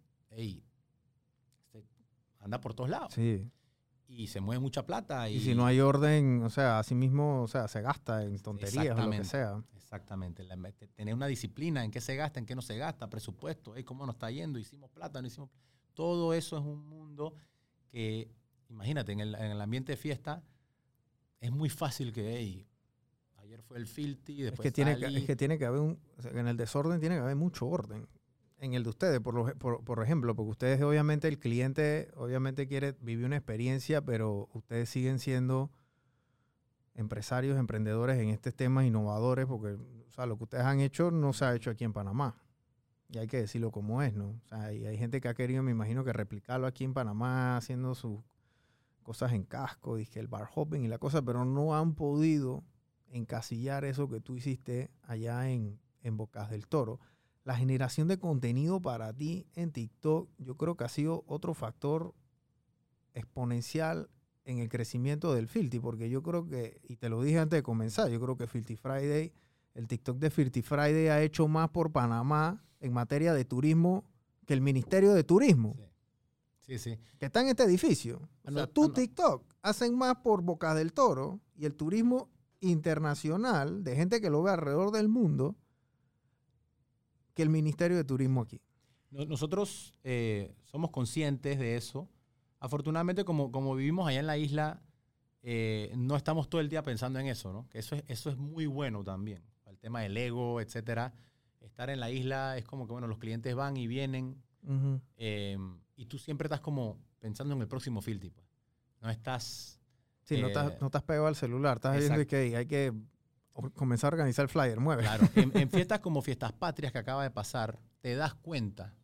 anda 2.41 2.61
por 2.61 2.75
todos 2.75 2.91
lados. 2.91 3.15
Sí. 3.15 3.51
Y 4.07 4.27
se 4.27 4.41
mueve 4.41 4.61
mucha 4.61 4.85
plata. 4.85 5.29
Y, 5.31 5.37
Y 5.37 5.41
si 5.41 5.55
no 5.55 5.65
hay 5.67 5.81
orden, 5.81 6.43
o 6.43 6.51
sea, 6.51 6.79
así 6.79 6.95
mismo, 6.95 7.43
o 7.43 7.49
sea, 7.49 7.69
se 7.69 7.81
gasta 7.81 8.23
en 8.25 8.39
tonterías 8.39 8.99
o 8.99 9.03
lo 9.03 9.11
que 9.11 9.25
sea. 9.25 9.63
Exactamente. 9.77 10.43
la- 10.45 10.57
tener 10.95 11.15
una 11.15 11.27
disciplina 11.27 11.85
en 11.85 11.91
qué 11.91 12.01
se 12.01 12.17
gasta, 12.17 12.39
en 12.41 12.47
qué 12.47 12.55
no 12.55 12.63
se 12.63 12.77
gasta, 12.77 13.09
presupuesto, 13.09 13.77
ey, 13.77 13.85
cómo 13.85 14.05
nos 14.07 14.17
está 14.17 14.31
yendo, 14.31 14.59
hicimos 14.59 14.91
plata, 14.91 15.21
no 15.23 15.29
hicimos 15.29 15.49
plata. 15.51 15.65
Todo 15.95 16.35
eso 16.35 16.59
es 16.59 16.65
un 16.65 16.85
mundo 16.89 17.35
que, 17.89 18.29
imagínate, 18.75 19.13
en 19.13 19.21
el, 19.21 19.35
en 19.37 19.51
el 19.53 19.61
ambiente 19.61 19.93
de 19.93 19.97
fiesta, 19.97 20.43
es 21.41 21.51
muy 21.53 21.69
fácil 21.69 22.13
que, 22.13 22.37
hey, 22.37 22.67
ayer 23.37 23.63
fue 23.63 23.79
el 23.79 23.87
filthy, 23.87 24.41
Es 24.43 24.51
después 24.51 24.65
que, 24.67 24.73
tiene 24.73 24.99
que, 24.99 25.07
es 25.07 25.25
que 25.25 25.37
tiene 25.37 25.59
que 25.59 25.67
haber 25.67 25.81
un. 25.81 25.99
o 26.19 26.23
sea, 26.23 26.31
en 26.33 26.49
el 26.49 26.57
desorden 26.57 27.01
tiene 27.01 27.17
que 27.17 27.21
haber 27.23 27.37
mucho 27.37 27.67
orden. 27.67 28.07
En 28.59 28.73
el 28.75 28.83
de 28.83 28.91
ustedes, 28.91 29.21
por, 29.21 29.35
lo- 29.35 29.55
por, 29.59 29.85
por 29.85 30.03
ejemplo, 30.03 30.35
porque 30.35 30.51
ustedes, 30.51 30.81
obviamente, 30.83 31.29
el 31.29 31.39
cliente, 31.39 32.11
obviamente 32.17 32.67
quiere 32.67 32.93
vivir 33.01 33.27
una 33.27 33.37
experiencia, 33.37 34.01
pero 34.03 34.49
ustedes 34.55 34.89
siguen 34.89 35.19
siendo 35.19 35.71
empresarios, 36.95 37.59
emprendedores 37.59 38.19
en 38.19 38.29
estos 38.31 38.55
temas 38.55 38.87
innovadores, 38.87 39.47
porque 39.47 39.75
o 40.09 40.13
sea, 40.13 40.27
lo 40.27 40.37
que 40.39 40.45
ustedes 40.45 40.65
han 40.65 40.81
hecho 40.81 41.11
no 41.11 41.33
se 41.33 41.45
ha 41.45 41.55
hecho 41.55 41.71
aquí 41.71 41.85
en 41.85 41.93
Panamá. 41.93 42.37
Y 43.11 43.19
hay 43.19 43.27
que 43.27 43.37
decirlo 43.39 43.71
como 43.71 44.01
es, 44.03 44.15
¿no? 44.15 44.29
O 44.31 44.49
sea, 44.49 44.65
hay, 44.65 44.87
hay 44.87 44.97
gente 44.97 45.21
que 45.21 45.29
ha 45.29 45.35
querido, 45.35 45.63
me 45.63 45.71
imagino, 45.73 46.05
que 46.05 46.13
replicarlo 46.13 46.67
aquí 46.67 46.85
en 46.85 46.95
Panamá, 46.95 47.57
haciendo 47.57 47.95
sus 47.95 48.21
cosas 49.05 49.33
en 49.33 49.45
casco, 49.45 49.97
dije 49.97 50.19
el 50.19 50.27
bar 50.27 50.49
hopping 50.53 50.83
y 50.83 50.89
la 50.89 50.99
cosa, 50.99 51.23
pero 51.23 51.45
no 51.45 51.77
han 51.77 51.95
podido 51.95 52.65
encasillar 53.07 53.85
eso 53.85 54.09
que 54.09 54.21
tú 54.21 54.37
hiciste 54.37 54.91
allá 55.03 55.49
en, 55.49 55.79
en 56.03 56.17
Bocas 56.17 56.51
del 56.51 56.67
Toro. 56.67 56.99
La 57.45 57.57
generación 57.57 58.09
de 58.09 58.19
contenido 58.19 58.81
para 58.81 59.13
ti 59.13 59.47
en 59.55 59.71
TikTok, 59.71 60.29
yo 60.39 60.57
creo 60.57 60.77
que 60.77 60.85
ha 60.85 60.89
sido 60.89 61.23
otro 61.29 61.55
factor 61.55 62.15
exponencial 63.13 64.11
en 64.45 64.59
el 64.59 64.69
crecimiento 64.69 65.33
del 65.35 65.49
Filthy, 65.49 65.79
porque 65.79 66.11
yo 66.11 66.23
creo 66.23 66.47
que, 66.49 66.81
y 66.83 66.97
te 66.97 67.09
lo 67.09 67.23
dije 67.23 67.39
antes 67.39 67.59
de 67.59 67.63
comenzar, 67.63 68.11
yo 68.11 68.21
creo 68.21 68.37
que 68.37 68.47
Filthy 68.47 68.77
Friday, 68.77 69.33
el 69.75 69.87
TikTok 69.87 70.19
de 70.19 70.31
Filthy 70.31 70.63
Friday 70.63 71.09
ha 71.09 71.23
hecho 71.23 71.47
más 71.49 71.71
por 71.71 71.93
Panamá 71.93 72.65
en 72.81 72.93
materia 72.93 73.33
de 73.33 73.45
turismo 73.45 74.05
que 74.47 74.55
el 74.55 74.61
Ministerio 74.61 75.15
de 75.15 75.25
Turismo, 75.25 75.77
Sí, 75.79 75.94
sí. 76.67 76.99
que 77.19 77.27
está 77.27 77.41
en 77.41 77.49
este 77.49 77.63
edificio. 77.65 78.17
O 78.19 78.29
Ah, 78.45 78.51
no, 78.51 78.57
sea, 78.59 78.67
tu 78.67 78.83
no. 78.89 78.93
TikTok 78.93 79.45
hacen 79.63 79.97
más 79.97 80.17
por 80.17 80.43
Bocas 80.43 80.75
del 80.77 80.93
Toro 80.93 81.41
y 81.57 81.65
el 81.67 81.75
turismo 81.75 82.31
internacional 82.61 83.85
de 83.85 83.97
gente 83.97 84.21
que 84.21 84.31
lo 84.31 84.43
ve 84.43 84.51
alrededor 84.51 84.91
del 84.91 85.09
mundo 85.09 85.57
que 87.35 87.43
el 87.43 87.51
Ministerio 87.51 87.97
de 87.97 88.05
Turismo 88.05 88.43
aquí. 88.43 88.61
No- 89.11 89.25
Nosotros 89.25 89.95
eh, 90.05 90.55
somos 90.65 90.91
conscientes 90.91 91.59
de 91.59 91.77
eso. 91.77 92.09
Afortunadamente, 92.61 93.25
como, 93.25 93.51
como 93.53 93.75
vivimos 93.75 94.07
allá 94.09 94.21
en 94.21 94.27
la 94.27 94.39
isla, 94.39 94.83
eh, 95.43 95.93
no 95.97 96.17
estamos 96.17 96.49
todo 96.49 96.61
el 96.61 96.69
día 96.69 96.83
pensando 96.83 97.19
en 97.19 97.27
eso, 97.27 97.53
¿no? 97.53 97.69
Que 97.69 97.81
eso 97.81 97.95
es, 97.97 98.05
eso 98.09 98.31
es 98.31 98.37
muy 98.39 98.67
bueno 98.67 99.05
también. 99.05 99.43
El 99.67 99.79
tema 99.79 100.01
del 100.01 100.17
ego, 100.17 100.61
etcétera. 100.61 101.13
Estar 101.61 101.91
en 101.91 102.01
la 102.01 102.11
isla 102.11 102.57
es 102.57 102.65
como 102.65 102.87
que, 102.87 102.93
bueno, 102.93 103.07
los 103.09 103.19
clientes 103.19 103.55
van 103.55 103.77
y 103.77 103.87
vienen 103.87 104.43
Ujú. 104.67 105.01
eh, 105.17 105.59
y 105.97 106.07
tú 106.07 106.19
siempre 106.19 106.47
estás 106.47 106.61
como 106.61 106.99
pensando 107.21 107.55
en 107.55 107.61
el 107.61 107.69
próximo 107.69 108.01
filtro. 108.03 108.31
Pues. 108.33 108.47
No 109.01 109.11
estás... 109.11 109.81
Sí, 110.23 110.41
no, 110.41 110.47
Eh, 110.47 110.51
estás, 110.51 110.81
no 110.81 110.87
estás 110.87 111.03
pegado 111.03 111.27
al 111.27 111.37
celular, 111.37 111.77
estás 111.77 111.97
exacto. 112.01 112.27
que 112.27 112.57
hay 112.57 112.67
que 112.67 112.93
comenzar 113.75 114.13
a 114.13 114.17
organizar 114.17 114.45
el 114.45 114.49
flyer, 114.49 114.81
mueve. 114.81 115.03
Claro, 115.03 115.29
en, 115.37 115.57
en 115.57 115.71
fiestas 115.71 116.01
como 116.01 116.23
Fiestas 116.23 116.53
Patrias 116.53 116.93
que 116.93 116.99
acaba 116.99 117.23
de 117.23 117.31
pasar, 117.31 117.79
te 118.01 118.15
das 118.17 118.35
cuenta 118.35 118.95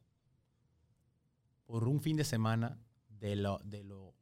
por 1.67 1.87
un 1.87 2.01
fin 2.01 2.17
de 2.17 2.25
semana 2.25 2.79
de 3.09 3.37
lo, 3.37 3.59
de 3.65 3.85
lo, 3.85 4.15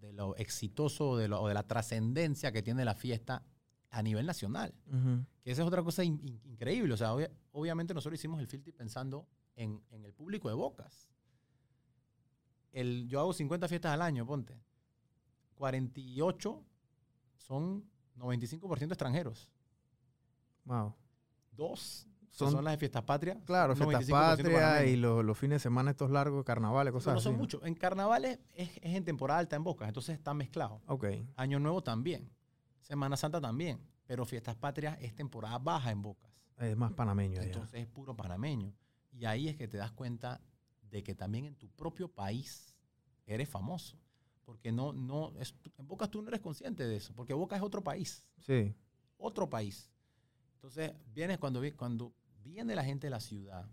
de 0.00 0.12
lo 0.12 0.34
exitoso 0.36 1.16
de 1.16 1.28
lo- 1.28 1.40
o 1.42 1.48
de 1.48 1.54
la 1.54 1.62
trascendencia 1.62 2.52
que 2.52 2.62
tiene 2.62 2.84
la 2.84 2.94
fiesta 2.94 3.42
a 3.90 4.02
nivel 4.02 4.26
nacional. 4.26 4.74
Que 5.42 5.52
esa 5.52 5.62
es 5.62 5.68
otra 5.68 5.82
cosa 5.82 6.02
in- 6.04 6.20
in- 6.22 6.40
increíble. 6.44 6.94
O 6.94 6.96
sea, 6.96 7.14
obvia- 7.14 7.30
obviamente 7.52 7.94
nosotros 7.94 8.18
hicimos 8.18 8.40
el 8.40 8.46
filtro 8.48 8.72
pensando 8.74 9.26
en, 9.56 9.82
en 9.90 10.04
el 10.04 10.12
público 10.12 10.48
de 10.48 10.54
Bocas. 10.54 11.10
El, 12.72 13.08
yo 13.08 13.20
hago 13.20 13.32
50 13.32 13.68
fiestas 13.68 13.92
al 13.92 14.02
año, 14.02 14.26
ponte. 14.26 14.58
48 15.54 16.62
son 17.36 17.84
95% 18.18 18.88
extranjeros. 18.88 19.50
Wow. 20.64 20.94
Dos 21.52 22.06
Son- 22.28 22.52
son, 22.52 22.64
las 22.64 22.74
de 22.74 22.78
Fiestas 22.78 23.02
Patrias. 23.02 23.38
Claro, 23.46 23.74
son 23.74 23.88
fiestas 23.88 24.08
95% 24.10 24.36
patrias 24.36 24.86
y 24.86 24.96
los, 24.96 25.24
los 25.24 25.38
fines 25.38 25.56
de 25.56 25.60
semana 25.60 25.92
estos 25.92 26.10
largos, 26.10 26.44
carnavales, 26.44 26.92
cosas 26.92 27.14
no 27.14 27.18
así. 27.18 27.24
son 27.24 27.32
¿no? 27.34 27.38
muchos. 27.38 27.62
En 27.64 27.74
carnavales 27.74 28.38
es, 28.52 28.76
es 28.82 28.94
en 28.94 29.04
temporada 29.04 29.38
alta 29.40 29.56
en 29.56 29.64
Bocas, 29.64 29.88
entonces 29.88 30.14
está 30.16 30.34
mezclado. 30.34 30.82
Ok. 30.86 31.06
Año 31.36 31.58
Nuevo 31.58 31.82
también. 31.82 32.30
Semana 32.82 33.16
Santa 33.16 33.40
también. 33.40 33.80
Pero 34.06 34.26
Fiestas 34.26 34.54
Patrias 34.54 34.98
es 35.00 35.14
temporada 35.14 35.58
baja 35.58 35.90
en 35.90 36.02
Bocas. 36.02 36.30
Es 36.58 36.76
más 36.76 36.92
panameño 36.92 37.40
allá. 37.40 37.46
Entonces 37.46 37.80
es 37.80 37.86
puro 37.86 38.14
panameño. 38.14 38.72
Y 39.18 39.24
ahí 39.24 39.48
es 39.48 39.56
que 39.56 39.66
te 39.66 39.78
das 39.78 39.92
cuenta 39.92 40.40
de 40.82 41.02
que 41.02 41.14
también 41.14 41.46
en 41.46 41.54
tu 41.54 41.68
propio 41.70 42.08
país 42.08 42.74
eres 43.26 43.48
famoso. 43.48 43.98
Porque 44.44 44.70
no, 44.70 44.92
no, 44.92 45.32
es, 45.38 45.54
en 45.76 45.88
Bocas 45.88 46.10
tú 46.10 46.22
no 46.22 46.28
eres 46.28 46.40
consciente 46.40 46.86
de 46.86 46.96
eso. 46.96 47.14
Porque 47.14 47.34
Bocas 47.34 47.58
es 47.58 47.64
otro 47.64 47.82
país. 47.82 48.24
Sí. 48.38 48.74
otro 49.16 49.48
país. 49.48 49.90
Entonces, 50.54 50.92
vienes 51.12 51.38
cuando, 51.38 51.60
cuando 51.76 52.14
viene 52.42 52.74
la 52.74 52.84
gente 52.84 53.06
de 53.06 53.10
la 53.10 53.20
ciudad 53.20 53.68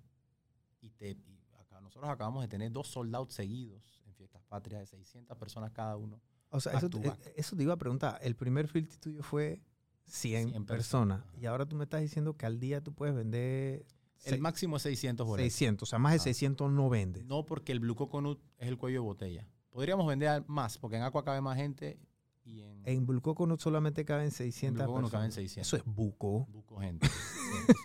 y, 0.81 0.89
te, 0.89 1.11
y 1.11 1.39
acá, 1.59 1.79
nosotros 1.81 2.09
acabamos 2.09 2.41
de 2.41 2.47
tener 2.47 2.71
dos 2.71 2.87
soldados 2.87 3.33
seguidos 3.33 4.01
en 4.05 4.15
Fiestas 4.15 4.41
Patrias 4.43 4.81
de 4.81 4.87
600 4.87 5.37
personas 5.37 5.71
cada 5.71 5.95
uno. 5.97 6.21
O 6.49 6.59
sea, 6.59 6.73
eso, 6.73 6.89
back. 6.89 7.19
eso 7.35 7.55
te 7.55 7.63
iba 7.63 7.73
a 7.73 7.77
preguntar. 7.77 8.17
El 8.21 8.35
primer 8.35 8.67
filtro 8.67 8.99
tuyo 8.99 9.23
fue 9.23 9.61
100, 10.05 10.49
100 10.49 10.65
personas. 10.65 11.21
personas. 11.21 11.41
Y 11.41 11.45
ahora 11.45 11.65
tú 11.65 11.75
me 11.75 11.83
estás 11.83 12.01
diciendo 12.01 12.35
que 12.35 12.45
al 12.45 12.59
día 12.59 12.81
tú 12.81 12.93
puedes 12.93 13.15
vender 13.15 13.85
El 14.23 14.35
se- 14.35 14.37
máximo 14.41 14.77
es 14.77 14.83
600 14.83 15.25
boletos. 15.27 15.51
600. 15.53 15.87
O 15.87 15.89
sea, 15.89 15.99
más 15.99 16.13
de 16.13 16.17
Ah. 16.19 16.23
600 16.23 16.71
no 16.71 16.89
vendes. 16.89 17.25
No 17.25 17.45
porque 17.45 17.71
el 17.71 17.79
Blue 17.79 17.95
Coconut 17.95 18.39
es 18.57 18.67
el 18.67 18.77
cuello 18.77 19.01
de 19.01 19.05
botella. 19.05 19.47
Podríamos 19.69 20.05
vender 20.07 20.43
más 20.47 20.77
porque 20.77 20.97
en 20.97 21.03
Aqua 21.03 21.23
cabe 21.23 21.41
más 21.41 21.57
gente 21.57 21.99
y 22.45 22.61
en, 22.61 22.81
En 22.87 23.05
Blue 23.05 23.21
Coconut 23.21 23.59
solamente 23.59 24.05
caben 24.05 24.31
600 24.31 24.83
Blue 24.83 24.87
Coconut 24.93 25.11
caben 25.11 25.27
personas. 25.29 25.51
600. 25.51 25.67
Eso 25.67 25.77
es 25.77 25.83
buco. 25.95 26.45
Buco 26.51 26.79
gente. 26.79 27.07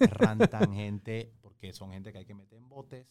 Rantan 0.00 0.72
gente 0.74 1.32
porque 1.40 1.72
son 1.72 1.90
gente 1.92 2.12
que 2.12 2.18
hay 2.18 2.24
que 2.24 2.34
meter 2.34 2.58
en 2.58 2.68
botes. 2.68 3.06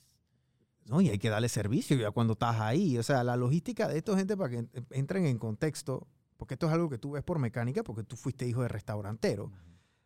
No, 0.85 1.01
y 1.01 1.09
hay 1.09 1.17
que 1.19 1.29
darle 1.29 1.49
servicio 1.49 1.97
ya 1.97 2.11
cuando 2.11 2.33
estás 2.33 2.59
ahí. 2.61 2.97
O 2.97 3.03
sea, 3.03 3.23
la 3.23 3.35
logística 3.35 3.87
de 3.89 3.97
esto, 3.97 4.15
gente, 4.15 4.37
para 4.37 4.49
que 4.51 4.57
en- 4.59 4.69
entren 4.91 5.25
en 5.25 5.37
contexto, 5.37 6.07
porque 6.37 6.53
esto 6.53 6.67
es 6.67 6.71
algo 6.73 6.89
que 6.89 6.97
tú 6.97 7.11
ves 7.11 7.23
por 7.23 7.39
mecánica, 7.39 7.83
porque 7.83 8.03
tú 8.03 8.15
fuiste 8.15 8.47
hijo 8.47 8.61
de 8.61 8.69
restaurantero. 8.69 9.51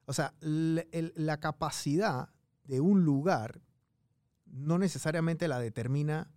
O 0.05 0.13
sea, 0.13 0.33
el- 0.41 1.13
la 1.15 1.39
capacidad 1.39 2.29
de 2.71 2.79
un 2.79 3.03
lugar 3.03 3.61
no 4.45 4.79
necesariamente 4.79 5.49
la 5.49 5.59
determina 5.59 6.31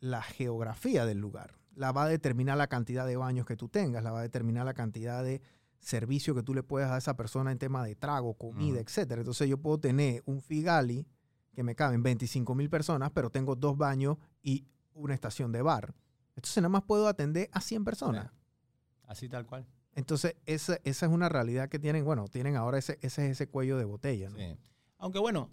la 0.00 0.20
geografía 0.20 1.06
del 1.06 1.18
lugar. 1.18 1.54
La 1.76 1.92
va 1.92 2.02
a 2.02 2.08
determinar 2.08 2.58
la 2.58 2.66
cantidad 2.66 3.06
de 3.06 3.16
baños 3.16 3.46
que 3.46 3.56
tú 3.56 3.68
tengas, 3.68 4.02
la 4.02 4.10
va 4.10 4.18
a 4.18 4.22
determinar 4.22 4.66
la 4.66 4.74
cantidad 4.74 5.22
de 5.22 5.40
servicio 5.78 6.34
que 6.34 6.42
tú 6.42 6.52
le 6.52 6.64
puedas 6.64 6.88
dar 6.88 6.96
a 6.96 6.98
esa 6.98 7.16
persona 7.16 7.52
en 7.52 7.58
tema 7.58 7.84
de 7.84 7.94
trago, 7.94 8.34
comida, 8.34 8.74
Ujú. 8.74 8.82
etcétera. 8.82 9.20
Entonces 9.20 9.48
yo 9.48 9.56
puedo 9.56 9.78
tener 9.78 10.24
un 10.26 10.40
Figali 10.40 11.06
que 11.52 11.62
me 11.62 11.76
caben 11.76 12.02
25 12.02 12.56
mil 12.56 12.68
personas, 12.68 13.12
pero 13.12 13.30
tengo 13.30 13.54
dos 13.54 13.78
baños 13.78 14.16
y 14.42 14.66
una 14.94 15.14
estación 15.14 15.52
de 15.52 15.62
bar. 15.62 15.94
Entonces 16.34 16.56
nada 16.56 16.70
más 16.70 16.82
puedo 16.82 17.06
atender 17.06 17.48
a 17.52 17.60
100 17.60 17.84
personas. 17.84 18.32
Así 19.06 19.28
tal 19.28 19.46
cual. 19.46 19.64
Entonces 19.94 20.34
esa, 20.44 20.80
esa 20.82 21.06
es 21.06 21.12
una 21.12 21.28
realidad 21.28 21.68
que 21.68 21.78
tienen, 21.78 22.04
bueno, 22.04 22.26
tienen 22.26 22.56
ahora 22.56 22.78
ese, 22.78 22.98
ese, 23.00 23.30
ese 23.30 23.46
cuello 23.46 23.78
de 23.78 23.84
botella. 23.84 24.28
¿no? 24.28 24.36
Sí. 24.38 24.56
Aunque 25.02 25.18
bueno, 25.18 25.50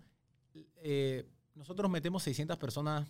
eh, 0.78 1.28
nosotros 1.56 1.90
metemos 1.90 2.22
600 2.22 2.56
personas 2.60 3.10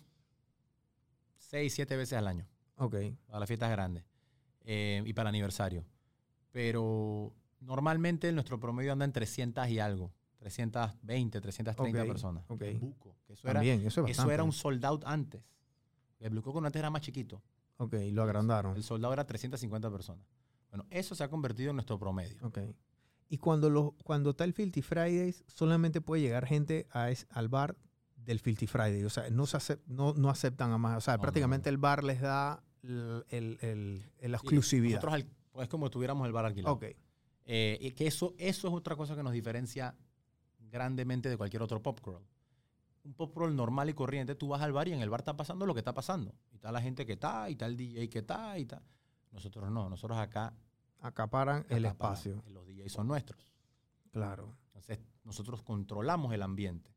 6, 1.36 1.72
7 1.74 1.96
veces 1.98 2.16
al 2.18 2.26
año 2.28 2.46
Ok. 2.76 2.94
a 3.28 3.38
las 3.38 3.46
fiestas 3.46 3.70
grandes 3.70 4.04
eh, 4.62 5.02
y 5.04 5.12
para 5.12 5.28
el 5.28 5.34
aniversario. 5.34 5.84
Pero 6.50 7.34
normalmente 7.60 8.32
nuestro 8.32 8.58
promedio 8.58 8.92
anda 8.92 9.04
en 9.04 9.12
300 9.12 9.68
y 9.68 9.80
algo. 9.80 10.12
320, 10.38 11.40
330 11.42 12.00
Ok, 12.02 12.08
personas. 12.08 12.44
ok. 12.48 12.62
En 12.62 12.80
Buco, 12.80 13.14
que 13.26 13.34
eso, 13.34 13.46
era, 13.46 13.58
También, 13.60 13.80
eso 13.80 13.86
es 13.86 13.92
eso 13.96 14.02
bastante. 14.04 14.32
era 14.34 14.42
un 14.42 14.52
sold 14.52 14.82
out 14.86 15.02
antes. 15.04 15.42
El 16.20 16.30
Blue 16.30 16.40
Coconut 16.42 16.68
antes 16.68 16.80
era 16.80 16.88
más 16.88 17.02
chiquito. 17.02 17.42
Ok, 17.76 17.94
lo 18.12 18.22
agrandaron. 18.22 18.74
El 18.76 18.82
soldado 18.82 19.12
era 19.12 19.26
350 19.26 19.90
personas. 19.90 20.24
Bueno, 20.70 20.86
eso 20.88 21.14
se 21.14 21.22
ha 21.22 21.28
convertido 21.28 21.68
en 21.70 21.76
nuestro 21.76 21.98
promedio. 21.98 22.38
Ok. 22.46 22.58
Y 23.30 23.38
cuando, 23.38 23.70
lo, 23.70 23.92
cuando 24.04 24.30
está 24.30 24.44
el 24.44 24.52
Filthy 24.52 24.82
Fridays, 24.82 25.44
solamente 25.46 26.00
puede 26.02 26.20
llegar 26.20 26.44
gente 26.46 26.86
a 26.90 27.10
es- 27.10 27.26
al 27.30 27.48
bar 27.48 27.76
del 28.16 28.38
Filthy 28.40 28.66
Friday. 28.66 29.04
O 29.04 29.08
sea, 29.10 29.30
no, 29.30 29.46
se 29.46 29.56
acep- 29.56 29.80
no, 29.86 30.12
no 30.14 30.28
aceptan 30.28 30.72
a 30.72 30.78
más. 30.78 30.98
O 30.98 31.00
sea, 31.00 31.14
No, 31.16 31.22
prácticamente 31.22 31.68
el 31.70 31.78
bar 31.78 32.02
les 32.04 32.20
da 32.20 32.62
el, 32.82 33.24
el- 33.30 33.58
el- 34.18 34.30
la 34.32 34.36
exclusividad. 34.36 35.00
Nosotros 35.02 35.24
es 35.62 35.68
como 35.68 35.88
tuviéramos 35.90 36.26
el 36.26 36.32
bar 36.32 36.44
alquilado. 36.44 36.74
ok. 36.74 36.84
Eh, 37.46 37.78
y 37.80 37.92
que 37.92 38.06
eso, 38.06 38.34
eso 38.36 38.68
es 38.68 38.74
otra 38.74 38.96
cosa 38.96 39.14
que 39.16 39.22
nos 39.22 39.32
diferencia 39.32 39.96
grandemente 40.58 41.28
de 41.28 41.36
cualquier 41.36 41.62
otro 41.62 41.82
pop 41.82 42.00
crawl. 42.00 42.22
Un 43.04 43.14
pop 43.14 43.32
crawl 43.34 43.54
normal 43.56 43.88
y 43.90 43.94
corriente, 43.94 44.34
tú 44.34 44.48
vas 44.48 44.60
al 44.60 44.72
bar 44.72 44.86
y 44.88 44.92
en 44.92 45.00
el 45.00 45.08
bar 45.10 45.20
está 45.20 45.36
pasando 45.36 45.66
lo 45.66 45.74
que 45.74 45.80
está 45.80 45.94
pasando. 45.94 46.34
Y 46.50 46.56
está 46.56 46.70
la 46.70 46.82
gente 46.82 47.06
que 47.06 47.12
está, 47.14 47.48
y 47.48 47.52
está 47.52 47.66
el 47.66 47.76
DJ 47.76 48.08
que 48.10 48.18
está, 48.18 48.58
y 48.58 48.62
está. 48.62 48.82
Nosotros 49.32 49.70
no, 49.70 49.88
nosotros 49.88 50.18
acá 50.18 50.52
Acaparan 51.00 51.64
el 51.68 51.84
espacio. 51.84 52.42
Los 52.48 52.66
DJs 52.66 52.92
son 52.92 53.08
nuestros. 53.08 53.48
Claro. 54.12 54.56
Entonces, 54.66 54.98
nosotros 55.24 55.62
controlamos 55.62 56.32
el 56.34 56.42
ambiente. 56.42 56.94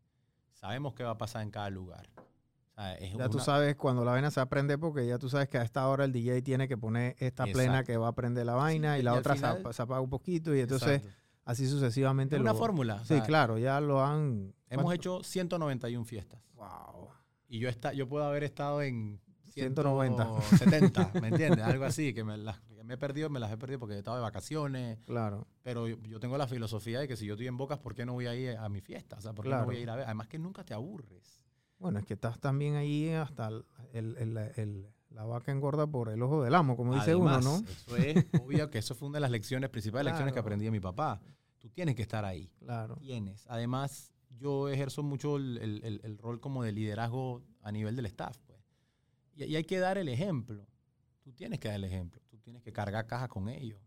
Sabemos 0.54 0.94
qué 0.94 1.04
va 1.04 1.12
a 1.12 1.18
pasar 1.18 1.44
en 1.44 1.52
cada 1.52 1.70
lugar. 1.70 2.10
O 2.18 2.76
sea, 2.76 2.96
es 2.96 3.14
Ya 3.14 3.30
tú 3.30 3.38
una- 3.38 3.44
sabes 3.44 3.76
cuando 3.76 4.04
la 4.04 4.12
vaina 4.12 4.32
se 4.32 4.40
aprende 4.40 4.78
porque 4.78 5.06
ya 5.06 5.20
tú 5.20 5.30
sabes 5.30 5.48
que 5.48 5.58
a 5.58 5.62
esta 5.64 5.88
hora 5.88 6.06
el 6.06 6.12
DJ 6.12 6.42
tiene 6.42 6.68
que 6.68 6.78
poner 6.78 7.16
esta 7.20 7.44
plena 7.46 7.80
Exacto. 7.80 7.86
que 7.92 7.98
va 7.98 8.08
a 8.08 8.14
prender 8.16 8.46
la 8.46 8.56
vaina 8.56 8.94
Sí, 8.94 8.98
y 8.98 9.00
y 9.02 9.04
la 9.04 9.12
al 9.14 9.20
otra 9.20 9.34
se 9.36 9.40
final- 9.42 9.74
se 9.74 9.82
apaga 9.82 10.02
un 10.02 10.10
poquito 10.10 10.56
y 10.56 10.60
entonces 10.62 11.02
Exacto. 11.02 11.18
así 11.46 11.68
sucesivamente. 11.68 12.36
Es 12.36 12.42
una 12.42 12.54
lo- 12.54 12.58
fórmula. 12.58 12.96
o 12.96 13.00
Sí, 13.00 13.16
sea, 13.16 13.24
claro, 13.24 13.58
ya 13.60 13.80
lo 13.80 14.04
han... 14.04 14.54
Hemos 14.70 14.86
¿cuánto? 14.86 14.92
hecho 14.94 15.24
191 15.24 16.04
fiestas. 16.06 16.42
Wow. 16.56 17.10
Y 17.48 17.60
yo, 17.60 17.70
está, 17.70 17.94
yo 17.94 18.08
puedo 18.10 18.26
haber 18.26 18.44
estado 18.44 18.82
en 18.82 19.22
190. 19.50 20.26
170, 20.42 21.12
¿me 21.22 21.28
entiendes? 21.28 21.64
Algo 21.64 21.86
así, 21.86 22.12
que 22.14 22.24
me, 22.24 22.38
las, 22.38 22.60
me 22.84 22.94
he 22.96 22.98
perdido, 22.98 23.30
me 23.30 23.40
las 23.40 23.52
he 23.52 23.58
perdido 23.58 23.80
porque 23.80 23.96
he 23.96 23.98
estado 23.98 24.18
de 24.18 24.24
vacaciones. 24.24 25.00
Claro. 25.06 25.48
Pero 25.64 25.88
yo, 25.88 25.98
yo 26.04 26.20
tengo 26.20 26.38
la 26.38 26.48
filosofía 26.48 27.00
de 27.00 27.08
que 27.08 27.16
si 27.16 27.26
yo 27.26 27.34
estoy 27.34 27.48
en 27.48 27.58
Bocas, 27.58 27.80
¿por 27.80 27.96
qué 27.96 28.06
no 28.06 28.14
voy 28.14 28.28
a 28.28 28.36
ir 28.36 28.58
a 28.58 28.68
mi 28.70 28.82
fiesta? 28.82 29.18
O 29.18 29.22
sea, 29.22 29.34
¿por 29.34 29.44
qué 29.46 29.50
Claro. 29.50 29.62
no 29.64 29.68
voy 29.68 29.78
a 29.78 29.80
ir 29.80 29.90
a 29.90 29.96
ver? 29.96 30.06
Además 30.06 30.28
que 30.28 30.38
nunca 30.40 30.64
te 30.64 30.74
aburres. 30.74 31.46
Bueno, 31.80 32.00
es 32.00 32.06
que 32.06 32.14
estás 32.14 32.40
también 32.40 32.76
ahí 32.76 33.10
hasta 33.10 33.48
el, 33.48 33.66
el- 33.94 34.18
el- 34.18 34.38
el- 34.56 34.88
la 35.10 35.26
vaca 35.26 35.52
engorda 35.52 35.86
por 35.86 36.10
el 36.10 36.22
ojo 36.24 36.44
del 36.44 36.56
amo, 36.56 36.76
como 36.76 36.96
dice 36.96 37.14
uno, 37.16 37.40
¿no? 37.42 37.58
Eso 37.58 37.98
es 37.98 38.26
obvio 38.44 38.70
que 38.72 38.80
eso 38.80 38.96
fue 38.96 39.08
una 39.10 39.18
de 39.18 39.22
las 39.22 39.32
lecciones, 39.32 39.70
principales 39.70 40.06
lecciones 40.06 40.34
que 40.34 40.40
aprendí 40.40 40.66
de 40.66 40.72
mi 40.72 40.80
papá. 40.80 41.22
Tú 41.60 41.70
tienes 41.70 41.96
que 41.96 42.02
estar 42.02 42.26
ahí. 42.26 42.50
Claro. 42.60 42.96
Tienes. 42.96 43.46
Además, 43.48 44.12
yo 44.32 44.70
ejerzo 44.70 45.04
mucho 45.04 45.38
el, 45.38 45.58
el- 45.60 45.84
el- 45.84 46.02
el 46.04 46.18
rol 46.18 46.40
como 46.40 46.64
de 46.64 46.72
liderazgo 46.72 47.44
a 47.62 47.72
nivel 47.72 47.96
del 47.96 48.08
staff. 48.08 48.38
Pues. 48.48 48.60
Y, 49.36 49.44
y 49.44 49.56
hay 49.56 49.64
que 49.66 49.78
dar 49.80 49.98
el 50.00 50.10
ejemplo. 50.10 50.66
Tú 51.22 51.32
tienes 51.32 51.60
que 51.60 51.68
dar 51.68 51.76
el 51.78 51.84
ejemplo. 51.84 52.22
Tienes 52.54 52.64
que 52.64 52.74
cargar 52.74 53.08
cajas 53.08 53.30
con 53.30 53.50
ellos. 53.50 53.80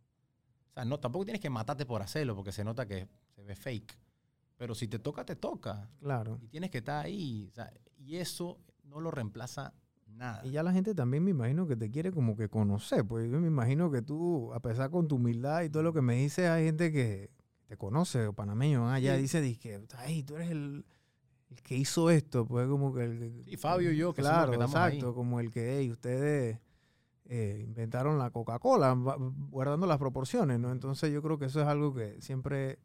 O 0.71 0.75
sea, 0.75 0.85
no, 0.85 0.99
tampoco 0.99 1.25
tienes 1.25 1.41
que 1.41 1.49
matarte 1.51 1.87
por 1.87 2.03
hacerlo 2.03 2.35
porque 2.35 2.51
se 2.51 2.65
nota 2.65 2.85
que 2.87 3.07
se 3.35 3.43
ve 3.45 3.55
fake. 3.55 3.97
Pero 4.57 4.75
si 4.75 4.89
te 4.89 4.99
toca, 4.99 5.25
te 5.25 5.37
toca. 5.37 5.89
Claro. 6.01 6.39
Y 6.43 6.49
tienes 6.49 6.71
que 6.71 6.79
estar 6.79 7.05
ahí. 7.05 7.49
o 7.53 7.55
sea, 7.55 7.73
y 7.97 8.17
eso 8.17 8.59
no 8.85 9.01
lo 9.01 9.11
reemplaza 9.13 9.73
nada. 10.09 10.45
Y 10.45 10.51
ya 10.51 10.63
la 10.65 10.73
gente 10.73 10.95
también 10.97 11.23
me 11.23 11.31
imagino 11.31 11.67
que 11.69 11.77
te 11.77 11.91
quiere 11.91 12.11
como 12.11 12.37
que 12.37 12.49
conocer, 12.49 13.07
pues 13.07 13.31
yo 13.31 13.39
me 13.41 13.47
imagino 13.47 13.91
que 13.91 14.03
tú, 14.03 14.53
a 14.53 14.61
pesar 14.61 14.91
con 14.91 15.07
tu 15.07 15.17
humildad 15.17 15.63
y 15.63 15.71
todo 15.71 15.83
lo 15.85 15.93
que 15.93 16.03
me 16.03 16.17
dices, 16.17 16.49
hay 16.49 16.65
gente 16.65 16.91
que 16.91 17.31
te 17.67 17.77
conoce, 17.77 18.27
o 18.27 18.33
panameños 18.33 18.83
van 18.83 18.95
allá, 18.95 19.15
Sí. 19.17 19.23
dice, 19.23 19.41
dice, 19.41 19.81
ay, 19.97 20.23
tú 20.25 20.35
eres 20.37 20.51
el, 20.51 20.85
el 21.51 21.63
que 21.63 21.77
hizo 21.77 22.11
esto, 22.11 22.47
pues 22.47 22.67
como 22.69 22.93
que 22.95 23.05
el 23.05 23.45
Sí, 23.45 23.57
Fabio 23.57 23.93
y 23.93 23.97
yo, 23.97 24.13
que 24.15 24.23
claro, 24.23 24.53
ahí. 24.53 24.61
exacto, 24.61 25.15
como 25.15 25.39
el 25.41 25.51
que 25.51 25.79
hey, 25.79 25.91
ustedes 25.91 26.59
eh, 27.29 27.61
inventaron 27.65 28.19
la 28.19 28.31
Coca-Cola, 28.31 28.95
guardando 29.51 29.87
las 29.87 29.99
proporciones, 29.99 30.59
¿no? 30.61 30.71
Entonces 30.73 31.13
yo 31.13 31.23
creo 31.23 31.39
que 31.39 31.47
eso 31.47 31.61
es 31.61 31.67
algo 31.67 31.93
que 31.95 32.21
siempre, 32.23 32.79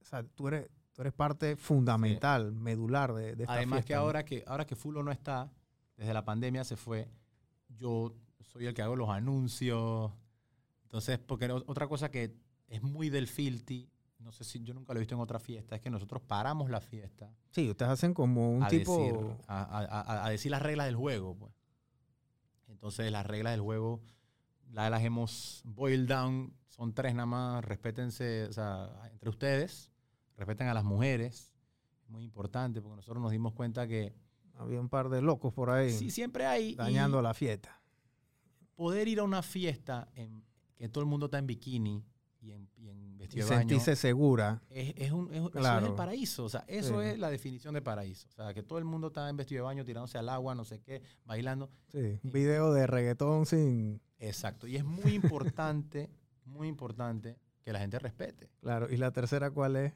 o 0.00 0.04
sea, 0.04 0.22
tú 0.22 0.48
eres, 0.48 0.68
tú 0.92 1.02
eres 1.02 1.12
parte 1.12 1.56
fundamental, 1.56 2.52
medular 2.52 3.12
de, 3.12 3.36
de 3.36 3.42
esta 3.44 3.54
Además 3.54 3.78
fiesta, 3.78 3.88
que 3.88 3.94
¿no? 3.94 4.00
ahora 4.00 4.24
que 4.24 4.44
ahora 4.46 4.66
que 4.66 4.74
Fulo 4.76 5.02
no 5.02 5.12
está, 5.12 5.50
desde 5.96 6.14
la 6.14 6.24
pandemia 6.24 6.64
se 6.64 6.76
fue, 6.76 7.08
yo 7.68 8.14
soy 8.40 8.66
el 8.66 8.74
que 8.74 8.82
hago 8.82 8.96
los 8.96 9.08
anuncios. 9.10 10.12
Entonces, 10.84 11.18
porque 11.18 11.50
otra 11.50 11.88
cosa 11.88 12.10
que 12.10 12.34
es 12.68 12.82
muy 12.82 13.10
del 13.10 13.26
Filthy, 13.26 13.90
no 14.20 14.32
sé 14.32 14.44
si 14.44 14.62
yo 14.62 14.72
nunca 14.72 14.92
lo 14.94 14.98
he 14.98 15.02
visto 15.02 15.14
en 15.14 15.20
otra 15.20 15.38
fiesta, 15.38 15.76
es 15.76 15.82
que 15.82 15.90
nosotros 15.90 16.22
paramos 16.22 16.70
la 16.70 16.80
fiesta 16.80 17.30
Sí, 17.50 17.68
ustedes 17.70 17.90
hacen 17.92 18.14
como 18.14 18.50
un 18.50 18.62
a, 18.62 18.68
tipo... 18.68 18.96
decir, 18.96 19.14
a- 19.48 19.62
a- 19.62 20.26
a 20.26 20.30
decir 20.30 20.50
las 20.50 20.62
reglas 20.62 20.86
del 20.86 20.96
juego. 20.96 21.34
Pues. 21.36 21.52
Entonces, 22.76 23.10
las 23.10 23.26
reglas 23.26 23.52
del 23.54 23.62
juego 23.62 24.00
la- 24.70 24.90
las 24.90 25.02
hemos 25.02 25.62
boiled 25.64 26.06
down, 26.08 26.52
son 26.68 26.92
tres 26.92 27.14
nada 27.14 27.26
más, 27.26 27.64
respétense, 27.64 28.44
o 28.44 28.52
sea, 28.52 28.90
entre 29.12 29.30
ustedes, 29.30 29.90
respeten 30.36 30.68
a 30.68 30.74
las 30.74 30.84
mujeres, 30.84 31.54
es 32.02 32.08
muy 32.10 32.22
importante 32.22 32.80
porque 32.82 32.96
nosotros 32.96 33.22
nos 33.22 33.32
dimos 33.32 33.52
cuenta 33.54 33.86
que 33.88 34.14
Había 34.58 34.80
un 34.80 34.88
par 34.88 35.10
de 35.10 35.20
locos 35.20 35.52
por 35.52 35.68
ahí 35.68 35.90
sí, 35.92 36.10
siempre 36.10 36.46
hay... 36.46 36.74
dañando 36.76 37.20
la 37.20 37.34
fiesta. 37.34 37.78
poder 38.74 39.06
ir 39.06 39.20
a 39.20 39.22
una 39.24 39.42
fiesta 39.42 40.08
en 40.14 40.42
que 40.76 40.88
todo 40.88 41.02
el 41.04 41.10
mundo 41.10 41.26
está 41.26 41.38
en 41.38 41.46
bikini 41.46 42.02
y 42.40 42.52
en, 42.52 42.66
Y 43.32 43.36
de 43.38 43.44
baño, 43.44 43.58
sentirse 43.58 43.96
segura. 43.96 44.62
es, 44.70 44.92
es 44.96 45.12
un, 45.12 45.32
es- 45.32 45.40
eso 45.54 45.78
es 45.78 45.84
el 45.84 45.94
paraíso. 45.94 46.44
O 46.44 46.48
sea, 46.48 46.64
eso 46.68 47.00
Sí. 47.02 47.08
es 47.08 47.18
la 47.18 47.30
definición 47.30 47.74
de 47.74 47.82
paraíso. 47.82 48.28
O 48.28 48.32
sea, 48.32 48.52
que 48.54 48.62
todo 48.62 48.78
el 48.78 48.84
mundo 48.84 49.08
está 49.08 49.28
en 49.28 49.36
vestido 49.36 49.60
de 49.62 49.66
baño, 49.66 49.84
tirándose 49.84 50.18
al 50.18 50.28
agua, 50.28 50.54
no 50.54 50.64
sé 50.64 50.80
qué, 50.80 51.02
bailando. 51.24 51.70
Sí, 51.88 52.18
un 52.22 52.30
video 52.32 52.72
de 52.72 52.86
reggaetón 52.86 53.46
sin... 53.46 54.00
Exacto. 54.18 54.66
Y 54.66 54.76
es 54.76 54.84
muy 54.84 55.14
importante, 55.14 56.10
muy 56.44 56.68
importante 56.68 57.36
que 57.62 57.72
la 57.72 57.80
gente 57.80 57.98
respete. 57.98 58.48
Claro, 58.60 58.86
¿y 58.90 58.96
la 58.96 59.10
tercera 59.10 59.50
cuál 59.50 59.76
es? 59.76 59.92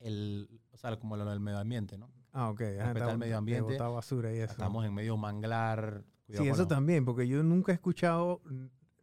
El, 0.00 0.48
o 0.72 0.76
sea, 0.76 0.96
como 0.98 1.16
lo 1.16 1.24
del 1.28 1.40
medio 1.40 1.58
ambiente, 1.58 1.98
¿no? 1.98 2.08
Ah, 2.32 2.50
ok. 2.50 2.60
Respetar 2.60 2.96
está- 2.96 3.10
el 3.12 3.18
medio 3.18 3.36
ambiente. 3.38 3.72
botar 3.72 3.90
basura 3.90 4.32
y 4.32 4.36
eso. 4.38 4.52
Estamos 4.52 4.84
en 4.86 4.94
medio 4.94 5.16
manglar. 5.16 6.04
cuidado 6.26 6.44
Sí, 6.44 6.50
eso 6.50 6.58
los- 6.58 6.68
también, 6.68 7.04
porque 7.04 7.26
yo 7.26 7.42
nunca 7.42 7.72
he 7.72 7.74
escuchado, 7.74 8.40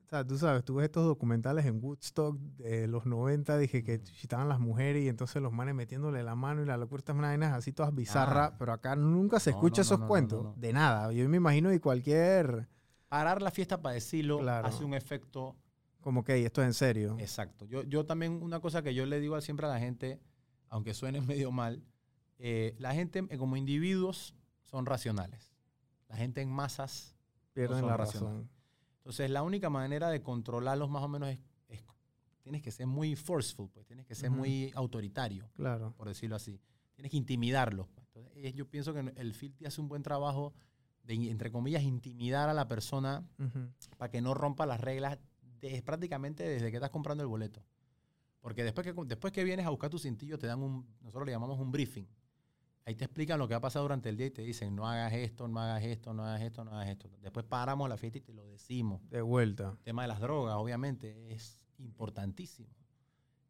o 0.06 0.08
sea, 0.08 0.24
tú 0.26 0.38
sabes, 0.38 0.64
tú 0.64 0.76
ves 0.76 0.86
estos 0.86 1.04
documentales 1.06 1.66
en 1.66 1.84
Woodstock 1.84 2.38
de 2.58 2.88
los 2.88 3.06
90, 3.08 3.58
dije 3.58 3.84
que 3.84 3.96
estaban 4.22 4.48
las 4.48 4.60
mujeres 4.60 5.04
y 5.04 5.10
entonces 5.10 5.42
los 5.42 5.52
manes 5.52 5.74
metiéndole 5.74 6.22
la 6.22 6.36
mano 6.36 6.62
y 6.62 6.66
la 6.66 6.78
locura, 6.78 7.00
estas 7.00 7.18
vainas 7.18 7.54
así 7.54 7.72
todas 7.72 7.94
bizarras, 7.94 8.52
Ah. 8.54 8.56
pero 8.60 8.72
acá 8.72 8.96
nunca 8.96 9.40
se 9.40 9.50
escucha 9.50 9.78
no, 9.78 9.82
esos 9.82 10.00
no, 10.00 10.08
cuentos, 10.08 10.60
de 10.60 10.74
nada. 10.74 11.12
Yo 11.12 11.28
me 11.28 11.38
imagino 11.38 11.70
que 11.70 11.82
cualquier, 11.82 12.68
Parar 13.08 13.42
la 13.42 13.50
fiesta 13.52 13.82
para 13.82 13.96
decirlo 13.96 14.40
Claro. 14.40 14.68
hace 14.68 14.84
un 14.84 14.94
efecto 14.94 15.56
como 16.02 16.24
que 16.24 16.46
esto 16.46 16.62
es 16.62 16.68
en 16.68 16.74
serio. 16.74 17.16
Exacto. 17.20 17.66
Yo, 17.66 17.82
yo 17.84 18.06
también, 18.06 18.44
una 18.44 18.60
cosa 18.60 18.82
que 18.84 18.94
yo 18.94 19.06
le 19.08 19.20
digo 19.20 19.40
siempre 19.42 19.66
a 19.66 19.70
la 19.70 19.80
gente, 19.80 20.20
aunque 20.70 20.94
suene 20.94 21.20
medio 21.22 21.52
mal, 21.52 21.84
eh, 22.38 22.76
la 22.78 22.94
gente 22.94 23.26
eh, 23.30 23.38
como 23.38 23.58
individuos 23.58 24.36
son 24.64 24.86
racionales. 24.86 25.56
La 26.10 26.16
gente 26.18 26.42
en 26.42 26.50
masas. 26.52 27.16
Pierden 27.54 27.88
la 27.88 27.96
razón. 27.98 28.50
Entonces, 29.06 29.30
la 29.30 29.44
única 29.44 29.70
manera 29.70 30.10
de 30.10 30.24
controlarlos 30.24 30.90
más 30.90 31.04
o 31.04 31.08
menos 31.08 31.30
es, 31.30 31.40
es- 31.68 31.84
tienes 32.42 32.64
que 32.64 32.72
ser 32.72 32.88
muy 32.88 33.16
forceful, 33.16 33.70
pues, 33.70 33.86
tienes 33.86 34.06
que 34.08 34.16
ser 34.16 34.32
muy 34.32 34.72
autoritario, 34.74 35.48
Claro. 35.56 35.94
por 35.96 36.08
decirlo 36.08 36.36
así. 36.36 36.60
Tienes 36.96 37.12
que 37.12 37.18
intimidarlos. 37.18 37.88
pues. 37.94 38.08
Entonces, 38.08 38.54
yo 38.56 38.68
pienso 38.68 38.94
que 38.96 39.00
el 39.16 39.34
Filthy 39.36 39.66
hace 39.66 39.80
un 39.80 39.88
buen 39.90 40.02
trabajo 40.02 40.54
de, 41.04 41.14
entre 41.30 41.52
comillas, 41.52 41.84
intimidar 41.84 42.50
a 42.50 42.54
la 42.56 42.68
persona 42.68 43.24
para 43.98 44.10
que 44.10 44.22
no 44.22 44.34
rompa 44.34 44.66
las 44.66 44.82
reglas 44.82 45.20
de- 45.62 45.84
prácticamente 45.84 46.44
desde 46.44 46.72
que 46.72 46.78
estás 46.78 46.90
comprando 46.90 47.22
el 47.24 47.28
boleto. 47.28 47.64
Porque 48.42 48.64
después 48.64 48.86
que, 48.88 48.94
después 49.06 49.32
que 49.34 49.44
vienes 49.44 49.66
a 49.68 49.70
buscar 49.70 49.90
tu 49.92 50.00
cintillo, 50.00 50.40
te 50.40 50.48
dan 50.48 50.62
un, 50.64 50.86
nosotros 51.02 51.26
le 51.28 51.32
llamamos 51.32 51.60
un 51.60 51.72
briefing. 51.72 52.08
Ahí 52.88 52.94
te 52.96 53.06
explican 53.06 53.40
lo 53.40 53.48
que 53.48 53.56
ha 53.56 53.60
pasado 53.60 53.84
durante 53.86 54.10
el 54.10 54.18
día 54.18 54.28
y 54.28 54.32
te 54.32 54.44
dicen, 54.44 54.76
no 54.76 54.88
hagas 54.88 55.12
esto, 55.14 55.48
no 55.48 55.60
hagas 55.60 55.84
esto, 55.84 56.14
no 56.14 56.24
hagas 56.24 56.42
esto, 56.44 56.64
no 56.64 56.72
hagas 56.72 56.90
esto. 56.90 57.10
Después 57.20 57.44
paramos 57.46 57.90
la 57.90 57.98
fiesta 57.98 58.20
y 58.20 58.22
te 58.22 58.32
lo 58.34 58.46
decimos. 58.46 59.02
De 59.10 59.22
vuelta. 59.22 59.72
El 59.72 59.80
tema 59.80 60.04
de 60.04 60.08
las 60.10 60.20
drogas, 60.20 60.56
obviamente, 60.56 61.34
es 61.34 61.60
importantísimo. 61.80 62.70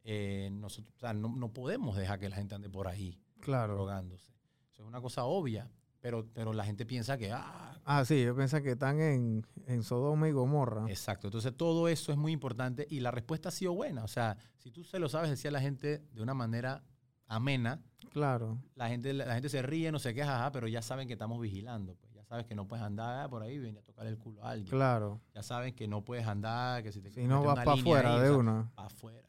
Eh, 0.06 0.50
nosotros, 0.54 0.96
o 0.96 1.00
sea, 1.00 1.14
no, 1.14 1.28
no 1.36 1.52
podemos 1.52 1.98
dejar 1.98 2.20
que 2.20 2.30
la 2.30 2.38
gente 2.38 2.56
ande 2.56 2.70
por 2.70 2.88
ahí 2.88 3.20
Claro. 3.42 3.74
drogándose. 3.74 4.32
Eso 4.72 4.84
es 4.84 4.88
una 4.88 5.02
cosa 5.02 5.26
obvia, 5.26 5.70
pero, 6.00 6.26
pero 6.34 6.54
la 6.54 6.64
gente 6.64 6.86
piensa 6.86 7.18
que, 7.18 7.32
ah, 7.34 7.72
Ah, 7.84 8.06
sí, 8.06 8.24
yo 8.24 8.36
pensé 8.36 8.64
que 8.64 8.72
están 8.72 9.02
en, 9.02 9.46
en 9.68 9.84
Sodoma 9.84 10.30
y 10.30 10.32
Gomorra. 10.32 10.86
Exacto. 10.90 11.28
Entonces 11.28 11.56
todo 11.58 11.88
eso 11.88 12.12
es 12.12 12.18
muy 12.18 12.32
importante 12.32 12.88
y 12.90 13.00
la 13.02 13.12
respuesta 13.12 13.50
ha 13.50 13.52
sido 13.52 13.74
buena. 13.74 14.04
O 14.04 14.08
sea, 14.08 14.38
si 14.58 14.72
tú 14.72 14.84
se 14.84 14.98
lo 14.98 15.10
sabes 15.10 15.30
decir 15.30 15.50
a 15.50 15.52
la 15.52 15.62
gente 15.62 16.04
de 16.14 16.22
una 16.22 16.34
manera 16.34 16.84
amena, 17.28 17.82
Claro. 18.12 18.58
la 18.76 18.88
gente, 18.90 19.14
la 19.14 19.34
gente 19.34 19.50
se 19.50 19.62
ríe, 19.62 19.92
no 19.92 20.00
sé 20.00 20.14
qué, 20.14 20.24
jaja, 20.24 20.52
pero 20.52 20.68
ya 20.68 20.82
saben 20.82 21.08
que 21.08 21.14
estamos 21.14 21.42
vigilando. 21.42 21.96
Pues. 21.96 22.14
Ya 22.14 22.24
sabes 22.24 22.46
que 22.46 22.56
no 22.56 22.68
puedes 22.68 22.84
andar 22.86 23.30
por 23.30 23.42
ahí 23.44 23.60
venir 23.60 23.78
a 23.80 23.84
tocar 23.84 24.08
el 24.08 24.18
culo 24.18 24.44
a 24.44 24.52
alguien. 24.52 24.70
Claro. 24.70 25.22
Ya 25.34 25.44
saben 25.44 25.76
que 25.76 25.88
no 25.88 26.04
puedes 26.04 26.26
andar, 26.26 26.82
que 26.84 26.92
si 26.92 27.02
te 27.02 27.10
Si 27.12 27.24
no 27.28 27.44
vas 27.44 27.56
para 27.66 27.74
afuera 27.74 28.20
de 28.20 28.32
una. 28.32 28.72
pa' 28.76 28.86
afuera. 28.86 29.28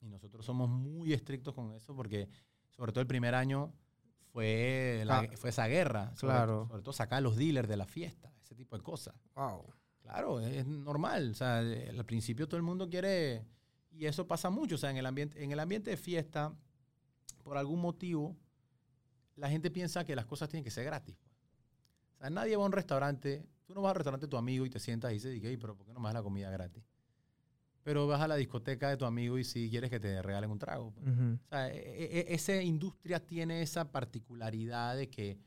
Y 0.00 0.08
nosotros 0.08 0.46
somos 0.46 0.68
muy 0.70 1.12
estrictos 1.12 1.54
con 1.54 1.72
eso 1.72 1.94
porque, 1.94 2.28
sobre 2.70 2.92
todo 2.92 3.02
el 3.02 3.06
primer 3.06 3.34
año, 3.34 3.72
fue, 4.32 5.02
la- 5.06 5.18
Ah, 5.20 5.28
fue 5.36 5.50
esa 5.50 5.66
guerra. 5.66 6.14
Sobre, 6.16 6.34
claro. 6.34 6.66
sobre 6.68 6.82
todo 6.82 6.92
sacar 6.92 7.18
a 7.18 7.20
los 7.20 7.36
dealers 7.36 7.68
de 7.68 7.76
la 7.76 7.86
fiesta, 7.86 8.32
ese 8.40 8.54
tipo 8.54 8.76
de 8.76 8.82
cosas. 8.82 9.14
Wow. 9.34 9.64
Claro, 10.02 10.40
es 10.40 10.66
normal. 10.66 11.30
O 11.32 11.34
sea, 11.34 11.58
al 11.58 12.04
principio 12.06 12.46
todo 12.48 12.56
el 12.56 12.62
mundo 12.62 12.88
quiere. 12.88 13.44
Y 13.90 14.06
eso 14.06 14.26
pasa 14.26 14.48
mucho. 14.50 14.76
O 14.76 14.78
sea, 14.78 14.90
en 14.90 14.96
el 14.96 15.06
ambiente, 15.06 15.42
en 15.42 15.52
el 15.52 15.60
ambiente 15.60 15.90
de 15.90 15.96
fiesta, 15.96 16.54
por 17.40 17.56
algún 17.56 17.80
motivo, 17.80 18.36
la 19.36 19.48
gente 19.48 19.70
piensa 19.70 20.04
que 20.04 20.14
las 20.14 20.26
cosas 20.26 20.48
tienen 20.48 20.64
que 20.64 20.70
ser 20.70 20.84
gratis. 20.84 21.16
pues. 21.16 21.30
O 22.16 22.18
sea, 22.20 22.30
nadie 22.30 22.56
va 22.56 22.62
a 22.62 22.66
un 22.66 22.72
restaurante. 22.72 23.46
Tú 23.66 23.74
no 23.74 23.82
vas 23.82 23.90
al 23.90 23.96
restaurante 23.96 24.26
de 24.26 24.30
tu 24.30 24.36
amigo 24.36 24.66
y 24.66 24.70
te 24.70 24.78
sientas 24.78 25.10
y 25.12 25.14
dices, 25.14 25.42
"Ey, 25.42 25.56
pero 25.56 25.76
¿por 25.76 25.86
qué 25.86 25.92
no 25.94 26.00
me 26.00 26.08
das 26.08 26.14
la 26.14 26.22
comida 26.22 26.50
gratis? 26.50 26.84
Pero 27.82 28.06
vas 28.06 28.20
a 28.20 28.28
la 28.28 28.36
discoteca 28.36 28.90
de 28.90 28.96
tu 28.98 29.06
amigo 29.06 29.38
y 29.38 29.44
si 29.44 29.70
quieres 29.70 29.88
que 29.88 29.98
te 29.98 30.20
regalen 30.20 30.50
un 30.50 30.58
trago. 30.58 30.92
pues. 30.92 31.06
O 31.46 31.48
sea, 31.48 31.68
e- 31.72 32.20
e- 32.30 32.34
esa 32.34 32.60
industria 32.62 33.24
tiene 33.24 33.62
esa 33.62 33.90
particularidad 33.90 34.96
de 34.96 35.08
que 35.08 35.38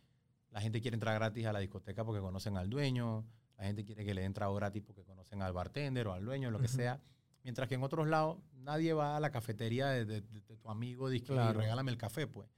la 0.50 0.62
gente 0.62 0.82
quiere 0.82 0.96
entrar 0.96 1.14
gratis 1.16 1.46
a 1.46 1.54
la 1.54 1.60
discoteca 1.60 2.04
porque 2.04 2.22
conocen 2.22 2.58
al 2.58 2.70
dueño, 2.70 3.24
la 3.58 3.66
gente 3.66 3.86
quiere 3.86 4.04
que 4.04 4.14
le 4.16 4.22
den 4.22 4.34
trago 4.34 4.56
gratis 4.56 4.82
porque 4.84 5.04
conocen 5.04 5.42
al 5.44 5.54
bartender 5.54 6.08
o 6.08 6.14
al 6.14 6.26
dueño, 6.26 6.50
lo 6.50 6.60
que 6.60 6.68
sea. 6.68 7.00
Mientras 7.44 7.68
que 7.68 7.76
en 7.76 7.84
otros 7.84 8.08
lados 8.08 8.38
nadie 8.56 8.94
va 8.94 9.18
a 9.18 9.20
la 9.20 9.30
cafetería 9.32 9.88
de, 9.90 10.06
de- 10.06 10.22
de- 10.22 10.42
de 10.42 10.58
tu 10.58 10.70
amigo 10.70 11.12
y 11.12 11.20
Claro. 11.22 11.60
regálame 11.60 11.92
el 11.92 11.98
café, 11.98 12.26
pues. 12.28 12.50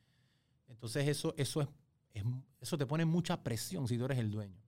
Entonces 0.67 1.07
eso, 1.07 1.33
eso, 1.37 1.61
es, 1.61 1.67
es- 2.13 2.23
eso 2.61 2.77
te 2.77 2.85
pone 2.85 3.03
mucha 3.05 3.41
presión 3.43 3.87
si 3.87 3.97
tú 3.97 4.05
eres 4.05 4.19
el 4.19 4.29
dueño. 4.31 4.61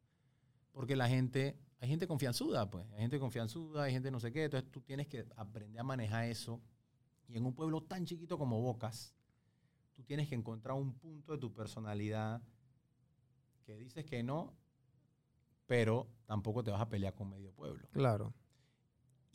Porque 0.72 0.96
la 0.96 1.08
gente, 1.08 1.58
hay 1.80 1.90
gente 1.90 2.08
confianzuda, 2.08 2.70
pues. 2.70 2.86
Hay 2.94 3.00
gente 3.02 3.20
confianzuda, 3.20 3.84
hay 3.84 3.94
gente 3.94 4.10
no 4.12 4.20
sé 4.20 4.32
qué. 4.32 4.46
Entonces 4.46 4.70
tú 4.72 4.82
tienes 4.82 5.08
que 5.08 5.26
aprender 5.36 5.80
a 5.80 5.84
manejar 5.84 6.26
eso. 6.26 6.62
Y 7.28 7.38
en 7.38 7.46
un 7.46 7.54
pueblo 7.54 7.82
tan 7.84 8.06
chiquito 8.06 8.38
como 8.38 8.62
Bocas, 8.62 9.14
tú 9.94 10.04
tienes 10.04 10.28
que 10.30 10.36
encontrar 10.36 10.76
un 10.78 10.94
punto 10.94 11.34
de 11.34 11.38
tu 11.40 11.54
personalidad 11.54 12.42
que 13.66 13.76
dices 13.78 14.06
que 14.06 14.24
no, 14.24 14.54
pero 15.66 16.08
tampoco 16.26 16.64
te 16.64 16.72
vas 16.72 16.82
a 16.82 16.88
pelear 16.90 17.14
con 17.14 17.30
medio 17.30 17.52
pueblo. 17.52 17.88
Claro. 17.92 18.34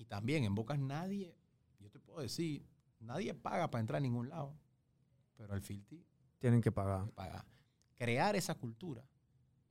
Y 0.03 0.05
también 0.05 0.43
en 0.43 0.53
Bocas 0.57 0.81
nadie, 0.81 1.37
yo 1.79 1.89
te 1.89 2.01
puedo 2.01 2.21
decir, 2.21 2.67
nadie 2.99 3.35
paga 3.35 3.71
para 3.71 3.81
entrar 3.81 3.99
a 3.99 4.01
ningún 4.01 4.29
lado, 4.29 4.53
pero 5.37 5.55
el 5.55 5.61
Filti 5.63 6.05
Tienen 6.41 6.61
que 6.61 6.73
pagar. 6.73 7.09
paga. 7.13 7.47
Crear 7.95 8.35
esa 8.35 8.57
cultura 8.57 9.07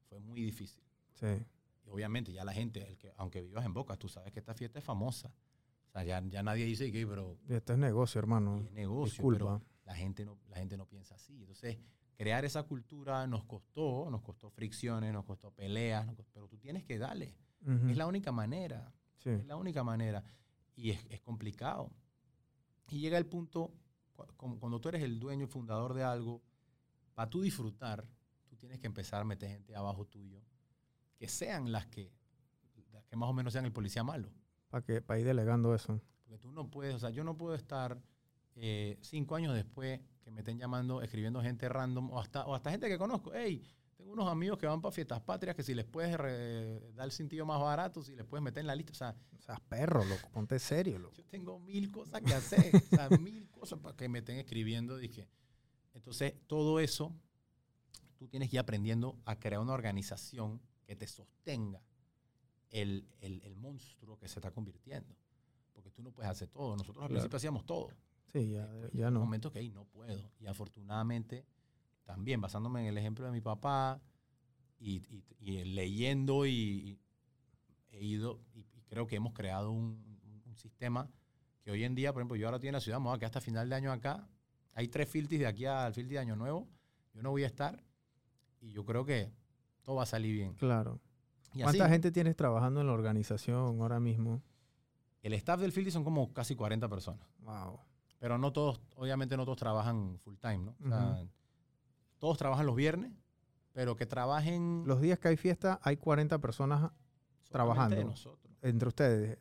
fue 0.07 0.19
muy 0.21 0.41
difícil. 0.41 0.81
Sí. 1.15 1.27
Y 1.85 1.89
obviamente 1.89 2.31
ya 2.31 2.45
la 2.45 2.53
gente, 2.53 2.87
el 2.87 2.97
que, 2.97 3.11
aunque 3.17 3.41
vivas 3.41 3.65
en 3.65 3.73
Bocas, 3.73 3.99
tú 3.99 4.07
sabes 4.07 4.31
que 4.31 4.39
esta 4.39 4.53
fiesta 4.53 4.79
es 4.79 4.85
famosa. 4.85 5.33
O 5.89 5.91
sea, 5.91 6.05
ya, 6.05 6.23
ya 6.29 6.41
nadie 6.43 6.63
dice 6.63 6.89
que, 6.93 7.05
pero 7.05 7.37
Y 7.49 7.53
Esto 7.55 7.73
es 7.73 7.79
negocio, 7.79 8.19
hermano. 8.19 8.61
es 8.61 8.71
negocio. 8.71 9.11
Disculpa. 9.15 9.59
Pero, 9.59 9.61
la 9.83 9.95
gente 9.95 10.23
no, 10.23 10.39
la 10.47 10.55
gente 10.55 10.77
no 10.77 10.85
piensa 10.85 11.15
así. 11.15 11.41
Entonces, 11.41 11.77
crear 12.15 12.45
esa 12.45 12.63
cultura 12.63 13.27
nos 13.27 13.43
costó, 13.43 14.09
nos 14.09 14.21
costó 14.21 14.49
fricciones, 14.49 15.11
nos 15.11 15.25
costó 15.25 15.51
peleas, 15.51 16.05
nos 16.05 16.15
costó- 16.15 16.31
pero 16.33 16.47
tú 16.47 16.57
tienes 16.57 16.85
que 16.85 16.97
darle. 16.97 17.35
Es 17.89 17.97
la 17.97 18.07
única 18.07 18.31
manera. 18.31 18.91
Sí. 19.23 19.29
Es 19.29 19.45
la 19.45 19.55
única 19.55 19.83
manera. 19.83 20.23
Y 20.75 20.91
es, 20.91 21.05
es 21.09 21.21
complicado. 21.21 21.91
Y 22.89 22.99
llega 22.99 23.17
el 23.17 23.25
punto, 23.25 23.73
cuando 24.35 24.79
tú 24.79 24.89
eres 24.89 25.03
el 25.03 25.19
dueño 25.19 25.45
y 25.45 25.47
fundador 25.47 25.93
de 25.93 26.03
algo, 26.03 26.41
para 27.13 27.29
tú 27.29 27.41
disfrutar, 27.41 28.05
tú 28.49 28.55
tienes 28.57 28.79
que 28.79 28.87
empezar 28.87 29.21
a 29.21 29.23
meter 29.23 29.49
gente 29.49 29.75
abajo 29.75 30.05
tuyo, 30.05 30.41
que 31.17 31.27
sean 31.27 31.71
las 31.71 31.87
que, 31.87 32.11
las 32.91 33.05
que 33.05 33.15
más 33.15 33.29
o 33.29 33.33
menos 33.33 33.53
sean 33.53 33.65
el 33.65 33.71
policía 33.71 34.03
malo. 34.03 34.29
Para 34.69 34.83
que 34.83 35.01
para 35.01 35.19
ir 35.19 35.25
delegando 35.25 35.73
eso. 35.75 36.01
Porque 36.23 36.37
tú 36.37 36.51
no 36.51 36.69
puedes, 36.69 36.95
o 36.95 36.99
sea, 36.99 37.09
yo 37.09 37.23
no 37.23 37.37
puedo 37.37 37.55
estar 37.55 38.01
eh, 38.55 38.97
cinco 39.01 39.35
años 39.35 39.53
después 39.53 40.01
que 40.21 40.31
me 40.31 40.41
estén 40.41 40.57
llamando, 40.57 41.01
escribiendo 41.01 41.41
gente 41.41 41.67
random, 41.69 42.11
o 42.11 42.19
hasta, 42.19 42.45
o 42.45 42.53
hasta 42.53 42.71
gente 42.71 42.87
que 42.87 42.97
conozco. 42.97 43.31
Hey, 43.33 43.63
tengo 44.01 44.13
unos 44.13 44.27
amigos 44.27 44.57
que 44.57 44.65
van 44.67 44.81
para 44.81 44.91
fiestas 44.91 45.21
patrias 45.21 45.55
que 45.55 45.63
si 45.63 45.73
les 45.73 45.85
puedes 45.85 46.17
re- 46.17 46.91
dar 46.93 47.05
el 47.05 47.11
sentido 47.11 47.45
más 47.45 47.59
barato, 47.59 48.03
si 48.03 48.15
les 48.15 48.25
puedes 48.25 48.43
meter 48.43 48.61
en 48.61 48.67
la 48.67 48.75
lista. 48.75 48.91
O 48.91 48.95
sea, 48.95 49.15
O 49.37 49.41
sea, 49.41 49.57
perro, 49.69 50.03
loco. 50.03 50.29
Ponte 50.31 50.59
serio, 50.59 50.97
loco. 50.99 51.15
yo 51.15 51.25
tengo 51.25 51.59
mil 51.59 51.91
cosas 51.91 52.21
que 52.21 52.33
hacer, 52.33 52.75
o 52.75 52.79
sea, 52.95 53.09
mil 53.21 53.49
cosas 53.49 53.79
para 53.79 53.95
que 53.95 54.09
me 54.09 54.19
estén 54.19 54.37
escribiendo. 54.37 54.97
Dije. 54.97 55.27
Entonces, 55.93 56.33
todo 56.47 56.79
eso, 56.79 57.13
tú 58.17 58.27
tienes 58.27 58.49
que 58.49 58.55
ir 58.57 58.59
aprendiendo 58.59 59.17
a 59.25 59.37
crear 59.39 59.61
una 59.61 59.73
organización 59.73 60.61
que 60.85 60.95
te 60.95 61.07
sostenga 61.07 61.81
el, 62.69 63.07
el- 63.19 63.41
el 63.43 63.55
monstruo 63.55 64.17
que 64.17 64.27
se 64.27 64.39
está 64.39 64.51
convirtiendo. 64.51 65.15
Porque 65.73 65.89
tú 65.91 66.01
no 66.03 66.11
puedes 66.11 66.29
hacer 66.31 66.47
todo. 66.49 66.71
Nosotros 66.75 66.97
al 67.03 67.09
Claro. 67.09 67.13
principio 67.13 67.37
hacíamos 67.37 67.65
todo. 67.65 67.89
Sí, 68.31 68.51
ya, 68.51 68.65
Después 68.67 68.93
ya 68.93 69.11
no. 69.11 69.19
momento 69.19 69.51
que 69.51 69.59
"Ey, 69.59 69.69
no 69.71 69.85
puedo. 69.85 70.31
Y 70.39 70.45
afortunadamente, 70.45 71.45
también 72.03 72.41
basándome 72.41 72.81
en 72.81 72.87
el 72.87 72.97
ejemplo 72.97 73.25
de 73.25 73.31
mi 73.31 73.41
papá 73.41 74.01
y, 74.79 74.97
y- 75.15 75.23
y 75.39 75.63
leyendo 75.65 76.45
y, 76.45 76.99
he 77.91 78.03
ido, 78.03 78.39
y, 78.53 78.63
creo 78.87 79.07
que 79.07 79.15
hemos 79.15 79.33
creado 79.33 79.71
un, 79.71 80.19
un- 80.45 80.55
sistema 80.57 81.09
que 81.63 81.71
hoy 81.71 81.83
en 81.85 81.95
día, 81.95 82.11
por 82.13 82.21
ejemplo, 82.21 82.35
yo 82.37 82.45
ahora 82.45 82.57
estoy 82.57 82.67
en 82.67 82.73
la 82.73 82.81
ciudad, 82.81 82.99
me 82.99 83.05
voy 83.05 83.15
a 83.15 83.17
quedar 83.17 83.29
hasta 83.29 83.41
final 83.41 83.67
de 83.69 83.75
año 83.75 83.91
acá. 83.91 84.27
Hay 84.73 84.87
tres 84.89 85.09
filtis 85.09 85.39
de 85.39 85.47
aquí 85.47 85.65
al 85.65 85.91
filti 85.93 86.13
de 86.13 86.19
Año 86.19 86.35
Nuevo. 86.35 86.67
Yo 87.13 87.23
no 87.23 87.31
voy 87.31 87.43
a 87.43 87.47
estar. 87.47 87.83
Y 88.59 88.71
yo 88.71 88.85
creo 88.85 89.03
que 89.05 89.31
todo 89.81 89.95
va 89.95 90.03
a 90.03 90.05
salir 90.05 90.33
bien. 90.35 90.53
Claro. 90.55 90.99
Y 91.53 91.61
¿Cuánta 91.63 91.85
así, 91.85 91.91
gente 91.93 92.11
tienes 92.11 92.35
trabajando 92.35 92.81
en 92.81 92.87
la 92.87 92.93
organización 92.93 93.81
ahora 93.81 93.99
mismo? 93.99 94.41
el 95.23 95.33
staff 95.33 95.59
del 95.61 95.71
filti 95.71 95.89
son 95.91 96.03
como 96.03 96.31
casi 96.33 96.55
40 96.55 96.87
personas. 96.89 97.27
Wow. 97.39 97.79
Pero 98.19 98.37
no 98.37 98.51
todos, 98.53 98.81
obviamente 98.95 99.35
no 99.37 99.45
todos 99.45 99.57
trabajan 99.57 100.17
full 100.19 100.35
time, 100.37 100.59
¿no? 100.59 100.75
O 100.83 100.89
sea, 100.89 101.11
Ujú. 101.21 101.29
Todos 102.21 102.37
trabajan 102.37 102.65
los 102.67 102.75
viernes, 102.75 103.11
pero 103.73 103.95
que 103.95 104.05
trabajen 104.05 104.83
Los 104.85 105.01
días 105.01 105.17
que 105.19 105.27
hay 105.29 105.37
fiesta 105.37 105.79
hay 105.83 105.97
40 105.97 106.39
personas 106.39 106.91
trabajando. 107.49 107.95
de 107.97 108.05
nosotros. 108.05 108.53
entre 108.61 108.87
ustedes. 108.87 109.37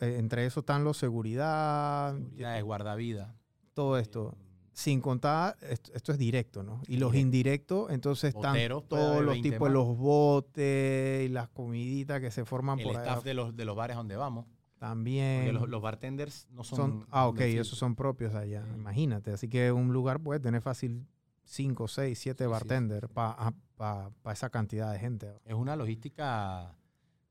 Eh, 0.00 0.16
entre 0.18 0.44
eso 0.46 0.60
están 0.60 0.84
los 0.84 0.96
seguridad, 0.96 2.14
Seguridad, 2.16 2.62
guardavida. 2.64 3.34
todo 3.74 3.96
esto. 3.98 4.34
eh, 4.36 4.42
Sin 4.72 5.00
contar, 5.00 5.56
esto, 5.62 5.90
esto 5.94 6.12
es 6.12 6.18
directo, 6.18 6.62
¿no? 6.62 6.82
Y 6.86 6.96
los 6.98 7.12
Directo. 7.12 7.18
indirectos, 7.18 7.90
entonces 7.90 8.34
están 8.34 8.52
Boteros, 8.54 8.88
todos 8.88 9.22
los 9.24 9.32
20 9.34 9.50
tipos, 9.50 9.68
más. 9.68 9.72
los 9.74 9.96
botes 9.96 11.24
y 11.26 11.28
las 11.30 11.48
comiditas 11.48 12.20
que 12.20 12.30
se 12.30 12.44
forman 12.44 12.78
el 12.80 12.84
por 12.86 12.96
allá 12.96 13.10
staff 13.10 13.24
de 13.24 13.34
los, 13.34 13.56
de 13.56 13.64
los 13.64 13.74
bares 13.76 13.96
donde 13.96 14.16
vamos. 14.16 14.46
también. 14.78 15.44
Porque 15.46 15.52
los, 15.60 15.68
los 15.68 15.80
bartenders 15.82 16.46
no 16.50 16.62
son. 16.64 16.76
son, 16.76 17.06
ah, 17.10 17.26
ok, 17.28 17.40
esos 17.40 17.78
son 17.78 17.94
propios 17.96 18.34
allá, 18.34 18.62
Sí. 18.66 18.74
imagínate. 18.78 19.30
Así 19.32 19.48
que 19.48 19.72
un 19.72 19.92
lugar 19.92 20.20
puede 20.20 20.40
tener 20.40 20.60
fácil 20.60 21.06
5, 21.46 21.88
6, 21.88 22.18
7 22.18 22.44
Sí, 22.44 22.44
sí, 22.46 22.50
bartenders 22.52 23.08
sí. 23.08 23.14
para 23.14 24.10
esa 24.32 24.50
cantidad 24.50 24.92
de 24.92 24.98
gente. 24.98 25.38
Es 25.44 25.54
una 25.54 25.76
logística 25.76 26.76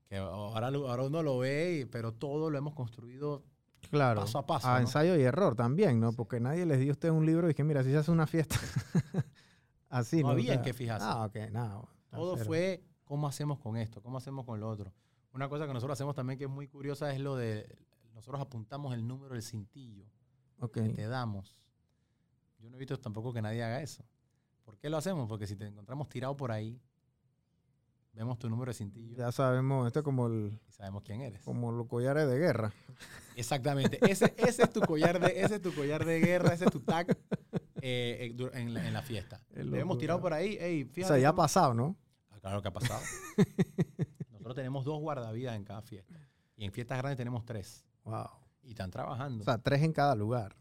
que 0.08 0.18
ahora, 0.18 0.68
ahora 0.68 1.04
uno 1.04 1.22
lo 1.24 1.38
ve, 1.40 1.88
pero 1.92 2.14
todo 2.14 2.50
lo 2.50 2.58
hemos 2.58 2.74
construido 2.74 3.44
Claro. 3.90 4.22
paso 4.22 4.40
a 4.40 4.46
paso. 4.46 4.68
a 4.68 4.74
¿no? 4.76 4.80
ensayo 4.80 5.16
y 5.16 5.22
error 5.22 5.56
también, 5.56 6.00
¿no? 6.00 6.12
Sí. 6.12 6.18
Porque 6.18 6.40
nadie 6.40 6.66
les 6.66 6.80
dio 6.80 6.90
a 6.90 6.94
usted 6.94 7.10
un 7.10 7.26
libro 7.26 7.50
y 7.50 7.54
que 7.54 7.64
mira, 7.64 7.84
si 7.84 7.92
se 7.92 7.98
hace 7.98 8.10
una 8.12 8.26
fiesta 8.26 8.56
así, 9.90 10.18
No 10.18 10.24
¿no? 10.24 10.30
O 10.30 10.32
había 10.32 10.54
en 10.54 10.60
sea, 10.60 10.64
qué 10.64 10.74
fijarse. 10.74 11.06
Ah, 11.08 11.26
ok, 11.26 11.36
no. 11.52 11.88
Todo 12.10 12.34
cero. 12.36 12.46
fue 12.48 12.84
cómo 13.04 13.28
hacemos 13.28 13.60
con 13.60 13.78
esto, 13.78 14.02
cómo 14.02 14.18
hacemos 14.18 14.46
con 14.46 14.60
lo 14.60 14.70
otro. 14.70 14.92
Una 15.34 15.50
cosa 15.50 15.68
que 15.68 15.74
nosotros 15.74 15.98
hacemos 15.98 16.16
también 16.16 16.38
que 16.40 16.46
es 16.46 16.50
muy 16.50 16.68
curiosa 16.68 17.12
es 17.14 17.20
lo 17.20 17.36
de, 17.36 17.78
nosotros 18.14 18.42
apuntamos 18.42 18.94
el 18.94 19.06
número 19.06 19.34
del 19.34 19.44
cintillo 19.44 20.06
Ok. 20.60 20.74
que 20.74 20.90
te 20.90 21.08
damos. 21.08 21.58
Yo 22.66 22.72
no 22.72 22.78
he 22.78 22.80
visto 22.80 23.00
tampoco 23.00 23.32
que 23.32 23.44
nadie 23.44 23.64
haga 23.64 23.80
eso. 23.84 24.04
¿Por 24.64 24.76
qué 24.80 24.90
lo 24.90 24.98
hacemos? 24.98 25.30
Porque 25.30 25.46
si 25.46 25.56
te 25.56 25.68
encontramos 25.68 26.10
tirado 26.10 26.36
por 26.36 26.52
ahí, 26.52 26.82
vemos 28.12 28.40
tu 28.40 28.50
número 28.50 28.72
de 28.72 28.74
cintillo 28.74 29.16
Ya 29.16 29.32
sabemos, 29.32 29.86
esto 29.86 30.00
es 30.00 30.04
como, 30.04 30.26
el, 30.26 30.60
y 30.68 30.72
sabemos 30.72 31.04
quién 31.04 31.22
eres. 31.22 31.44
como 31.44 31.72
los 31.72 31.86
collares 31.86 32.28
de 32.28 32.40
guerra. 32.40 32.74
Exactamente. 33.36 34.00
Ese, 34.10 34.34
ese 34.36 34.64
es 34.64 34.74
tu 34.74 34.82
collar 34.82 35.20
de, 35.20 35.44
ese 35.44 35.56
es 35.58 35.62
tu 35.62 35.76
collar 35.76 36.06
de 36.06 36.20
guerra, 36.20 36.56
ese 36.56 36.66
es 36.66 36.72
tu 36.72 36.80
tag 36.80 37.16
eh, 37.82 38.34
eh, 38.36 38.50
en, 38.54 38.74
la, 38.74 38.88
en 38.88 38.94
la 38.94 39.04
fiesta. 39.04 39.40
Es 39.54 39.70
Te 39.70 39.80
hemos 39.80 40.00
tirado 40.00 40.20
por 40.20 40.34
ahí, 40.34 40.58
ey, 40.60 40.86
O 40.86 40.88
fíjate. 40.88 41.14
sea, 41.14 41.22
ya 41.22 41.30
ha 41.30 41.36
pasado, 41.36 41.76
¿no? 41.76 41.96
Ah, 42.32 42.40
claro 42.40 42.64
que 42.64 42.70
ha 42.70 42.74
pasado. 42.74 43.02
Nosotros 44.32 44.56
tenemos 44.56 44.86
dos 44.86 45.00
guardavidas 45.00 45.56
en 45.56 45.64
cada 45.66 45.84
fiesta. 45.84 46.16
Y 46.58 46.66
en 46.66 46.72
fiestas 46.72 46.98
grandes 46.98 47.18
tenemos 47.18 47.46
tres. 47.46 47.86
Wow. 48.06 48.30
Y 48.64 48.70
están 48.72 48.90
trabajando. 48.90 49.44
O 49.44 49.46
sea, 49.46 49.60
tres 49.60 49.84
en 49.84 49.94
cada 49.94 50.16
lugar. 50.16 50.56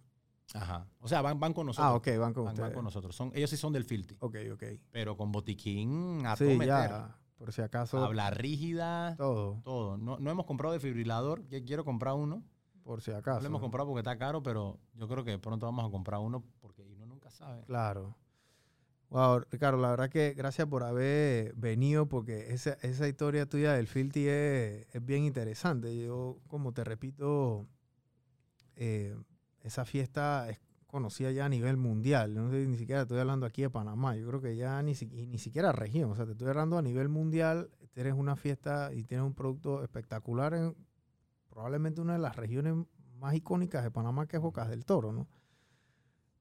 Ajá. 0.52 0.86
O 1.00 1.08
sea, 1.08 1.22
van, 1.22 1.40
van 1.40 1.52
con 1.52 1.66
nosotros. 1.66 1.90
Ah, 1.90 1.94
ok, 1.96 2.18
van 2.18 2.34
con 2.34 2.44
Van, 2.44 2.54
van 2.56 2.72
con 2.72 2.84
nosotros. 2.84 3.16
Son, 3.16 3.32
ellos 3.34 3.50
sí 3.50 3.56
son 3.56 3.72
del 3.72 3.84
Filti. 3.84 4.16
Ok, 4.20 4.36
ok. 4.52 4.62
Pero 4.90 5.16
con 5.16 5.32
botiquín 5.32 6.24
a 6.26 6.36
Sí, 6.36 6.44
todo 6.44 6.54
meter. 6.56 6.68
ya, 6.90 7.16
por 7.38 7.52
si 7.52 7.62
acaso, 7.62 8.04
Habla 8.04 8.30
rígida. 8.30 9.16
todo, 9.16 9.60
Todo. 9.64 9.96
No, 9.96 10.18
no 10.18 10.30
hemos 10.30 10.44
comprado 10.46 10.72
desfibrilador. 10.74 11.46
Yo 11.48 11.64
quiero 11.64 11.84
comprar 11.84 12.14
uno. 12.14 12.42
por 12.84 13.00
si 13.00 13.10
No 13.10 13.16
acaso. 13.16 13.40
lo 13.40 13.46
hemos 13.46 13.60
comprado 13.62 13.88
porque 13.88 14.00
está 14.00 14.18
caro, 14.18 14.42
pero 14.42 14.78
yo 14.92 15.08
creo 15.08 15.24
que 15.24 15.38
pronto 15.38 15.64
vamos 15.66 15.86
a 15.86 15.90
comprar 15.90 16.20
uno 16.20 16.44
porque 16.60 16.82
uno 16.82 17.06
nunca 17.06 17.30
sabe. 17.30 17.64
Claro. 17.64 18.14
Wow, 19.08 19.40
Ricardo, 19.50 19.78
la 19.80 19.90
verdad 19.90 20.10
que 20.10 20.34
gracias 20.34 20.66
por 20.68 20.82
haber 20.82 21.54
venido 21.54 22.06
porque 22.08 22.52
esa, 22.52 22.72
esa 22.82 23.06
historia 23.08 23.46
tuya 23.48 23.72
del 23.74 23.86
Filti 23.86 24.26
es, 24.28 24.86
es 24.92 25.04
bien 25.06 25.24
interesante. 25.24 25.96
Yo, 26.04 26.38
como 26.48 26.72
te 26.72 26.82
repito, 26.84 27.66
eh, 28.76 29.16
esa 29.64 29.84
fiesta 29.84 30.48
es 30.50 30.60
conocida 30.86 31.32
ya 31.32 31.46
a 31.46 31.48
nivel 31.48 31.76
mundial. 31.76 32.34
No 32.34 32.50
sé, 32.50 32.66
ni 32.66 32.76
siquiera 32.76 33.02
estoy 33.02 33.18
hablando 33.18 33.46
aquí 33.46 33.62
de 33.62 33.70
Panamá. 33.70 34.14
Yo 34.14 34.28
creo 34.28 34.40
que 34.40 34.54
ya 34.54 34.80
ni, 34.82 34.92
ni 34.92 35.38
siquiera 35.38 35.72
región. 35.72 36.12
O 36.12 36.14
sea, 36.14 36.26
te 36.26 36.32
estoy 36.32 36.48
hablando 36.48 36.78
a 36.78 36.82
nivel 36.82 37.08
mundial. 37.08 37.70
Tienes 37.92 38.12
una 38.14 38.36
fiesta 38.36 38.92
y 38.92 39.02
tienes 39.02 39.26
un 39.26 39.34
producto 39.34 39.82
espectacular 39.82 40.54
en 40.54 40.76
probablemente 41.48 42.00
una 42.00 42.12
de 42.12 42.18
las 42.18 42.36
regiones 42.36 42.74
más 43.18 43.34
icónicas 43.34 43.82
de 43.82 43.90
Panamá, 43.90 44.26
que 44.26 44.36
es 44.36 44.42
Bocas 44.42 44.68
del 44.68 44.84
Toro, 44.84 45.12
¿no? 45.12 45.26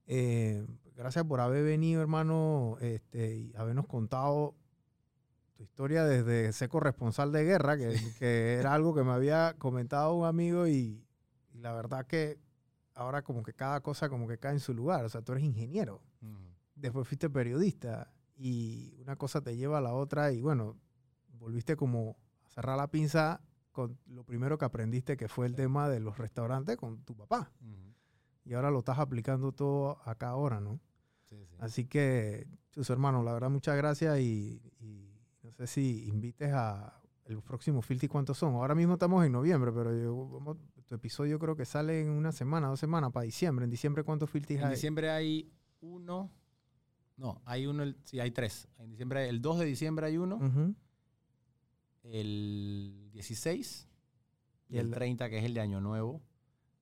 Eh, 0.05 0.65
gracias 0.95 1.23
por 1.25 1.39
haber 1.39 1.63
venido, 1.63 2.01
hermano, 2.01 2.77
este, 2.81 3.37
y 3.37 3.53
habernos 3.55 3.87
contado 3.87 4.55
tu 5.55 5.63
historia 5.63 6.03
desde 6.03 6.51
ser 6.51 6.69
corresponsal 6.69 7.31
de 7.31 7.43
guerra, 7.43 7.77
que, 7.77 7.95
que 8.19 8.55
era 8.55 8.73
algo 8.73 8.93
que 8.93 9.03
me 9.03 9.11
había 9.11 9.55
comentado 9.57 10.13
un 10.13 10.25
amigo 10.25 10.67
y, 10.67 11.05
y 11.53 11.59
la 11.59 11.73
verdad 11.73 12.05
que 12.05 12.37
ahora 12.95 13.23
como 13.23 13.43
que 13.43 13.53
cada 13.53 13.81
cosa 13.81 14.09
como 14.09 14.27
que 14.27 14.37
cae 14.37 14.53
en 14.53 14.59
su 14.59 14.73
lugar. 14.73 15.05
O 15.05 15.09
sea, 15.09 15.21
tú 15.21 15.31
eres 15.33 15.43
ingeniero, 15.43 16.01
después 16.75 17.07
fuiste 17.07 17.29
periodista 17.29 18.13
y 18.35 18.95
una 18.99 19.15
cosa 19.15 19.41
te 19.41 19.55
lleva 19.55 19.77
a 19.77 19.81
la 19.81 19.93
otra 19.93 20.31
y 20.31 20.41
bueno, 20.41 20.77
volviste 21.39 21.75
como 21.75 22.17
a 22.45 22.49
cerrar 22.49 22.77
la 22.77 22.89
pinza 22.89 23.41
con 23.71 23.97
lo 24.07 24.23
primero 24.23 24.57
que 24.57 24.65
aprendiste 24.65 25.17
que 25.17 25.27
fue 25.27 25.45
el 25.47 25.55
tema 25.55 25.89
de 25.89 25.99
los 25.99 26.17
restaurantes 26.17 26.77
con 26.77 27.03
tu 27.03 27.15
papá. 27.15 27.51
Ujú. 27.61 27.93
Y 28.45 28.53
ahora 28.53 28.69
lo 28.71 28.79
estás 28.79 28.99
aplicando 28.99 29.51
todo 29.51 29.99
acá 30.05 30.29
ahora, 30.29 30.59
¿no? 30.59 30.79
Sí, 31.29 31.43
sí. 31.45 31.55
Así 31.59 31.85
que, 31.85 32.47
Chus, 32.71 32.89
hermano, 32.89 33.23
la 33.23 33.33
verdad, 33.33 33.49
muchas 33.49 33.75
gracias 33.77 34.19
y, 34.19 34.61
y 34.79 35.09
no 35.41 35.51
sé 35.53 35.65
si 35.67 36.07
invites 36.07 36.51
a 36.53 36.99
el 37.25 37.41
próximo 37.41 37.81
Filti, 37.81 38.07
¿cuántos 38.07 38.37
son? 38.37 38.53
Ahora 38.55 38.75
mismo 38.75 38.93
estamos 38.93 39.25
en 39.25 39.31
noviembre, 39.31 39.71
pero 39.71 39.95
yo, 39.97 40.27
vamos- 40.29 40.57
tu 40.93 40.97
episodio 40.97 41.39
creo 41.39 41.55
que 41.55 41.65
sale 41.65 42.01
en 42.01 42.09
una 42.11 42.31
semana, 42.31 42.67
dos 42.67 42.79
semanas, 42.79 43.11
para 43.11 43.23
diciembre. 43.23 43.65
¿En 43.65 43.71
diciembre 43.71 44.03
cuántos 44.03 44.29
Filtis 44.29 44.59
En 44.59 44.65
hay? 44.65 44.71
diciembre 44.75 45.09
hay 45.09 45.51
uno. 45.81 46.29
No, 47.17 47.41
hay 47.45 47.65
uno, 47.65 47.81
el- 47.81 47.97
sí, 48.05 48.19
hay 48.19 48.29
tres. 48.29 48.67
En 48.77 48.91
diciembre, 48.91 49.27
el 49.27 49.41
2 49.41 49.57
de 49.59 49.65
diciembre 49.65 50.05
hay 50.05 50.17
uno, 50.17 50.39
el 52.03 53.09
16 53.11 53.87
y 54.69 54.75
Y 54.75 54.77
el 54.79 54.87
el- 54.87 54.91
30, 54.93 55.29
que 55.29 55.39
es 55.39 55.45
el 55.45 55.53
de 55.55 55.61
Año 55.61 55.81
Nuevo, 55.81 56.21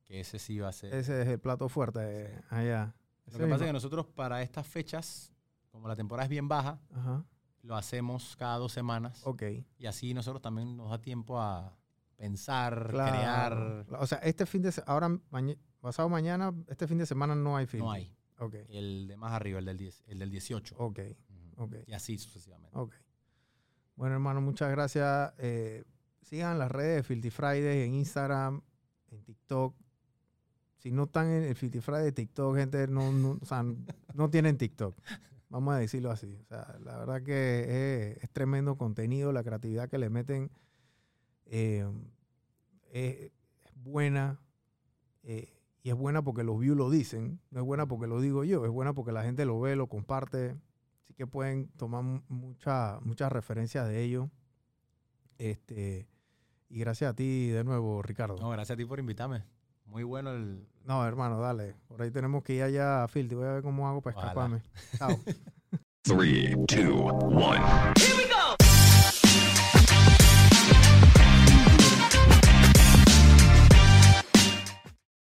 que 0.03 0.19
ese 0.19 0.39
sí 0.39 0.59
va 0.59 0.69
a 0.69 0.73
ser. 0.73 0.93
Ese 0.93 1.21
es 1.21 1.27
el 1.29 1.39
plato 1.39 1.69
fuerte 1.69 2.27
Sí. 2.27 2.43
allá. 2.49 2.95
Lo 3.31 3.37
que 3.37 3.45
pasa 3.47 3.63
es 3.63 3.69
que 3.69 3.73
nosotros 3.73 4.07
para 4.07 4.41
estas 4.41 4.67
fechas, 4.67 5.31
como 5.71 5.87
la 5.87 5.95
temporada 5.95 6.25
es 6.25 6.29
bien 6.29 6.47
baja, 6.49 6.81
Ajá, 6.91 7.23
lo 7.61 7.75
hacemos 7.77 8.35
cada 8.35 8.57
dos 8.57 8.73
semanas. 8.73 9.21
ok. 9.25 9.43
Y 9.77 9.85
así 9.85 10.13
nosotros 10.13 10.41
también 10.41 10.75
nos 10.75 10.89
da 10.89 11.01
tiempo 11.01 11.39
a 11.39 11.77
pensar, 12.21 12.87
Claro. 12.91 13.11
crear. 13.87 14.01
O 14.01 14.05
sea, 14.05 14.19
este 14.19 14.45
fin 14.45 14.61
de 14.61 14.71
se- 14.71 14.83
ahora, 14.85 15.09
maña- 15.31 15.55
pasado 15.79 16.07
mañana, 16.07 16.53
este 16.67 16.87
fin 16.87 16.99
de 16.99 17.05
semana 17.07 17.33
no 17.33 17.57
hay 17.57 17.65
film. 17.65 17.83
No 17.85 17.91
hay. 17.91 18.15
El 18.69 19.07
de 19.07 19.17
más 19.17 19.33
arriba, 19.33 19.57
el 19.59 19.65
del, 19.65 19.77
10 19.77 20.03
el 20.07 20.19
del 20.19 20.29
18. 20.31 20.75
ok, 20.77 20.99
Ujú. 21.29 21.63
ok. 21.63 21.75
Y 21.87 21.93
así 21.93 22.17
sucesivamente. 22.19 22.77
Ok. 22.77 22.93
Bueno, 23.95 24.13
hermano, 24.15 24.39
muchas 24.41 24.69
gracias. 24.71 25.33
Eh, 25.39 25.83
sigan 26.21 26.57
las 26.59 26.71
redes 26.71 26.97
de 26.97 27.03
Filthy 27.03 27.29
Friday 27.31 27.83
en 27.85 27.93
Instagram, 27.95 28.61
en 29.11 29.23
TikTok. 29.23 29.75
Si 30.77 30.91
no 30.91 31.03
están 31.03 31.27
en 31.27 31.43
el 31.43 31.55
Filthy 31.55 31.81
Friday 31.81 32.05
de 32.05 32.11
TikTok, 32.11 32.55
gente, 32.55 32.87
no, 32.87 33.11
no, 33.11 33.37
o 33.41 33.45
sea, 33.45 33.63
no 34.13 34.29
tienen 34.29 34.57
TikTok. 34.57 34.95
Vamos 35.49 35.73
a 35.75 35.77
decirlo 35.77 36.09
así. 36.11 36.35
O 36.41 36.45
sea, 36.45 36.77
la 36.83 36.97
verdad 36.97 37.21
que 37.23 38.13
es, 38.13 38.23
es 38.23 38.29
tremendo 38.31 38.75
contenido, 38.77 39.31
la 39.31 39.43
creatividad 39.43 39.89
que 39.89 39.97
le 39.99 40.09
meten 40.09 40.49
eh, 41.51 41.85
es, 42.91 43.15
es 43.63 43.73
buena. 43.75 44.39
eh, 45.23 45.53
y 45.83 45.89
es 45.89 45.95
buena 45.95 46.21
porque 46.23 46.43
los 46.43 46.59
views 46.59 46.77
lo 46.77 46.89
dicen. 46.89 47.39
No 47.51 47.59
es 47.61 47.65
buena 47.65 47.87
porque 47.87 48.07
lo 48.07 48.19
digo 48.21 48.43
yo, 48.43 48.65
es 48.65 48.71
buena 48.71 48.93
porque 48.93 49.11
la 49.11 49.23
gente 49.23 49.45
lo 49.45 49.59
ve, 49.59 49.75
lo 49.75 49.87
comparte. 49.87 50.55
Así 51.03 51.13
que 51.15 51.25
pueden 51.27 51.67
tomar 51.77 52.03
mu- 52.03 52.21
mucha- 52.29 52.99
muchas 53.01 53.31
referencias 53.31 53.87
de 53.87 54.01
ello. 54.03 54.29
Este, 55.37 56.07
y 56.69 56.79
gracias 56.79 57.11
a 57.11 57.15
ti 57.15 57.47
de 57.49 57.63
nuevo, 57.63 58.01
Ricardo. 58.03 58.35
No, 58.39 58.49
gracias 58.51 58.75
a 58.75 58.77
ti 58.77 58.85
por 58.85 58.99
invitarme. 58.99 59.43
Muy 59.85 60.03
bueno 60.03 60.31
el... 60.31 60.67
No, 60.85 61.05
hermano, 61.05 61.39
dale. 61.39 61.75
Por 61.87 62.01
ahí 62.01 62.11
tenemos 62.11 62.43
que 62.43 62.53
ir 62.55 62.63
allá 62.63 63.03
a 63.03 63.07
Filthy. 63.07 63.35
Voy 63.35 63.45
a 63.45 63.53
ver 63.53 63.63
cómo 63.63 63.87
hago 63.89 64.01
para 64.01 64.19
escaparme. 64.19 64.61
Chao. 64.97 65.19
Three, 66.03 66.55
two, 66.67 66.93
one. 67.03 67.59